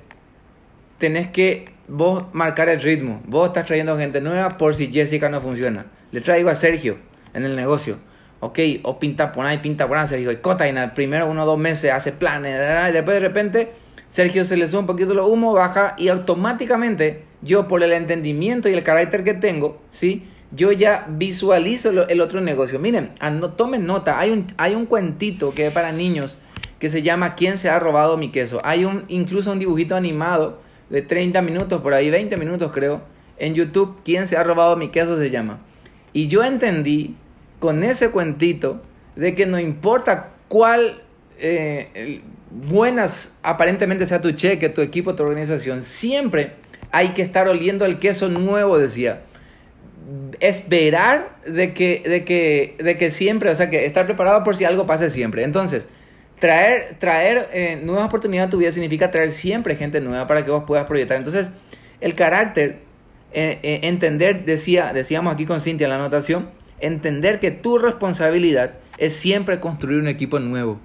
tenés 0.99 1.27
que 1.31 1.65
vos 1.89 2.23
marcar 2.31 2.69
el 2.69 2.79
ritmo. 2.79 3.21
Vos 3.25 3.47
estás 3.47 3.65
trayendo 3.65 3.97
gente 3.97 4.21
nueva 4.21 4.57
por 4.57 4.73
si 4.73 4.89
Jessica 4.89 5.27
no 5.27 5.41
funciona. 5.41 5.87
Le 6.13 6.21
traigo 6.21 6.49
a 6.49 6.55
Sergio 6.55 6.95
en 7.33 7.43
el 7.43 7.57
negocio. 7.57 7.97
Ok, 8.39 8.59
o 8.83 8.99
pinta 8.99 9.33
por 9.33 9.45
ahí, 9.45 9.57
pinta 9.57 9.85
por 9.85 9.97
ahí, 9.97 10.07
Sergio. 10.07 10.31
Y 10.31 10.37
cota, 10.37 10.65
y 10.65 10.73
primero 10.95 11.27
uno 11.27 11.43
o 11.43 11.45
dos 11.45 11.59
meses 11.59 11.91
hace 11.91 12.13
planes, 12.13 12.57
y 12.89 12.93
después 12.93 13.15
de 13.15 13.27
repente 13.27 13.86
Sergio 14.09 14.45
se 14.45 14.57
le 14.57 14.67
sube 14.67 14.79
un 14.81 14.87
poquito 14.87 15.13
lo 15.13 15.27
humo, 15.27 15.53
baja 15.53 15.95
y 15.97 16.07
automáticamente 16.09 17.23
yo 17.41 17.67
por 17.67 17.83
el 17.83 17.91
entendimiento 17.93 18.69
y 18.69 18.73
el 18.73 18.83
carácter 18.83 19.23
que 19.23 19.33
tengo, 19.33 19.79
¿sí? 19.91 20.27
Yo 20.51 20.71
ya 20.71 21.05
visualizo 21.09 21.89
el 22.07 22.21
otro 22.21 22.39
negocio. 22.41 22.79
Miren, 22.79 23.11
ano- 23.19 23.51
tomen 23.51 23.85
nota, 23.85 24.17
hay 24.17 24.31
un, 24.31 24.47
hay 24.57 24.75
un 24.75 24.85
cuentito 24.85 25.53
que 25.53 25.67
es 25.67 25.73
para 25.73 25.91
niños 25.91 26.37
que 26.79 26.89
se 26.89 27.01
llama 27.01 27.35
¿Quién 27.35 27.57
se 27.57 27.69
ha 27.69 27.79
robado 27.79 28.17
mi 28.17 28.31
queso? 28.31 28.61
Hay 28.63 28.85
un, 28.85 29.03
incluso 29.09 29.51
un 29.51 29.59
dibujito 29.59 29.95
animado 29.95 30.61
de 30.89 31.01
30 31.01 31.41
minutos, 31.41 31.81
por 31.81 31.93
ahí 31.93 32.09
20 32.09 32.37
minutos 32.37 32.71
creo, 32.71 33.01
en 33.37 33.55
YouTube, 33.55 33.97
¿Quién 34.05 34.25
se 34.27 34.37
ha 34.37 34.43
robado 34.43 34.77
mi 34.77 34.87
queso? 34.89 35.17
se 35.17 35.29
llama. 35.29 35.59
Y 36.13 36.27
yo 36.27 36.43
entendí 36.43 37.15
con 37.59 37.83
ese 37.83 38.09
cuentito 38.09 38.81
de 39.15 39.35
que 39.35 39.45
no 39.45 39.59
importa 39.59 40.29
cuál 40.47 41.01
eh, 41.39 41.89
el- 41.93 42.21
buenas 42.51 43.31
aparentemente 43.43 44.05
sea 44.05 44.21
tu 44.21 44.31
cheque, 44.31 44.69
tu 44.69 44.81
equipo, 44.81 45.15
tu 45.15 45.23
organización, 45.23 45.81
siempre 45.81 46.53
hay 46.91 47.09
que 47.09 47.21
estar 47.21 47.47
oliendo 47.47 47.85
el 47.85 47.99
queso 47.99 48.29
nuevo, 48.29 48.77
decía. 48.77 49.21
Esperar 50.39 51.37
de 51.45 51.73
que, 51.73 52.01
de 52.05 52.23
que, 52.23 52.75
de 52.79 52.97
que 52.97 53.11
siempre, 53.11 53.49
o 53.49 53.55
sea, 53.55 53.69
que 53.69 53.85
estar 53.85 54.05
preparado 54.05 54.43
por 54.43 54.55
si 54.55 54.63
algo 54.63 54.85
pase 54.85 55.09
siempre. 55.09 55.43
Entonces, 55.43 55.87
traer, 56.39 56.95
traer 56.99 57.49
eh, 57.51 57.81
nuevas 57.83 58.05
oportunidades 58.05 58.47
a 58.47 58.51
tu 58.51 58.57
vida 58.57 58.71
significa 58.71 59.11
traer 59.11 59.31
siempre 59.31 59.75
gente 59.75 59.99
nueva 59.99 60.27
para 60.27 60.45
que 60.45 60.51
vos 60.51 60.63
puedas 60.65 60.85
proyectar. 60.85 61.17
Entonces, 61.17 61.49
el 61.99 62.15
carácter, 62.15 62.79
eh, 63.33 63.59
eh, 63.63 63.79
entender, 63.83 64.45
decía, 64.45 64.93
decíamos 64.93 65.33
aquí 65.33 65.45
con 65.45 65.61
Cintia 65.61 65.85
en 65.85 65.89
la 65.89 65.97
anotación, 65.97 66.49
entender 66.79 67.39
que 67.39 67.51
tu 67.51 67.77
responsabilidad 67.77 68.75
es 68.97 69.13
siempre 69.13 69.59
construir 69.59 69.99
un 69.99 70.07
equipo 70.07 70.39
nuevo. 70.39 70.79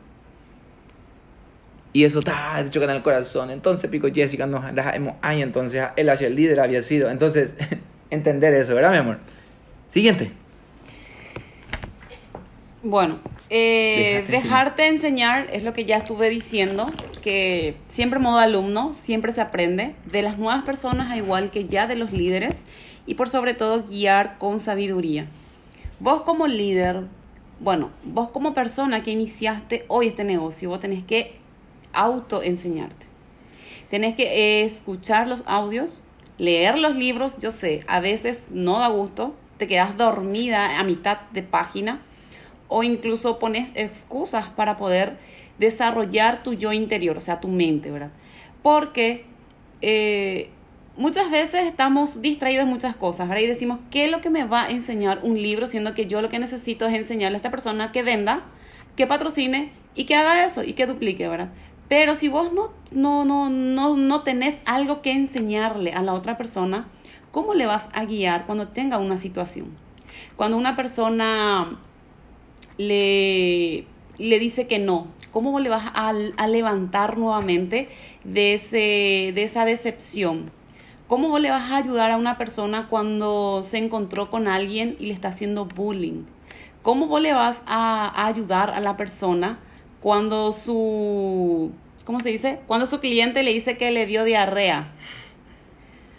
Y 1.93 2.05
eso 2.05 2.21
está 2.21 2.61
hecho 2.61 2.81
con 2.81 2.91
el 2.91 3.03
corazón. 3.03 3.51
Entonces, 3.51 3.91
Pico 3.91 4.09
Jessica, 4.13 4.47
nos 4.47 4.75
dejamos 4.75 5.15
ahí. 5.21 5.43
Entonces, 5.43 5.83
él 5.97 6.09
hacia 6.09 6.27
el 6.27 6.35
líder 6.35 6.61
había 6.61 6.83
sido. 6.83 7.11
Entonces, 7.11 7.55
entender 8.11 8.55
eso, 8.55 8.75
¿verdad, 8.75 8.93
mi 8.93 8.99
amor? 8.99 9.19
Siguiente. 9.91 10.33
Bueno, 12.83 13.21
eh, 13.49 14.25
Dejarte 14.29 14.89
enseñar 14.89 15.47
es 15.53 15.63
lo 15.63 15.75
que 15.75 15.85
ya 15.85 15.99
estuve 15.99 16.31
diciendo, 16.31 16.91
que 17.23 17.77
siempre 17.93 18.19
modo 18.19 18.39
alumno, 18.39 18.95
siempre 19.03 19.33
se 19.33 19.43
aprende 19.43 19.95
de 20.11 20.23
las 20.23 20.39
nuevas 20.39 20.65
personas, 20.65 21.15
igual 21.17 21.51
que 21.51 21.67
ya 21.67 21.87
de 21.87 21.95
los 21.95 22.13
líderes, 22.13 22.57
y 23.07 23.15
por 23.15 23.29
sobre 23.29 23.53
todo 23.53 23.85
guiar 23.87 24.39
con 24.39 24.59
sabiduría. 24.59 25.27
Vos 26.01 26.23
como 26.23 26.47
líder, 26.47 27.03
bueno, 27.61 27.91
vos 28.05 28.31
como 28.31 28.55
persona 28.55 29.03
que 29.03 29.11
iniciaste 29.11 29.85
hoy 29.89 30.09
este 30.09 30.25
negocio, 30.25 30.71
vos 30.71 30.81
tenés 30.81 31.05
que 31.05 31.42
autoenseñarte. 31.93 33.07
Tenés 33.91 34.17
que 34.17 34.65
escuchar 34.65 35.29
los 35.29 35.43
audios, 35.47 36.03
leer 36.39 36.79
los 36.79 36.97
libros, 36.97 37.37
yo 37.39 37.51
sé, 37.51 37.85
a 37.87 38.01
veces 38.01 38.45
no 38.51 38.79
da 38.79 38.89
gusto, 38.89 39.35
te 39.59 39.69
quedas 39.69 39.97
dormida 39.97 40.79
a 40.79 40.85
mitad 40.85 41.21
de 41.33 41.43
página 41.43 42.01
o 42.69 42.83
incluso 42.83 43.39
pones 43.39 43.71
excusas 43.75 44.49
para 44.49 44.77
poder 44.77 45.19
desarrollar 45.59 46.43
tu 46.43 46.55
yo 46.55 46.73
interior, 46.73 47.17
o 47.19 47.21
sea, 47.21 47.39
tu 47.39 47.49
mente, 47.49 47.91
¿verdad? 47.91 48.11
Porque 48.63 49.27
eh, 49.83 50.49
muchas 50.97 51.31
veces 51.31 51.67
estamos 51.67 52.23
distraídos 52.23 52.65
en 52.65 52.71
muchas 52.71 52.97
cosas, 52.97 53.29
¿verdad? 53.29 53.43
Y 53.43 53.47
decimos, 53.47 53.79
¿qué 53.91 54.07
es 54.07 54.11
lo 54.11 54.21
que 54.21 54.31
me 54.31 54.45
va 54.45 54.65
a 54.65 54.71
enseñar 54.71 55.21
un 55.23 55.41
libro? 55.41 55.67
Siendo 55.67 55.95
que 55.95 56.07
yo 56.07 56.23
lo 56.23 56.29
que 56.29 56.39
necesito 56.39 56.87
es 56.87 56.95
enseñarle 56.95 57.37
a 57.37 57.39
esta 57.39 57.51
persona 57.51 57.93
que 57.93 58.03
venda, 58.03 58.43
que 58.97 59.07
patrocine 59.07 59.73
y 59.95 60.05
que 60.05 60.15
haga 60.15 60.45
eso 60.45 60.65
y 60.65 60.73
que 60.73 60.87
duplique, 60.87 61.29
¿verdad? 61.29 61.51
Pero 61.93 62.15
si 62.15 62.29
vos 62.29 62.55
no, 62.55 62.71
no, 62.91 63.27
no, 63.27 63.51
no, 63.51 63.99
no 63.99 64.23
tenés 64.23 64.57
algo 64.65 65.03
que 65.03 65.13
enseñarle 65.13 65.93
a 65.93 66.01
la 66.01 66.15
otra 66.15 66.39
persona, 66.39 66.89
¿cómo 67.33 67.53
le 67.53 67.67
vas 67.67 67.87
a 67.93 68.07
guiar 68.07 68.47
cuando 68.47 68.69
tenga 68.69 68.97
una 68.97 69.19
situación? 69.19 69.77
Cuando 70.37 70.57
una 70.57 70.75
persona 70.75 71.79
le, 72.79 73.85
le 74.17 74.39
dice 74.39 74.67
que 74.67 74.79
no, 74.79 75.09
¿cómo 75.33 75.61
le 75.61 75.69
vas 75.69 75.93
a, 75.95 76.15
levantar 76.49 77.19
nuevamente 77.19 77.91
de, 78.25 78.55
ese, 78.55 79.33
de 79.35 79.43
esa 79.43 79.67
decepción? 79.67 80.51
¿Cómo 81.09 81.39
le 81.39 81.51
vas 81.51 81.71
a 81.71 81.77
ayudar 81.77 82.11
a 82.11 82.17
una 82.17 82.39
persona 82.39 82.87
cuando 82.89 83.63
se 83.65 83.77
encontró 83.77 84.31
con 84.31 84.49
alguien 84.49 84.97
y 84.99 85.09
le 85.09 85.13
está 85.13 85.29
haciendo 85.29 85.67
bullying? 85.67 86.25
¿Cómo 86.81 87.19
le 87.19 87.35
vas 87.35 87.63
a 87.67 88.25
ayudar 88.29 88.71
a 88.71 88.81
la 88.81 88.97
persona 88.97 89.59
cuando 90.03 90.53
su, 90.53 91.71
¿cómo 92.05 92.21
se 92.21 92.29
dice? 92.29 92.61
Cuando 92.67 92.87
su 92.87 93.01
cliente 93.01 93.43
le 93.43 93.53
dice 93.53 93.77
que 93.77 93.91
le 93.91 94.07
dio 94.07 94.25
diarrea. 94.25 94.89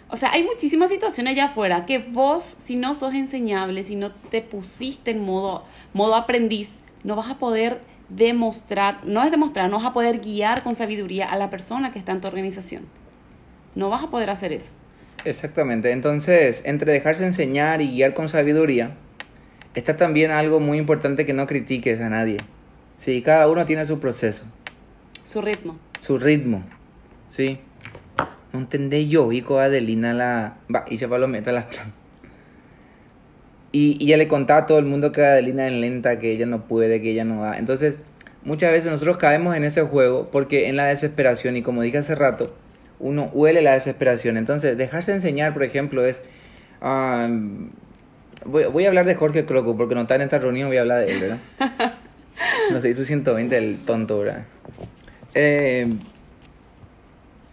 O 0.08 0.16
sea, 0.16 0.32
hay 0.32 0.44
muchísimas 0.44 0.90
situaciones 0.90 1.32
allá 1.32 1.46
afuera 1.46 1.86
que 1.86 1.98
vos, 1.98 2.56
si 2.66 2.76
no 2.76 2.94
sos 2.94 3.14
enseñable, 3.14 3.82
si 3.82 3.96
no 3.96 4.12
te 4.12 4.42
pusiste 4.42 5.10
en 5.10 5.24
modo, 5.24 5.64
modo 5.92 6.14
aprendiz, 6.14 6.68
no 7.02 7.16
vas 7.16 7.30
a 7.30 7.38
poder 7.38 7.80
demostrar, 8.08 9.00
no 9.04 9.22
es 9.22 9.30
demostrar, 9.30 9.70
no 9.70 9.78
vas 9.78 9.86
a 9.86 9.92
poder 9.92 10.20
guiar 10.20 10.62
con 10.62 10.76
sabiduría 10.76 11.26
a 11.26 11.36
la 11.36 11.50
persona 11.50 11.90
que 11.90 11.98
está 11.98 12.12
en 12.12 12.20
tu 12.20 12.28
organización. 12.28 12.84
No 13.74 13.90
vas 13.90 14.04
a 14.04 14.10
poder 14.10 14.30
hacer 14.30 14.52
eso. 14.52 14.70
Exactamente. 15.24 15.90
Entonces, 15.90 16.62
entre 16.64 16.92
dejarse 16.92 17.26
enseñar 17.26 17.80
y 17.80 17.90
guiar 17.90 18.14
con 18.14 18.28
sabiduría, 18.28 18.92
está 19.74 19.96
también 19.96 20.30
algo 20.30 20.60
muy 20.60 20.78
importante 20.78 21.26
que 21.26 21.32
no 21.32 21.46
critiques 21.46 22.00
a 22.00 22.08
nadie. 22.08 22.38
Sí, 22.98 23.22
cada 23.22 23.48
uno 23.48 23.66
tiene 23.66 23.84
su 23.84 23.98
proceso, 23.98 24.44
Su 25.24 25.40
ritmo. 25.40 25.78
su 26.00 26.18
ritmo. 26.18 26.64
Sí. 27.30 27.58
No 28.52 28.60
entendé 28.60 29.08
yo, 29.08 29.28
Vico 29.28 29.58
Adelina 29.58 30.14
la. 30.14 30.54
Va, 30.72 30.84
y 30.88 30.98
se 30.98 31.08
palometa 31.08 31.52
las 31.52 31.66
Y, 33.72 33.96
y 33.98 34.06
ella 34.06 34.18
le 34.18 34.28
contaba 34.28 34.60
a 34.60 34.66
todo 34.66 34.78
el 34.78 34.84
mundo 34.84 35.10
que 35.10 35.20
era 35.20 35.32
de 35.32 35.42
línea 35.42 35.66
en 35.66 35.80
lenta, 35.80 36.20
que 36.20 36.30
ella 36.30 36.46
no 36.46 36.68
puede, 36.68 37.02
que 37.02 37.10
ella 37.10 37.24
no 37.24 37.40
va. 37.40 37.58
Entonces, 37.58 37.96
muchas 38.44 38.70
veces 38.70 38.88
nosotros 38.88 39.16
caemos 39.16 39.56
en 39.56 39.64
ese 39.64 39.82
juego 39.82 40.28
porque 40.30 40.68
en 40.68 40.76
la 40.76 40.84
desesperación, 40.84 41.56
y 41.56 41.62
como 41.62 41.82
dije 41.82 41.98
hace 41.98 42.14
rato, 42.14 42.54
uno 43.00 43.30
huele 43.32 43.62
la 43.62 43.72
desesperación. 43.72 44.36
Entonces, 44.36 44.78
dejarse 44.78 45.12
enseñar, 45.12 45.54
por 45.54 45.64
ejemplo, 45.64 46.04
es... 46.04 46.22
voy, 48.44 48.64
voy 48.66 48.84
a 48.84 48.88
hablar 48.88 49.06
de 49.06 49.16
Jorge 49.16 49.44
Croco, 49.44 49.76
porque 49.76 49.96
no 49.96 50.02
está 50.02 50.14
en 50.14 50.22
esta 50.22 50.38
reunión, 50.38 50.68
voy 50.68 50.76
a 50.76 50.82
hablar 50.82 51.04
de 51.04 51.12
él, 51.12 51.20
¿verdad? 51.20 51.38
No 52.70 52.80
sé, 52.80 52.90
hizo 52.90 53.04
120 53.04 53.56
el 53.56 53.78
tonto, 53.84 54.20
¿verdad? 54.20 54.44
Eh, 55.34 55.88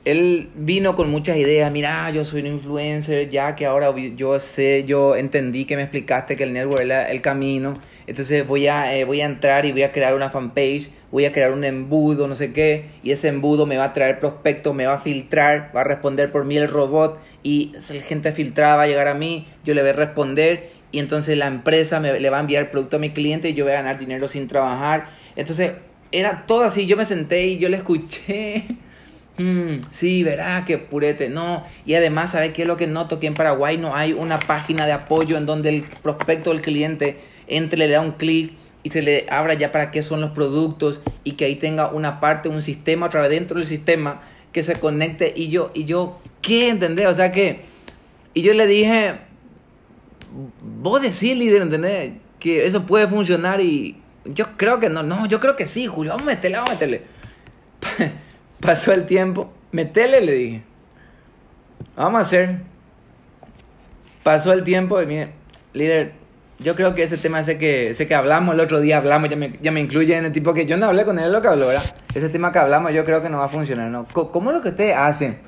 él 0.03 0.49
vino 0.55 0.95
con 0.95 1.11
muchas 1.11 1.37
ideas, 1.37 1.71
mira, 1.71 2.09
yo 2.09 2.25
soy 2.25 2.41
un 2.41 2.47
influencer, 2.47 3.29
ya 3.29 3.55
que 3.55 3.67
ahora 3.67 3.93
yo 4.15 4.39
sé, 4.39 4.83
yo 4.85 5.15
entendí 5.15 5.65
que 5.65 5.75
me 5.75 5.83
explicaste 5.83 6.35
que 6.35 6.43
el 6.43 6.53
network 6.53 6.81
era 6.81 7.11
el 7.11 7.21
camino, 7.21 7.79
entonces 8.07 8.47
voy 8.47 8.65
a, 8.65 8.95
eh, 8.95 9.05
voy 9.05 9.21
a 9.21 9.25
entrar 9.25 9.65
y 9.65 9.71
voy 9.71 9.83
a 9.83 9.91
crear 9.91 10.15
una 10.15 10.31
fanpage, 10.31 10.89
voy 11.11 11.25
a 11.25 11.31
crear 11.31 11.51
un 11.51 11.63
embudo, 11.63 12.27
no 12.27 12.35
sé 12.35 12.51
qué, 12.51 12.85
y 13.03 13.11
ese 13.11 13.27
embudo 13.27 13.67
me 13.67 13.77
va 13.77 13.85
a 13.85 13.93
traer 13.93 14.19
prospectos, 14.19 14.73
me 14.73 14.87
va 14.87 14.95
a 14.95 14.99
filtrar, 14.99 15.71
va 15.75 15.81
a 15.81 15.83
responder 15.83 16.31
por 16.31 16.45
mí 16.45 16.57
el 16.57 16.67
robot, 16.67 17.19
y 17.43 17.73
la 17.89 18.01
gente 18.01 18.31
filtrada 18.31 18.77
va 18.77 18.83
a 18.83 18.87
llegar 18.87 19.07
a 19.07 19.13
mí, 19.13 19.49
yo 19.63 19.75
le 19.75 19.81
voy 19.81 19.91
a 19.91 19.93
responder, 19.93 20.71
y 20.91 20.97
entonces 20.97 21.37
la 21.37 21.45
empresa 21.45 21.99
me, 21.99 22.19
le 22.19 22.29
va 22.31 22.37
a 22.37 22.41
enviar 22.41 22.71
producto 22.71 22.95
a 22.95 22.99
mi 22.99 23.11
cliente 23.11 23.49
y 23.49 23.53
yo 23.53 23.65
voy 23.65 23.73
a 23.73 23.77
ganar 23.77 23.97
dinero 23.97 24.27
sin 24.27 24.47
trabajar. 24.47 25.09
Entonces, 25.37 25.71
era 26.11 26.45
todo 26.45 26.63
así, 26.63 26.85
yo 26.85 26.97
me 26.97 27.05
senté 27.05 27.47
y 27.47 27.57
yo 27.57 27.69
le 27.69 27.77
escuché. 27.77 28.65
Mm, 29.37 29.85
sí, 29.93 30.23
verá, 30.23 30.65
que 30.65 30.77
purete. 30.77 31.29
No, 31.29 31.65
y 31.85 31.95
además, 31.95 32.31
¿sabe 32.31 32.51
qué 32.53 32.63
es 32.63 32.67
lo 32.67 32.77
que 32.77 32.85
noto? 32.85 33.19
Que 33.19 33.27
en 33.27 33.33
Paraguay 33.33 33.77
no 33.77 33.95
hay 33.95 34.13
una 34.13 34.39
página 34.39 34.85
de 34.85 34.91
apoyo 34.91 35.37
en 35.37 35.45
donde 35.45 35.69
el 35.69 35.83
prospecto 35.83 36.51
del 36.51 36.61
cliente 36.61 37.17
entre, 37.47 37.79
le 37.79 37.87
da 37.87 38.01
un 38.01 38.11
clic 38.11 38.53
y 38.83 38.89
se 38.89 39.01
le 39.01 39.25
abra 39.29 39.53
ya 39.53 39.71
para 39.71 39.89
qué 39.89 40.03
son 40.03 40.21
los 40.21 40.31
productos 40.31 41.01
y 41.23 41.33
que 41.33 41.45
ahí 41.45 41.55
tenga 41.55 41.89
una 41.89 42.19
parte, 42.19 42.49
un 42.49 42.61
sistema 42.61 43.07
otra 43.07 43.21
vez 43.21 43.29
dentro 43.31 43.57
del 43.57 43.67
sistema 43.67 44.21
que 44.51 44.63
se 44.63 44.75
conecte. 44.75 45.33
Y 45.35 45.49
yo, 45.49 45.71
y 45.73 45.85
yo, 45.85 46.19
¿qué 46.41 46.69
entendés? 46.69 47.07
O 47.07 47.13
sea 47.13 47.31
que, 47.31 47.61
y 48.33 48.41
yo 48.41 48.53
le 48.53 48.67
dije, 48.67 49.15
vos 50.81 51.01
decís, 51.01 51.37
líder, 51.37 51.63
¿entendés? 51.63 52.13
Que 52.39 52.65
eso 52.65 52.85
puede 52.85 53.07
funcionar 53.07 53.61
y 53.61 54.00
yo 54.25 54.57
creo 54.57 54.79
que 54.79 54.89
no, 54.89 55.03
no, 55.03 55.25
yo 55.25 55.39
creo 55.39 55.55
que 55.55 55.67
sí, 55.67 55.87
Julio, 55.87 56.11
vamos 56.11 56.27
a 56.27 56.31
meterle, 56.35 56.57
vamos 56.57 56.69
a 56.69 56.73
meterle. 56.73 57.01
Pasó 58.59 58.91
el 58.91 59.05
tiempo, 59.05 59.51
metele, 59.71 60.21
le 60.21 60.31
dije. 60.31 60.63
Vamos 61.95 62.21
a 62.21 62.25
hacer. 62.25 62.57
Pasó 64.23 64.53
el 64.53 64.63
tiempo 64.63 65.01
y 65.01 65.07
mire, 65.07 65.31
líder, 65.73 66.13
yo 66.59 66.75
creo 66.75 66.93
que 66.93 67.03
ese 67.03 67.17
tema 67.17 67.39
ese 67.39 67.57
que, 67.57 67.89
ese 67.89 68.07
que 68.07 68.13
hablamos 68.13 68.53
el 68.53 68.61
otro 68.61 68.79
día, 68.79 68.97
hablamos, 68.97 69.29
ya 69.29 69.35
me, 69.35 69.57
ya 69.61 69.71
me 69.71 69.79
incluye 69.79 70.15
en 70.15 70.25
el 70.25 70.31
tipo 70.31 70.53
que 70.53 70.67
yo 70.67 70.77
no 70.77 70.85
hablé 70.85 71.05
con 71.05 71.17
él, 71.17 71.31
lo 71.31 71.41
que 71.41 71.47
habló, 71.47 71.67
¿verdad? 71.67 71.95
Ese 72.13 72.29
tema 72.29 72.51
que 72.51 72.59
hablamos 72.59 72.93
yo 72.93 73.03
creo 73.03 73.21
que 73.21 73.29
no 73.29 73.39
va 73.39 73.45
a 73.45 73.49
funcionar, 73.49 73.89
¿no? 73.89 74.07
¿Cómo 74.13 74.51
es 74.51 74.57
lo 74.57 74.61
que 74.61 74.69
ustedes 74.69 74.95
hacen? 74.95 75.39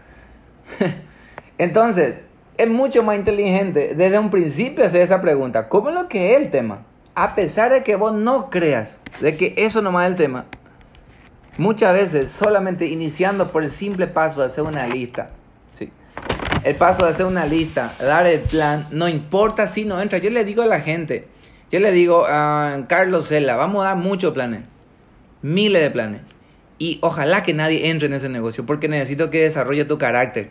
Entonces, 1.60 2.20
es 2.58 2.68
mucho 2.68 3.04
más 3.04 3.18
inteligente 3.18 3.94
desde 3.96 4.18
un 4.18 4.32
principio 4.32 4.86
hacer 4.86 5.02
esa 5.02 5.22
pregunta. 5.22 5.70
¿Cómo 5.70 5.90
es 5.90 5.96
lo 5.96 6.08
que 6.08 6.32
es 6.32 6.42
el 6.42 6.50
tema? 6.50 6.86
A 7.16 7.36
pesar 7.36 7.72
de 7.72 7.84
que 7.84 7.96
vos 7.96 8.14
no 8.14 8.50
creas 8.50 9.00
de 9.22 9.38
que 9.38 9.54
eso 9.58 9.82
nomás 9.82 10.06
es 10.06 10.12
el 10.12 10.16
tema, 10.18 10.46
muchas 11.58 11.94
veces 11.94 12.32
solamente 12.32 12.88
iniciando 12.88 13.52
por 13.52 13.64
el 13.64 13.70
simple 13.70 14.08
paso 14.08 14.40
de 14.40 14.48
hacer 14.48 14.64
una 14.64 14.88
lista, 14.88 15.30
¿sí? 15.78 15.92
el 16.64 16.76
paso 16.76 17.06
de 17.06 17.12
hacer 17.12 17.26
una 17.26 17.46
lista, 17.46 17.94
dar 18.00 18.26
el 18.26 18.42
plan, 18.42 18.88
no 18.92 19.08
importa 19.08 19.68
si 19.68 19.86
no 19.86 20.02
entra. 20.02 20.18
Yo 20.18 20.30
le 20.30 20.44
digo 20.44 20.64
a 20.64 20.66
la 20.66 20.82
gente, 20.82 21.28
yo 21.72 21.80
le 21.80 21.92
digo 21.92 22.26
a 22.28 22.86
Carlos 22.88 23.28
Cela, 23.28 23.56
vamos 23.56 23.84
a 23.84 23.90
dar 23.90 23.98
muchos 23.98 24.34
planes, 24.34 24.62
miles 25.42 25.82
de 25.82 25.92
planes. 25.92 26.22
Y 26.80 27.00
ojalá 27.02 27.44
que 27.44 27.54
nadie 27.54 27.90
entre 27.90 28.08
en 28.08 28.14
ese 28.14 28.30
negocio, 28.30 28.66
porque 28.66 28.88
necesito 28.88 29.30
que 29.30 29.42
desarrolle 29.42 29.86
tu 29.86 29.98
carácter. 29.98 30.50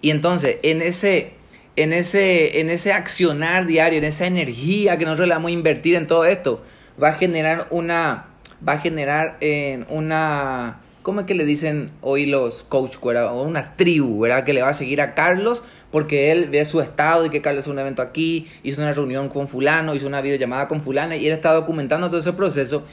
Y 0.00 0.10
entonces, 0.10 0.56
en 0.62 0.82
ese, 0.82 1.34
en 1.76 1.92
ese, 1.92 2.60
en 2.60 2.70
ese 2.70 2.92
accionar 2.92 3.66
diario, 3.66 3.98
en 3.98 4.04
esa 4.04 4.26
energía 4.26 4.96
que 4.98 5.04
nosotros 5.04 5.28
le 5.28 5.34
vamos 5.34 5.50
a 5.50 5.52
invertir 5.52 5.94
en 5.96 6.06
todo 6.06 6.24
esto, 6.24 6.62
va 7.02 7.08
a 7.08 7.12
generar 7.14 7.66
una, 7.70 8.26
va 8.66 8.74
a 8.74 8.78
generar 8.78 9.36
en 9.40 9.86
una, 9.88 10.80
¿cómo 11.02 11.20
es 11.20 11.26
que 11.26 11.34
le 11.34 11.44
dicen 11.44 11.90
hoy 12.00 12.26
los 12.26 12.62
coach, 12.64 12.96
¿verdad? 13.02 13.34
O 13.34 13.42
una 13.42 13.76
tribu, 13.76 14.20
¿verdad? 14.20 14.44
Que 14.44 14.52
le 14.52 14.62
va 14.62 14.70
a 14.70 14.74
seguir 14.74 15.00
a 15.00 15.14
Carlos 15.14 15.62
porque 15.90 16.32
él 16.32 16.48
ve 16.50 16.64
su 16.64 16.80
estado 16.80 17.24
y 17.24 17.30
que 17.30 17.40
Carlos 17.40 17.64
hizo 17.64 17.70
un 17.70 17.78
evento 17.78 18.02
aquí, 18.02 18.48
hizo 18.64 18.82
una 18.82 18.92
reunión 18.92 19.28
con 19.28 19.46
fulano, 19.46 19.94
hizo 19.94 20.08
una 20.08 20.20
videollamada 20.20 20.66
con 20.66 20.82
fulana 20.82 21.16
y 21.16 21.26
él 21.26 21.32
está 21.32 21.52
documentando 21.52 22.08
todo 22.08 22.18
ese 22.18 22.32
proceso. 22.32 22.84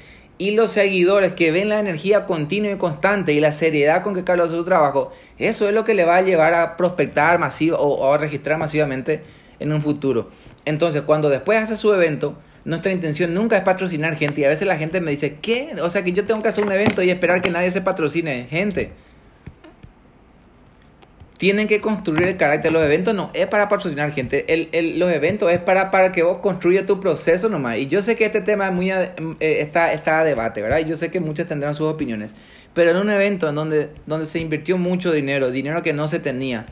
Y 0.42 0.52
los 0.56 0.72
seguidores 0.72 1.34
que 1.34 1.52
ven 1.52 1.70
la 1.70 1.80
energía 1.80 2.26
continua 2.26 2.72
y 2.72 2.78
constante 2.80 3.32
y 3.32 3.40
la 3.40 3.52
seriedad 3.52 4.02
con 4.02 4.16
que 4.16 4.24
Carlos 4.24 4.48
hace 4.48 4.58
su 4.58 4.64
trabajo, 4.66 5.12
eso 5.38 5.68
es 5.68 5.76
lo 5.76 5.84
que 5.84 5.94
le 5.94 6.04
va 6.04 6.16
a 6.16 6.22
llevar 6.24 6.56
a 6.56 6.78
prospectar 6.78 7.38
masivo 7.38 7.78
o, 7.78 7.90
o 7.94 8.12
a 8.12 8.18
registrar 8.18 8.58
masivamente 8.58 9.24
en 9.60 9.72
un 9.72 9.84
futuro. 9.84 10.32
Entonces, 10.66 11.04
cuando 11.04 11.30
después 11.30 11.62
hace 11.62 11.78
su 11.78 11.94
evento, 11.94 12.42
nuestra 12.64 12.92
intención 12.92 13.36
nunca 13.36 13.56
es 13.56 13.64
patrocinar 13.64 14.16
gente. 14.18 14.42
Y 14.42 14.46
a 14.46 14.50
veces 14.50 14.68
la 14.68 14.78
gente 14.78 15.00
me 15.00 15.12
dice, 15.12 15.40
¿qué? 15.42 15.76
O 15.80 15.90
sea, 15.92 16.04
que 16.04 16.12
yo 16.14 16.26
tengo 16.26 16.42
que 16.42 16.50
hacer 16.50 16.64
un 16.64 16.72
evento 16.72 17.04
y 17.04 17.12
esperar 17.12 17.44
que 17.44 17.52
nadie 17.52 17.70
se 17.70 17.82
patrocine. 17.82 18.48
Gente, 18.50 18.98
tienen 21.42 21.68
que 21.68 21.82
construir 21.82 22.28
el 22.28 22.38
carácter. 22.38 22.72
Los 22.72 22.84
eventos 22.84 23.16
no 23.16 23.32
es 23.34 23.48
para 23.48 23.68
patrocinar 23.68 24.12
gente. 24.14 24.46
El, 24.54 24.70
el- 24.74 25.00
los 25.00 25.12
eventos 25.12 25.52
es 25.52 25.58
para, 25.58 25.90
para 25.90 26.12
que 26.12 26.22
vos 26.22 26.38
construyas 26.38 26.86
tu 26.86 27.00
proceso 27.00 27.50
nomás. 27.50 27.80
Y 27.80 27.88
yo 27.88 28.04
sé 28.04 28.16
que 28.16 28.26
este 28.26 28.42
tema 28.42 28.68
es 28.68 28.74
muy 28.74 28.92
a- 28.92 29.16
eh, 29.40 29.58
está, 29.60 29.92
está 29.92 30.20
a 30.20 30.24
debate, 30.24 30.62
¿verdad? 30.62 30.78
Y 30.78 30.86
yo 30.86 30.98
sé 30.98 31.10
que 31.10 31.20
muchos 31.20 31.48
tendrán 31.48 31.74
sus 31.74 31.88
opiniones. 31.88 32.30
Pero 32.76 32.92
en 32.92 32.98
un 32.98 33.10
evento 33.10 33.50
en 33.50 33.56
donde, 33.56 33.90
donde 34.06 34.28
se 34.28 34.38
invirtió 34.38 34.78
mucho 34.78 35.12
dinero, 35.12 35.50
dinero 35.50 35.82
que 35.82 35.94
no 35.94 36.08
se 36.08 36.20
tenía, 36.20 36.68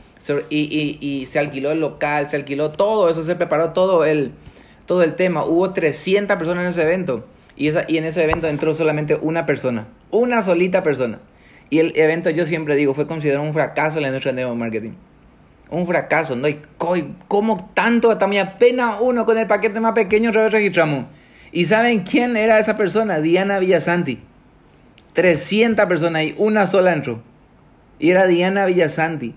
y, 0.50 0.58
y, 0.60 0.98
y 1.04 1.26
se 1.26 1.40
alquiló 1.40 1.72
el 1.72 1.80
local, 1.80 2.30
se 2.30 2.36
alquiló 2.36 2.70
todo 2.70 3.10
eso, 3.10 3.24
se 3.24 3.34
preparó 3.34 3.70
todo 3.72 4.04
el, 4.04 4.30
todo 4.86 5.02
el 5.02 5.16
tema. 5.16 5.44
Hubo 5.44 5.72
300 5.72 6.36
personas 6.36 6.62
en 6.62 6.70
ese 6.70 6.82
evento. 6.82 7.26
Y, 7.56 7.66
esa, 7.66 7.86
y 7.88 7.96
en 7.96 8.04
ese 8.04 8.22
evento 8.22 8.46
entró 8.46 8.72
solamente 8.72 9.16
una 9.20 9.46
persona. 9.46 9.88
Una 10.12 10.44
solita 10.44 10.84
persona. 10.84 11.18
Y 11.70 11.78
el 11.78 11.92
evento, 11.96 12.30
yo 12.30 12.44
siempre 12.46 12.74
digo, 12.76 12.94
fue 12.94 13.06
considerado 13.06 13.44
un 13.44 13.52
fracaso 13.54 13.96
en 13.98 14.02
la 14.02 14.08
industria 14.08 14.32
de 14.34 14.46
marketing. 14.54 14.90
Un 15.70 15.86
fracaso, 15.86 16.34
¿no? 16.34 16.48
Y 16.48 16.60
coi- 16.78 17.14
¿cómo 17.28 17.70
tanto? 17.74 18.18
También 18.18 18.48
apenas 18.48 18.96
uno 19.00 19.24
con 19.24 19.38
el 19.38 19.46
paquete 19.46 19.78
más 19.78 19.92
pequeño 19.92 20.30
otra 20.30 20.42
vez 20.42 20.52
registramos. 20.52 21.06
¿Y 21.52 21.66
saben 21.66 22.00
quién 22.00 22.36
era 22.36 22.58
esa 22.58 22.76
persona? 22.76 23.20
Diana 23.20 23.60
Villasanti. 23.60 24.18
300 25.12 25.86
personas 25.86 26.24
y 26.24 26.34
una 26.38 26.66
sola 26.66 26.92
entró. 26.92 27.22
Y 28.00 28.10
era 28.10 28.26
Diana 28.26 28.66
Villasanti. 28.66 29.34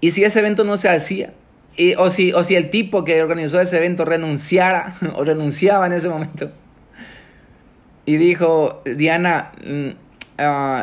Y 0.00 0.10
si 0.12 0.22
ese 0.22 0.38
evento 0.38 0.62
no 0.62 0.76
se 0.78 0.88
hacía, 0.88 1.32
y- 1.76 1.94
o, 1.96 2.10
si, 2.10 2.32
o 2.32 2.44
si 2.44 2.54
el 2.54 2.70
tipo 2.70 3.02
que 3.04 3.20
organizó 3.20 3.60
ese 3.60 3.76
evento 3.78 4.04
renunciara 4.04 4.94
o 5.16 5.24
renunciaba 5.24 5.86
en 5.86 5.92
ese 5.94 6.08
momento, 6.08 6.52
y 8.06 8.16
dijo, 8.16 8.82
Diana, 8.84 9.52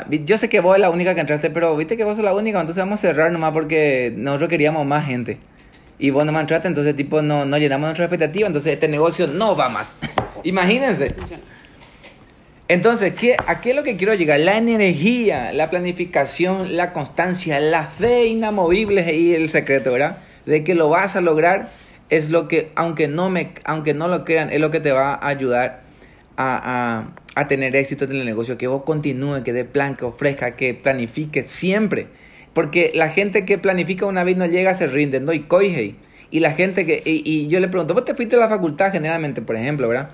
vi- 0.08 0.24
yo 0.26 0.38
sé 0.38 0.50
que 0.50 0.60
vos 0.60 0.76
es 0.76 0.82
la 0.82 0.90
única 0.90 1.14
que 1.16 1.22
entraste, 1.22 1.50
pero 1.50 1.76
viste 1.76 1.98
que 1.98 2.04
vos 2.04 2.16
sos 2.16 2.26
la 2.26 2.34
única, 2.34 2.60
entonces 2.60 2.82
vamos 2.82 3.00
a 3.00 3.02
cerrar 3.02 3.32
nomás 3.32 3.52
porque 3.54 4.14
nosotros 4.16 4.50
queríamos 4.50 4.86
más 4.86 5.06
gente. 5.06 5.38
Y 6.00 6.10
vos 6.10 6.26
nomás 6.26 6.42
entraste, 6.42 6.68
entonces 6.68 6.96
tipo 6.96 7.22
no, 7.22 7.46
no 7.46 7.58
llenamos 7.58 7.88
nuestra 7.88 8.06
expectativa, 8.06 8.48
entonces 8.48 8.74
este 8.74 8.88
negocio 8.88 9.28
no 9.28 9.56
va 9.56 9.70
más. 9.70 9.88
Imagínense. 10.44 11.14
Entonces, 12.68 13.14
¿qué, 13.16 13.36
¿a 13.46 13.60
qué 13.60 13.72
es 13.72 13.76
lo 13.76 13.84
que 13.84 13.98
quiero 13.98 14.14
llegar? 14.14 14.40
La 14.40 14.58
energía, 14.58 15.52
la 15.52 15.70
planificación, 15.70 16.78
la 16.78 16.94
constancia, 16.94 17.60
la 17.60 17.88
fe 17.88 18.28
inamovible 18.28 19.02
ahí 19.04 19.34
el 19.34 19.50
secreto, 19.50 19.92
¿verdad? 19.92 20.20
De 20.46 20.64
que 20.64 20.74
lo 20.74 20.88
vas 20.90 21.18
a 21.18 21.22
lograr 21.22 21.70
es 22.10 22.30
lo 22.30 22.48
que, 22.48 22.72
aunque 22.76 23.10
no, 23.10 23.30
me, 23.30 23.52
aunque 23.66 23.94
no 23.94 24.08
lo 24.08 24.24
crean, 24.24 24.52
es 24.52 24.62
lo 24.62 24.72
que 24.72 24.80
te 24.80 24.94
va 24.94 25.16
a 25.16 25.28
ayudar 25.28 25.82
a, 26.38 27.08
a 27.36 27.48
tener 27.48 27.76
éxito 27.76 28.06
en 28.06 28.12
el 28.12 28.26
negocio. 28.26 28.58
Que 28.58 28.68
vos 28.68 28.84
continúes, 28.84 29.44
que 29.44 29.54
dé 29.54 29.66
plan, 29.66 29.96
que 29.96 30.06
ofrezca, 30.06 30.52
que 30.52 30.74
planifique 30.74 31.44
siempre. 31.44 32.08
Porque 32.54 32.92
la 32.94 33.10
gente 33.10 33.46
que 33.46 33.58
planifica 33.58 34.06
una 34.06 34.24
vez 34.24 34.38
no 34.38 34.46
llega, 34.46 34.76
se 34.76 34.88
rinde, 34.88 35.20
no 35.20 35.34
y 35.34 35.42
coige. 35.42 35.96
Y 36.32 36.40
la 36.40 36.54
gente 36.54 36.86
que, 36.86 37.02
y, 37.06 37.24
y 37.26 37.48
yo 37.48 37.60
le 37.60 37.68
pregunto, 37.68 37.94
¿vos 37.94 38.06
te 38.06 38.14
fuiste 38.14 38.36
a 38.38 38.40
la 38.40 38.50
facultad 38.50 38.92
generalmente, 38.92 39.42
por 39.42 39.56
ejemplo, 39.56 39.88
verdad? 39.88 40.10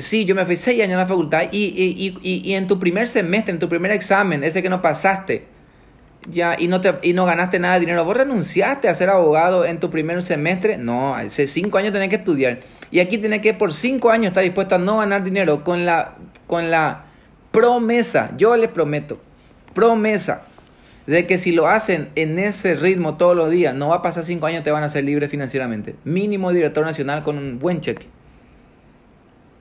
Sí, 0.00 0.24
yo 0.24 0.34
me 0.34 0.44
fui 0.46 0.56
seis 0.56 0.82
años 0.82 0.94
a 0.96 1.00
la 1.00 1.06
facultad 1.06 1.44
y, 1.50 1.64
y, 1.64 1.94
y, 1.98 2.18
y, 2.22 2.50
y 2.50 2.54
en 2.54 2.66
tu 2.66 2.78
primer 2.78 3.06
semestre, 3.06 3.52
en 3.52 3.58
tu 3.58 3.68
primer 3.68 3.90
examen, 3.90 4.44
ese 4.44 4.62
que 4.62 4.70
no 4.70 4.80
pasaste, 4.80 5.44
ya, 6.30 6.56
y 6.58 6.68
no, 6.68 6.80
te, 6.80 6.94
y 7.02 7.12
no 7.14 7.24
ganaste 7.26 7.58
nada 7.58 7.74
de 7.74 7.80
dinero, 7.80 8.04
¿vos 8.04 8.16
renunciaste 8.16 8.88
a 8.88 8.94
ser 8.94 9.10
abogado 9.10 9.64
en 9.64 9.80
tu 9.80 9.90
primer 9.90 10.22
semestre? 10.22 10.76
No, 10.76 11.14
hace 11.14 11.46
cinco 11.46 11.78
años 11.78 11.92
tenés 11.92 12.08
que 12.10 12.16
estudiar. 12.16 12.60
Y 12.90 13.00
aquí 13.00 13.18
tenés 13.18 13.40
que 13.40 13.54
por 13.54 13.72
cinco 13.74 14.10
años 14.10 14.28
estar 14.28 14.44
dispuesto 14.44 14.74
a 14.76 14.78
no 14.78 14.98
ganar 14.98 15.24
dinero 15.24 15.64
con 15.64 15.84
la, 15.84 16.16
con 16.52 16.70
la 16.70 17.04
promesa, 17.50 18.32
yo 18.36 18.54
les 18.58 18.68
prometo, 18.68 19.18
promesa 19.72 20.42
de 21.06 21.26
que 21.26 21.38
si 21.38 21.50
lo 21.50 21.66
hacen 21.66 22.10
en 22.14 22.38
ese 22.38 22.74
ritmo 22.74 23.16
todos 23.16 23.34
los 23.34 23.48
días, 23.48 23.74
no 23.74 23.88
va 23.88 23.96
a 23.96 24.02
pasar 24.02 24.22
cinco 24.22 24.44
años, 24.44 24.62
te 24.62 24.70
van 24.70 24.82
a 24.84 24.90
ser 24.90 25.02
libres 25.02 25.30
financieramente. 25.30 25.96
Mínimo 26.04 26.52
director 26.52 26.84
nacional 26.84 27.22
con 27.22 27.38
un 27.38 27.58
buen 27.58 27.80
cheque. 27.80 28.06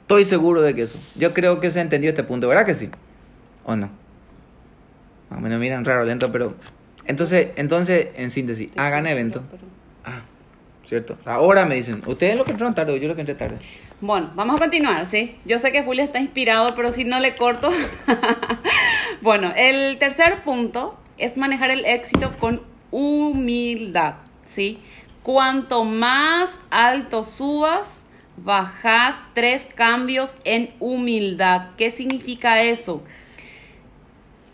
Estoy 0.02 0.26
seguro 0.26 0.62
de 0.62 0.76
que 0.76 0.82
eso. 0.82 1.00
Yo 1.16 1.34
creo 1.34 1.62
que 1.62 1.72
se 1.72 1.80
entendió 1.80 2.10
este 2.10 2.26
punto, 2.26 2.50
¿verdad 2.50 2.66
que 2.66 2.76
sí? 2.76 2.90
¿O 3.64 3.78
no? 3.78 3.90
Más 5.30 5.40
o 5.40 5.42
menos 5.42 5.62
miran 5.62 5.86
raro, 5.86 6.04
lento, 6.04 6.30
pero... 6.30 6.56
Entonces, 7.06 7.52
entonces 7.56 8.10
en 8.18 8.32
síntesis, 8.32 8.70
hagan 8.76 9.08
evento. 9.08 9.44
Ah, 10.04 10.24
cierto. 10.86 11.18
Ahora 11.24 11.66
me 11.66 11.76
dicen, 11.76 12.04
ustedes 12.06 12.36
lo 12.36 12.44
que 12.44 12.52
entraron 12.52 12.76
tarde, 12.76 13.00
yo 13.00 13.08
lo 13.08 13.16
que 13.16 13.22
entré 13.22 13.36
tarde. 13.36 13.60
Bueno, 14.02 14.32
vamos 14.34 14.56
a 14.56 14.60
continuar, 14.60 15.06
¿sí? 15.06 15.38
Yo 15.46 15.60
sé 15.60 15.72
que 15.72 15.84
Julio 15.84 16.04
está 16.04 16.20
inspirado, 16.20 16.74
pero 16.74 16.92
si 16.92 17.04
no 17.04 17.20
le 17.20 17.36
corto. 17.36 17.72
bueno, 19.22 19.54
el 19.56 20.00
tercer 20.00 20.42
punto 20.44 20.98
es 21.20 21.38
manejar 21.38 21.70
el 21.70 21.86
éxito 21.86 22.36
con 22.40 22.64
humildad, 22.90 24.16
¿sí? 24.56 24.80
Cuanto 25.22 25.84
más 25.84 26.50
alto 26.72 27.24
subas, 27.24 27.88
bajas 28.38 29.14
tres 29.36 29.68
cambios 29.76 30.34
en 30.46 30.72
humildad. 30.80 31.76
¿Qué 31.78 31.92
significa 31.92 32.64
eso? 32.64 33.04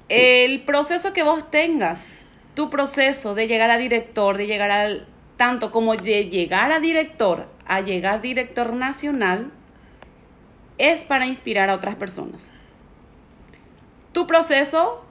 El 0.09 0.59
proceso 0.63 1.13
que 1.13 1.23
vos 1.23 1.49
tengas, 1.49 2.01
tu 2.53 2.69
proceso 2.69 3.33
de 3.33 3.47
llegar 3.47 3.71
a 3.71 3.77
director, 3.77 4.37
de 4.37 4.45
llegar 4.45 4.71
al 4.71 5.07
tanto 5.37 5.71
como 5.71 5.95
de 5.95 6.25
llegar 6.25 6.73
a 6.73 6.81
director 6.81 7.55
a 7.67 7.81
llegar 7.81 8.21
director 8.21 8.73
nacional, 8.73 9.51
es 10.77 11.03
para 11.03 11.25
inspirar 11.25 11.69
a 11.69 11.75
otras 11.75 11.95
personas. 11.95 12.51
Tu 14.11 14.27
proceso, 14.27 15.03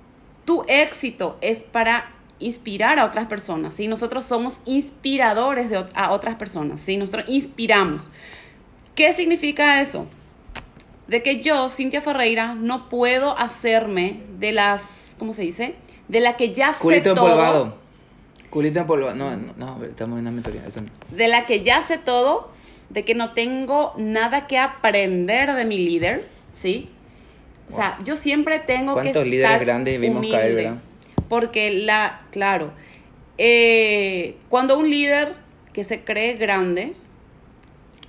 tu 0.45 0.65
éxito 0.69 1.39
es 1.41 1.59
para 1.59 2.13
inspirar 2.39 2.99
a 2.99 3.05
otras 3.05 3.27
personas. 3.27 3.75
¿sí? 3.75 3.89
Nosotros 3.89 4.25
somos 4.25 4.61
inspiradores 4.65 5.71
de, 5.71 5.85
a 5.95 6.13
otras 6.13 6.37
personas. 6.37 6.81
¿sí? 6.81 6.97
Nosotros 6.97 7.25
inspiramos. 7.29 8.11
¿Qué 8.95 9.13
significa 9.15 9.81
eso? 9.81 10.07
De 11.07 11.23
que 11.23 11.41
yo, 11.41 11.71
Cintia 11.71 12.01
Ferreira, 12.01 12.55
no 12.55 12.89
puedo 12.89 13.37
hacerme 13.39 14.23
de 14.39 14.53
las, 14.53 14.83
¿cómo 15.19 15.33
se 15.33 15.43
dice? 15.43 15.77
De 16.09 16.21
la 16.21 16.37
que 16.37 16.53
ya 16.53 16.73
Culito 16.73 17.11
sé 17.11 17.15
todo. 17.15 17.86
Culito 18.51 18.81
empolvado. 18.81 19.15
No, 19.15 19.37
no, 19.37 19.53
no, 19.57 19.85
estamos 19.85 20.15
en 20.15 20.23
una 20.23 20.31
mentoría. 20.31 20.63
eso 20.67 20.81
no. 20.81 20.89
de 21.17 21.29
la 21.29 21.47
que 21.47 21.63
ya 21.63 21.83
sé 21.83 21.99
todo, 21.99 22.51
de 22.91 23.03
que 23.03 23.15
no 23.15 23.33
tengo 23.33 23.95
nada 23.97 24.47
que 24.47 24.59
aprender 24.59 25.53
de 25.55 25.65
mi 25.65 25.79
líder, 25.79 26.29
¿sí? 26.63 26.91
O 27.69 27.73
sea, 27.73 27.99
yo 28.05 28.17
siempre 28.17 28.61
tengo 28.61 28.95
que 28.95 29.03
¿Cuántos 29.03 29.25
líderes 29.25 29.51
estar 29.51 29.65
grandes 29.65 30.01
vimos 30.01 30.19
humilde, 30.19 30.37
caer, 30.37 30.55
verdad? 30.55 30.77
Porque 31.29 31.71
la, 31.73 32.23
claro, 32.31 32.71
eh, 33.39 34.37
cuando 34.49 34.79
un 34.79 34.89
líder 34.89 35.35
que 35.73 35.85
se 35.85 36.05
cree 36.05 36.35
grande 36.35 36.95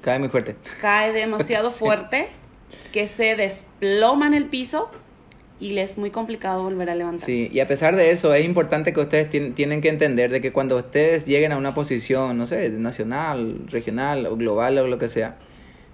Cae 0.02 0.20
muy 0.20 0.30
fuerte. 0.30 0.56
cae 0.80 1.12
demasiado 1.12 1.72
fuerte, 1.72 2.30
que 2.94 3.08
se 3.08 3.36
desploma 3.36 4.28
en 4.28 4.36
el 4.36 4.46
piso 4.46 4.92
y 5.60 5.72
le 5.74 5.82
es 5.84 5.98
muy 5.98 6.12
complicado 6.12 6.64
volver 6.64 6.90
a 6.90 6.96
levantarse. 6.96 7.26
Sí, 7.26 7.50
y 7.52 7.60
a 7.60 7.68
pesar 7.68 7.96
de 7.96 8.12
eso, 8.12 8.34
es 8.34 8.46
importante 8.46 8.94
que 8.94 9.00
ustedes 9.02 9.30
tien- 9.30 9.54
tienen 9.56 9.82
que 9.82 9.90
entender 9.90 10.32
de 10.32 10.40
que 10.42 10.52
cuando 10.54 10.78
ustedes 10.78 11.26
lleguen 11.26 11.52
a 11.52 11.58
una 11.58 11.74
posición, 11.74 12.38
no 12.38 12.48
sé, 12.48 12.70
nacional, 12.70 13.62
regional 13.68 14.26
o 14.28 14.36
global 14.38 14.78
o 14.78 14.88
lo 14.88 14.98
que 15.00 15.10
sea, 15.10 15.38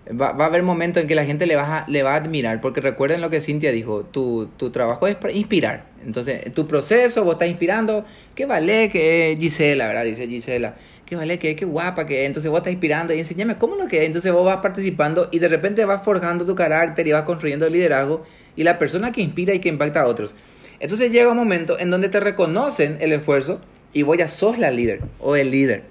va, 0.09 0.33
va 0.33 0.45
a 0.45 0.47
haber 0.47 0.63
momentos 0.63 1.01
en 1.01 1.07
que 1.07 1.15
la 1.15 1.25
gente 1.25 1.45
le 1.45 1.55
va, 1.55 1.79
a, 1.79 1.89
le 1.89 2.03
va 2.03 2.13
a 2.13 2.17
admirar, 2.17 2.61
porque 2.61 2.81
recuerden 2.81 3.21
lo 3.21 3.29
que 3.29 3.41
Cintia 3.41 3.71
dijo, 3.71 4.03
tu, 4.05 4.47
tu 4.57 4.69
trabajo 4.71 5.07
es 5.07 5.17
inspirar. 5.33 5.85
Entonces, 6.05 6.53
tu 6.53 6.67
proceso, 6.67 7.23
vos 7.23 7.33
estás 7.35 7.47
inspirando, 7.49 8.05
qué 8.35 8.45
vale 8.45 8.89
que 8.89 9.37
Gisela, 9.39 9.87
¿verdad? 9.87 10.03
Dice 10.05 10.27
Gisela, 10.27 10.75
qué 11.05 11.15
vale 11.15 11.35
es, 11.35 11.39
qué 11.39 11.65
guapa 11.65 12.05
que 12.05 12.21
es. 12.21 12.27
Entonces 12.27 12.49
vos 12.51 12.59
estás 12.59 12.73
inspirando 12.73 13.13
y 13.13 13.19
enséñame 13.19 13.57
cómo 13.57 13.75
lo 13.75 13.87
que 13.87 13.99
es. 14.01 14.05
Entonces 14.07 14.31
vos 14.31 14.45
vas 14.45 14.57
participando 14.57 15.29
y 15.31 15.39
de 15.39 15.47
repente 15.47 15.85
vas 15.85 16.03
forjando 16.03 16.45
tu 16.45 16.55
carácter 16.55 17.07
y 17.07 17.11
vas 17.11 17.23
construyendo 17.23 17.65
el 17.65 17.73
liderazgo 17.73 18.25
y 18.55 18.63
la 18.63 18.79
persona 18.79 19.11
que 19.11 19.21
inspira 19.21 19.53
y 19.53 19.59
que 19.59 19.69
impacta 19.69 20.01
a 20.01 20.07
otros. 20.07 20.35
Entonces 20.79 21.11
llega 21.11 21.29
un 21.29 21.37
momento 21.37 21.79
en 21.79 21.89
donde 21.89 22.09
te 22.09 22.19
reconocen 22.19 22.97
el 22.99 23.13
esfuerzo 23.13 23.61
y 23.93 24.03
vos 24.03 24.17
ya 24.17 24.27
sos 24.27 24.57
la 24.57 24.71
líder 24.71 25.01
o 25.19 25.35
el 25.35 25.51
líder. 25.51 25.83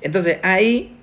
Entonces 0.00 0.38
ahí 0.42 0.96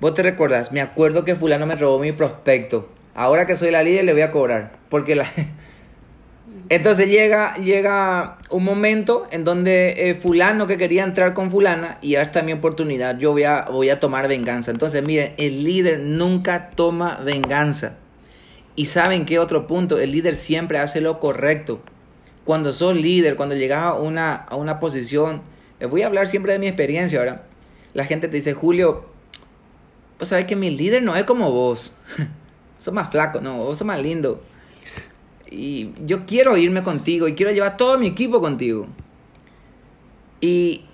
vos 0.00 0.14
te 0.14 0.22
recuerdas, 0.22 0.72
me 0.72 0.80
acuerdo 0.80 1.24
que 1.24 1.36
fulano 1.36 1.66
me 1.66 1.76
robó 1.76 1.98
mi 1.98 2.12
prospecto. 2.12 2.88
Ahora 3.14 3.46
que 3.46 3.56
soy 3.56 3.70
la 3.70 3.82
líder 3.82 4.04
le 4.04 4.12
voy 4.12 4.22
a 4.22 4.30
cobrar. 4.30 4.72
Porque 4.90 5.14
la... 5.14 5.32
Entonces 6.68 7.08
llega, 7.08 7.54
llega 7.54 8.38
un 8.50 8.64
momento 8.64 9.26
en 9.30 9.44
donde 9.44 10.10
eh, 10.10 10.14
fulano 10.16 10.66
que 10.66 10.78
quería 10.78 11.04
entrar 11.04 11.32
con 11.32 11.50
fulana 11.50 11.98
y 12.02 12.16
ahora 12.16 12.26
está 12.26 12.42
mi 12.42 12.52
oportunidad, 12.52 13.18
yo 13.18 13.32
voy 13.32 13.44
a, 13.44 13.66
voy 13.70 13.88
a 13.88 14.00
tomar 14.00 14.26
venganza. 14.26 14.70
Entonces 14.70 15.02
miren, 15.02 15.34
el 15.38 15.62
líder 15.64 16.00
nunca 16.00 16.70
toma 16.74 17.20
venganza. 17.24 17.94
Y 18.76 18.86
saben 18.86 19.24
qué 19.24 19.38
otro 19.38 19.66
punto, 19.66 19.98
el 19.98 20.12
líder 20.12 20.36
siempre 20.36 20.78
hace 20.78 21.00
lo 21.00 21.18
correcto. 21.18 21.80
Cuando 22.44 22.72
sos 22.72 22.94
líder, 22.94 23.36
cuando 23.36 23.54
llegas 23.54 23.82
a 23.84 23.94
una, 23.94 24.34
a 24.34 24.54
una 24.54 24.78
posición, 24.78 25.40
eh, 25.80 25.86
voy 25.86 26.02
a 26.02 26.06
hablar 26.06 26.28
siempre 26.28 26.52
de 26.52 26.58
mi 26.58 26.68
experiencia 26.68 27.18
ahora. 27.18 27.46
La 27.94 28.04
gente 28.04 28.28
te 28.28 28.36
dice, 28.36 28.52
Julio, 28.52 29.06
pues 30.18 30.28
sabes 30.28 30.44
que 30.44 30.56
mi 30.56 30.70
líder 30.70 31.02
no 31.02 31.16
es 31.16 31.24
como 31.24 31.50
vos. 31.50 31.92
sos 32.78 32.92
más 32.92 33.10
flaco, 33.10 33.40
no, 33.40 33.56
vos 33.56 33.78
sos 33.78 33.86
más 33.86 34.00
lindo. 34.00 34.42
Y 35.50 35.92
yo 36.04 36.26
quiero 36.26 36.56
irme 36.56 36.82
contigo 36.82 37.28
y 37.28 37.34
quiero 37.34 37.52
llevar 37.52 37.76
todo 37.76 37.98
mi 37.98 38.08
equipo 38.08 38.40
contigo. 38.40 38.86
Y, 40.40 40.84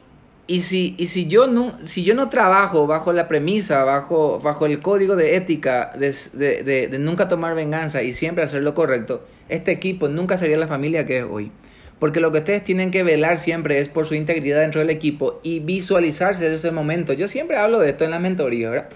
y, 0.46 0.62
si, 0.62 0.94
y 0.98 1.06
si, 1.08 1.26
yo 1.28 1.46
no, 1.46 1.78
si 1.86 2.04
yo 2.04 2.14
no 2.14 2.28
trabajo 2.28 2.86
bajo 2.86 3.12
la 3.12 3.28
premisa, 3.28 3.84
bajo, 3.84 4.40
bajo 4.40 4.66
el 4.66 4.80
código 4.80 5.16
de 5.16 5.36
ética 5.36 5.92
de, 5.98 6.14
de, 6.32 6.88
de- 6.88 6.98
nunca 6.98 7.28
tomar 7.28 7.54
venganza 7.54 8.02
y 8.02 8.12
siempre 8.12 8.44
hacer 8.44 8.62
lo 8.62 8.74
correcto, 8.74 9.26
este 9.48 9.70
equipo 9.72 10.08
nunca 10.08 10.38
sería 10.38 10.58
la 10.58 10.66
familia 10.66 11.06
que 11.06 11.18
es 11.18 11.24
hoy. 11.24 11.52
Porque 11.98 12.18
lo 12.20 12.32
que 12.32 12.38
ustedes 12.38 12.64
tienen 12.64 12.90
que 12.90 13.04
velar 13.04 13.38
siempre 13.38 13.78
es 13.78 13.88
por 13.88 14.06
su 14.06 14.14
integridad 14.14 14.60
dentro 14.60 14.80
del 14.80 14.90
equipo 14.90 15.40
y 15.44 15.60
visualizarse 15.60 16.48
de 16.48 16.56
ese 16.56 16.72
momento. 16.72 17.12
Yo 17.12 17.28
siempre 17.28 17.56
hablo 17.56 17.78
de 17.78 17.90
esto 17.90 18.04
en 18.04 18.10
la 18.10 18.18
mentoría, 18.18 18.70
¿verdad? 18.70 18.88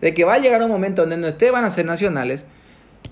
De 0.00 0.14
que 0.14 0.24
va 0.24 0.34
a 0.34 0.38
llegar 0.38 0.62
un 0.62 0.70
momento 0.70 1.04
en 1.04 1.10
donde 1.10 1.28
ustedes 1.28 1.52
van 1.52 1.64
a 1.64 1.70
ser 1.70 1.84
nacionales 1.86 2.44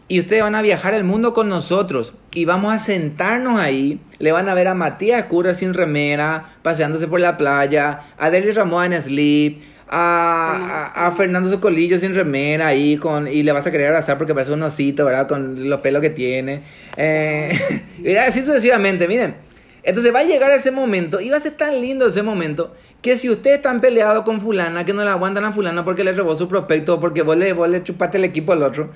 y 0.08 0.20
ustedes 0.20 0.42
van 0.42 0.54
a 0.54 0.62
viajar 0.62 0.94
el 0.94 1.04
mundo 1.04 1.32
con 1.32 1.48
nosotros 1.48 2.12
y 2.34 2.44
vamos 2.44 2.72
a 2.74 2.78
sentarnos 2.78 3.58
ahí. 3.58 4.00
Le 4.18 4.32
van 4.32 4.48
a 4.48 4.54
ver 4.54 4.68
a 4.68 4.74
Matías 4.74 5.24
Curra 5.24 5.54
sin 5.54 5.74
remera, 5.74 6.54
paseándose 6.62 7.08
por 7.08 7.20
la 7.20 7.36
playa, 7.36 8.02
a 8.18 8.30
Deli 8.30 8.50
Ramón 8.50 8.92
en 8.92 9.02
sleep, 9.02 9.62
a, 9.88 10.90
a, 10.94 11.06
a 11.06 11.12
Fernando 11.12 11.48
Socolillo 11.50 11.98
sin 11.98 12.14
remera 12.14 12.68
ahí 12.68 12.96
con 12.96 13.28
y 13.28 13.42
le 13.42 13.52
vas 13.52 13.66
a 13.66 13.70
querer 13.70 13.88
abrazar 13.88 14.18
porque 14.18 14.34
parece 14.34 14.52
un 14.52 14.62
osito, 14.62 15.04
¿verdad? 15.04 15.28
Con 15.28 15.68
los 15.68 15.80
pelos 15.80 16.02
que 16.02 16.10
tiene. 16.10 16.62
Eh, 16.96 17.82
y 18.02 18.16
así 18.16 18.40
sucesivamente, 18.40 19.08
miren. 19.08 19.36
Entonces 19.84 20.14
va 20.14 20.20
a 20.20 20.24
llegar 20.24 20.50
ese 20.50 20.70
momento 20.70 21.20
y 21.20 21.28
va 21.28 21.36
a 21.36 21.40
ser 21.40 21.52
tan 21.52 21.80
lindo 21.80 22.06
ese 22.06 22.22
momento 22.22 22.74
que 23.02 23.18
si 23.18 23.28
ustedes 23.28 23.56
están 23.56 23.80
peleados 23.80 24.24
con 24.24 24.40
fulana, 24.40 24.86
que 24.86 24.94
no 24.94 25.04
le 25.04 25.10
aguantan 25.10 25.44
a 25.44 25.52
fulana 25.52 25.84
porque 25.84 26.04
le 26.04 26.12
robó 26.12 26.34
su 26.34 26.48
prospecto 26.48 26.94
o 26.94 27.00
porque 27.00 27.20
vos 27.20 27.36
le, 27.36 27.52
vos 27.52 27.68
le 27.68 27.82
chupaste 27.82 28.16
el 28.16 28.24
equipo 28.24 28.52
al 28.52 28.62
otro, 28.62 28.92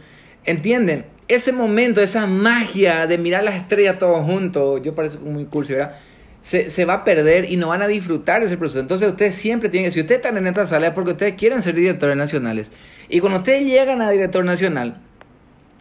¿entienden? 0.48 1.06
Ese 1.28 1.52
momento, 1.52 2.00
esa 2.00 2.26
magia 2.26 3.06
de 3.06 3.18
mirar 3.18 3.44
las 3.44 3.56
estrellas 3.56 3.98
todos 3.98 4.24
juntos, 4.24 4.80
yo 4.82 4.94
parece 4.94 5.18
muy 5.18 5.44
cursi, 5.44 5.74
¿verdad? 5.74 5.96
Se, 6.42 6.70
se 6.70 6.84
va 6.84 6.94
a 6.94 7.04
perder 7.04 7.50
y 7.50 7.56
no 7.56 7.68
van 7.68 7.82
a 7.82 7.86
disfrutar 7.86 8.42
ese 8.42 8.56
proceso. 8.56 8.80
Entonces 8.80 9.10
ustedes 9.10 9.34
siempre 9.34 9.68
tienen 9.68 9.88
que, 9.88 9.94
si 9.94 10.00
ustedes 10.00 10.20
están 10.20 10.38
en 10.38 10.46
esta 10.46 10.66
sala 10.66 10.88
es 10.88 10.92
porque 10.94 11.12
ustedes 11.12 11.34
quieren 11.34 11.62
ser 11.62 11.74
directores 11.74 12.16
nacionales. 12.16 12.70
Y 13.08 13.20
cuando 13.20 13.38
ustedes 13.38 13.64
llegan 13.64 14.00
a 14.00 14.10
director 14.10 14.44
nacional, 14.44 14.98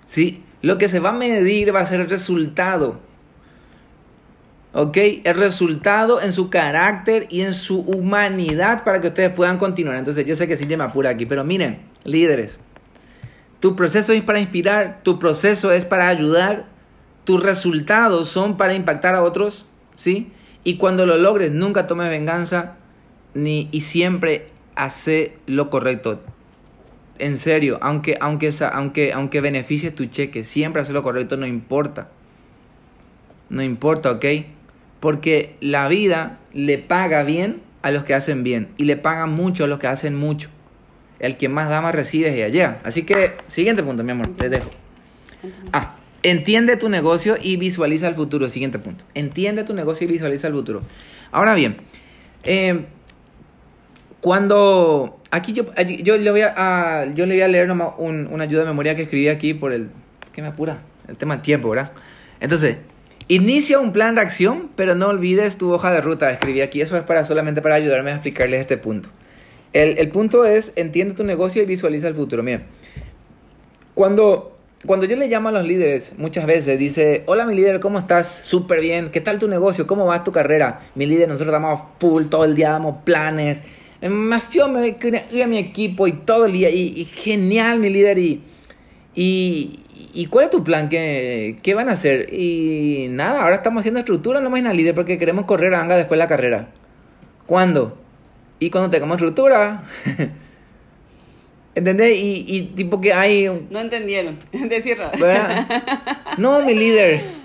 ¿sí? 0.07 0.43
Lo 0.61 0.77
que 0.77 0.89
se 0.89 0.99
va 0.99 1.09
a 1.09 1.13
medir 1.13 1.73
va 1.73 1.81
a 1.81 1.85
ser 1.85 2.01
el 2.01 2.09
resultado. 2.09 2.99
¿Ok? 4.73 4.97
El 5.23 5.35
resultado 5.35 6.21
en 6.21 6.33
su 6.33 6.49
carácter 6.49 7.27
y 7.29 7.41
en 7.41 7.53
su 7.53 7.79
humanidad 7.79 8.83
para 8.83 9.01
que 9.01 9.07
ustedes 9.07 9.31
puedan 9.31 9.57
continuar. 9.57 9.95
Entonces, 9.95 10.25
yo 10.25 10.35
sé 10.35 10.47
que 10.47 10.57
sí 10.57 10.65
me 10.65 10.83
apura 10.83 11.11
aquí, 11.11 11.25
pero 11.25 11.43
miren, 11.43 11.79
líderes, 12.03 12.59
tu 13.59 13.75
proceso 13.75 14.13
es 14.13 14.21
para 14.21 14.39
inspirar, 14.39 15.01
tu 15.03 15.19
proceso 15.19 15.71
es 15.71 15.85
para 15.85 16.07
ayudar, 16.07 16.65
tus 17.23 17.41
resultados 17.41 18.29
son 18.29 18.57
para 18.57 18.73
impactar 18.73 19.15
a 19.15 19.23
otros, 19.23 19.65
¿sí? 19.95 20.31
Y 20.63 20.77
cuando 20.77 21.05
lo 21.05 21.17
logres, 21.17 21.51
nunca 21.51 21.87
tomes 21.87 22.09
venganza 22.09 22.75
ni, 23.33 23.69
y 23.71 23.81
siempre 23.81 24.47
hace 24.75 25.37
lo 25.45 25.69
correcto. 25.69 26.21
En 27.19 27.37
serio, 27.37 27.79
aunque, 27.81 28.15
aunque, 28.21 28.51
aunque, 28.71 29.11
aunque 29.11 29.41
beneficies 29.41 29.95
tu 29.95 30.05
cheque, 30.05 30.43
siempre 30.43 30.81
hace 30.81 30.93
lo 30.93 31.03
correcto, 31.03 31.35
no 31.35 31.47
importa. 31.47 32.09
No 33.49 33.63
importa, 33.63 34.11
¿ok? 34.11 34.25
Porque 34.99 35.55
la 35.61 35.87
vida 35.87 36.37
le 36.53 36.77
paga 36.77 37.23
bien 37.23 37.61
a 37.81 37.91
los 37.91 38.03
que 38.03 38.13
hacen 38.13 38.43
bien 38.43 38.69
y 38.77 38.85
le 38.85 38.97
paga 38.97 39.25
mucho 39.25 39.63
a 39.63 39.67
los 39.67 39.79
que 39.79 39.87
hacen 39.87 40.15
mucho. 40.15 40.49
El 41.19 41.37
que 41.37 41.49
más 41.49 41.69
da 41.69 41.81
más 41.81 41.95
recibe 41.95 42.35
y 42.37 42.41
allá. 42.41 42.79
Así 42.83 43.03
que, 43.03 43.31
siguiente 43.49 43.83
punto, 43.83 44.03
mi 44.03 44.11
amor, 44.11 44.29
les 44.39 44.51
dejo. 44.51 44.69
Ah, 45.73 45.95
entiende 46.23 46.77
tu 46.77 46.89
negocio 46.89 47.37
y 47.41 47.57
visualiza 47.57 48.07
el 48.07 48.15
futuro. 48.15 48.49
Siguiente 48.49 48.79
punto. 48.79 49.03
Entiende 49.13 49.63
tu 49.63 49.73
negocio 49.73 50.07
y 50.07 50.11
visualiza 50.11 50.47
el 50.47 50.53
futuro. 50.53 50.81
Ahora 51.31 51.53
bien, 51.55 51.77
eh, 52.43 52.85
cuando 54.21 55.19
aquí 55.31 55.53
yo, 55.53 55.65
yo 56.03 56.17
le 56.17 56.31
voy 56.31 56.41
a, 56.41 56.53
a- 56.55 57.05
yo 57.13 57.25
le 57.25 57.35
voy 57.35 57.41
a 57.41 57.47
leer 57.47 57.67
nomás 57.67 57.89
un- 57.97 58.27
una 58.31 58.43
ayuda 58.45 58.61
de 58.61 58.67
memoria 58.67 58.95
que 58.95 59.03
escribí 59.03 59.27
aquí 59.29 59.53
por 59.53 59.71
el 59.73 59.89
¿qué 60.33 60.41
me 60.41 60.49
apura? 60.49 60.79
El 61.07 61.17
tema 61.17 61.35
del 61.35 61.41
tiempo, 61.43 61.69
¿verdad? 61.69 61.91
Entonces, 62.39 62.77
inicia 63.27 63.79
un 63.79 63.91
plan 63.93 64.15
de 64.15 64.21
acción, 64.21 64.69
pero 64.75 64.93
no 64.95 65.07
olvides 65.07 65.57
tu 65.57 65.71
hoja 65.71 65.91
de 65.91 66.01
ruta. 66.01 66.31
Escribí 66.31 66.61
aquí, 66.61 66.81
eso 66.81 66.95
es 66.97 67.03
para 67.03 67.25
solamente 67.25 67.61
para 67.61 67.75
ayudarme 67.75 68.11
a 68.11 68.15
explicarles 68.15 68.61
este 68.61 68.77
punto. 68.77 69.09
El, 69.73 69.97
el 69.97 70.09
punto 70.09 70.45
es 70.45 70.71
entiende 70.75 71.13
tu 71.13 71.23
negocio 71.23 71.61
y 71.61 71.65
visualiza 71.65 72.07
el 72.07 72.15
futuro. 72.15 72.43
Miren, 72.43 72.63
cuando 73.93 74.57
cuando 74.85 75.07
yo 75.07 75.15
le 75.15 75.27
llamo 75.27 75.49
a 75.49 75.51
los 75.51 75.63
líderes, 75.63 76.13
muchas 76.17 76.45
veces 76.45 76.77
dice, 76.77 77.23
hola 77.25 77.45
mi 77.45 77.55
líder, 77.55 77.79
¿cómo 77.79 77.97
estás? 77.97 78.27
Súper 78.45 78.79
bien, 78.79 79.09
¿qué 79.09 79.21
tal 79.21 79.39
tu 79.39 79.47
negocio? 79.47 79.87
¿Cómo 79.87 80.05
va 80.05 80.23
tu 80.23 80.31
carrera? 80.31 80.91
Mi 80.93 81.07
líder, 81.07 81.27
nosotros 81.27 81.51
damos 81.51 81.81
full 81.99 82.25
todo 82.25 82.45
el 82.45 82.53
día, 82.55 82.69
damos 82.69 82.97
planes. 83.03 83.59
Demasiado 84.01 84.69
me 84.69 84.91
voy 84.91 85.41
a 85.41 85.47
mi 85.47 85.57
equipo 85.57 86.07
y 86.07 86.11
todo 86.11 86.45
el 86.45 86.53
día. 86.53 86.69
Y, 86.69 87.05
genial, 87.05 87.79
mi 87.79 87.89
líder. 87.89 88.19
Y, 88.19 88.43
y, 89.15 89.79
¿Y 90.13 90.27
cuál 90.27 90.45
es 90.45 90.51
tu 90.51 90.63
plan? 90.63 90.89
¿Qué, 90.89 91.57
¿Qué 91.63 91.73
van 91.73 91.89
a 91.89 91.93
hacer? 91.93 92.31
Y 92.31 93.07
nada, 93.09 93.41
ahora 93.41 93.55
estamos 93.55 93.81
haciendo 93.81 93.99
estructura 93.99 94.41
nomás 94.41 94.59
en 94.59 94.77
líder 94.77 94.93
porque 94.93 95.17
queremos 95.17 95.45
correr 95.45 95.73
a 95.73 95.81
Anga 95.81 95.97
después 95.97 96.17
de 96.19 96.23
la 96.23 96.29
carrera. 96.29 96.69
¿Cuándo? 97.47 97.97
Y 98.59 98.69
cuando 98.69 98.89
tengamos 98.89 99.15
estructura. 99.15 99.83
¿Entendés? 101.75 102.17
Y, 102.17 102.45
y 102.47 102.61
tipo 102.75 102.99
que 102.99 103.13
hay... 103.13 103.47
un- 103.47 103.67
No 103.69 103.79
entendieron. 103.79 104.39
Decir 104.51 104.97
¿verdad? 105.19 105.67
No, 106.37 106.61
mi 106.63 106.73
líder. 106.73 107.35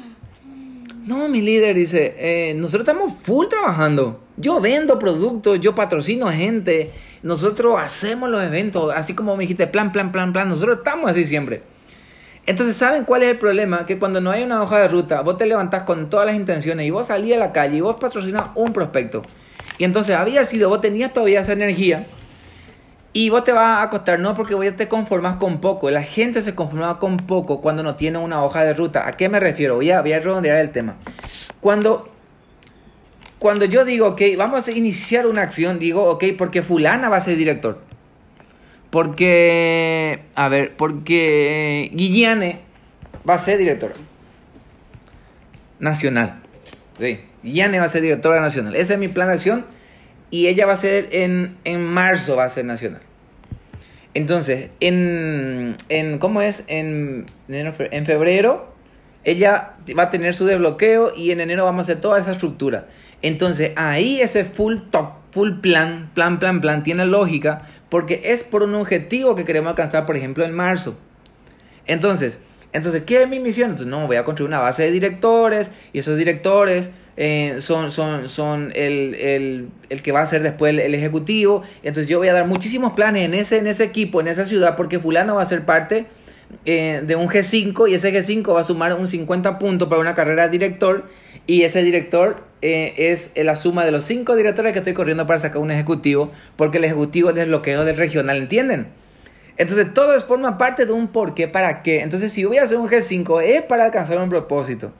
No, 1.05 1.28
mi 1.28 1.43
líder 1.43 1.74
dice, 1.74 2.14
eh, 2.16 2.55
nosotros 2.55 2.86
estamos 2.89 3.14
full 3.24 3.47
trabajando. 3.48 4.20
Yo 4.36 4.60
vendo 4.60 4.98
productos, 4.98 5.60
yo 5.60 5.74
patrocino 5.74 6.28
gente, 6.28 6.93
nosotros 7.22 7.78
hacemos 7.82 8.30
los 8.30 8.43
eventos, 8.43 8.93
así 8.94 9.12
como 9.12 9.36
me 9.36 9.43
dijiste, 9.43 9.66
plan, 9.66 9.90
plan, 9.93 10.12
plan, 10.12 10.32
plan, 10.32 10.48
nosotros 10.48 10.78
estamos 10.78 11.10
así 11.10 11.26
siempre. 11.26 11.62
Entonces, 12.47 12.76
¿saben 12.76 13.05
cuál 13.05 13.24
es 13.24 13.30
el 13.30 13.39
problema? 13.39 13.84
Que 13.84 13.98
cuando 13.98 14.20
no 14.20 14.30
hay 14.30 14.43
una 14.44 14.62
hoja 14.62 14.78
de 14.78 14.89
ruta, 14.89 15.20
vos 15.22 15.36
te 15.39 15.47
levantás 15.47 15.82
con 15.82 16.09
todas 16.09 16.26
las 16.26 16.36
intenciones 16.36 16.86
y 16.86 16.90
vos 16.90 17.06
salís 17.09 17.34
a 17.34 17.39
la 17.39 17.52
calle 17.52 17.76
y 17.78 17.80
vos 17.80 17.97
patrocinás 18.01 18.47
un 18.55 18.72
prospecto. 18.72 19.22
Y 19.78 19.84
entonces 19.84 20.16
había 20.16 20.44
sido, 20.44 20.68
vos 20.68 20.80
tenías 20.80 21.12
todavía 21.12 21.40
esa 21.40 21.52
energía 21.52 22.06
y 23.14 23.28
vos 23.28 23.44
te 23.44 23.52
vas 23.52 23.80
a 23.80 23.82
acostar, 23.82 24.18
no 24.18 24.34
porque 24.34 24.54
vos 24.54 24.64
ya 24.64 24.74
te 24.74 24.88
conformas 24.88 25.36
con 25.36 25.60
poco. 25.60 25.90
La 25.90 26.02
gente 26.02 26.42
se 26.42 26.54
conforma 26.54 26.98
con 26.98 27.18
poco 27.18 27.60
cuando 27.60 27.82
no 27.82 27.94
tiene 27.94 28.18
una 28.18 28.42
hoja 28.42 28.64
de 28.64 28.72
ruta. 28.72 29.06
¿A 29.06 29.12
qué 29.12 29.28
me 29.28 29.38
refiero? 29.38 29.76
Voy 29.76 29.90
a, 29.90 30.00
voy 30.00 30.12
a 30.12 30.20
redondear 30.20 30.56
el 30.58 30.70
tema. 30.70 30.96
Cuando, 31.60 32.10
cuando 33.38 33.66
yo 33.66 33.84
digo, 33.84 34.08
ok, 34.08 34.22
vamos 34.38 34.66
a 34.66 34.70
iniciar 34.70 35.26
una 35.26 35.42
acción, 35.42 35.78
digo, 35.78 36.04
ok, 36.04 36.24
porque 36.38 36.62
fulana 36.62 37.10
va 37.10 37.18
a 37.18 37.20
ser 37.20 37.36
director. 37.36 37.80
Porque, 38.90 40.22
a 40.34 40.48
ver, 40.48 40.76
porque 40.76 41.90
Guillane 41.92 42.60
va 43.28 43.34
a 43.34 43.38
ser 43.38 43.58
directora 43.58 43.94
nacional. 45.78 46.40
Sí, 46.98 47.20
Guillane 47.43 47.78
va 47.78 47.86
a 47.86 47.89
ser 47.89 48.02
directora 48.02 48.40
nacional. 48.40 48.74
Ese 48.77 48.94
es 48.94 48.98
mi 48.98 49.09
plan 49.09 49.28
de 49.28 49.35
acción 49.35 49.66
y 50.31 50.47
ella 50.47 50.66
va 50.66 50.74
a 50.74 50.77
ser 50.77 51.09
en, 51.12 51.56
en 51.64 51.82
marzo, 51.82 52.36
va 52.36 52.44
a 52.44 52.51
ser 52.51 52.64
nacional. 52.64 53.02
Entonces, 54.14 54.70
en, 54.81 55.77
en 55.89 56.19
¿cómo 56.19 56.43
es? 56.43 56.64
En, 56.66 57.27
en 57.48 58.06
febrero, 58.06 58.73
ella 59.24 59.74
va 59.98 60.05
a 60.05 60.10
tener 60.10 60.35
su 60.35 60.44
desbloqueo 60.44 61.14
y 61.16 61.31
en 61.31 61.40
enero 61.40 61.64
vamos 61.64 61.81
a 61.81 61.93
hacer 61.93 62.01
toda 62.01 62.19
esa 62.20 62.32
estructura. 62.32 62.89
Entonces, 63.23 63.73
ahí 63.77 64.20
ese 64.20 64.44
full 64.44 64.78
top, 64.90 65.12
full 65.31 65.60
plan, 65.60 66.10
plan, 66.14 66.39
plan, 66.39 66.60
plan, 66.60 66.82
tiene 66.82 67.06
lógica 67.06 67.69
porque 67.89 68.20
es 68.24 68.43
por 68.43 68.62
un 68.62 68.74
objetivo 68.74 69.35
que 69.35 69.44
queremos 69.44 69.70
alcanzar, 69.70 70.06
por 70.06 70.16
ejemplo, 70.16 70.44
en 70.44 70.55
marzo. 70.55 70.97
Entonces, 71.86 72.39
entonces, 72.73 73.05
¿qué 73.05 73.23
es 73.23 73.28
mi 73.28 73.39
misión? 73.39 73.70
Entonces, 73.70 73.86
no, 73.86 74.06
voy 74.06 74.16
a 74.16 74.24
construir 74.24 74.48
una 74.48 74.60
base 74.60 74.82
de 74.82 74.90
directores 74.90 75.70
y 75.93 75.98
esos 75.98 76.16
directores 76.16 76.90
eh, 77.16 77.56
son, 77.60 77.90
son, 77.90 78.28
son 78.28 78.72
el, 78.74 79.14
el, 79.14 79.68
el 79.90 80.02
que 80.02 80.12
va 80.12 80.22
a 80.22 80.26
ser 80.26 80.43
después 80.43 80.76
el, 80.78 80.94
ejecutivo. 80.94 81.62
Entonces, 81.82 82.09
yo 82.09 82.18
voy 82.18 82.28
a 82.28 82.32
dar 82.32 82.47
muchísimos 82.47 82.93
planes 82.94 83.24
en 83.24 83.34
ese, 83.34 83.59
en 83.59 83.66
ese 83.66 83.84
equipo, 83.84 84.20
en 84.20 84.28
esa 84.28 84.47
ciudad, 84.47 84.76
porque 84.76 84.98
fulano 84.98 85.36
va 85.36 85.43
a 85.43 85.47
ser 85.47 85.64
parte 85.64 86.06
eh, 86.64 87.02
de 87.05 87.16
un 87.16 87.28
G5 87.28 87.90
y 87.90 87.94
ese 87.94 88.12
G5 88.12 88.55
va 88.55 88.60
a 88.60 88.64
sumar 88.64 88.94
un 88.94 89.09
50 89.09 89.59
puntos 89.59 89.89
para 89.89 90.01
una 90.01 90.14
carrera 90.14 90.44
de 90.44 90.51
director 90.51 91.06
y 91.47 91.62
ese 91.62 91.82
director 91.82 92.44
eh, 92.60 92.94
es 92.97 93.30
la 93.34 93.56
suma 93.56 93.84
de 93.84 93.90
los 93.90 94.05
cinco 94.05 94.36
directores 94.36 94.72
que 94.72 94.78
estoy 94.78 94.94
corriendo 94.94 95.26
para 95.26 95.40
sacar 95.40 95.59
un 95.59 95.70
ejecutivo, 95.70 96.30
porque 96.56 96.78
el 96.78 96.84
ejecutivo 96.84 97.30
es 97.30 97.36
el 97.36 97.48
bloqueo 97.48 97.84
del 97.84 97.97
regional, 97.97 98.36
¿entienden? 98.36 98.86
Entonces 99.56 99.93
todo 99.93 100.18
forma 100.20 100.56
parte 100.59 100.86
de 100.86 100.93
un 100.93 101.09
por 101.09 101.34
qué, 101.34 101.48
para 101.48 101.82
qué. 101.82 102.01
Entonces 102.01 102.32
si 102.32 102.44
voy 102.44 102.59
a 102.59 102.64
hacer 102.64 102.78
un 102.78 102.89
G5 102.89 103.43
es 103.43 103.62
para 103.62 103.86
alcanzar 103.86 104.18
un 104.18 104.30
propósito. 104.30 104.93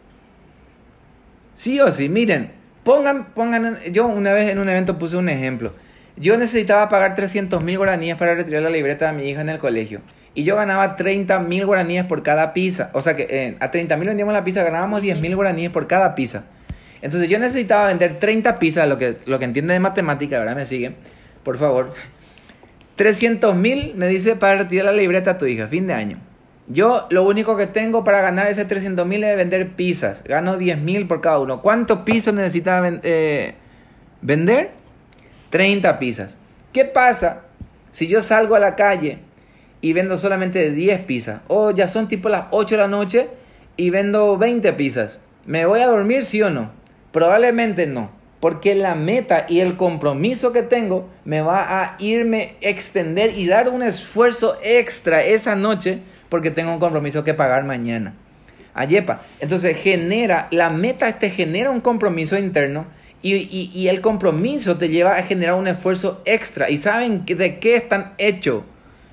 Sí 1.63 1.79
o 1.79 1.93
sí, 1.93 2.09
miren, 2.09 2.51
pongan, 2.83 3.35
pongan, 3.35 3.79
yo 3.93 4.09
una 4.09 4.33
vez 4.33 4.51
en 4.51 4.59
un 4.59 4.69
evento 4.69 4.99
puse 4.99 5.17
un 5.17 5.29
ejemplo. 5.29 5.73
Yo 6.17 6.37
necesitaba 6.37 6.89
pagar 6.89 7.15
300 7.15 7.63
mil 7.63 7.79
guaraníes 7.79 8.17
para 8.17 8.35
retirar 8.35 8.63
la 8.65 8.69
libreta 8.69 9.07
de 9.07 9.13
mi 9.13 9.29
hija 9.29 9.43
en 9.43 9.49
el 9.49 9.61
colegio. 9.61 10.01
Y 10.35 10.43
yo 10.43 10.57
ganaba 10.57 10.97
30 10.97 11.39
mil 11.39 11.65
guaraníes 11.65 12.05
por 12.05 12.25
cada 12.25 12.53
pizza. 12.53 12.91
O 12.95 13.01
sea 13.01 13.15
que 13.15 13.29
eh, 13.31 13.57
a 13.61 13.71
30 13.71 13.97
mil 13.97 14.09
vendíamos 14.09 14.35
la 14.35 14.43
pizza, 14.43 14.65
ganábamos 14.65 15.03
10 15.03 15.21
mil 15.21 15.37
guaraníes 15.37 15.71
por 15.71 15.87
cada 15.87 16.17
pizza. 16.17 16.43
Entonces 17.01 17.31
yo 17.31 17.39
necesitaba 17.39 17.87
vender 17.87 18.19
30 18.19 18.59
pizzas, 18.59 18.89
lo 18.89 18.99
que, 18.99 19.19
lo 19.27 19.39
que 19.39 19.45
entiende 19.45 19.73
de 19.73 19.79
matemática, 19.79 20.41
¿verdad? 20.41 20.57
Me 20.57 20.67
siguen, 20.67 20.97
por 21.45 21.59
favor. 21.59 21.95
300 22.97 23.55
mil 23.55 23.93
me 23.95 24.09
dice 24.09 24.35
para 24.35 24.57
retirar 24.57 24.87
la 24.87 24.93
libreta 24.95 25.31
a 25.31 25.39
tu 25.39 25.47
hija, 25.47 25.69
fin 25.69 25.87
de 25.87 25.95
año. 25.95 26.19
Yo 26.73 27.07
lo 27.11 27.25
único 27.25 27.57
que 27.57 27.67
tengo 27.67 28.03
para 28.03 28.23
ganar 28.23 28.47
ese 28.47 28.65
300 28.65 29.07
mil 29.07 29.23
es 29.25 29.37
vender 29.37 29.71
pizzas. 29.73 30.23
Gano 30.25 30.57
10 30.57 30.79
mil 30.79 31.07
por 31.07 31.21
cada 31.21 31.39
uno. 31.39 31.61
¿Cuántos 31.61 32.01
pisos 32.01 32.33
necesita 32.33 32.81
ven- 32.81 33.01
eh, 33.03 33.55
vender? 34.23 34.71
30 35.51 35.99
pizzas. 35.99 36.35
¿Qué 36.73 36.85
pasa 36.87 37.43
si 37.93 38.07
yo 38.07 38.23
salgo 38.23 38.55
a 38.55 38.59
la 38.59 38.75
calle 38.75 39.19
y 39.83 39.93
vendo 39.93 40.17
solamente 40.17 40.71
10 40.71 41.01
pizzas? 41.03 41.41
O 41.49 41.73
ya 41.73 41.89
son 41.89 42.09
tipo 42.09 42.29
las 42.31 42.45
8 42.53 42.77
de 42.77 42.81
la 42.83 42.89
noche 42.89 43.29
y 43.77 43.91
vendo 43.91 44.39
20 44.39 44.73
pizzas. 44.73 45.19
¿Me 45.45 45.67
voy 45.67 45.81
a 45.81 45.89
dormir 45.89 46.25
sí 46.25 46.41
o 46.41 46.49
no? 46.49 46.71
Probablemente 47.11 47.87
no. 47.87 48.11
Porque 48.41 48.75
la 48.75 48.95
meta 48.95 49.45
y 49.49 49.61
el 49.61 49.77
compromiso 49.77 50.53
que 50.53 50.63
tengo 50.63 51.09
me 51.25 51.43
va 51.43 51.83
a 51.83 51.97
irme 51.99 52.55
extender 52.61 53.37
y 53.39 53.47
dar 53.47 53.69
un 53.69 53.83
esfuerzo 53.83 54.57
extra 54.63 55.23
esa 55.23 55.55
noche 55.55 56.01
porque 56.33 56.51
tengo 56.51 56.73
un 56.73 56.79
compromiso 56.81 57.25
que 57.25 57.35
pagar 57.35 57.63
mañana. 57.65 58.15
Ayepa. 58.73 59.21
Entonces 59.39 59.77
genera, 59.77 60.49
la 60.51 60.71
meta 60.71 61.19
te 61.19 61.29
genera 61.29 61.71
un 61.71 61.83
compromiso 61.83 62.39
interno 62.39 62.87
y, 63.21 63.35
y- 63.35 63.71
y 63.75 63.89
el 63.89 64.01
compromiso 64.01 64.79
te 64.79 64.89
lleva 64.89 65.17
a 65.19 65.25
generar 65.25 65.57
un 65.57 65.69
esfuerzo 65.69 66.23
extra. 66.25 66.71
¿Y 66.71 66.79
saben 66.79 67.27
de 67.27 67.59
qué 67.59 67.77
están 67.77 68.15
hechos 68.17 68.63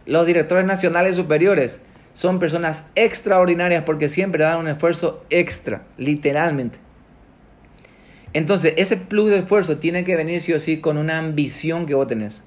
los 0.06 0.26
directores 0.26 0.66
nacionales 0.66 1.18
superiores? 1.18 1.82
Son 2.14 2.40
personas 2.40 2.86
extraordinarias 2.96 3.84
porque 3.84 4.08
siempre 4.08 4.46
dan 4.46 4.60
un 4.60 4.70
esfuerzo 4.70 5.26
extra, 5.30 5.82
literalmente. 5.98 6.80
Entonces, 8.32 8.76
ese 8.78 8.96
plus 8.96 9.30
de 9.30 9.40
esfuerzo 9.40 9.78
tiene 9.80 10.06
que 10.06 10.16
venir 10.16 10.40
sí 10.40 10.54
o 10.54 10.60
sí 10.62 10.80
con 10.80 10.98
una 10.98 11.18
ambición 11.18 11.86
que 11.86 11.96
vos 11.96 12.08
tenés 12.08 12.44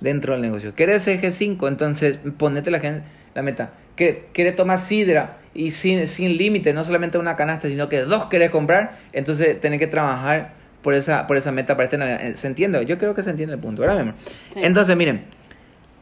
dentro 0.00 0.34
del 0.34 0.42
negocio. 0.42 0.76
¿Querés 0.76 1.08
eje 1.08 1.32
5? 1.32 1.66
Entonces, 1.66 2.20
ponete 2.38 2.70
la, 2.70 3.02
la 3.34 3.42
meta. 3.42 3.72
¿Qué- 3.96 4.26
¿Querés 4.32 4.54
tomar 4.56 4.78
sidra 4.78 5.38
y 5.54 5.70
sin, 5.72 6.06
sin 6.06 6.36
límite? 6.36 6.72
No 6.72 6.84
solamente 6.84 7.18
una 7.18 7.34
canasta, 7.36 7.68
sino 7.68 7.88
que 7.88 8.00
dos 8.02 8.26
querés 8.26 8.50
comprar. 8.50 8.98
Entonces, 9.12 9.60
tenés 9.60 9.78
que 9.80 9.86
trabajar 9.86 10.52
por 10.82 10.94
esa, 10.94 11.26
por 11.26 11.36
esa 11.36 11.50
meta 11.50 11.76
para 11.76 11.88
este. 11.88 11.96
Eh, 12.28 12.36
¿Se 12.36 12.46
entiende? 12.46 12.84
Yo 12.86 12.98
creo 12.98 13.14
que 13.14 13.22
se 13.22 13.30
entiende 13.30 13.54
el 13.54 13.60
punto, 13.60 13.80
¿verdad, 13.82 13.96
mi 13.96 14.00
amor? 14.02 14.14
Sí. 14.52 14.60
Entonces, 14.62 14.96
miren. 14.96 15.24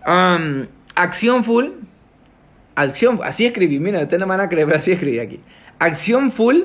um, 0.07 0.67
acción 0.95 1.45
full. 1.45 1.67
Acción, 2.77 3.21
así 3.23 3.47
escribí, 3.47 3.79
miren, 3.79 4.03
ustedes 4.03 4.19
no 4.21 4.27
me 4.27 4.31
van 4.37 4.41
a 4.41 4.49
creer, 4.49 4.67
pero 4.67 4.79
así 4.79 4.91
escribí 4.93 5.21
aquí. 5.21 5.41
Acción 5.79 6.33
full, 6.33 6.63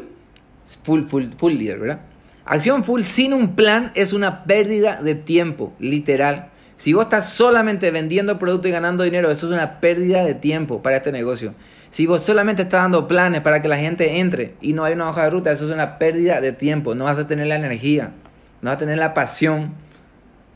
full, 0.83 1.03
full, 1.07 1.25
full 1.37 1.53
líder, 1.53 1.77
¿verdad? 1.79 1.99
Acción 2.45 2.83
full 2.83 3.01
sin 3.01 3.31
un 3.33 3.55
plan 3.55 3.91
es 3.93 4.11
una 4.11 4.43
pérdida 4.43 4.99
de 5.03 5.13
tiempo, 5.13 5.73
literal. 5.79 6.48
Si 6.79 6.93
vos 6.93 7.03
estás 7.03 7.29
solamente 7.31 7.91
vendiendo 7.91 8.39
productos 8.39 8.69
y 8.69 8.71
ganando 8.71 9.03
dinero, 9.03 9.29
eso 9.29 9.47
es 9.47 9.53
una 9.53 9.81
pérdida 9.81 10.23
de 10.23 10.33
tiempo 10.33 10.81
para 10.81 10.95
este 10.97 11.11
negocio. 11.11 11.53
Si 11.91 12.05
vos 12.05 12.23
solamente 12.23 12.61
estás 12.61 12.83
dando 12.83 13.05
planes 13.05 13.41
para 13.41 13.61
que 13.61 13.67
la 13.67 13.77
gente 13.77 14.19
entre 14.19 14.55
y 14.61 14.71
no 14.71 14.85
hay 14.85 14.93
una 14.93 15.09
hoja 15.09 15.23
de 15.25 15.29
ruta, 15.29 15.51
eso 15.51 15.67
es 15.67 15.73
una 15.73 15.97
pérdida 15.97 16.39
de 16.39 16.53
tiempo. 16.53 16.95
No 16.95 17.03
vas 17.03 17.19
a 17.19 17.27
tener 17.27 17.47
la 17.47 17.57
energía, 17.57 18.13
no 18.61 18.69
vas 18.69 18.77
a 18.77 18.79
tener 18.79 18.97
la 18.97 19.13
pasión 19.13 19.73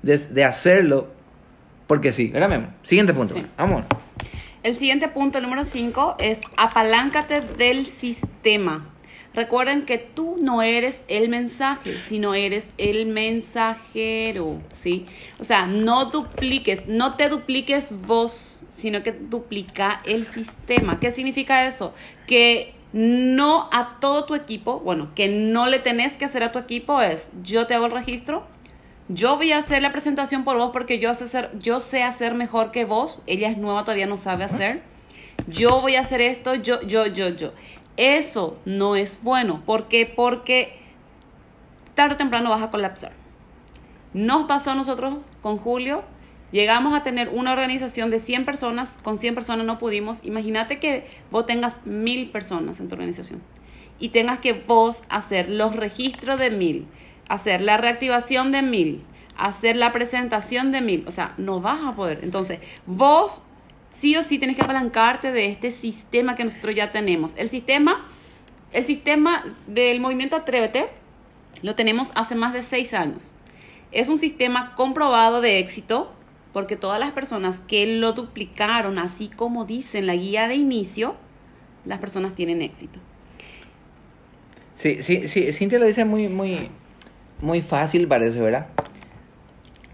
de, 0.02 0.18
de 0.18 0.46
hacerlo 0.46 1.10
porque 1.88 2.14
sí. 2.14 2.30
¿Verdad, 2.30 2.50
Memo? 2.50 2.68
Siguiente 2.84 3.14
punto. 3.14 3.36
Sí. 3.36 3.46
Vamos. 3.58 3.84
El 4.64 4.76
siguiente 4.76 5.10
punto, 5.10 5.40
el 5.40 5.44
número 5.44 5.66
5, 5.66 6.16
es 6.20 6.40
apaláncate 6.56 7.42
del 7.42 7.86
sistema. 7.86 8.93
Recuerden 9.34 9.86
que 9.86 9.98
tú 9.98 10.38
no 10.40 10.62
eres 10.62 11.00
el 11.08 11.28
mensaje, 11.30 12.00
sino 12.08 12.36
eres 12.36 12.66
el 12.78 13.08
mensajero, 13.08 14.62
¿sí? 14.76 15.06
O 15.40 15.44
sea, 15.44 15.66
no 15.66 16.06
dupliques, 16.06 16.88
no 16.88 17.16
te 17.16 17.30
dupliques 17.30 17.90
vos, 18.06 18.64
sino 18.78 19.02
que 19.02 19.12
duplica 19.12 20.02
el 20.06 20.26
sistema. 20.26 21.00
¿Qué 21.00 21.12
significa 21.12 21.66
eso? 21.66 21.94
Que 22.28 22.76
no 22.94 23.70
a 23.72 23.98
todo 24.00 24.26
tu 24.26 24.36
equipo, 24.36 24.80
bueno, 24.82 25.10
que 25.16 25.28
no 25.28 25.68
le 25.68 25.80
tenés 25.80 26.14
que 26.14 26.26
hacer 26.26 26.44
a 26.44 26.52
tu 26.52 26.60
equipo 26.60 27.02
es, 27.02 27.28
yo 27.42 27.66
te 27.66 27.74
hago 27.74 27.88
el 27.88 27.92
registro, 27.92 28.46
yo 29.10 29.36
voy 29.36 29.52
a 29.52 29.58
hacer 29.58 29.82
la 29.82 29.92
presentación 29.92 30.44
por 30.44 30.58
vos 30.58 30.70
porque 30.72 31.00
yo 31.00 31.14
sé 31.16 31.24
hacer, 31.24 31.50
yo 31.60 31.80
sé 31.80 32.04
hacer 32.04 32.36
mejor 32.36 32.72
que 32.72 32.86
vos, 32.86 33.24
ella 33.26 33.50
es 33.50 33.58
nueva, 33.58 33.84
todavía 33.84 34.06
no 34.06 34.18
sabe 34.18 34.44
hacer. 34.44 34.82
Yo 35.48 35.82
voy 35.82 35.96
a 35.96 36.02
hacer 36.02 36.22
esto, 36.22 36.56
yo, 36.56 36.82
yo, 36.84 37.08
yo, 37.08 37.30
yo. 37.30 37.52
Eso 37.98 38.58
no 38.66 38.96
es 38.96 39.20
bueno. 39.22 39.62
¿Por 39.66 39.88
qué? 39.88 40.12
Porque 40.14 40.80
tarde 41.96 42.16
o 42.16 42.18
temprano 42.18 42.50
vas 42.50 42.64
a 42.64 42.72
colapsar. 42.72 43.12
Nos 44.14 44.48
pasó 44.48 44.72
a 44.72 44.76
nosotros 44.76 45.16
con 45.42 45.58
Julio. 45.58 46.04
Llegamos 46.52 46.94
a 46.94 47.02
tener 47.02 47.30
una 47.30 47.52
organización 47.52 48.12
de 48.12 48.20
100 48.20 48.46
personas. 48.46 48.96
Con 49.04 49.18
100 49.18 49.36
personas 49.36 49.66
no 49.66 49.80
pudimos. 49.80 50.24
Imagínate 50.24 50.80
que 50.80 51.08
vos 51.32 51.46
tengas 51.46 51.74
mil 51.86 52.30
personas 52.30 52.80
en 52.80 52.90
tu 52.90 52.96
organización. 52.96 53.42
Y 54.00 54.10
tengas 54.10 54.40
que 54.40 54.54
vos 54.54 55.04
hacer 55.10 55.50
los 55.50 55.76
registros 55.76 56.40
de 56.40 56.52
mil. 56.52 56.88
Hacer 57.28 57.62
la 57.62 57.78
reactivación 57.78 58.52
de 58.52 58.62
mil. 58.62 59.04
Hacer 59.38 59.76
la 59.76 59.92
presentación 59.92 60.72
de 60.72 60.82
mil. 60.82 61.06
O 61.08 61.12
sea, 61.12 61.34
no 61.38 61.60
vas 61.60 61.80
a 61.84 61.96
poder. 61.96 62.20
Entonces, 62.24 62.60
vos 62.86 63.44
sí 64.04 64.18
o 64.18 64.24
sí 64.24 64.38
tienes 64.38 64.58
que 64.58 64.64
apalancarte 64.64 65.32
de 65.32 65.46
este 65.46 65.72
sistema 65.72 66.36
que 66.36 66.44
nosotros 66.44 66.76
ya 66.76 66.92
tenemos. 66.92 67.34
El 67.38 67.48
sistema, 67.48 68.06
el 68.74 68.84
sistema 68.84 69.56
del 69.66 70.02
movimiento 70.02 70.36
Atrévete 70.36 70.88
lo 71.62 71.76
tenemos 71.76 72.12
hace 72.14 72.36
más 72.36 72.52
de 72.52 72.64
seis 72.64 72.94
años. 72.94 73.32
Es 73.94 74.10
un 74.10 74.18
sistema 74.18 74.76
comprobado 74.76 75.40
de 75.40 75.60
éxito 75.60 76.12
porque 76.52 76.76
todas 76.76 77.00
las 77.00 77.14
personas 77.14 77.62
que 77.66 77.88
lo 77.88 78.12
duplicaron, 78.12 79.00
así 79.00 79.30
como 79.30 79.64
dice 79.64 80.00
en 80.00 80.08
la 80.08 80.16
guía 80.16 80.50
de 80.50 80.56
inicio, 80.56 81.16
las 81.86 82.00
personas 82.00 82.36
tienen 82.36 82.62
éxito. 82.62 83.00
Sí, 84.76 85.02
sí, 85.02 85.30
sí, 85.30 85.54
Cintia 85.54 85.80
lo 85.80 85.86
dice 85.86 86.04
muy, 86.04 86.28
muy, 86.28 86.70
muy 87.40 87.62
fácil, 87.62 88.06
parece, 88.10 88.42
¿verdad? 88.42 88.68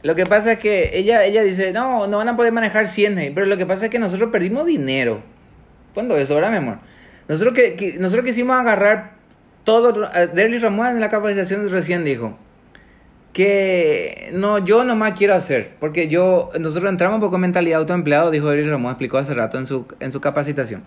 Lo 0.02 0.16
que 0.16 0.26
pasa 0.26 0.54
es 0.54 0.60
que 0.60 0.92
ella, 0.94 1.26
ella 1.26 1.44
dice, 1.44 1.74
no, 1.74 2.08
no 2.08 2.18
van 2.18 2.30
a 2.30 2.38
poder 2.38 2.54
manejar 2.54 2.88
100, 2.88 3.34
pero 3.36 3.46
lo 3.46 3.58
que 3.58 3.66
pasa 3.66 3.86
es 3.86 3.92
que 3.92 4.00
nosotros 4.00 4.30
perdimos 4.32 4.66
dinero. 4.66 5.22
¿Cuándo 5.94 6.16
eso, 6.16 6.36
verdad, 6.36 6.52
mi 6.52 6.58
amor? 6.58 6.78
Nosotros, 7.28 7.54
que, 7.54 7.98
nosotros 8.00 8.26
quisimos 8.26 8.56
agarrar 8.56 9.14
todo. 9.64 10.10
eh, 10.16 10.30
Derly 10.34 10.58
Ramón 10.58 10.88
en 10.88 11.02
la 11.02 11.10
capacitación 11.10 11.70
recién 11.70 12.06
dijo 12.06 12.38
que 13.34 14.30
no, 14.34 14.58
yo 14.60 14.84
nomás 14.84 15.14
quiero 15.14 15.36
hacer, 15.36 15.72
porque 15.80 16.08
yo, 16.08 16.50
nosotros 16.60 16.92
entramos 16.92 17.16
un 17.16 17.22
poco 17.22 17.36
en 17.36 17.42
mentalidad 17.42 17.80
autoempleado, 17.80 18.32
dijo 18.32 18.50
Derly 18.50 18.70
Ramón, 18.70 18.92
explicó 18.92 19.18
hace 19.18 19.34
rato 19.34 19.60
en 19.60 19.68
su, 19.68 19.86
en 20.00 20.12
su 20.12 20.22
capacitación. 20.22 20.84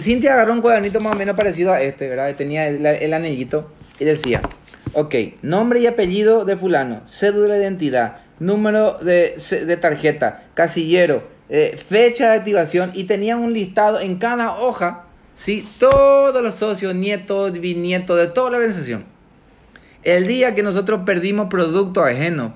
Cintia 0.00 0.34
agarró 0.34 0.52
un 0.54 0.60
cuadernito 0.60 0.98
más 1.00 1.14
o 1.14 1.16
menos 1.16 1.36
parecido 1.36 1.72
a 1.72 1.80
este, 1.80 2.08
¿verdad? 2.08 2.34
Tenía 2.34 2.68
el, 2.68 2.84
el 2.84 3.14
anellito 3.14 3.70
y 4.00 4.04
decía, 4.04 4.42
ok, 4.92 5.14
nombre 5.42 5.80
y 5.80 5.86
apellido 5.86 6.44
de 6.44 6.56
fulano, 6.56 7.02
cédula 7.06 7.54
de 7.54 7.62
identidad, 7.62 8.23
número 8.38 8.98
de, 8.98 9.36
de 9.66 9.76
tarjeta, 9.76 10.44
casillero, 10.54 11.22
eh, 11.48 11.78
fecha 11.88 12.30
de 12.32 12.38
activación 12.38 12.90
y 12.94 13.04
tenía 13.04 13.36
un 13.36 13.52
listado 13.52 14.00
en 14.00 14.16
cada 14.16 14.56
hoja, 14.56 15.04
¿sí? 15.34 15.66
Todos 15.78 16.42
los 16.42 16.54
socios, 16.54 16.94
nietos, 16.94 17.52
bisnietos 17.60 18.18
de 18.18 18.26
toda 18.28 18.50
la 18.50 18.56
organización. 18.58 19.04
El 20.02 20.26
día 20.26 20.54
que 20.54 20.62
nosotros 20.62 21.00
perdimos 21.06 21.48
producto 21.48 22.02
ajeno, 22.04 22.54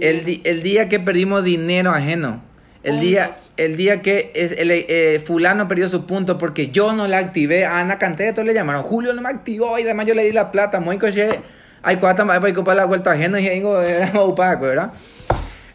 el, 0.00 0.62
día 0.62 0.88
que 0.88 1.00
perdimos 1.00 1.44
dinero 1.44 1.90
ajeno, 1.90 2.42
el 2.82 3.00
día, 3.00 3.30
el 3.58 3.76
día 3.76 4.00
que 4.02 4.30
es- 4.34 4.52
el, 4.52 4.70
eh, 4.70 5.20
fulano 5.26 5.68
perdió 5.68 5.88
su 5.88 6.06
punto 6.06 6.38
porque 6.38 6.68
yo 6.68 6.92
no 6.94 7.06
la 7.08 7.18
activé, 7.18 7.66
a 7.66 7.80
Ana 7.80 7.98
Cantera 7.98 8.32
todos 8.32 8.46
le 8.46 8.54
llamaron, 8.54 8.82
Julio 8.82 9.12
no 9.12 9.20
me 9.20 9.28
activó 9.28 9.78
y 9.78 9.82
además 9.82 10.06
yo 10.06 10.14
le 10.14 10.24
di 10.24 10.32
la 10.32 10.50
plata, 10.50 10.80
muy 10.80 10.96
coche, 10.98 11.40
hay 11.82 11.96
cuatro 11.96 12.26
más 12.26 12.38
para 12.38 12.52
ocupar 12.52 12.76
la 12.76 12.84
vuelta 12.84 13.12
ajena 13.12 13.40
y 13.40 13.48
vengo 13.48 13.80
opaco, 14.14 14.66
¿verdad? 14.66 14.92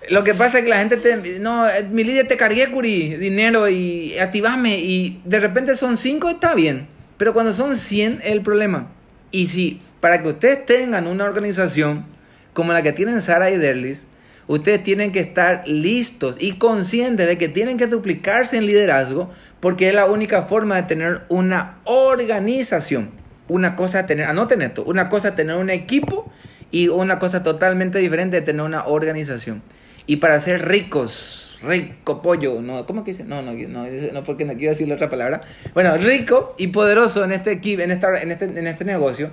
Lo 0.10 0.24
que 0.24 0.36
pasa 0.36 0.60
es 0.60 0.64
que 0.64 0.70
la 0.70 0.78
gente 0.78 0.98
te, 0.98 1.40
no, 1.40 1.68
eh, 1.68 1.84
mi 1.90 2.04
líder 2.04 2.28
te 2.28 2.38
cargué, 2.38 2.70
Curi, 2.70 3.16
dinero 3.16 3.68
y 3.68 4.18
activame 4.20 4.78
y 4.78 5.20
de 5.26 5.40
repente 5.40 5.76
son 5.76 5.98
cinco, 5.98 6.30
está 6.30 6.54
bien, 6.54 6.88
pero 7.18 7.34
cuando 7.34 7.52
son 7.52 7.76
100 7.76 8.22
es 8.24 8.32
el 8.32 8.42
problema. 8.42 8.88
Y 9.32 9.48
si, 9.48 9.82
para 10.02 10.22
que 10.22 10.30
ustedes 10.30 10.66
tengan 10.66 11.08
una 11.08 11.24
organización 11.24 12.06
como 12.54 12.72
la 12.72 12.84
que 12.84 12.94
tienen 12.94 13.20
Sara 13.20 13.50
y 13.50 13.58
Derlis, 13.58 14.06
ustedes 14.48 14.84
tienen 14.84 15.12
que 15.12 15.22
estar 15.22 15.68
listos 15.68 16.36
y 16.40 16.54
conscientes 16.54 17.28
de 17.28 17.40
que 17.40 17.50
tienen 17.50 17.78
que 17.78 17.88
duplicarse 17.88 18.58
en 18.58 18.68
liderazgo 18.68 19.32
porque 19.60 19.88
es 19.88 19.96
la 19.96 20.06
única 20.06 20.44
forma 20.44 20.76
de 20.76 20.84
tener 20.84 21.22
una 21.30 21.80
organización. 21.86 23.10
Una 23.48 23.76
cosa 23.76 24.06
tener, 24.06 24.28
anoten 24.28 24.62
esto, 24.62 24.84
una 24.84 25.10
cosa 25.10 25.36
tener 25.36 25.56
un 25.56 25.70
equipo 25.70 26.32
y 26.72 26.88
una 26.88 27.20
cosa 27.20 27.44
totalmente 27.44 28.00
diferente 28.00 28.38
es 28.38 28.46
tener 28.46 28.62
una 28.62 28.86
organización. 28.86 29.62
Y 30.08 30.18
para 30.18 30.40
ser 30.40 30.68
ricos, 30.68 31.58
rico 31.64 32.22
pollo, 32.22 32.62
no, 32.62 32.86
¿cómo 32.86 33.04
que 33.04 33.12
dice? 33.12 33.24
No, 33.24 33.42
no, 33.42 33.54
no, 33.54 33.86
no 34.14 34.24
porque 34.24 34.46
no 34.46 34.54
quiero 34.54 34.72
decir 34.72 34.88
la 34.88 34.96
otra 34.96 35.10
palabra. 35.10 35.42
Bueno, 35.74 35.98
rico 35.98 36.56
y 36.58 36.68
poderoso 36.68 37.24
en 37.24 37.34
este 37.34 37.52
equipo, 37.52 37.82
en, 37.82 37.92
esta, 37.92 38.22
en, 38.22 38.32
este, 38.32 38.46
en 38.46 38.68
este 38.68 38.86
negocio, 38.86 39.32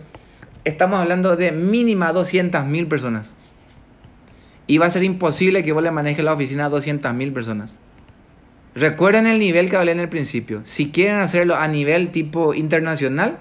estamos 0.65 0.99
hablando 0.99 1.37
de 1.37 1.53
mínima 1.53 2.13
200 2.13 2.65
mil 2.67 2.87
personas. 2.87 3.31
Y 4.67 4.79
va 4.79 4.87
a 4.87 4.91
ser 4.91 5.03
imposible 5.03 5.65
que 5.65 5.73
vos 5.73 5.83
le 5.83 5.91
manejes 5.91 6.25
la 6.25 6.33
oficina 6.33 6.67
a 6.67 6.69
200 6.69 7.13
mil 7.15 7.33
personas. 7.33 7.77
Recuerden 8.75 9.27
el 9.27 9.39
nivel 9.39 9.69
que 9.69 9.77
hablé 9.77 9.93
en 9.93 10.01
el 10.01 10.09
principio. 10.09 10.63
Si 10.65 10.91
quieren 10.91 11.17
hacerlo 11.17 11.57
a 11.57 11.69
nivel 11.69 12.11
tipo 12.11 12.55
internacional, 12.55 13.39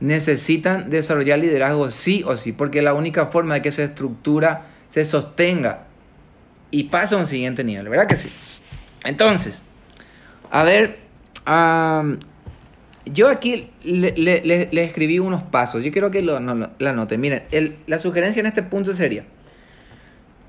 necesitan 0.00 0.90
desarrollar 0.90 1.38
liderazgo 1.38 1.90
sí 1.90 2.22
o 2.26 2.36
sí, 2.36 2.52
porque 2.52 2.82
la 2.82 2.94
única 2.94 3.26
forma 3.26 3.54
de 3.54 3.62
que 3.62 3.70
esa 3.70 3.82
estructura 3.84 4.66
se 4.88 5.04
sostenga 5.04 5.84
y 6.70 6.84
pase 6.84 7.14
a 7.14 7.18
un 7.18 7.26
siguiente 7.26 7.64
nivel, 7.64 7.88
¿verdad 7.88 8.06
que 8.06 8.16
sí? 8.16 8.30
Entonces, 9.04 9.62
a 10.50 10.62
ver, 10.64 10.98
yo 13.06 13.28
aquí 13.28 13.70
le, 13.82 14.84
escribí 14.84 15.18
unos 15.18 15.42
pasos, 15.44 15.82
yo 15.84 15.92
quiero 15.92 16.10
que 16.10 16.22
lo, 16.22 16.40
no, 16.40 16.70
la. 16.78 16.92
Miren, 17.16 17.44
el- 17.50 17.76
la 17.86 17.98
sugerencia 17.98 18.40
en 18.40 18.46
este 18.46 18.62
punto 18.62 18.94
sería, 18.94 19.24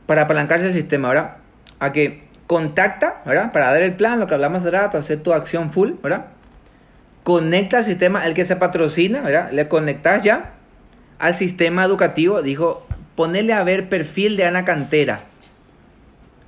para 0.06 0.24
apalancarse 0.24 0.68
el 0.68 0.74
sistema, 0.74 1.10
¿verdad? 1.10 1.38
A 1.80 1.92
que 1.92 2.24
contacta, 2.48 3.22
¿verdad? 3.26 3.52
Para 3.52 3.72
dar 3.72 3.82
el 3.84 3.94
plan, 3.94 4.20
lo 4.20 4.28
que 4.28 4.34
hablamos 4.34 4.64
de 4.64 4.72
rato, 4.72 4.98
hacer 4.98 5.22
tu 5.22 5.34
acción 5.34 5.72
full, 5.72 5.92
¿verdad? 6.02 6.28
Conecta 7.28 7.80
al 7.80 7.84
sistema, 7.84 8.26
el 8.26 8.34
que 8.34 8.46
se 8.46 8.56
patrocina, 8.56 9.20
¿verdad? 9.20 9.52
Le 9.52 9.68
conectas 9.68 10.24
ya 10.24 10.54
al 11.20 11.36
sistema 11.36 11.84
educativo, 11.84 12.42
dijo, 12.42 12.88
ponerle 13.18 13.52
a 13.52 13.64
ver 13.64 13.90
perfil 13.90 14.38
de 14.38 14.46
Ana 14.46 14.64
Cantera. 14.64 15.24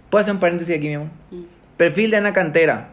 ¿Puedo 0.09 0.21
hacer 0.21 0.35
un 0.35 0.39
paréntesis 0.39 0.77
aquí, 0.77 0.87
mi 0.87 0.93
amor? 0.93 1.09
Mm. 1.31 1.41
Perfil 1.75 2.11
de 2.11 2.15
Ana 2.15 2.31
Cantera. 2.31 2.87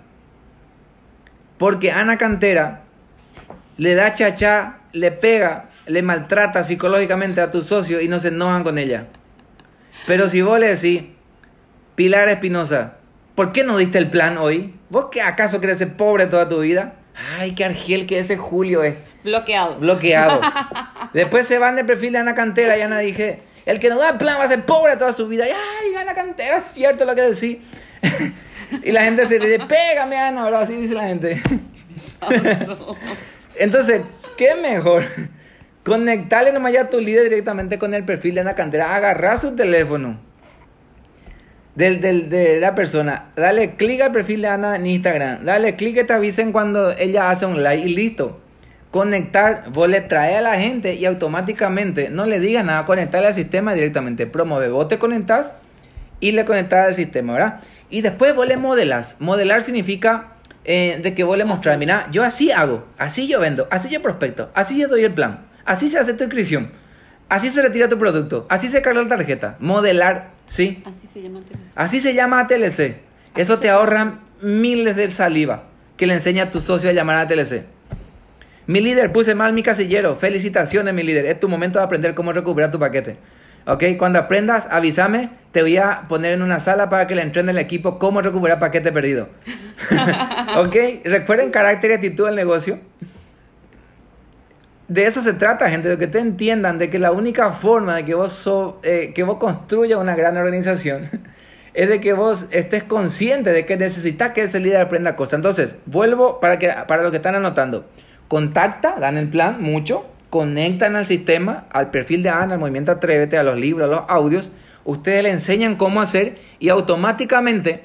Porque 1.58 1.92
Ana 1.92 2.18
Cantera 2.18 2.80
le 3.76 3.94
da 3.94 4.14
chachá, 4.14 4.78
le 4.90 5.12
pega, 5.12 5.66
le 5.86 6.02
maltrata 6.02 6.64
psicológicamente 6.64 7.40
a 7.40 7.52
tu 7.52 7.62
socio 7.62 8.00
y 8.00 8.08
no 8.08 8.18
se 8.18 8.28
enojan 8.28 8.64
con 8.64 8.78
ella. 8.78 9.06
Pero 10.08 10.28
si 10.28 10.42
vos 10.42 10.58
le 10.58 10.74
decís, 10.74 11.04
Pilar 11.94 12.28
Espinosa, 12.30 12.96
¿por 13.36 13.52
qué 13.52 13.62
no 13.62 13.76
diste 13.76 13.98
el 13.98 14.10
plan 14.10 14.38
hoy? 14.38 14.74
¿Vos 14.90 15.06
que 15.12 15.22
acaso 15.22 15.60
querés 15.60 15.78
ser 15.78 15.96
pobre 15.96 16.26
toda 16.26 16.48
tu 16.48 16.58
vida? 16.58 16.94
Ay, 17.16 17.54
qué 17.54 17.64
argel 17.64 18.06
que 18.06 18.18
ese 18.18 18.36
Julio 18.36 18.82
es 18.82 18.96
Bloqueado. 19.24 19.76
bloqueado. 19.78 20.40
Después 21.12 21.46
se 21.46 21.58
van 21.58 21.76
del 21.76 21.86
perfil 21.86 22.12
de 22.12 22.18
Ana 22.18 22.34
Cantera 22.34 22.76
y 22.78 22.82
Ana 22.82 22.98
dije, 23.00 23.40
el 23.64 23.80
que 23.80 23.88
no 23.88 23.96
da 23.98 24.18
plan 24.18 24.38
va 24.38 24.44
a 24.44 24.48
ser 24.48 24.64
pobre 24.64 24.96
toda 24.96 25.12
su 25.12 25.26
vida. 25.26 25.46
Y, 25.48 25.50
ay, 25.50 25.94
Ana 25.96 26.14
Cantera, 26.14 26.58
es 26.58 26.64
cierto 26.66 27.04
lo 27.04 27.14
que 27.14 27.22
decís. 27.22 27.58
y 28.84 28.92
la 28.92 29.02
gente 29.02 29.26
se 29.28 29.38
dice, 29.38 29.58
pégame 29.60 30.16
Ana, 30.16 30.42
ahora 30.42 30.60
así 30.60 30.74
dice 30.74 30.94
la 30.94 31.04
gente. 31.08 31.42
Entonces, 33.56 34.02
¿qué 34.36 34.54
mejor? 34.54 35.04
Conectarle 35.84 36.52
nomás 36.52 36.72
ya 36.72 36.82
a 36.82 36.90
tu 36.90 37.00
líder 37.00 37.24
directamente 37.24 37.78
con 37.78 37.94
el 37.94 38.04
perfil 38.04 38.34
de 38.34 38.42
Ana 38.42 38.54
Cantera, 38.54 38.94
agarrar 38.94 39.40
su 39.40 39.56
teléfono 39.56 40.18
del, 41.76 42.00
del- 42.00 42.28
de 42.28 42.58
la 42.58 42.74
persona, 42.74 43.26
dale 43.36 43.76
clic 43.76 44.00
al 44.00 44.10
perfil 44.12 44.42
de 44.42 44.48
Ana 44.48 44.76
en 44.76 44.86
Instagram, 44.86 45.44
dale 45.44 45.76
clic 45.76 45.94
que 45.94 46.04
te 46.04 46.12
avisen 46.12 46.50
cuando 46.50 46.90
ella 46.98 47.30
hace 47.30 47.46
un 47.46 47.62
like 47.62 47.86
y 47.86 47.94
listo. 47.94 48.40
Conectar, 48.90 49.64
vos 49.72 49.88
le 49.90 50.00
traes 50.00 50.38
a 50.38 50.40
la 50.40 50.58
gente 50.58 50.94
y 50.94 51.04
automáticamente 51.04 52.08
no 52.08 52.24
le 52.24 52.40
digas 52.40 52.64
nada, 52.64 52.86
conectarle 52.86 53.28
al 53.28 53.34
sistema 53.34 53.74
directamente. 53.74 54.26
Promueve, 54.26 54.68
vos 54.70 54.88
te 54.88 54.98
conectás 54.98 55.52
y 56.18 56.32
le 56.32 56.44
conectás 56.46 56.86
al 56.88 56.94
sistema, 56.94 57.34
¿verdad? 57.34 57.60
Y 57.90 58.00
después 58.00 58.34
vos 58.34 58.48
le 58.48 58.56
modelas. 58.56 59.16
Modelar 59.18 59.62
significa 59.62 60.28
eh, 60.64 60.98
de 61.02 61.14
que 61.14 61.24
vos 61.24 61.36
le 61.36 61.44
mostrás, 61.44 61.76
mira, 61.78 62.08
yo 62.10 62.24
así 62.24 62.50
hago, 62.52 62.86
así 62.96 63.28
yo 63.28 63.38
vendo, 63.38 63.68
así 63.70 63.88
yo 63.90 64.00
prospecto, 64.00 64.50
así 64.54 64.78
yo 64.78 64.88
doy 64.88 65.04
el 65.04 65.12
plan, 65.12 65.40
así 65.66 65.88
se 65.88 65.98
hace 65.98 66.14
tu 66.14 66.24
inscripción, 66.24 66.70
así 67.28 67.50
se 67.50 67.62
retira 67.62 67.88
tu 67.88 67.98
producto, 67.98 68.46
así 68.48 68.68
se 68.68 68.82
carga 68.82 69.02
la 69.02 69.08
tarjeta, 69.08 69.56
modelar, 69.60 70.30
¿sí? 70.46 70.82
Así 70.84 71.06
se 71.06 71.22
llama 71.22 71.40
TLC. 71.40 71.72
Así 71.74 72.00
se 72.00 72.14
llama 72.14 72.40
ATLC. 72.40 72.96
Eso 73.36 73.54
Así 73.54 73.62
te 73.62 73.70
ahorra 73.70 74.20
miles 74.40 74.96
de 74.96 75.10
saliva 75.10 75.64
que 75.96 76.06
le 76.06 76.14
enseña 76.14 76.44
a 76.44 76.50
tu 76.50 76.60
socio 76.60 76.90
a 76.90 76.92
llamar 76.92 77.16
a 77.16 77.20
ATLC. 77.22 77.64
Mi 78.66 78.80
líder, 78.80 79.12
puse 79.12 79.34
mal 79.34 79.52
mi 79.52 79.62
casillero. 79.62 80.16
Felicitaciones, 80.16 80.92
mi 80.92 81.02
líder. 81.04 81.26
Es 81.26 81.38
tu 81.38 81.48
momento 81.48 81.78
de 81.78 81.84
aprender 81.84 82.14
cómo 82.14 82.32
recuperar 82.32 82.70
tu 82.70 82.78
paquete. 82.78 83.16
¿Ok? 83.66 83.84
Cuando 83.96 84.18
aprendas, 84.18 84.66
avísame. 84.70 85.30
Te 85.52 85.62
voy 85.62 85.76
a 85.76 86.02
poner 86.08 86.32
en 86.32 86.42
una 86.42 86.58
sala 86.58 86.90
para 86.90 87.06
que 87.06 87.14
le 87.14 87.22
entrene 87.22 87.52
al 87.52 87.58
equipo 87.58 87.98
cómo 87.98 88.22
recuperar 88.22 88.58
paquete 88.58 88.90
perdido. 88.90 89.28
¿Ok? 90.56 90.76
Recuerden 91.04 91.50
carácter 91.50 91.92
y 91.92 91.94
actitud 91.94 92.26
del 92.26 92.34
negocio. 92.34 92.80
De 94.88 95.04
eso 95.06 95.20
se 95.22 95.32
trata, 95.32 95.68
gente, 95.68 95.88
de 95.88 95.98
que 95.98 96.06
te 96.06 96.20
entiendan 96.20 96.78
de 96.78 96.90
que 96.90 96.98
la 97.00 97.10
única 97.10 97.52
forma 97.52 97.96
de 97.96 98.04
que 98.04 98.14
vos, 98.14 98.32
so- 98.32 98.78
eh, 98.84 99.12
que 99.14 99.24
vos 99.24 99.38
construyas 99.38 99.98
una 100.00 100.14
gran 100.14 100.36
organización 100.36 101.10
es 101.74 101.88
de 101.88 102.00
que 102.00 102.12
vos 102.12 102.46
estés 102.52 102.84
consciente 102.84 103.50
de 103.52 103.66
que 103.66 103.76
necesitas 103.76 104.30
que 104.30 104.44
ese 104.44 104.60
líder 104.60 104.80
aprenda 104.80 105.16
cosas. 105.16 105.34
Entonces, 105.34 105.74
vuelvo 105.86 106.38
para, 106.40 106.58
que, 106.58 106.72
para 106.86 107.02
los 107.02 107.10
que 107.10 107.16
están 107.16 107.34
anotando. 107.34 107.86
Contacta, 108.28 108.96
dan 109.00 109.16
el 109.18 109.28
plan 109.28 109.60
mucho, 109.60 110.06
conectan 110.30 110.94
al 110.96 111.04
sistema, 111.04 111.66
al 111.70 111.90
perfil 111.90 112.22
de 112.22 112.30
Ana, 112.30 112.54
al 112.54 112.60
movimiento 112.60 112.92
Atrévete, 112.92 113.38
a 113.38 113.42
los 113.42 113.56
libros, 113.58 113.88
a 113.88 113.92
los 113.92 114.04
audios. 114.08 114.50
Ustedes 114.84 115.22
le 115.24 115.30
enseñan 115.30 115.76
cómo 115.76 116.00
hacer 116.00 116.36
y 116.60 116.68
automáticamente, 116.68 117.84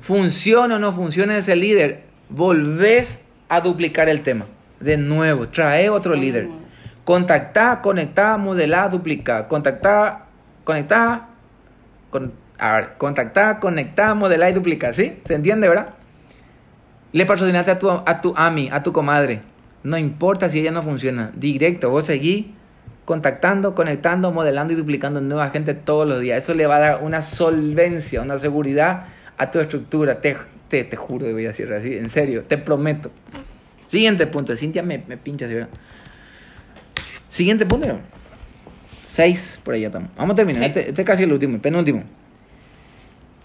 funciona 0.00 0.76
o 0.76 0.78
no 0.78 0.92
funciona 0.92 1.36
ese 1.36 1.54
líder, 1.54 2.00
volvés 2.30 3.18
a 3.50 3.60
duplicar 3.60 4.08
el 4.08 4.22
tema. 4.22 4.46
De 4.80 4.96
nuevo, 4.96 5.48
trae 5.48 5.88
otro 5.90 6.12
De 6.12 6.18
líder. 6.18 6.44
nuevo. 6.46 6.60
Contactar, 7.04 7.80
conectar, 7.82 8.38
modelar, 8.38 8.90
duplicar. 8.90 9.48
Contactar, 9.48 10.24
conectar, 10.64 11.26
con, 12.10 12.32
a 12.58 12.72
ver, 12.74 12.90
contactar, 12.98 13.60
conectar, 13.60 14.14
modelar 14.14 14.50
y 14.50 14.54
duplicar, 14.54 14.94
¿sí? 14.94 15.20
¿Se 15.24 15.34
entiende, 15.34 15.68
verdad? 15.68 15.94
Le 17.12 17.26
patrocinaste 17.26 17.72
a 17.72 17.78
tu, 17.78 17.90
a 17.90 18.20
tu 18.20 18.32
AMI, 18.36 18.70
a 18.72 18.82
tu 18.82 18.92
comadre. 18.92 19.40
No 19.82 19.98
importa 19.98 20.48
si 20.48 20.60
ella 20.60 20.70
no 20.70 20.82
funciona. 20.82 21.30
Directo, 21.34 21.90
vos 21.90 22.04
seguís 22.04 22.46
contactando, 23.04 23.74
conectando, 23.74 24.30
modelando 24.30 24.72
y 24.72 24.76
duplicando 24.76 25.20
nueva 25.20 25.50
gente 25.50 25.74
todos 25.74 26.06
los 26.06 26.20
días. 26.20 26.42
Eso 26.44 26.54
le 26.54 26.66
va 26.66 26.76
a 26.76 26.80
dar 26.80 27.02
una 27.02 27.22
solvencia, 27.22 28.22
una 28.22 28.38
seguridad 28.38 29.06
a 29.36 29.50
tu 29.50 29.58
estructura. 29.58 30.20
Te, 30.20 30.36
te, 30.68 30.84
te 30.84 30.96
juro, 30.96 31.26
voy 31.32 31.44
a 31.46 31.48
decir 31.48 31.72
así, 31.72 31.96
en 31.96 32.08
serio, 32.08 32.44
te 32.46 32.56
prometo. 32.58 33.10
Siguiente 33.90 34.26
punto. 34.26 34.54
Cintia 34.56 34.82
me, 34.82 34.98
me 35.06 35.16
pincha, 35.16 35.48
¿sí, 35.48 35.54
verdad? 35.54 35.70
Siguiente 37.28 37.66
punto. 37.66 37.98
Seis, 39.04 39.58
por 39.64 39.74
ahí 39.74 39.80
ya 39.80 39.88
estamos. 39.88 40.10
Vamos 40.16 40.34
a 40.34 40.36
terminar. 40.36 40.62
Sí. 40.62 40.66
Este, 40.68 40.88
este 40.90 41.02
es 41.02 41.06
casi 41.06 41.24
el 41.24 41.32
último, 41.32 41.56
el 41.56 41.60
penúltimo. 41.60 42.04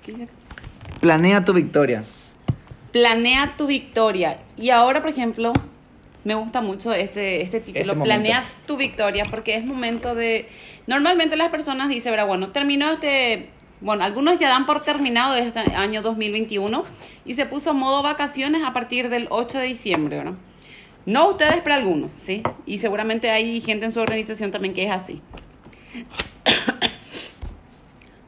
¿Qué 0.05 0.11
dice 0.11 0.23
acá? 0.25 0.33
Planea 1.01 1.43
tu 1.43 1.53
victoria. 1.53 2.03
Planea 2.91 3.55
tu 3.57 3.65
victoria. 3.65 4.37
Y 4.55 4.69
ahora, 4.69 5.01
por 5.01 5.09
ejemplo, 5.09 5.51
me 6.23 6.35
gusta 6.35 6.61
mucho 6.61 6.93
este, 6.93 7.41
este 7.41 7.59
título, 7.59 7.93
Este. 7.93 8.03
Planea 8.03 8.45
tu 8.67 8.77
victoria, 8.77 9.25
porque 9.29 9.55
es 9.55 9.65
momento 9.65 10.13
de... 10.13 10.47
Normalmente 10.85 11.35
las 11.35 11.49
personas 11.49 11.89
dicen. 11.89 12.15
Bueno, 12.27 12.49
terminó 12.49 12.91
este... 12.91 13.49
Bueno, 13.85 14.03
algunos 14.03 14.39
ya 14.39 14.49
dan 14.49 14.65
por 14.65 14.81
terminado 14.81 15.35
este 15.35 15.59
año 15.59 16.01
2021 16.01 16.85
y 17.23 17.35
se 17.35 17.45
puso 17.45 17.75
modo 17.75 18.01
vacaciones 18.01 18.63
a 18.63 18.73
partir 18.73 19.09
del 19.09 19.27
8 19.29 19.59
de 19.59 19.65
diciembre, 19.67 20.17
¿verdad? 20.17 20.33
No 21.05 21.29
ustedes, 21.29 21.61
pero 21.63 21.75
algunos, 21.75 22.11
¿sí? 22.11 22.41
Y 22.65 22.79
seguramente 22.79 23.29
hay 23.29 23.61
gente 23.61 23.85
en 23.85 23.91
su 23.91 23.99
organización 23.99 24.49
también 24.49 24.73
que 24.73 24.85
es 24.85 24.91
así. 24.91 25.21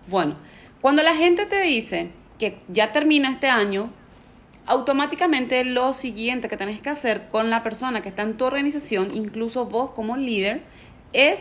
Bueno, 0.08 0.36
cuando 0.80 1.02
la 1.02 1.16
gente 1.16 1.48
te 1.48 1.60
dice 1.64 2.12
que 2.38 2.60
ya 2.70 2.94
termina 2.94 3.32
este 3.32 3.48
año, 3.48 3.90
automáticamente 4.68 5.66
lo 5.66 5.94
siguiente 5.94 6.48
que 6.50 6.56
tenés 6.56 6.82
que 6.82 6.90
hacer 6.90 7.30
con 7.30 7.50
la 7.50 7.64
persona 7.64 8.02
que 8.02 8.10
está 8.10 8.22
en 8.22 8.38
tu 8.38 8.46
organización, 8.46 9.14
incluso 9.14 9.66
vos 9.66 9.90
como 9.90 10.16
líder, 10.16 10.62
es 11.14 11.40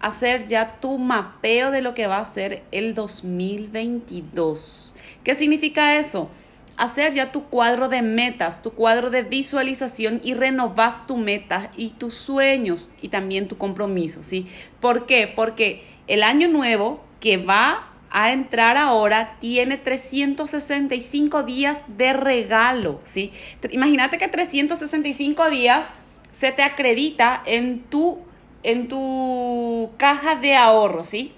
hacer 0.00 0.48
ya 0.48 0.80
tu 0.80 0.98
mapeo 0.98 1.70
de 1.70 1.82
lo 1.82 1.94
que 1.94 2.06
va 2.06 2.18
a 2.18 2.34
ser 2.34 2.62
el 2.72 2.94
2022. 2.94 4.94
¿Qué 5.22 5.34
significa 5.34 5.96
eso? 5.96 6.30
Hacer 6.76 7.12
ya 7.12 7.30
tu 7.30 7.44
cuadro 7.44 7.88
de 7.88 8.00
metas, 8.00 8.62
tu 8.62 8.72
cuadro 8.72 9.10
de 9.10 9.22
visualización 9.22 10.20
y 10.24 10.32
renovas 10.32 11.06
tu 11.06 11.18
meta 11.18 11.70
y 11.76 11.90
tus 11.90 12.14
sueños 12.14 12.88
y 13.02 13.08
también 13.08 13.48
tu 13.48 13.58
compromiso, 13.58 14.22
¿sí? 14.22 14.46
¿Por 14.80 15.04
qué? 15.04 15.28
Porque 15.28 15.84
el 16.06 16.22
año 16.22 16.48
nuevo 16.48 17.04
que 17.20 17.36
va 17.36 17.90
a 18.10 18.32
entrar 18.32 18.76
ahora 18.76 19.36
tiene 19.40 19.76
365 19.76 21.42
días 21.42 21.78
de 21.86 22.12
regalo, 22.12 23.00
¿sí? 23.04 23.32
Imagínate 23.70 24.18
que 24.18 24.28
365 24.28 25.50
días 25.50 25.86
se 26.38 26.52
te 26.52 26.62
acredita 26.62 27.42
en 27.44 27.80
tu, 27.80 28.18
en 28.62 28.88
tu 28.88 29.90
caja 29.96 30.36
de 30.36 30.54
ahorro, 30.54 31.04
¿sí? 31.04 31.32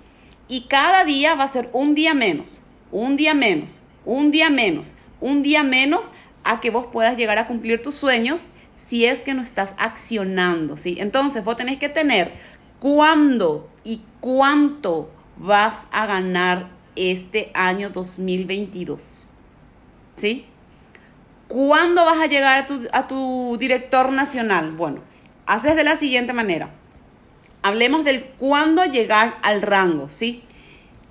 Y 0.49 0.63
cada 0.63 1.05
día 1.05 1.35
va 1.35 1.45
a 1.45 1.49
ser 1.49 1.71
un 1.73 1.95
día 1.95 2.15
menos, 2.15 2.61
un 2.91 3.17
día 3.17 3.35
menos, 3.35 3.81
un 4.05 4.31
día 4.31 4.51
menos, 4.51 4.95
un 5.21 5.43
día 5.43 5.63
menos 5.63 6.11
a 6.45 6.61
que 6.61 6.71
vos 6.71 6.87
puedas 6.93 7.17
llegar 7.17 7.39
a 7.39 7.47
cumplir 7.47 7.83
tus 7.83 7.95
sueños 7.95 8.45
si 8.89 9.07
es 9.07 9.21
que 9.21 9.35
no 9.35 9.43
estás 9.43 9.73
accionando, 9.79 10.77
¿sí? 10.77 10.97
Entonces 10.99 11.45
vos 11.45 11.57
tenés 11.57 11.79
que 11.79 11.89
tener 11.89 12.33
cuándo 12.81 13.71
y 13.85 14.03
cuánto 14.21 15.11
vas 15.37 15.87
a 15.93 16.05
ganar 16.07 16.69
este 16.95 17.51
año 17.55 17.91
2022, 17.91 19.27
¿sí? 20.17 20.45
¿Cuándo 21.49 22.05
vas 22.05 22.19
a 22.19 22.27
llegar 22.27 22.63
a 22.63 22.67
tu, 22.67 22.89
a 22.93 23.09
tu 23.09 23.57
director 23.59 24.13
nacional? 24.13 24.73
Bueno, 24.73 25.01
haces 25.47 25.77
de 25.77 25.85
la 25.85 25.97
siguiente 25.97 26.33
manera. 26.33 26.71
Hablemos 27.63 28.05
del 28.05 28.25
cuándo 28.25 28.85
llegar 28.85 29.39
al 29.43 29.63
rango, 29.63 30.11
¿sí? 30.11 30.43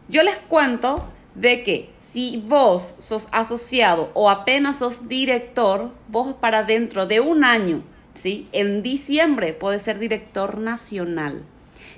Yo 0.10 0.24
les 0.24 0.36
cuento 0.50 1.08
de 1.36 1.64
que 1.64 1.90
si 2.12 2.44
vos 2.46 2.96
sos 3.00 3.30
asociado 3.32 4.12
o 4.14 4.30
apenas 4.30 4.80
sos 4.80 5.08
director, 5.08 5.92
vos 6.10 6.34
para 6.34 6.64
dentro 6.64 7.06
de 7.06 7.22
un 7.22 7.46
año, 7.46 7.84
¿sí? 8.16 8.48
En 8.52 8.84
diciembre 8.84 9.54
puedes 9.54 9.84
ser 9.84 9.98
director 9.98 10.58
nacional. 10.58 11.44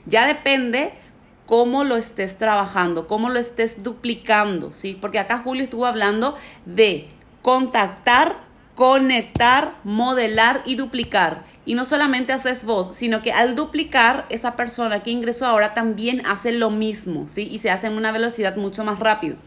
Ya 0.06 0.28
depende 0.28 0.94
cómo 1.46 1.84
lo 1.84 1.98
estés 1.98 2.38
trabajando, 2.38 3.08
cómo 3.08 3.30
lo 3.30 3.40
estés 3.40 3.84
duplicando, 3.84 4.72
¿sí? 4.72 4.98
Porque 5.00 5.20
acá 5.20 5.40
Julio 5.40 5.64
estuvo 5.64 5.86
hablando 5.86 6.36
de 6.66 7.08
contactar, 7.42 8.38
conectar, 8.76 9.76
modelar 9.84 10.62
y 10.66 10.76
duplicar. 10.76 11.44
Y 11.66 11.76
no 11.76 11.86
solamente 11.86 12.34
haces 12.34 12.64
vos, 12.64 12.96
sino 12.96 13.22
que 13.22 13.32
al 13.32 13.56
duplicar, 13.56 14.26
esa 14.30 14.56
persona 14.56 15.04
que 15.04 15.12
ingresó 15.12 15.46
ahora 15.46 15.74
también 15.74 16.26
hace 16.26 16.52
lo 16.52 16.70
mismo, 16.70 17.28
¿sí? 17.30 17.48
Y 17.52 17.60
se 17.60 17.72
hace 17.72 17.88
en 17.88 17.94
una 17.94 18.12
velocidad 18.12 18.56
mucho 18.56 18.84
más 18.84 19.00
rápido. 19.00 19.38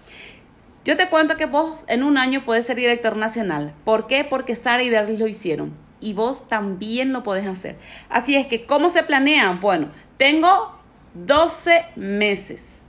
Yo 0.84 0.96
te 0.96 1.08
cuento 1.08 1.36
que 1.36 1.46
vos 1.46 1.84
en 1.88 2.04
un 2.04 2.16
año 2.16 2.44
puedes 2.44 2.66
ser 2.66 2.76
director 2.76 3.16
nacional. 3.16 3.74
¿Por 3.84 4.06
qué? 4.06 4.24
Porque 4.24 4.54
Sara 4.54 4.84
y 4.84 4.90
Darlis 4.90 5.18
lo 5.18 5.26
hicieron. 5.26 5.76
Y 5.98 6.12
vos 6.12 6.46
también 6.46 7.12
lo 7.12 7.24
podés 7.24 7.48
hacer. 7.48 7.76
Así 8.08 8.36
es 8.36 8.46
que, 8.46 8.66
¿cómo 8.66 8.90
se 8.90 9.02
planea? 9.02 9.58
Bueno, 9.60 9.88
tengo 10.16 10.78
12 11.14 11.86
meses. 11.96 12.84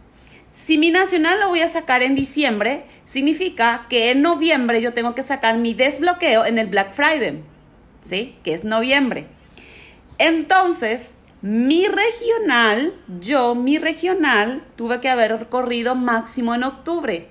Si 0.67 0.77
mi 0.77 0.91
nacional 0.91 1.39
lo 1.39 1.47
voy 1.47 1.61
a 1.61 1.69
sacar 1.69 2.03
en 2.03 2.13
diciembre, 2.13 2.83
significa 3.05 3.85
que 3.87 4.11
en 4.11 4.21
noviembre 4.21 4.81
yo 4.81 4.93
tengo 4.93 5.15
que 5.15 5.23
sacar 5.23 5.57
mi 5.57 5.73
desbloqueo 5.73 6.43
en 6.43 6.57
el 6.57 6.67
Black 6.67 6.93
Friday, 6.93 7.41
¿sí? 8.03 8.35
Que 8.43 8.53
es 8.53 8.65
noviembre. 8.65 9.27
Entonces, 10.17 11.11
mi 11.41 11.87
regional, 11.87 12.93
yo, 13.21 13.55
mi 13.55 13.77
regional, 13.77 14.61
tuve 14.75 14.99
que 14.99 15.07
haber 15.07 15.47
corrido 15.47 15.95
máximo 15.95 16.53
en 16.53 16.65
octubre. 16.65 17.29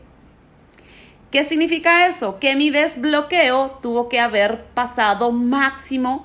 ¿Qué 1.30 1.44
significa 1.44 2.06
eso? 2.06 2.38
Que 2.38 2.56
mi 2.56 2.70
desbloqueo 2.70 3.80
tuvo 3.82 4.08
que 4.08 4.18
haber 4.18 4.64
pasado 4.72 5.30
máximo 5.30 6.24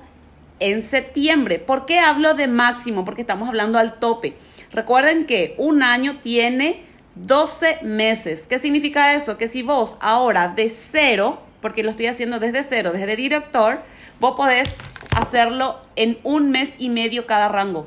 en 0.60 0.80
septiembre. 0.80 1.58
¿Por 1.58 1.84
qué 1.84 1.98
hablo 1.98 2.32
de 2.32 2.46
máximo? 2.46 3.04
Porque 3.04 3.20
estamos 3.20 3.50
hablando 3.50 3.78
al 3.78 3.98
tope. 3.98 4.34
Recuerden 4.70 5.26
que 5.26 5.54
un 5.58 5.82
año 5.82 6.18
tiene 6.22 6.90
12 7.14 7.80
meses. 7.82 8.46
¿Qué 8.48 8.58
significa 8.58 9.14
eso? 9.14 9.36
Que 9.36 9.48
si 9.48 9.62
vos 9.62 9.96
ahora 10.00 10.48
de 10.48 10.70
cero, 10.70 11.42
porque 11.60 11.82
lo 11.82 11.90
estoy 11.90 12.06
haciendo 12.06 12.38
desde 12.38 12.64
cero, 12.68 12.92
desde 12.92 13.16
director, 13.16 13.82
vos 14.18 14.34
podés 14.36 14.68
hacerlo 15.14 15.80
en 15.96 16.18
un 16.22 16.50
mes 16.50 16.70
y 16.78 16.88
medio 16.88 17.26
cada 17.26 17.48
rango. 17.48 17.86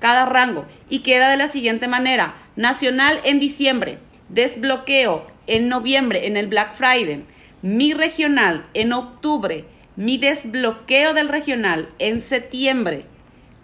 Cada 0.00 0.26
rango. 0.26 0.66
Y 0.88 1.00
queda 1.00 1.30
de 1.30 1.36
la 1.36 1.48
siguiente 1.48 1.88
manera. 1.88 2.34
Nacional 2.56 3.20
en 3.24 3.40
diciembre. 3.40 3.98
Desbloqueo 4.28 5.26
en 5.46 5.68
noviembre 5.68 6.26
en 6.26 6.36
el 6.36 6.48
Black 6.48 6.74
Friday. 6.74 7.24
mi 7.62 7.94
regional 7.94 8.66
en 8.74 8.92
octubre, 8.92 9.64
mi 9.96 10.18
desbloqueo 10.18 11.14
del 11.14 11.28
regional 11.28 11.88
en 11.98 12.20
septiembre, 12.20 13.06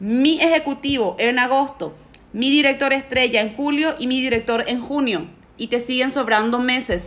mi 0.00 0.40
ejecutivo 0.40 1.14
en 1.18 1.38
agosto, 1.38 1.94
mi 2.32 2.50
director 2.50 2.92
estrella 2.92 3.40
en 3.40 3.54
julio 3.54 3.94
y 3.98 4.06
mi 4.06 4.20
director 4.20 4.64
en 4.66 4.80
junio. 4.80 5.26
Y 5.56 5.66
te 5.68 5.80
siguen 5.80 6.10
sobrando 6.10 6.58
meses. 6.58 7.02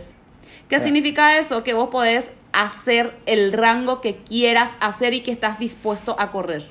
¿Qué 0.68 0.80
significa 0.80 1.38
eso? 1.38 1.62
Que 1.62 1.74
vos 1.74 1.90
podés 1.90 2.30
hacer 2.52 3.16
el 3.26 3.52
rango 3.52 4.00
que 4.00 4.16
quieras 4.16 4.70
hacer 4.80 5.14
y 5.14 5.20
que 5.20 5.32
estás 5.32 5.58
dispuesto 5.58 6.16
a 6.18 6.30
correr. 6.30 6.66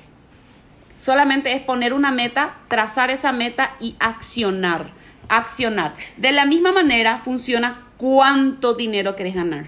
Solamente 0.96 1.52
es 1.52 1.62
poner 1.62 1.92
una 1.92 2.10
meta, 2.10 2.56
trazar 2.68 3.10
esa 3.10 3.32
meta 3.32 3.76
y 3.80 3.94
accionar. 4.00 4.90
Accionar. 5.28 5.94
De 6.16 6.32
la 6.32 6.46
misma 6.46 6.72
manera 6.72 7.18
funciona 7.18 7.86
cuánto 7.98 8.74
dinero 8.74 9.16
querés 9.16 9.34
ganar. 9.34 9.66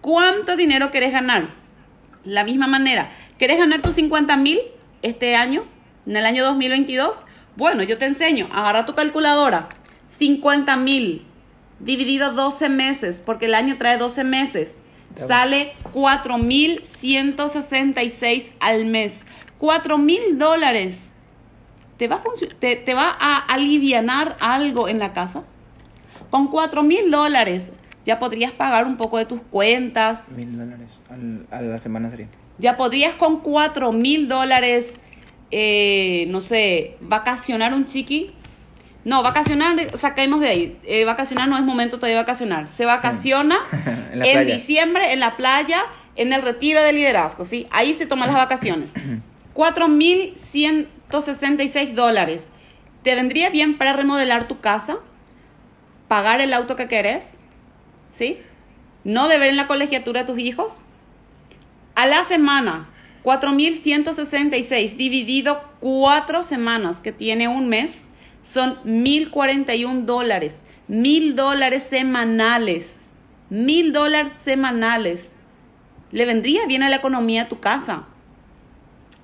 ¿Cuánto 0.00 0.56
dinero 0.56 0.90
querés 0.90 1.12
ganar? 1.12 1.48
La 2.24 2.44
misma 2.44 2.66
manera. 2.66 3.10
¿Querés 3.38 3.58
ganar 3.58 3.82
tus 3.82 3.94
50 3.94 4.36
mil 4.36 4.60
este 5.02 5.34
año? 5.34 5.64
¿En 6.06 6.16
el 6.16 6.24
año 6.24 6.44
2022? 6.44 7.26
Bueno, 7.58 7.82
yo 7.82 7.98
te 7.98 8.06
enseño. 8.06 8.48
Agarra 8.52 8.86
tu 8.86 8.94
calculadora. 8.94 9.68
50 10.16 10.76
mil 10.76 11.26
dividido 11.80 12.32
12 12.32 12.68
meses, 12.68 13.20
porque 13.20 13.46
el 13.46 13.54
año 13.54 13.76
trae 13.78 13.98
12 13.98 14.22
meses. 14.22 14.68
Va. 15.20 15.26
Sale 15.26 15.72
4.166 15.92 18.44
al 18.60 18.84
mes. 18.86 19.22
4 19.58 19.98
mil 19.98 20.38
dólares. 20.38 21.00
¿Te 21.96 22.06
va, 22.06 22.16
a 22.16 22.22
te, 22.60 22.76
te 22.76 22.94
va 22.94 23.16
a 23.18 23.38
alivianar 23.38 24.36
algo 24.38 24.86
en 24.88 25.00
la 25.00 25.12
casa? 25.12 25.42
Con 26.30 26.46
4 26.46 26.84
mil 26.84 27.10
dólares 27.10 27.72
ya 28.04 28.20
podrías 28.20 28.52
pagar 28.52 28.86
un 28.86 28.96
poco 28.96 29.18
de 29.18 29.24
tus 29.26 29.40
cuentas, 29.50 30.22
Mil 30.36 30.56
dólares 30.56 30.88
a 31.50 31.60
la 31.60 31.78
semana 31.80 32.08
sería. 32.08 32.28
ya 32.58 32.76
podrías 32.76 33.14
con 33.16 33.40
4 33.40 33.90
mil 33.92 34.28
dólares, 34.28 34.86
eh, 35.50 36.26
no 36.28 36.40
sé, 36.40 36.96
vacacionar 37.00 37.74
un 37.74 37.86
chiqui. 37.86 38.30
No, 39.04 39.22
vacacionar, 39.22 39.96
saquemos 39.96 40.40
de 40.40 40.48
ahí. 40.48 40.76
Eh, 40.84 41.04
vacacionar 41.04 41.48
no 41.48 41.56
es 41.56 41.62
momento 41.62 41.96
todavía 41.96 42.16
de 42.16 42.22
vacacionar. 42.22 42.66
Se 42.76 42.84
vacaciona 42.84 43.60
En 44.12 44.46
diciembre 44.46 45.12
en 45.12 45.20
la 45.20 45.36
playa, 45.36 45.84
en 46.16 46.32
el 46.32 46.42
retiro 46.42 46.82
de 46.82 46.92
liderazgo, 46.92 47.44
¿sí? 47.44 47.68
Ahí 47.70 47.94
se 47.94 48.06
toman 48.06 48.26
las 48.28 48.36
vacaciones. 48.36 48.90
4.166 49.54 51.94
dólares. 51.94 52.48
¿Te 53.02 53.14
vendría 53.14 53.50
bien 53.50 53.78
para 53.78 53.92
remodelar 53.92 54.48
tu 54.48 54.60
casa? 54.60 54.96
¿Pagar 56.06 56.40
el 56.40 56.54
auto 56.54 56.76
que 56.76 56.86
querés? 56.88 57.24
¿Sí? 58.12 58.38
¿No 59.04 59.28
deber 59.28 59.48
en 59.48 59.56
la 59.56 59.66
colegiatura 59.66 60.22
a 60.22 60.26
tus 60.26 60.38
hijos? 60.38 60.84
A 61.94 62.06
la 62.06 62.24
semana, 62.24 62.88
4.166 63.24 64.96
dividido 64.96 65.60
cuatro 65.80 66.42
semanas, 66.42 66.98
que 66.98 67.12
tiene 67.12 67.48
un 67.48 67.68
mes, 67.68 67.90
son 68.42 68.78
1.041 68.84 70.04
dólares. 70.04 70.54
Mil 70.86 71.36
dólares 71.36 71.84
semanales. 71.88 72.86
Mil 73.50 73.92
dólares 73.92 74.32
semanales. 74.44 75.20
Le 76.12 76.24
vendría 76.24 76.66
bien 76.66 76.82
a 76.82 76.88
la 76.88 76.96
economía 76.96 77.42
a 77.42 77.48
tu 77.48 77.60
casa. 77.60 78.06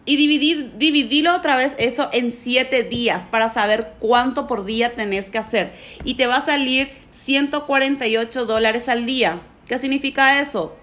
Y 0.07 0.17
dividir, 0.17 1.29
otra 1.29 1.57
vez 1.57 1.75
eso 1.79 2.11
en 2.13 2.33
siete 2.33 2.83
días 2.83 3.27
para 3.29 3.49
saber 3.49 3.95
cuánto 4.01 4.47
por 4.47 4.67
día 4.67 4.95
tenés 4.95 5.31
que 5.31 5.39
hacer. 5.39 5.73
Y 6.05 6.15
te 6.15 6.27
va 6.27 6.37
a 6.37 6.45
salir 6.45 6.91
148 7.25 8.45
dólares 8.45 8.91
al 8.91 9.07
día. 9.07 9.41
¿Qué 9.67 9.79
significa 9.79 10.41
eso? 10.41 10.77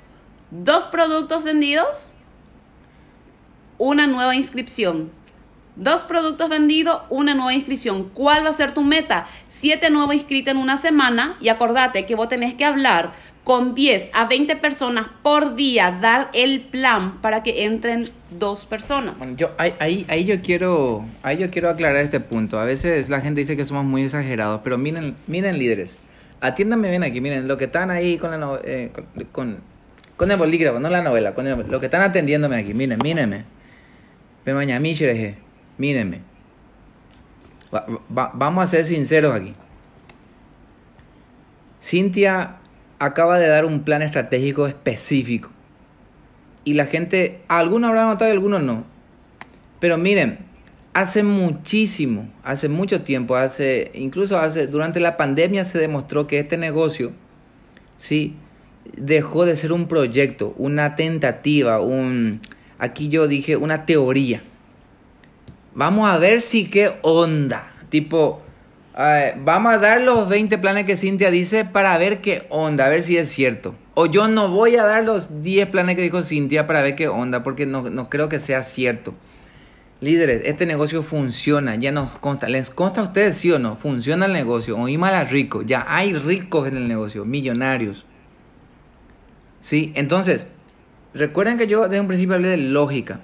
Dos 0.49 0.87
productos 0.87 1.43
vendidos, 1.43 2.15
una 3.81 4.05
nueva 4.05 4.35
inscripción. 4.35 5.09
Dos 5.75 6.03
productos 6.03 6.49
vendidos, 6.49 7.01
una 7.09 7.33
nueva 7.33 7.53
inscripción. 7.53 8.09
¿Cuál 8.13 8.45
va 8.45 8.49
a 8.49 8.53
ser 8.53 8.75
tu 8.75 8.83
meta? 8.83 9.25
Siete 9.49 9.89
nuevos 9.89 10.13
inscritos 10.13 10.51
en 10.51 10.57
una 10.59 10.77
semana 10.77 11.35
y 11.41 11.49
acordate 11.49 12.05
que 12.05 12.13
vos 12.13 12.29
tenés 12.29 12.53
que 12.53 12.63
hablar 12.63 13.13
con 13.43 13.73
10 13.73 14.09
a 14.13 14.25
20 14.25 14.55
personas 14.57 15.07
por 15.23 15.55
día, 15.55 15.97
dar 15.99 16.29
el 16.33 16.61
plan 16.61 17.21
para 17.21 17.41
que 17.41 17.63
entren 17.65 18.11
dos 18.29 18.67
personas. 18.67 19.17
Bueno, 19.17 19.35
yo 19.35 19.49
ahí, 19.57 20.05
ahí, 20.09 20.25
yo 20.25 20.41
quiero 20.43 21.03
ahí 21.23 21.39
yo 21.39 21.49
quiero 21.49 21.69
aclarar 21.69 22.03
este 22.03 22.19
punto. 22.19 22.59
A 22.59 22.65
veces 22.65 23.09
la 23.09 23.19
gente 23.21 23.41
dice 23.41 23.57
que 23.57 23.65
somos 23.65 23.83
muy 23.83 24.03
exagerados, 24.03 24.61
pero 24.63 24.77
miren, 24.77 25.15
miren 25.25 25.57
líderes. 25.57 25.95
Atiéndanme 26.39 26.91
bien 26.91 27.03
aquí, 27.03 27.19
miren, 27.19 27.47
lo 27.47 27.57
que 27.57 27.65
están 27.65 27.89
ahí 27.89 28.19
con 28.19 28.29
la 28.29 28.37
no- 28.37 28.59
eh, 28.63 28.91
con, 29.31 29.57
con, 30.17 30.29
el 30.31 30.37
bolígrafo, 30.37 30.79
no 30.79 30.89
la 30.89 31.01
novela, 31.01 31.33
con 31.33 31.49
lo 31.71 31.79
que 31.79 31.87
están 31.87 32.03
atendiéndome 32.03 32.57
aquí, 32.57 32.75
miren, 32.75 32.99
mírenme. 33.01 33.45
Mírenme. 35.77 36.21
Va- 37.73 37.85
va- 38.15 38.31
vamos 38.33 38.63
a 38.63 38.67
ser 38.67 38.85
sinceros 38.85 39.33
aquí. 39.33 39.53
Cintia 41.81 42.57
acaba 42.99 43.39
de 43.39 43.47
dar 43.47 43.65
un 43.65 43.83
plan 43.83 44.01
estratégico 44.01 44.67
específico. 44.67 45.49
Y 46.63 46.75
la 46.75 46.85
gente, 46.85 47.41
algunos 47.47 47.89
habrán 47.89 48.07
notado 48.07 48.29
y 48.29 48.33
algunos 48.33 48.61
no. 48.61 48.83
Pero 49.79 49.97
miren, 49.97 50.39
hace 50.93 51.23
muchísimo, 51.23 52.29
hace 52.43 52.69
mucho 52.69 53.01
tiempo, 53.01 53.35
hace, 53.35 53.91
incluso 53.95 54.37
hace, 54.37 54.67
durante 54.67 54.99
la 54.99 55.17
pandemia 55.17 55.65
se 55.65 55.79
demostró 55.79 56.27
que 56.27 56.37
este 56.39 56.57
negocio, 56.57 57.13
sí, 57.97 58.35
dejó 58.95 59.45
de 59.45 59.57
ser 59.57 59.71
un 59.71 59.87
proyecto, 59.87 60.53
una 60.57 60.95
tentativa, 60.95 61.81
un, 61.81 62.41
aquí 62.81 63.09
yo 63.09 63.27
dije, 63.27 63.55
una 63.55 63.85
teoría. 63.85 64.41
Vamos 65.73 66.09
a 66.09 66.17
ver 66.17 66.41
si 66.41 66.65
qué 66.65 66.91
onda, 67.03 67.71
tipo, 67.89 68.41
eh, 68.97 69.35
vamos 69.37 69.73
a 69.73 69.77
dar 69.77 70.01
los 70.01 70.27
20 70.27 70.57
planes 70.57 70.85
que 70.85 70.97
Cintia 70.97 71.31
dice 71.31 71.63
para 71.63 71.97
ver 71.97 72.19
qué 72.19 72.47
onda, 72.49 72.87
a 72.87 72.89
ver 72.89 73.03
si 73.03 73.17
es 73.17 73.29
cierto. 73.29 73.75
O 73.93 74.07
yo 74.07 74.27
no 74.27 74.49
voy 74.49 74.75
a 74.75 74.83
dar 74.83 75.05
los 75.05 75.43
10 75.43 75.69
planes 75.69 75.95
que 75.95 76.01
dijo 76.01 76.23
Cintia 76.23 76.67
para 76.67 76.81
ver 76.81 76.95
qué 76.95 77.07
onda, 77.07 77.43
porque 77.43 77.65
no, 77.65 77.83
no 77.83 78.09
creo 78.09 78.27
que 78.27 78.39
sea 78.39 78.63
cierto. 78.63 79.13
Líderes, 80.01 80.41
este 80.45 80.65
negocio 80.65 81.03
funciona, 81.03 81.75
ya 81.75 81.91
nos 81.91 82.17
consta. 82.17 82.49
¿Les 82.49 82.71
consta 82.71 83.01
a 83.01 83.03
ustedes 83.03 83.37
sí 83.37 83.51
o 83.51 83.59
no? 83.59 83.75
Funciona 83.75 84.25
el 84.25 84.33
negocio. 84.33 84.75
Oímos 84.75 85.09
a 85.09 85.23
ricos, 85.23 85.67
ya 85.67 85.85
hay 85.87 86.13
ricos 86.13 86.67
en 86.67 86.77
el 86.77 86.87
negocio, 86.87 87.23
millonarios. 87.25 88.03
¿Sí? 89.61 89.93
Entonces, 89.93 90.47
recuerden 91.13 91.57
que 91.57 91.67
yo 91.67 91.83
desde 91.83 91.99
un 91.99 92.07
principio 92.07 92.35
hablé 92.35 92.49
de 92.49 92.57
lógica. 92.57 93.21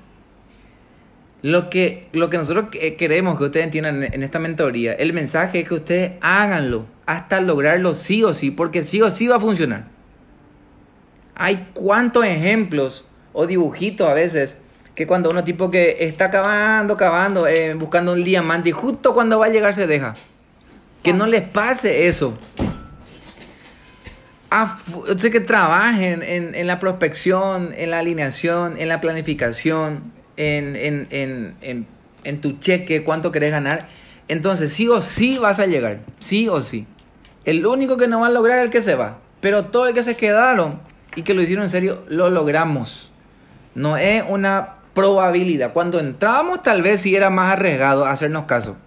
Lo 1.44 1.70
que, 1.70 2.08
lo 2.14 2.30
que 2.30 2.38
nosotros 2.38 2.66
que- 2.72 2.96
queremos 2.96 3.38
que 3.38 3.46
ustedes 3.46 3.66
entiendan 3.66 4.04
en 4.04 4.14
en 4.14 4.24
esta 4.24 4.40
mentoría, 4.40 4.94
el 4.94 5.14
mensaje 5.14 5.60
es 5.62 5.68
que 5.70 5.76
ustedes 5.76 6.12
háganlo 6.22 6.86
hasta 7.06 7.40
lograrlo 7.42 7.94
sí 7.94 8.24
o 8.24 8.34
sí, 8.34 8.50
porque 8.52 8.84
sí 8.84 9.02
o 9.02 9.10
sí 9.10 9.28
va 9.28 9.36
a 9.36 9.40
funcionar. 9.40 9.86
Hay 11.36 11.68
cuantos 11.74 12.26
ejemplos 12.26 13.06
o 13.34 13.46
dibujitos 13.46 14.10
a 14.10 14.14
veces 14.14 14.58
que 14.96 15.06
cuando 15.06 15.30
uno 15.30 15.44
tipo 15.44 15.70
que 15.70 15.98
está 16.00 16.32
cavando, 16.32 16.98
cavando, 16.98 17.46
eh, 17.48 17.76
buscando 17.76 18.14
un 18.14 18.24
diamante 18.24 18.70
y 18.70 18.72
justo 18.72 19.14
cuando 19.14 19.38
va 19.38 19.46
a 19.46 19.50
llegar 19.50 19.76
se 19.76 19.86
deja. 19.86 20.16
Que 21.04 21.14
no 21.14 21.28
les 21.28 21.44
pase 21.44 22.08
eso. 22.08 22.34
Ah, 24.50 24.78
que 25.20 25.40
trabajen 25.42 26.24
en, 26.24 26.68
la 26.68 26.80
prospección, 26.80 27.74
en 27.76 27.92
la 27.92 28.00
alineación, 28.00 28.80
en 28.80 28.88
la 28.88 29.02
planificación, 29.02 30.14
en 30.38 31.86
tu 32.42 32.60
cheque, 32.60 33.04
cuánto 33.04 33.32
querés 33.32 33.52
ganar. 33.52 33.90
Entonces, 34.28 34.74
sí 34.74 34.88
o 34.88 35.02
sí 35.02 35.38
vas 35.38 35.60
a 35.60 35.66
llegar. 35.66 36.00
Sí 36.20 36.48
o 36.48 36.62
sí. 36.62 36.86
El 37.46 37.66
único 37.66 37.98
que 37.98 38.08
no 38.08 38.22
va 38.22 38.28
a 38.28 38.30
lograr 38.30 38.60
es 38.60 38.66
el 38.66 38.70
que 38.70 38.84
se 38.84 38.96
va. 38.96 39.20
Pero 39.42 39.66
todo 39.66 39.88
el 39.88 39.94
que 39.94 40.04
se 40.04 40.18
quedaron 40.18 40.82
y 41.16 41.24
que 41.24 41.34
lo 41.34 41.42
hicieron 41.42 41.66
en 41.66 41.70
serio, 41.70 42.04
lo 42.08 42.30
logramos. 42.30 43.12
No 43.76 43.98
es 43.98 44.24
una 44.28 44.76
probabilidad. 44.94 45.74
Cuando 45.74 46.00
entramos, 46.00 46.64
tal 46.64 46.82
vez 46.82 47.02
sí 47.02 47.16
era 47.16 47.30
más 47.30 47.54
arriesgado 47.54 48.06
hacernos 48.06 48.46
caso. 48.46 48.78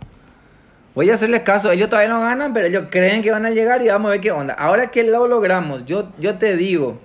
Voy 0.95 1.11
a 1.11 1.15
hacerles 1.15 1.41
caso. 1.41 1.71
Ellos 1.71 1.89
todavía 1.89 2.13
no 2.13 2.21
ganan, 2.21 2.53
pero 2.53 2.67
ellos 2.67 2.87
creen 2.91 3.23
que 3.23 3.31
van 3.31 3.47
a 3.47 3.51
llegar 3.51 3.83
y 3.83 3.89
vamos 3.89 4.09
a 4.09 4.13
ver 4.13 4.21
qué 4.21 4.33
onda. 4.33 4.55
Ahora 4.55 4.91
que 4.91 5.05
lo 5.05 5.27
logramos, 5.29 5.85
yo, 5.87 6.09
yo 6.19 6.37
te 6.37 6.57
digo, 6.57 6.99